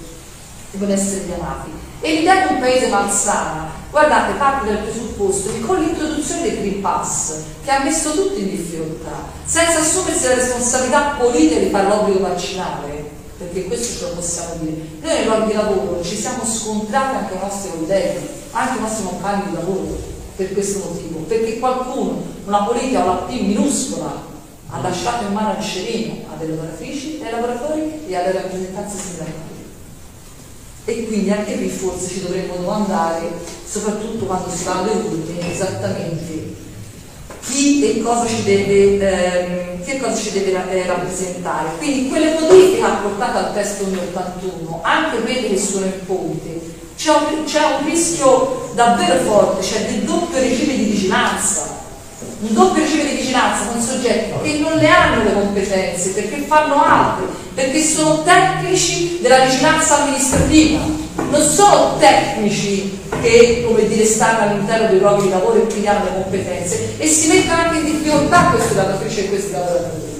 devono 0.72 0.92
essere 0.92 1.26
chiamati. 1.26 1.70
E 2.00 2.16
l'idea 2.16 2.46
di 2.46 2.54
un 2.54 2.60
paese 2.60 2.88
malsana, 2.88 3.70
guardate, 3.90 4.32
parte 4.38 4.66
dal 4.66 4.82
presupposto 4.82 5.52
che 5.52 5.60
con 5.60 5.78
l'introduzione 5.78 6.42
del 6.42 6.58
Green 6.58 6.80
Pass, 6.80 7.34
che 7.62 7.70
ha 7.70 7.84
messo 7.84 8.12
tutti 8.12 8.40
in 8.40 8.50
difficoltà, 8.50 9.28
senza 9.44 9.78
assumersi 9.78 10.26
la 10.26 10.34
responsabilità 10.34 11.16
politica 11.18 11.60
di 11.60 11.68
fare 11.68 11.88
l'obbligo 11.88 12.20
vaccinale, 12.20 13.10
perché 13.38 13.66
questo 13.66 13.98
ce 13.98 14.04
lo 14.10 14.16
possiamo 14.16 14.54
dire, 14.60 14.82
noi 15.00 15.12
nei 15.12 15.24
luoghi 15.26 15.46
di 15.46 15.52
lavoro 15.52 16.02
ci 16.02 16.16
siamo 16.16 16.44
scontrati 16.44 17.16
anche 17.16 17.34
ai 17.34 17.40
nostri 17.40 17.70
colleghi, 17.70 18.28
anche 18.50 18.72
ai 18.72 18.80
nostri 18.80 19.04
compagni 19.04 19.42
di 19.48 19.54
lavoro, 19.54 20.10
per 20.34 20.52
questo 20.54 20.88
motivo, 20.88 21.18
perché 21.20 21.58
qualcuno, 21.58 22.22
una 22.46 22.64
politica 22.64 23.04
o 23.04 23.06
la 23.06 23.20
P 23.26 23.30
minuscola, 23.30 24.30
ha 24.70 24.80
lasciato 24.80 25.24
in 25.24 25.34
mano 25.34 25.56
il 25.56 25.64
cerino 25.64 26.14
a 26.32 26.36
delle 26.36 26.56
lavoratrici, 26.56 27.20
ai 27.22 27.30
lavoratori 27.30 28.06
e 28.08 28.16
alle 28.16 28.32
rappresentanze 28.32 28.96
sindacali 28.96 29.51
e 30.84 31.06
quindi 31.06 31.30
anche 31.30 31.56
qui 31.56 31.68
forse 31.68 32.08
ci 32.08 32.22
dovremmo 32.22 32.56
domandare, 32.56 33.30
soprattutto 33.64 34.24
quando 34.24 34.50
si 34.50 34.64
va 34.64 34.78
alle 34.80 34.90
urne, 34.90 35.52
esattamente 35.52 36.60
chi 37.40 37.84
e 37.84 38.02
cosa 38.02 38.26
ci 38.26 38.42
deve, 38.44 38.98
ehm, 38.98 39.84
che 39.84 39.98
cosa 39.98 40.16
ci 40.16 40.32
deve 40.32 40.70
eh, 40.70 40.86
rappresentare. 40.86 41.70
Quindi 41.78 42.08
quelle 42.08 42.38
modifiche 42.38 42.82
apportate 42.82 43.38
al 43.38 43.54
testo 43.54 43.84
81, 43.84 44.80
anche 44.82 45.20
quelle 45.22 45.48
che 45.48 45.58
sono 45.58 45.86
imponte, 45.86 46.60
c'è 46.96 47.10
un, 47.10 47.44
c'è 47.44 47.60
un 47.60 47.84
rischio 47.84 48.70
davvero 48.74 49.22
forte, 49.24 49.62
cioè 49.62 49.86
del 49.86 50.02
doppio 50.02 50.38
regime 50.38 50.76
di 50.76 50.84
vigilanza 50.84 51.80
un 52.42 52.54
doppio 52.54 52.82
regime 52.82 53.04
di 53.04 53.16
vigilanza 53.16 53.66
con 53.66 53.80
soggetti 53.80 54.32
che 54.42 54.58
non 54.58 54.76
le 54.76 54.88
hanno 54.88 55.22
le 55.22 55.32
competenze 55.32 56.10
perché 56.10 56.38
fanno 56.38 56.82
altro, 56.82 57.28
perché 57.54 57.82
sono 57.82 58.22
tecnici 58.22 59.18
della 59.20 59.44
vigilanza 59.44 60.02
amministrativa, 60.02 60.80
non 61.30 61.42
sono 61.42 61.96
tecnici 61.98 63.00
che 63.20 63.64
come 63.66 63.86
dire, 63.86 64.04
stanno 64.04 64.50
all'interno 64.50 64.88
dei 64.88 64.98
luoghi 64.98 65.22
di 65.22 65.30
lavoro 65.30 65.62
e 65.62 65.66
quindi 65.66 65.86
hanno 65.86 66.04
le 66.04 66.22
competenze 66.22 66.94
e 66.98 67.06
si 67.06 67.28
mettono 67.28 67.60
anche 67.60 67.78
in 67.78 67.84
difficoltà 67.84 68.50
queste 68.52 68.74
lavoratrici 68.74 69.20
e 69.20 69.28
questi 69.28 69.52
lavoratori. 69.52 70.10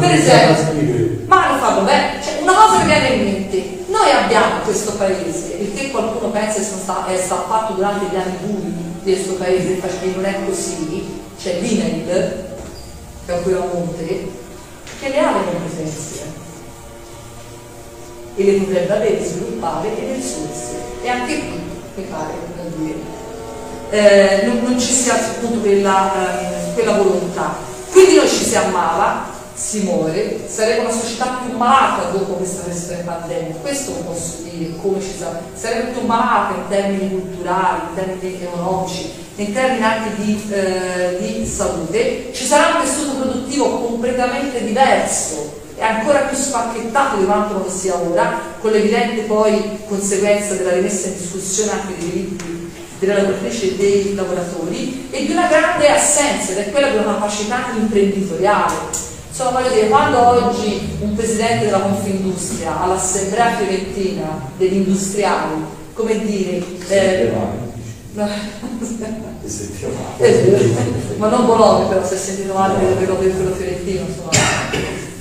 Per 0.00 0.10
esempio, 0.10 1.24
ma 1.26 1.52
lo 1.52 1.58
fanno 1.58 1.82
bene, 1.82 2.22
cioè, 2.22 2.38
una 2.42 2.54
cosa 2.54 2.78
che 2.78 2.84
viene 2.84 3.08
in 3.08 3.24
mente, 3.24 3.84
noi 3.88 4.10
abbiamo 4.10 4.60
questo 4.62 4.92
paese, 4.92 5.56
il 5.60 5.74
che 5.74 5.90
qualcuno 5.90 6.30
pensa 6.30 6.60
che 7.06 7.14
è 7.14 7.22
stato 7.22 7.44
fatto 7.48 7.72
durante 7.74 8.06
gli 8.10 8.16
anni 8.16 8.36
bui 8.44 8.72
di 9.02 9.12
questo 9.12 9.34
paese, 9.34 9.80
che 9.80 10.12
non 10.14 10.24
è 10.24 10.36
così, 10.46 11.22
c'è 11.40 11.58
l'INEL, 11.60 12.44
che 13.26 13.32
è 13.32 13.56
un 13.56 13.68
monte, 13.72 14.28
che 15.04 15.10
le 15.10 15.18
ha 15.18 15.32
le 15.32 15.52
competenze 15.52 16.32
e 18.36 18.44
le 18.44 18.52
potrebbe 18.52 18.92
avere, 18.92 19.22
sviluppare 19.22 19.98
e 19.98 20.06
le 20.06 20.14
risorse. 20.14 20.76
E 21.02 21.08
anche 21.08 21.38
qui, 21.40 21.60
mi 21.96 22.04
pare, 22.04 22.32
dire, 22.76 22.98
eh, 23.90 24.46
non, 24.46 24.62
non, 24.62 24.80
ci 24.80 24.92
sia 24.92 25.14
appunto 25.14 25.60
quella, 25.60 26.30
eh, 26.40 26.72
quella 26.72 26.96
volontà. 26.96 27.54
Quindi 27.90 28.16
noi 28.16 28.28
ci 28.28 28.44
si 28.44 28.56
ammala, 28.56 29.26
si 29.54 29.82
muore, 29.82 30.40
saremo 30.48 30.88
una 30.88 30.90
società 30.90 31.40
più 31.46 31.56
malata 31.56 32.10
dopo 32.10 32.34
questa 32.34 32.62
questione 32.62 33.02
pandemica, 33.02 33.58
questo 33.60 33.92
posso 33.92 34.42
dire, 34.42 34.74
come 34.80 35.00
ci 35.00 35.14
sarà, 35.16 35.40
saremo 35.54 35.92
più 35.92 36.06
malata 36.06 36.54
in 36.54 36.68
termini 36.68 37.10
culturali, 37.10 37.80
in 37.88 37.94
termini 37.94 38.42
economici, 38.42 39.12
in 39.36 39.52
termini 39.52 39.84
anche 39.84 40.22
di, 40.22 40.42
eh, 40.50 41.16
di 41.18 41.46
salute, 41.46 42.30
ci 42.32 42.44
sarà 42.44 42.76
un 42.76 42.84
tessuto 42.84 43.16
produttivo 43.16 43.80
completamente 43.80 44.64
diverso 44.64 45.62
e 45.76 45.82
ancora 45.82 46.20
più 46.20 46.36
spacchettato 46.36 47.16
di 47.16 47.24
quanto 47.24 47.54
non 47.54 47.68
sia 47.68 47.96
ora, 47.96 48.38
con 48.60 48.72
l'evidente 48.72 49.22
poi 49.22 49.78
conseguenza 49.86 50.54
della 50.54 50.72
rimessa 50.72 51.08
in 51.08 51.16
discussione 51.16 51.72
anche 51.72 51.94
dei 51.98 52.10
diritti 52.10 52.72
delle 52.98 53.14
lavoratrici 53.14 53.70
e 53.70 53.76
dei 53.76 54.14
lavoratori 54.14 55.08
e 55.10 55.26
di 55.26 55.32
una 55.32 55.46
grande 55.46 55.88
assenza 55.88 56.52
ed 56.52 56.58
è 56.58 56.70
quella 56.70 56.88
di 56.88 56.96
una 56.96 57.14
capacità 57.14 57.72
imprenditoriale. 57.76 59.02
Insomma, 59.36 59.62
voglio 59.62 59.74
dire, 59.74 59.88
quando 59.88 60.28
oggi 60.28 60.96
un 61.00 61.16
presidente 61.16 61.64
della 61.64 61.80
Confindustria 61.80 62.82
all'assemblea 62.82 63.56
fiorentina 63.56 64.48
degli 64.56 64.74
industriali, 64.74 65.64
come 65.92 66.24
dire, 66.24 66.62
eh, 66.86 67.32
ma 71.16 71.28
non 71.28 71.46
Bologna 71.46 71.86
però 71.86 72.06
si 72.06 72.14
è 72.14 72.16
sentito 72.16 72.54
male 72.54 72.74
per 72.78 73.08
quello 73.08 73.52
fiorentino 73.54 74.06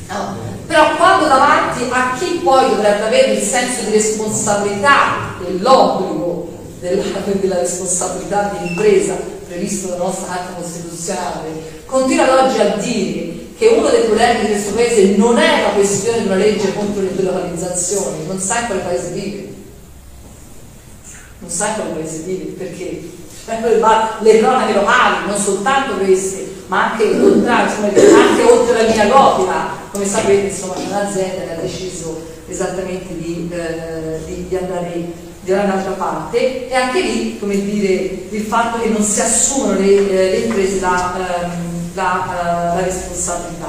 no. 0.07 0.37
però 0.67 0.95
quando 0.95 1.25
davanti 1.25 1.81
a 1.89 2.15
chi 2.17 2.39
poi 2.43 2.69
dovrebbe 2.69 3.05
avere 3.05 3.33
il 3.33 3.41
senso 3.41 3.81
di 3.85 3.93
responsabilità 3.93 5.39
e 5.43 5.57
l'obbligo 5.57 6.49
della, 6.79 7.03
della 7.39 7.59
responsabilità 7.59 8.55
di 8.59 8.67
impresa 8.67 9.15
previsto 9.47 9.87
dalla 9.87 10.03
nostra 10.03 10.35
carta 10.35 10.53
costituzionale 10.53 11.81
continua 11.85 12.31
ad 12.31 12.45
oggi 12.45 12.59
a 12.59 12.75
dire 12.77 13.32
che 13.63 13.69
uno 13.69 13.89
dei 13.89 14.03
problemi 14.03 14.41
di 14.41 14.47
questo 14.47 14.73
paese 14.73 15.15
non 15.15 15.37
è 15.37 15.61
la 15.61 15.69
questione 15.69 16.19
di 16.19 16.25
una 16.25 16.35
legge 16.35 16.73
contro 16.73 17.01
le 17.01 17.15
delocalizzazioni 17.15 18.25
non 18.27 18.37
sa 18.37 18.59
in 18.59 18.65
quale 18.65 18.81
paese 18.81 19.11
vive. 19.11 19.47
Non 21.39 21.49
sa 21.49 21.73
come 21.75 22.01
paese 22.01 22.23
vive 22.23 22.43
perché? 22.51 23.11
Le 23.45 24.39
cronache 24.39 24.73
locali, 24.73 25.27
non 25.27 25.37
soltanto 25.37 25.95
queste, 25.95 26.53
ma 26.67 26.91
anche, 26.91 27.03
anche 27.03 28.43
oltre 28.43 28.83
la 28.83 28.93
mia 28.93 29.07
gotina, 29.07 29.69
come 29.91 30.05
sapete 30.05 30.47
insomma 30.47 30.75
c'è 30.75 30.87
un'azienda 30.87 31.43
che 31.43 31.51
ha 31.53 31.61
deciso 31.61 32.21
esattamente 32.47 33.17
di, 33.17 33.49
eh, 33.51 34.19
di, 34.25 34.47
di 34.47 34.55
andare 34.57 35.11
di 35.41 35.51
un'altra 35.51 35.91
parte. 35.91 36.69
E 36.69 36.73
anche 36.73 37.01
lì 37.01 37.39
come 37.39 37.61
dire 37.61 38.27
il 38.29 38.41
fatto 38.41 38.81
che 38.81 38.89
non 38.89 39.03
si 39.03 39.19
assumono 39.19 39.79
le, 39.79 40.09
eh, 40.09 40.29
le 40.31 40.37
imprese 40.37 40.79
la, 40.79 41.15
ehm, 41.17 41.72
la, 41.93 42.71
uh, 42.73 42.75
la, 42.77 42.83
responsabilità 42.83 43.67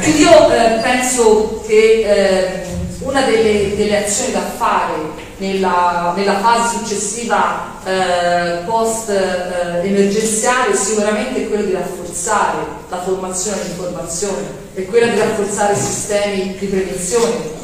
quindi 0.00 0.20
io 0.20 0.50
eh, 0.50 0.80
penso 0.80 1.62
che 1.66 2.04
eh, 2.06 2.62
una 3.00 3.22
delle, 3.22 3.76
delle 3.76 4.04
azioni 4.04 4.32
da 4.32 4.40
fare 4.56 5.22
nella, 5.38 6.14
nella 6.16 6.38
fase 6.38 6.78
successiva 6.78 7.72
eh, 7.84 8.64
post 8.64 9.10
eh, 9.10 9.86
emergenziale 9.86 10.74
sicuramente 10.74 11.42
è 11.42 11.48
quello 11.48 11.64
di 11.64 11.72
rafforzare 11.72 12.58
la 12.88 13.02
formazione 13.02 13.60
e 13.60 13.64
l'informazione, 13.64 14.42
è 14.74 14.84
quella 14.86 15.06
di 15.06 15.18
rafforzare 15.18 15.72
i 15.72 15.76
sistemi 15.76 16.56
di 16.56 16.66
prevenzione, 16.66 17.62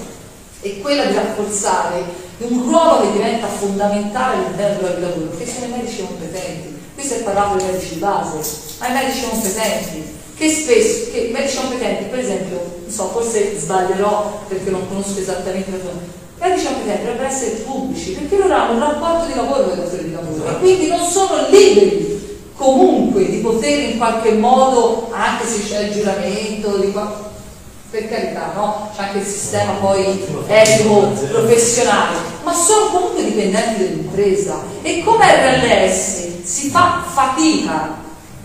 è 0.61 0.79
quella 0.81 1.05
di 1.05 1.15
rafforzare 1.15 2.29
un 2.39 2.63
ruolo 2.63 3.03
che 3.03 3.13
diventa 3.13 3.47
fondamentale 3.47 4.37
all'interno 4.37 4.89
del 4.89 5.01
lavoro, 5.01 5.37
che 5.37 5.47
sono 5.47 5.67
i 5.67 5.79
medici 5.79 6.05
competenti. 6.05 6.79
Qui 6.95 7.05
si 7.05 7.15
è 7.15 7.23
parlato 7.23 7.57
dei 7.57 7.67
medici 7.67 7.95
di 7.95 8.01
base, 8.01 8.39
ma 8.81 8.89
i 8.89 8.93
medici 8.93 9.29
competenti, 9.29 10.03
che 10.35 10.49
spesso, 10.49 11.11
che 11.13 11.31
medici 11.33 11.57
competenti, 11.57 12.05
per 12.05 12.19
esempio, 12.19 12.57
non 12.83 12.91
so, 12.91 13.09
forse 13.09 13.57
sbaglierò 13.57 14.47
perché 14.49 14.71
non 14.71 14.89
conosco 14.89 15.21
esattamente 15.21 15.71
e 16.43 16.55
diciamo 16.55 16.79
che 16.83 16.97
dovrebbero 16.97 17.29
essere 17.29 17.51
pubblici 17.67 18.13
perché 18.13 18.39
loro 18.39 18.55
hanno 18.55 18.73
un 18.73 18.81
rapporto 18.81 19.27
di 19.27 19.35
lavoro 19.35 19.65
con 19.65 19.77
i 19.77 19.81
datori 19.81 20.05
di 20.05 20.13
lavoro 20.13 20.49
e 20.49 20.59
quindi 20.59 20.87
non 20.89 21.07
sono 21.07 21.47
liberi 21.51 22.39
comunque 22.57 23.29
di 23.29 23.39
poter 23.39 23.91
in 23.91 23.99
qualche 23.99 24.33
modo, 24.33 25.11
anche 25.13 25.47
se 25.47 25.69
c'è 25.69 25.81
il 25.81 25.93
giuramento, 25.93 26.79
di 26.79 26.93
qua, 26.93 27.31
per 27.91 28.09
carità, 28.09 28.53
no? 28.55 28.91
C'è 28.95 29.03
anche 29.03 29.19
il 29.19 29.25
sistema 29.25 29.73
poi 29.73 30.27
etico 30.47 31.13
professionale, 31.31 32.17
ma 32.43 32.55
sono 32.55 32.87
comunque 32.91 33.25
dipendenti 33.25 33.79
dell'impresa 33.81 34.63
e 34.83 35.03
come 35.05 35.25
RLS 35.27 36.43
si 36.43 36.71
fa 36.71 37.05
fatica 37.07 38.00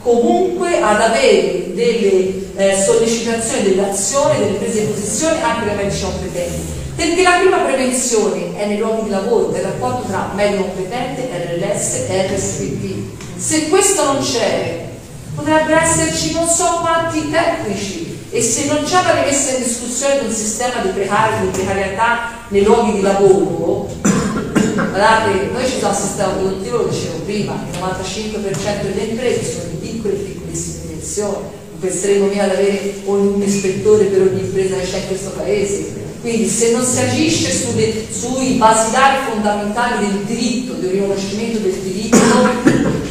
comunque 0.06 0.80
ad 0.80 1.02
avere 1.02 1.74
delle 1.74 2.54
eh, 2.56 2.78
sollecitazioni, 2.80 3.64
delle 3.64 3.90
azioni, 3.90 4.38
delle 4.38 4.58
prese 4.58 4.82
di 4.82 4.86
posizione 4.86 5.42
anche 5.42 5.66
dai 5.66 5.76
medici 5.76 6.04
competenti 6.04 6.84
perché 6.96 7.24
la 7.24 7.40
prima 7.40 7.58
prevenzione 7.58 8.56
è 8.56 8.68
nei 8.68 8.78
luoghi 8.78 9.06
di 9.06 9.10
lavoro 9.10 9.48
del 9.48 9.64
rapporto 9.64 10.08
tra 10.08 10.32
medico 10.34 10.64
competente, 10.64 11.28
RLS 11.30 12.06
e 12.08 12.28
RSVP. 12.28 13.38
Se 13.38 13.68
questo 13.68 14.06
non 14.06 14.22
c'è, 14.22 14.88
potrebbero 15.36 15.82
esserci 15.82 16.32
non 16.32 16.48
so 16.48 16.80
quanti 16.80 17.30
tecnici 17.30 18.28
e 18.30 18.42
se 18.42 18.68
non 18.68 18.84
c'è 18.86 19.04
la 19.04 19.22
rimessa 19.22 19.58
in 19.58 19.64
discussione 19.64 20.20
di 20.20 20.26
un 20.28 20.32
sistema 20.32 20.82
di, 20.82 20.90
precari, 20.90 21.42
di 21.42 21.48
precarietà 21.48 22.30
nei 22.48 22.64
luoghi 22.64 22.94
di 22.94 23.02
lavoro, 23.02 23.90
guardate, 24.74 25.50
noi 25.52 25.66
ci 25.66 25.78
siamo 25.78 25.94
un 25.94 26.00
sistema 26.00 26.30
produttivo, 26.30 26.78
lo 26.78 26.88
dicevo 26.88 27.18
prima, 27.26 27.60
il 27.72 27.78
95% 27.78 28.82
delle 28.84 29.02
imprese 29.02 29.44
sono 29.44 29.66
di 29.70 29.85
piccole 30.06 30.14
piccolissime 30.14 30.88
dimensioni, 30.88 31.48
penseremo 31.80 32.26
mica 32.28 32.44
ad 32.44 32.52
avere 32.52 32.94
un 33.06 33.42
ispettore 33.42 34.06
per 34.06 34.22
ogni 34.22 34.42
impresa 34.42 34.76
che 34.78 34.86
c'è 34.86 34.98
in 35.00 35.08
questo 35.08 35.30
paese, 35.32 36.04
quindi 36.22 36.48
se 36.48 36.72
non 36.72 36.84
si 36.84 37.00
agisce 37.00 37.52
sulle, 37.52 37.94
sui 38.12 38.54
basilari 38.54 39.32
fondamentali 39.32 40.08
del 40.08 40.24
diritto, 40.24 40.74
del 40.74 40.92
riconoscimento 40.92 41.60
del 41.60 41.74
diritto, 41.74 42.18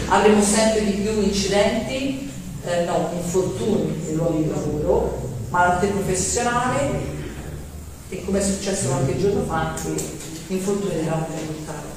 avremo 0.09 0.43
sempre 0.43 0.85
di 0.85 0.93
più 0.93 1.21
incidenti, 1.23 2.31
eh, 2.65 2.85
no, 2.85 3.11
infortuni 3.16 4.01
nei 4.05 4.15
luoghi 4.15 4.45
di 4.45 4.49
lavoro, 4.49 5.23
malattie 5.51 5.91
professionali 5.91 7.12
e 8.09 8.25
come 8.25 8.39
è 8.39 8.43
successo 8.43 8.89
qualche 8.89 9.19
giorno 9.19 9.45
fa 9.45 9.75
infortuni 10.49 10.95
della 10.95 11.12
alimentare. 11.15 11.94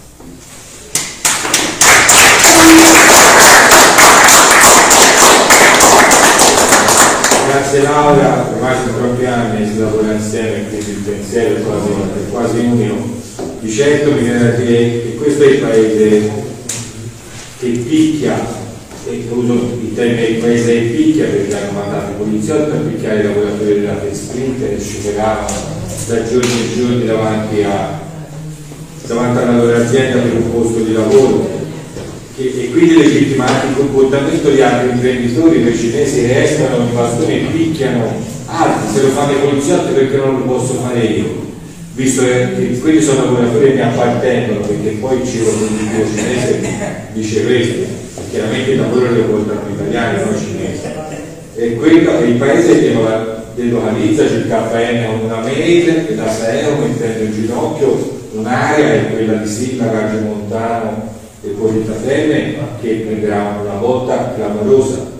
Grazie 7.70 7.84
Laura, 7.84 8.50
ormai 8.50 8.76
sono 8.78 8.98
troppi 8.98 9.26
anni 9.26 9.68
si 9.68 9.80
lavora 9.80 10.14
insieme, 10.14 10.70
quindi 10.70 10.90
il 10.90 10.98
pensiero 11.00 11.58
è 11.58 11.62
quasi, 11.64 11.90
è 11.90 12.32
quasi 12.32 12.60
unico. 12.60 12.96
Di 13.60 13.70
certo 13.70 14.12
mi 14.12 14.20
viene 14.20 14.40
da 14.40 14.50
dire 14.52 14.78
che 14.78 15.16
questo 15.20 15.44
è 15.44 15.48
il 15.48 15.58
paese 15.58 16.32
che 17.60 17.68
picchia, 17.68 18.40
e 19.06 19.26
uso 19.30 19.80
il 19.82 19.94
termine 19.94 20.28
il 20.28 20.38
paese 20.38 20.72
che 20.72 20.96
picchia 20.96 21.26
perché 21.26 21.56
hanno 21.56 21.78
mandato 21.78 22.12
i 22.12 22.24
poliziotti 22.24 22.72
a 22.72 22.80
picchiare 22.90 23.20
i 23.20 23.24
lavoratori 23.24 23.82
della 23.82 24.00
Sprint 24.14 24.62
e 24.62 24.80
sciuperavano 24.80 25.48
da 26.08 26.24
giorni 26.24 26.50
e 26.50 26.74
giorni 26.74 27.06
davanti, 27.06 27.64
a, 27.64 28.00
davanti 29.08 29.44
alla 29.44 29.58
loro 29.58 29.76
azienda 29.76 30.20
per 30.20 30.36
un 30.36 30.52
posto 30.54 30.80
di 30.80 30.94
lavoro 30.94 31.57
e, 32.38 32.66
e 32.66 32.72
quindi 32.72 32.98
legittimare 32.98 33.68
il 33.70 33.76
comportamento 33.76 34.52
di 34.52 34.62
altri 34.62 34.92
imprenditori 34.92 35.60
per 35.60 35.76
cinesi 35.76 36.22
che 36.22 36.44
escono 36.44 36.84
in 36.84 36.94
bastone 36.94 37.34
e 37.34 37.46
picchiano 37.52 38.06
altri, 38.46 38.94
se 38.94 39.02
lo 39.02 39.10
fanno 39.10 39.32
i 39.32 39.40
poliziotti 39.42 39.94
perché 39.94 40.18
non 40.18 40.38
lo 40.38 40.46
posso 40.46 40.74
fare 40.76 41.00
io. 41.00 41.46
Visto 41.96 42.22
che 42.22 42.78
quelli 42.80 43.02
sono 43.02 43.26
lavoratori 43.26 43.70
che 43.70 43.74
mi 43.74 43.82
appartengono 43.82 44.60
perché 44.60 44.90
poi 45.00 45.20
il 45.20 45.28
ciclo 45.28 45.50
produttivo 45.50 46.06
cinese 46.16 46.60
dice 47.14 47.44
questo 47.44 48.06
chiaramente 48.30 48.72
il 48.72 48.80
lavoro 48.82 49.10
lo 49.10 49.24
portano 49.24 49.62
italiani 49.74 50.24
non 50.24 50.36
cinesi. 50.38 50.82
E 51.56 51.76
quello 51.76 52.20
è 52.20 52.24
il 52.24 52.36
paese 52.36 52.80
che 52.80 52.96
delocalizza 53.56 54.26
c'è 54.26 54.36
il 54.36 54.48
KN 54.48 55.06
con 55.08 55.26
una 55.26 55.40
mail 55.42 56.06
e 56.08 56.16
da 56.16 56.32
SEO 56.32 56.78
mettendo 56.78 57.24
in 57.24 57.34
ginocchio 57.34 58.20
un'area 58.34 58.94
è 58.94 59.12
quella 59.12 59.34
di 59.34 59.50
Sindaca, 59.50 60.20
Montano 60.22 61.16
e 61.48 61.52
Politafemme 61.52 62.56
che 62.82 63.06
prenderà 63.06 63.60
una 63.64 63.80
volta 63.80 64.34
clamorosa 64.36 65.16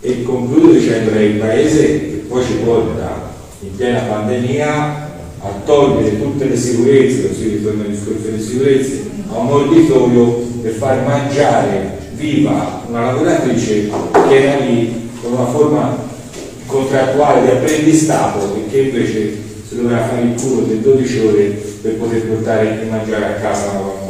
e 0.00 0.22
concludo 0.22 0.72
dicendo 0.72 1.12
che 1.12 1.22
il 1.22 1.38
paese 1.38 1.86
che 1.86 2.24
poi 2.28 2.42
ci 2.44 2.54
porta 2.64 3.32
in 3.60 3.76
piena 3.76 4.00
pandemia 4.00 5.08
a 5.42 5.48
togliere 5.64 6.20
tutte 6.20 6.46
le 6.46 6.56
sicurezze, 6.56 7.28
così 7.28 7.48
ritorno 7.48 7.82
al 7.82 7.90
discorso 7.90 8.22
delle 8.24 8.40
sicurezze, 8.40 9.10
a 9.30 9.38
un 9.38 9.50
orditorio 9.50 10.24
per 10.62 10.72
far 10.72 11.04
mangiare 11.06 11.98
viva 12.14 12.82
una 12.86 13.06
lavoratrice 13.06 13.88
che 14.28 14.42
era 14.42 14.64
lì 14.64 15.10
con 15.22 15.32
una 15.32 15.46
forma 15.46 15.96
contrattuale 16.66 17.42
di 17.42 17.50
apprendistato 17.50 18.54
e 18.56 18.70
che 18.70 18.78
invece 18.80 19.38
si 19.66 19.76
doveva 19.76 20.06
fare 20.06 20.22
il 20.22 20.40
culo 20.40 20.62
di 20.62 20.80
12 20.80 21.18
ore 21.20 21.44
per 21.80 21.96
poter 21.96 22.26
portare 22.26 22.80
il 22.82 22.88
mangiare 22.88 23.24
a 23.24 23.32
casa 23.40 23.70
un 23.70 24.06
bambino 24.06 24.09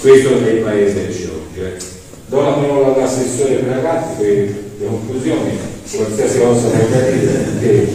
Questo 0.00 0.44
è 0.44 0.50
il 0.50 0.62
paese 0.62 1.08
che 1.08 1.28
oggi. 1.30 1.60
Eh. 1.60 1.76
Do 2.26 2.42
la 2.42 2.50
parola 2.50 2.94
all'assessore 2.94 3.54
per 3.54 3.74
ragazzi 3.74 4.14
per 4.16 4.26
le 4.78 4.86
conclusioni, 4.86 5.58
qualsiasi 5.90 6.38
cosa 6.38 6.68
da 6.68 7.00
dire. 7.58 7.88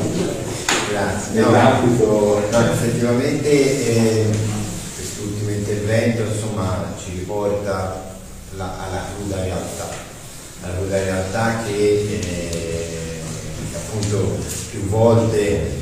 Grazie. 0.89 1.41
No, 1.41 1.49
no, 1.49 2.71
effettivamente 2.71 3.49
eh, 3.49 4.25
quest'ultimo 4.95 5.49
intervento 5.49 6.21
insomma, 6.23 6.93
ci 7.03 7.11
riporta 7.19 8.15
la, 8.57 8.77
alla 8.85 9.05
cruda 9.15 9.43
realtà, 9.43 9.89
la 10.61 10.67
cruda 10.77 11.03
realtà 11.03 11.63
che 11.65 12.19
eh, 12.21 13.19
appunto 13.73 14.37
più 14.71 14.87
volte 14.87 15.81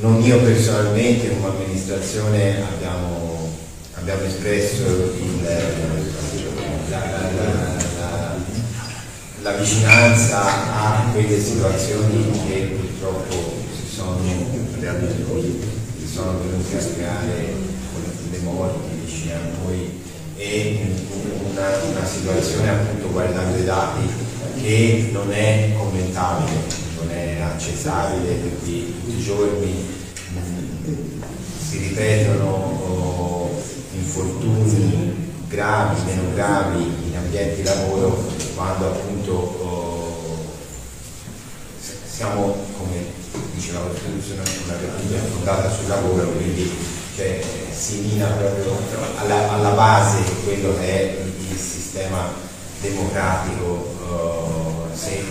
non 0.00 0.22
io 0.22 0.38
personalmente 0.40 1.28
come 1.28 1.48
amministrazione 1.48 2.62
abbiamo, 2.62 3.43
abbiamo 4.04 4.24
espresso 4.24 4.84
il, 5.16 5.42
la, 6.90 7.00
la, 7.00 8.36
la, 9.40 9.52
vicinanza 9.52 10.44
a 10.44 11.08
quelle 11.10 11.40
situazioni 11.40 12.30
che 12.46 12.76
purtroppo 12.78 13.62
sono 13.88 14.18
che 14.20 16.06
sono 16.06 16.38
venuti 16.42 16.74
a 16.74 16.94
creare 16.94 17.54
le 18.30 18.38
morti 18.40 18.88
vicino 19.06 19.36
a 19.36 19.64
noi 19.64 20.02
e 20.36 20.80
una, 21.50 21.68
una 21.90 22.04
situazione 22.04 22.68
appunto 22.68 23.08
guardando 23.08 23.56
i 23.56 23.64
dati 23.64 24.06
che 24.60 25.08
non 25.12 25.32
è 25.32 25.72
commentabile, 25.78 26.58
non 26.98 27.10
è 27.10 27.40
accettabile 27.40 28.34
perché 28.34 28.58
tutti 28.60 29.16
i 29.16 29.22
giorni 29.22 29.72
mh, 30.28 31.22
si 31.66 31.78
ripetono 31.78 32.83
infortuni 34.14 35.32
gravi, 35.48 36.02
meno 36.04 36.34
gravi 36.34 36.82
in 36.82 37.16
ambienti 37.16 37.56
di 37.56 37.62
lavoro 37.64 38.24
quando 38.54 38.86
appunto 38.86 39.32
oh, 39.32 40.36
siamo 42.06 42.54
come 42.78 43.22
diceva 43.54 43.80
la 43.80 43.86
Costituzione 43.86 44.42
una 44.66 44.76
repubblica 44.78 45.20
fondata 45.32 45.70
sul 45.70 45.88
lavoro, 45.88 46.28
quindi 46.28 46.70
cioè, 47.16 47.42
si 47.72 48.00
mina 48.02 48.26
proprio 48.26 48.76
alla, 49.16 49.52
alla, 49.52 49.70
base 49.70 50.22
quello 50.44 50.76
che 50.76 50.86
è 50.86 51.18
il 51.50 51.58
sistema 51.58 52.30
democratico, 52.80 53.96
uh, 54.00 54.96
se 54.96 55.22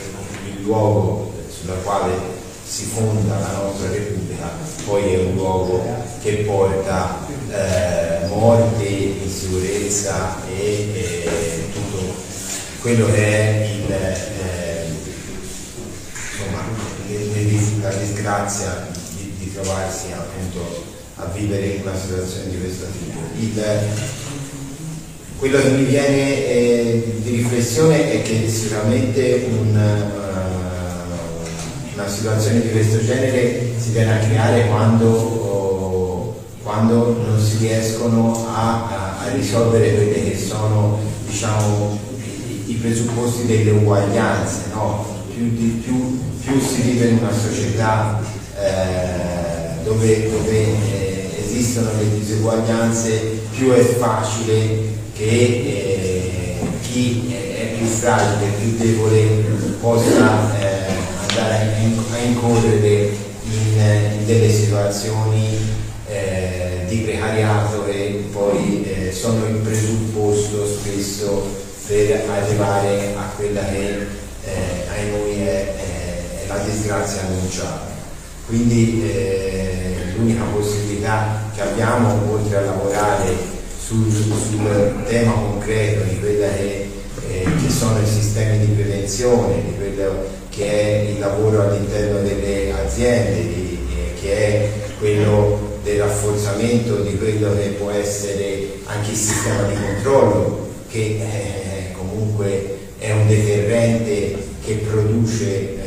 il 0.45 0.61
luogo 0.61 1.31
sul 1.49 1.71
quale 1.83 2.41
si 2.65 2.85
fonda 2.85 3.37
la 3.39 3.51
nostra 3.63 3.89
Repubblica 3.91 4.49
poi 4.85 5.13
è 5.13 5.19
un 5.19 5.35
luogo 5.35 5.83
che 6.21 6.37
porta 6.37 7.22
eh, 7.53 8.27
morte, 8.27 8.83
insicurezza 8.83 10.37
e 10.49 10.89
eh, 10.93 11.69
tutto 11.71 12.13
quello 12.81 13.05
che 13.05 13.25
è 13.25 13.69
il, 13.75 13.91
eh, 13.91 14.87
insomma, 16.31 16.63
la 17.81 17.93
disgrazia 17.95 18.87
di, 19.15 19.33
di, 19.37 19.53
trovarsi 19.53 20.07
appunto 20.11 20.83
a 21.15 21.25
vivere 21.25 21.65
in 21.67 21.81
una 21.81 21.95
situazione 21.95 22.49
di 22.49 22.59
questo 22.59 22.85
tipo. 22.97 23.19
Il, 23.39 23.63
quello 25.37 25.59
che 25.59 25.69
mi 25.69 25.83
viene 25.83 26.47
eh, 26.47 27.15
di 27.21 27.29
riflessione 27.35 28.13
è 28.13 28.21
che 28.21 28.49
sicuramente 28.49 29.45
un, 29.49 29.75
uh, 29.75 30.33
una 31.93 32.07
situazione 32.07 32.61
di 32.61 32.71
questo 32.71 33.03
genere 33.03 33.73
si 33.77 33.91
viene 33.91 34.13
a 34.13 34.25
creare 34.25 34.67
quando, 34.67 35.09
oh, 35.09 35.62
quando 36.63 37.21
non 37.27 37.39
si 37.39 37.57
riescono 37.57 38.47
a, 38.47 39.19
a, 39.19 39.33
risolvere 39.33 39.93
quelle 39.93 40.31
che 40.31 40.37
sono 40.37 40.97
diciamo, 41.27 41.99
i, 42.65 42.73
presupposti 42.73 43.45
delle 43.45 43.71
uguaglianze. 43.71 44.71
No? 44.73 45.05
Più, 45.33 45.49
di, 45.55 45.81
più 45.83 46.19
più 46.43 46.59
si 46.59 46.81
vive 46.81 47.05
in 47.07 47.19
una 47.19 47.31
società 47.31 48.19
eh, 48.59 49.83
dove, 49.83 50.29
dove 50.29 50.51
eh, 50.51 51.29
esistono 51.41 51.89
le 51.97 52.19
diseguaglianze, 52.19 53.39
più 53.55 53.71
è 53.71 53.81
facile 53.81 54.91
che 55.15 55.23
eh, 55.23 56.57
chi 56.81 57.33
è 57.33 57.75
più 57.77 57.85
fragile, 57.85 58.51
più 58.59 58.75
debole 58.75 59.21
possa 59.79 60.59
eh, 60.59 60.91
andare 61.29 61.75
a 62.11 62.17
incorrere 62.17 63.11
in, 63.45 64.17
in 64.19 64.25
delle 64.25 64.51
situazioni 64.51 65.81
di 66.93 67.01
precariato 67.01 67.85
e 67.87 68.23
poi 68.31 68.85
eh, 68.85 69.11
sono 69.11 69.45
il 69.47 69.55
presupposto 69.55 70.65
spesso 70.67 71.61
per 71.87 72.23
arrivare 72.29 73.13
a 73.15 73.31
quella 73.35 73.65
che 73.65 74.21
ai 74.89 75.09
noi 75.09 75.41
è 75.41 75.73
la 76.47 76.57
disgrazia 76.59 77.21
annunciata. 77.21 77.91
Quindi 78.45 79.03
eh, 79.03 80.13
l'unica 80.15 80.43
possibilità 80.53 81.49
che 81.55 81.61
abbiamo, 81.61 82.31
oltre 82.31 82.57
a 82.57 82.61
lavorare 82.61 83.35
sul, 83.79 84.11
sul 84.11 85.03
tema 85.07 85.31
concreto 85.31 86.03
di 86.03 86.19
quelli 86.19 86.37
che, 86.37 86.89
eh, 87.29 87.43
che, 87.43 87.69
sono 87.69 87.99
i 87.99 88.05
sistemi 88.05 88.65
di 88.65 88.71
prevenzione, 88.73 89.63
di 89.63 89.75
quello 89.77 90.25
che 90.49 90.69
è 90.69 91.09
il 91.09 91.19
lavoro 91.19 91.61
all'interno 91.63 92.19
delle 92.19 92.73
aziende, 92.73 93.41
di, 93.41 93.79
eh, 93.95 94.21
che 94.21 94.35
è 94.35 94.69
quello 94.99 95.62
del 95.83 95.99
rafforzamento 95.99 97.01
di 97.01 97.17
quello 97.17 97.53
che 97.55 97.75
può 97.77 97.91
essere 97.91 98.79
anche 98.85 99.11
il 99.11 99.17
sistema 99.17 99.63
di 99.63 99.75
controllo, 99.75 100.69
che 100.89 100.99
eh, 100.99 101.91
comunque 101.93 102.77
è 102.97 103.11
un 103.11 103.27
deterrente 103.27 104.37
che 104.63 104.75
produce 104.89 105.81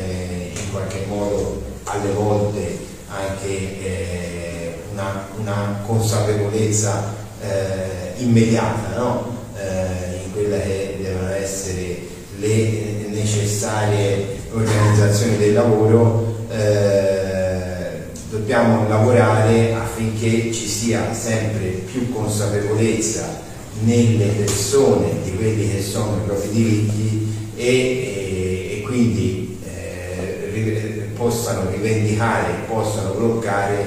qualche 0.77 1.07
modo 1.09 1.63
alle 1.85 2.13
volte 2.13 2.79
anche 3.09 3.49
eh, 3.49 4.75
una, 4.93 5.27
una, 5.39 5.83
consapevolezza 5.87 7.15
eh, 7.41 8.23
immediata 8.23 8.97
no? 8.99 9.39
eh, 9.57 10.25
in 10.25 10.33
quella 10.33 10.59
che 10.59 10.99
è 11.03 11.43
essere 11.43 12.01
le 12.39 13.07
necessarie 13.09 14.41
organizzazioni 14.53 15.39
del 15.39 15.55
lavoro, 15.55 16.45
eh, 16.51 17.16
dobbiamo 18.47 18.89
lavorare 18.89 19.75
affinché 19.75 20.53
ci 20.53 20.69
sia 20.69 21.13
sempre 21.13 21.67
più 21.91 22.13
consapevolezza 22.13 23.41
nelle 23.81 24.27
persone 24.27 25.21
di 25.25 25.35
quelli 25.35 25.69
che 25.69 25.83
sono 25.83 26.19
i 26.19 26.27
propri 26.27 26.51
diritti 26.51 27.35
e, 27.57 27.67
e, 27.67 28.79
e 28.79 28.83
quindi 28.83 29.59
eh, 29.65 31.09
possano 31.17 31.71
rivendicare, 31.73 32.53
possano 32.69 33.15
bloccare 33.15 33.85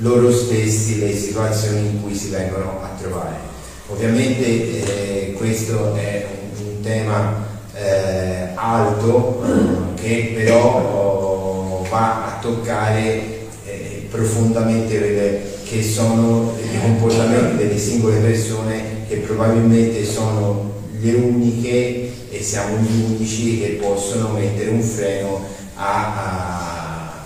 loro 0.00 0.30
stessi 0.30 0.98
le 0.98 1.16
situazioni 1.16 1.86
in 1.86 2.02
cui 2.02 2.14
si 2.14 2.28
vengono 2.28 2.82
a 2.82 2.90
trovare. 3.00 3.36
Ovviamente 3.86 4.44
eh, 4.44 5.32
questo 5.38 5.94
è 5.94 6.26
un, 6.60 6.66
un 6.66 6.80
tema 6.82 7.46
eh, 7.72 8.48
alto 8.56 9.42
eh, 9.42 10.02
che 10.02 10.32
però 10.36 11.80
oh, 11.80 11.86
va 11.88 12.26
a 12.26 12.38
toccare 12.42 13.04
eh, 13.04 13.35
profondamente 14.16 15.58
che 15.68 15.82
sono 15.82 16.56
i 16.58 16.80
comportamenti 16.80 17.56
delle 17.56 17.78
singole 17.78 18.18
persone 18.18 19.04
che 19.08 19.16
probabilmente 19.16 20.04
sono 20.04 20.72
le 20.98 21.12
uniche 21.12 22.10
e 22.30 22.42
siamo 22.42 22.78
gli 22.78 23.12
unici 23.12 23.60
che 23.60 23.78
possono 23.80 24.30
mettere 24.30 24.70
un 24.70 24.80
freno 24.80 25.44
a, 25.74 26.14
a, 26.14 27.24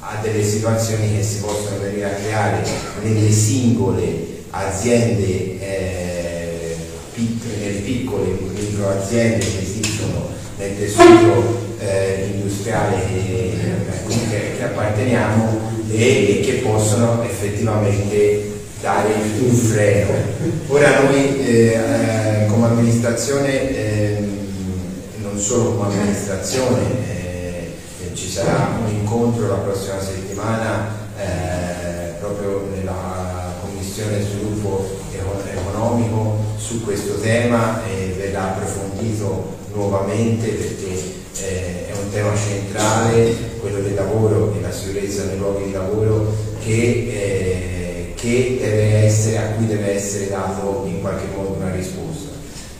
a 0.00 0.18
delle 0.22 0.42
situazioni 0.42 1.14
che 1.14 1.22
si 1.22 1.40
possono 1.40 1.78
venire 1.80 2.06
a 2.06 2.14
creare 2.14 2.66
nelle 3.02 3.30
singole 3.30 4.32
aziende 4.50 5.60
eh, 5.60 6.76
nelle 7.58 7.80
piccole 7.80 8.26
micro 8.54 8.88
aziende 8.88 9.38
che 9.38 9.62
esistono 9.62 10.30
nel 10.56 10.76
tessuto 10.78 11.72
eh, 11.78 12.30
industriale 12.32 12.96
che, 13.06 13.52
che, 14.08 14.56
che 14.56 14.62
apparteniamo 14.62 15.73
e, 15.96 16.38
e 16.38 16.40
che 16.40 16.52
possono 16.54 17.22
effettivamente 17.22 18.52
dare 18.80 19.14
un 19.38 19.54
freno. 19.54 20.12
Ora 20.68 21.00
noi 21.00 21.46
eh, 21.46 21.74
eh, 21.74 22.46
come 22.46 22.66
amministrazione, 22.66 23.70
eh, 23.70 24.28
non 25.22 25.38
solo 25.38 25.74
come 25.74 25.94
amministrazione, 25.94 26.80
eh, 27.08 27.72
ci 28.14 28.28
sarà 28.28 28.76
un 28.84 28.92
incontro 28.92 29.48
la 29.48 29.54
prossima 29.54 30.00
settimana 30.00 30.88
eh, 31.18 32.18
proprio 32.18 32.68
nella 32.74 33.54
Commissione 33.62 34.20
Sviluppo 34.20 35.02
Economico 35.50 36.38
su 36.56 36.84
questo 36.84 37.18
tema 37.20 37.82
e 37.86 38.14
verrà 38.16 38.54
approfondito 38.54 39.56
nuovamente 39.74 40.48
perché 40.48 41.12
eh, 41.42 41.88
è 41.88 41.92
un 42.02 42.10
tema 42.10 42.32
centrale, 42.36 43.34
quello 43.60 43.80
del 43.80 43.94
lavoro 43.94 44.54
e 44.56 44.60
la 44.60 44.72
sicurezza 44.72 45.24
nei 45.24 45.36
luoghi 45.38 45.64
di 45.64 45.72
lavoro 45.72 46.34
che, 46.62 46.72
eh, 46.72 48.14
che 48.14 49.04
essere, 49.04 49.38
a 49.38 49.46
cui 49.56 49.66
deve 49.66 49.94
essere 49.94 50.28
dato 50.28 50.84
in 50.86 51.00
qualche 51.00 51.26
modo 51.34 51.56
una 51.60 51.74
risposta. 51.74 52.30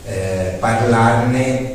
Eh, 0.07 0.57
parlarne 0.59 1.75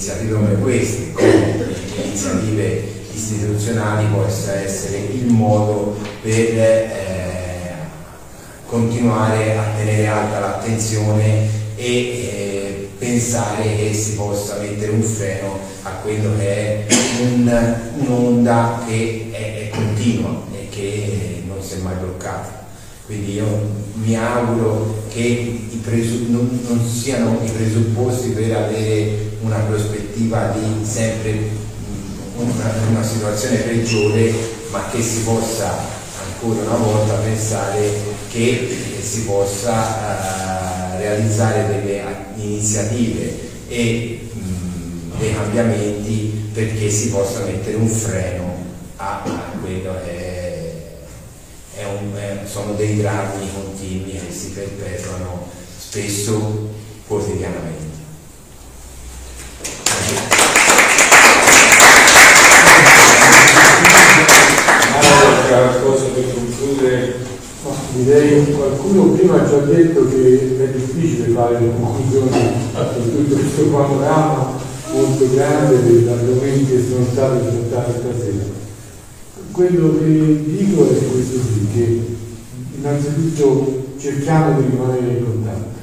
iniziative 0.00 0.32
come 0.32 0.54
queste, 0.54 1.12
come 1.12 1.74
iniziative 2.04 2.82
istituzionali 3.12 4.06
possa 4.06 4.54
essere 4.54 4.96
il 4.96 5.26
modo 5.26 5.94
per 6.22 6.32
eh, 6.32 7.74
continuare 8.64 9.58
a 9.58 9.62
tenere 9.76 10.06
alta 10.06 10.38
l'attenzione 10.38 11.48
e 11.76 11.84
eh, 11.84 12.69
pensare 13.00 13.76
che 13.76 13.94
si 13.94 14.12
possa 14.12 14.58
mettere 14.58 14.92
un 14.92 15.02
freno 15.02 15.58
a 15.84 15.90
quello 16.02 16.36
che 16.36 16.86
è 16.86 16.86
un'onda 17.22 18.84
che 18.86 19.30
è, 19.32 19.36
è 19.36 19.68
continua 19.70 20.42
e 20.52 20.68
che 20.68 21.42
non 21.46 21.62
si 21.62 21.74
è 21.74 21.76
mai 21.78 21.94
bloccata. 21.94 22.68
Quindi 23.06 23.32
io 23.32 23.46
mi 23.94 24.14
auguro 24.14 25.04
che 25.08 25.66
non, 26.28 26.60
non, 26.68 26.86
siano 26.86 27.40
i 27.42 27.48
presupposti 27.48 28.28
per 28.28 28.54
avere 28.54 29.30
una 29.40 29.56
prospettiva 29.60 30.54
di 30.54 30.84
sempre 30.86 31.38
una, 32.36 32.72
una 32.90 33.02
situazione 33.02 33.56
peggiore, 33.56 34.32
ma 34.70 34.84
che 34.92 35.02
si 35.02 35.22
possa 35.22 35.74
ancora 36.22 36.68
una 36.68 36.76
volta 36.76 37.14
pensare 37.14 37.92
che 38.30 38.76
si 39.00 39.22
possa 39.22 39.72
uh, 39.72 40.98
realizzare 40.98 41.66
delle 41.66 42.28
iniziative 42.42 43.48
e 43.68 44.28
mh, 44.32 45.18
dei 45.18 45.34
cambiamenti 45.34 46.48
perché 46.52 46.90
si 46.90 47.10
possa 47.10 47.44
mettere 47.44 47.76
un 47.76 47.88
freno 47.88 48.56
a, 48.96 49.22
a 49.22 49.58
quello 49.60 49.94
che 50.04 50.16
è, 51.76 51.80
è 51.80 51.84
un, 51.84 52.14
è, 52.16 52.46
sono 52.46 52.74
dei 52.74 52.96
drammi 52.96 53.48
continui 53.52 54.12
che 54.12 54.32
si 54.32 54.50
perpetuano 54.50 55.48
spesso 55.78 56.68
quotidianamente. 57.06 57.90
qualcosa 65.50 66.04
per 66.06 66.32
concludere? 66.32 67.29
Direi 67.92 68.52
qualcuno 68.52 69.12
prima 69.12 69.46
ci 69.48 69.54
ha 69.54 69.58
detto 69.58 70.08
che 70.08 70.56
è 70.62 70.68
difficile 70.68 71.32
fare 71.32 71.58
le 71.60 71.72
conclusioni 71.74 72.30
su 72.94 73.10
tutto 73.10 73.34
questo 73.34 73.64
panorama 73.64 74.58
molto 74.92 75.28
grande 75.34 75.82
degli 75.82 76.08
argomenti 76.08 76.66
che 76.66 76.84
sono 76.88 77.04
stati 77.10 77.46
trattati 77.46 77.98
stasera. 77.98 78.44
Quello 79.50 79.98
che 79.98 80.44
dico 80.46 80.88
è 80.88 80.98
questo 81.10 81.38
qui, 81.38 81.68
che 81.72 82.00
innanzitutto 82.76 83.94
cerchiamo 83.98 84.60
di 84.60 84.66
rimanere 84.70 85.18
in 85.18 85.24
contatto, 85.24 85.78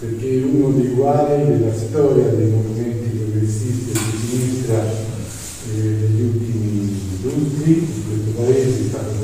perché 0.00 0.42
uno 0.52 0.68
dei 0.70 0.92
guai 0.92 1.46
della 1.46 1.74
storia 1.74 2.28
dei 2.28 2.50
movimenti 2.50 3.16
progressisti 3.16 3.92
di 3.92 4.28
sinistra 4.28 4.84
eh, 4.84 5.80
degli 5.80 6.22
ultimi 6.22 7.00
lustri 7.22 7.72
in 7.72 8.02
questo 8.06 8.42
paese 8.42 8.68
è 8.68 8.88
stato 8.88 9.19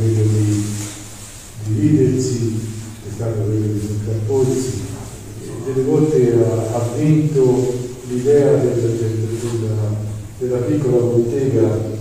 dividersi, 2.27 2.61
è 3.09 3.13
stato 3.15 3.43
quello 3.43 3.73
di 3.73 3.87
contrapporsi, 3.87 4.83
delle 5.65 5.83
volte 5.83 6.35
ha, 6.35 6.77
ha 6.77 6.89
vinto 6.97 7.75
l'idea 8.09 8.57
del, 8.57 8.81
del, 8.81 9.29
della, 10.39 10.59
piccola 10.59 10.97
bottega 10.99 11.95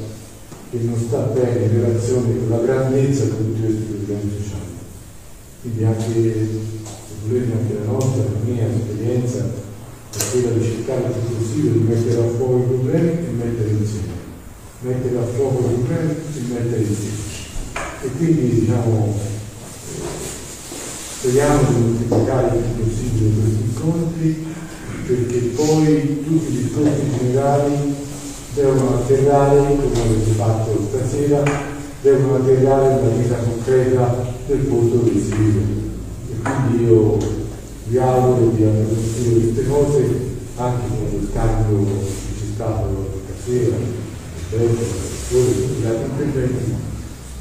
che 0.70 0.78
non 0.82 0.98
sta 0.98 1.20
bene 1.34 1.66
in 1.66 1.72
relazione 1.72 2.38
con 2.38 2.50
la 2.50 2.58
grandezza 2.58 3.24
di 3.24 3.38
tutti 3.38 3.62
questi 3.62 3.84
problemi 3.84 4.32
sociali. 4.38 4.64
Quindi 5.62 5.84
anche, 5.84 6.04
se 6.04 7.28
volete, 7.28 7.52
anche 7.54 7.74
la 7.74 7.92
nostra, 7.92 8.24
la 8.24 8.52
mia 8.52 8.68
esperienza 8.68 9.40
è 9.40 10.18
quella 10.32 10.58
di 10.58 10.64
cercare 10.64 11.06
il 11.08 11.36
possibile 11.38 11.72
di 11.72 11.80
mettere 11.80 12.22
a 12.22 12.30
fuoco 12.30 12.58
i 12.58 12.68
problemi 12.68 13.10
e 13.10 13.32
mettere 13.32 13.70
insieme. 13.70 14.14
Mettere 14.82 15.18
a 15.18 15.24
fuoco 15.24 15.60
i 15.60 15.74
problemi 15.74 16.12
e 16.12 16.54
mettere 16.54 16.82
insieme. 16.82 17.34
E 18.02 18.10
quindi 18.18 18.60
diciamo 18.60 19.35
speriamo 21.26 21.64
di 21.64 21.82
moltiplicare 21.82 22.56
il 22.56 22.64
più 22.64 22.84
possibile 22.84 23.32
questi 23.42 23.64
incontri 23.64 24.46
perché 25.08 25.38
poi 25.56 26.24
tutti 26.24 26.54
i 26.54 26.58
discorsi 26.58 27.18
generali 27.18 27.96
devono 28.54 28.96
atterrare, 28.96 29.58
come 29.58 30.02
avete 30.02 30.32
fatto 30.32 30.88
stasera, 30.88 31.44
devono 32.02 32.36
atterrare 32.36 33.02
nella 33.02 33.16
vita 33.16 33.38
concreta 33.38 34.34
del 34.46 34.58
posto 34.60 34.98
dove 34.98 35.20
si 35.20 35.34
vive. 35.36 35.62
E 36.30 36.42
quindi 36.44 36.84
io 36.86 37.18
vi 37.88 37.98
auguro 37.98 38.52
di 38.52 38.64
aver 38.64 38.86
conosciuto 38.88 39.40
queste 39.40 39.68
cose 39.68 40.20
anche 40.58 40.88
con 40.88 41.20
il 41.22 41.30
cambio 41.34 41.86
che 41.86 42.40
c'è 42.40 42.46
stato 42.54 43.10
stasera, 43.26 43.78
gli 44.50 45.86
altri 45.86 46.24
interventi, 46.24 46.74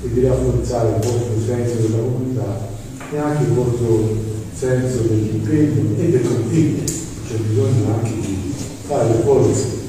e 0.03 0.13
di 0.13 0.27
rafforzare 0.27 0.89
il 0.89 1.07
vostro 1.07 1.35
senso 1.47 1.75
della 1.83 1.99
comunità 1.99 2.74
e 3.13 3.19
anche 3.19 3.43
il 3.45 3.51
vostro 3.51 4.17
senso 4.55 5.03
dell'impegno 5.03 5.97
e 5.99 6.11
del 6.11 6.27
conflitto. 6.27 6.93
C'è 7.27 7.37
bisogno 7.37 7.95
anche 7.95 8.21
di 8.21 8.55
fare 8.87 9.09
le 9.09 9.23
forze 9.23 9.83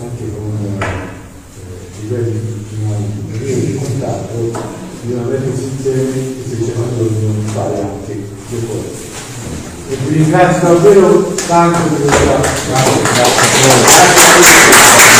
anche 0.00 0.24
con 0.34 0.58
eh, 0.80 1.12
livelli 2.02 2.36
istituzionali 2.36 3.04
superiori 3.16 3.66
di 3.66 3.74
contatto, 3.78 4.34
bisogna 5.02 5.26
mettersi 5.26 5.64
insieme 5.64 6.00
e 6.00 6.44
se 6.48 6.56
c'è 6.56 6.72
bisogno 6.72 7.32
fare 7.52 7.80
anche 7.80 8.14
le 8.14 8.58
forze. 8.58 9.02
E 9.90 9.96
vi 9.96 10.14
ringrazio 10.16 10.68
davvero 10.68 11.34
tanto 11.46 11.78
per 11.94 12.00
questa. 12.00 12.40
Grazie. 12.68 13.02
Grazie. 14.22 15.13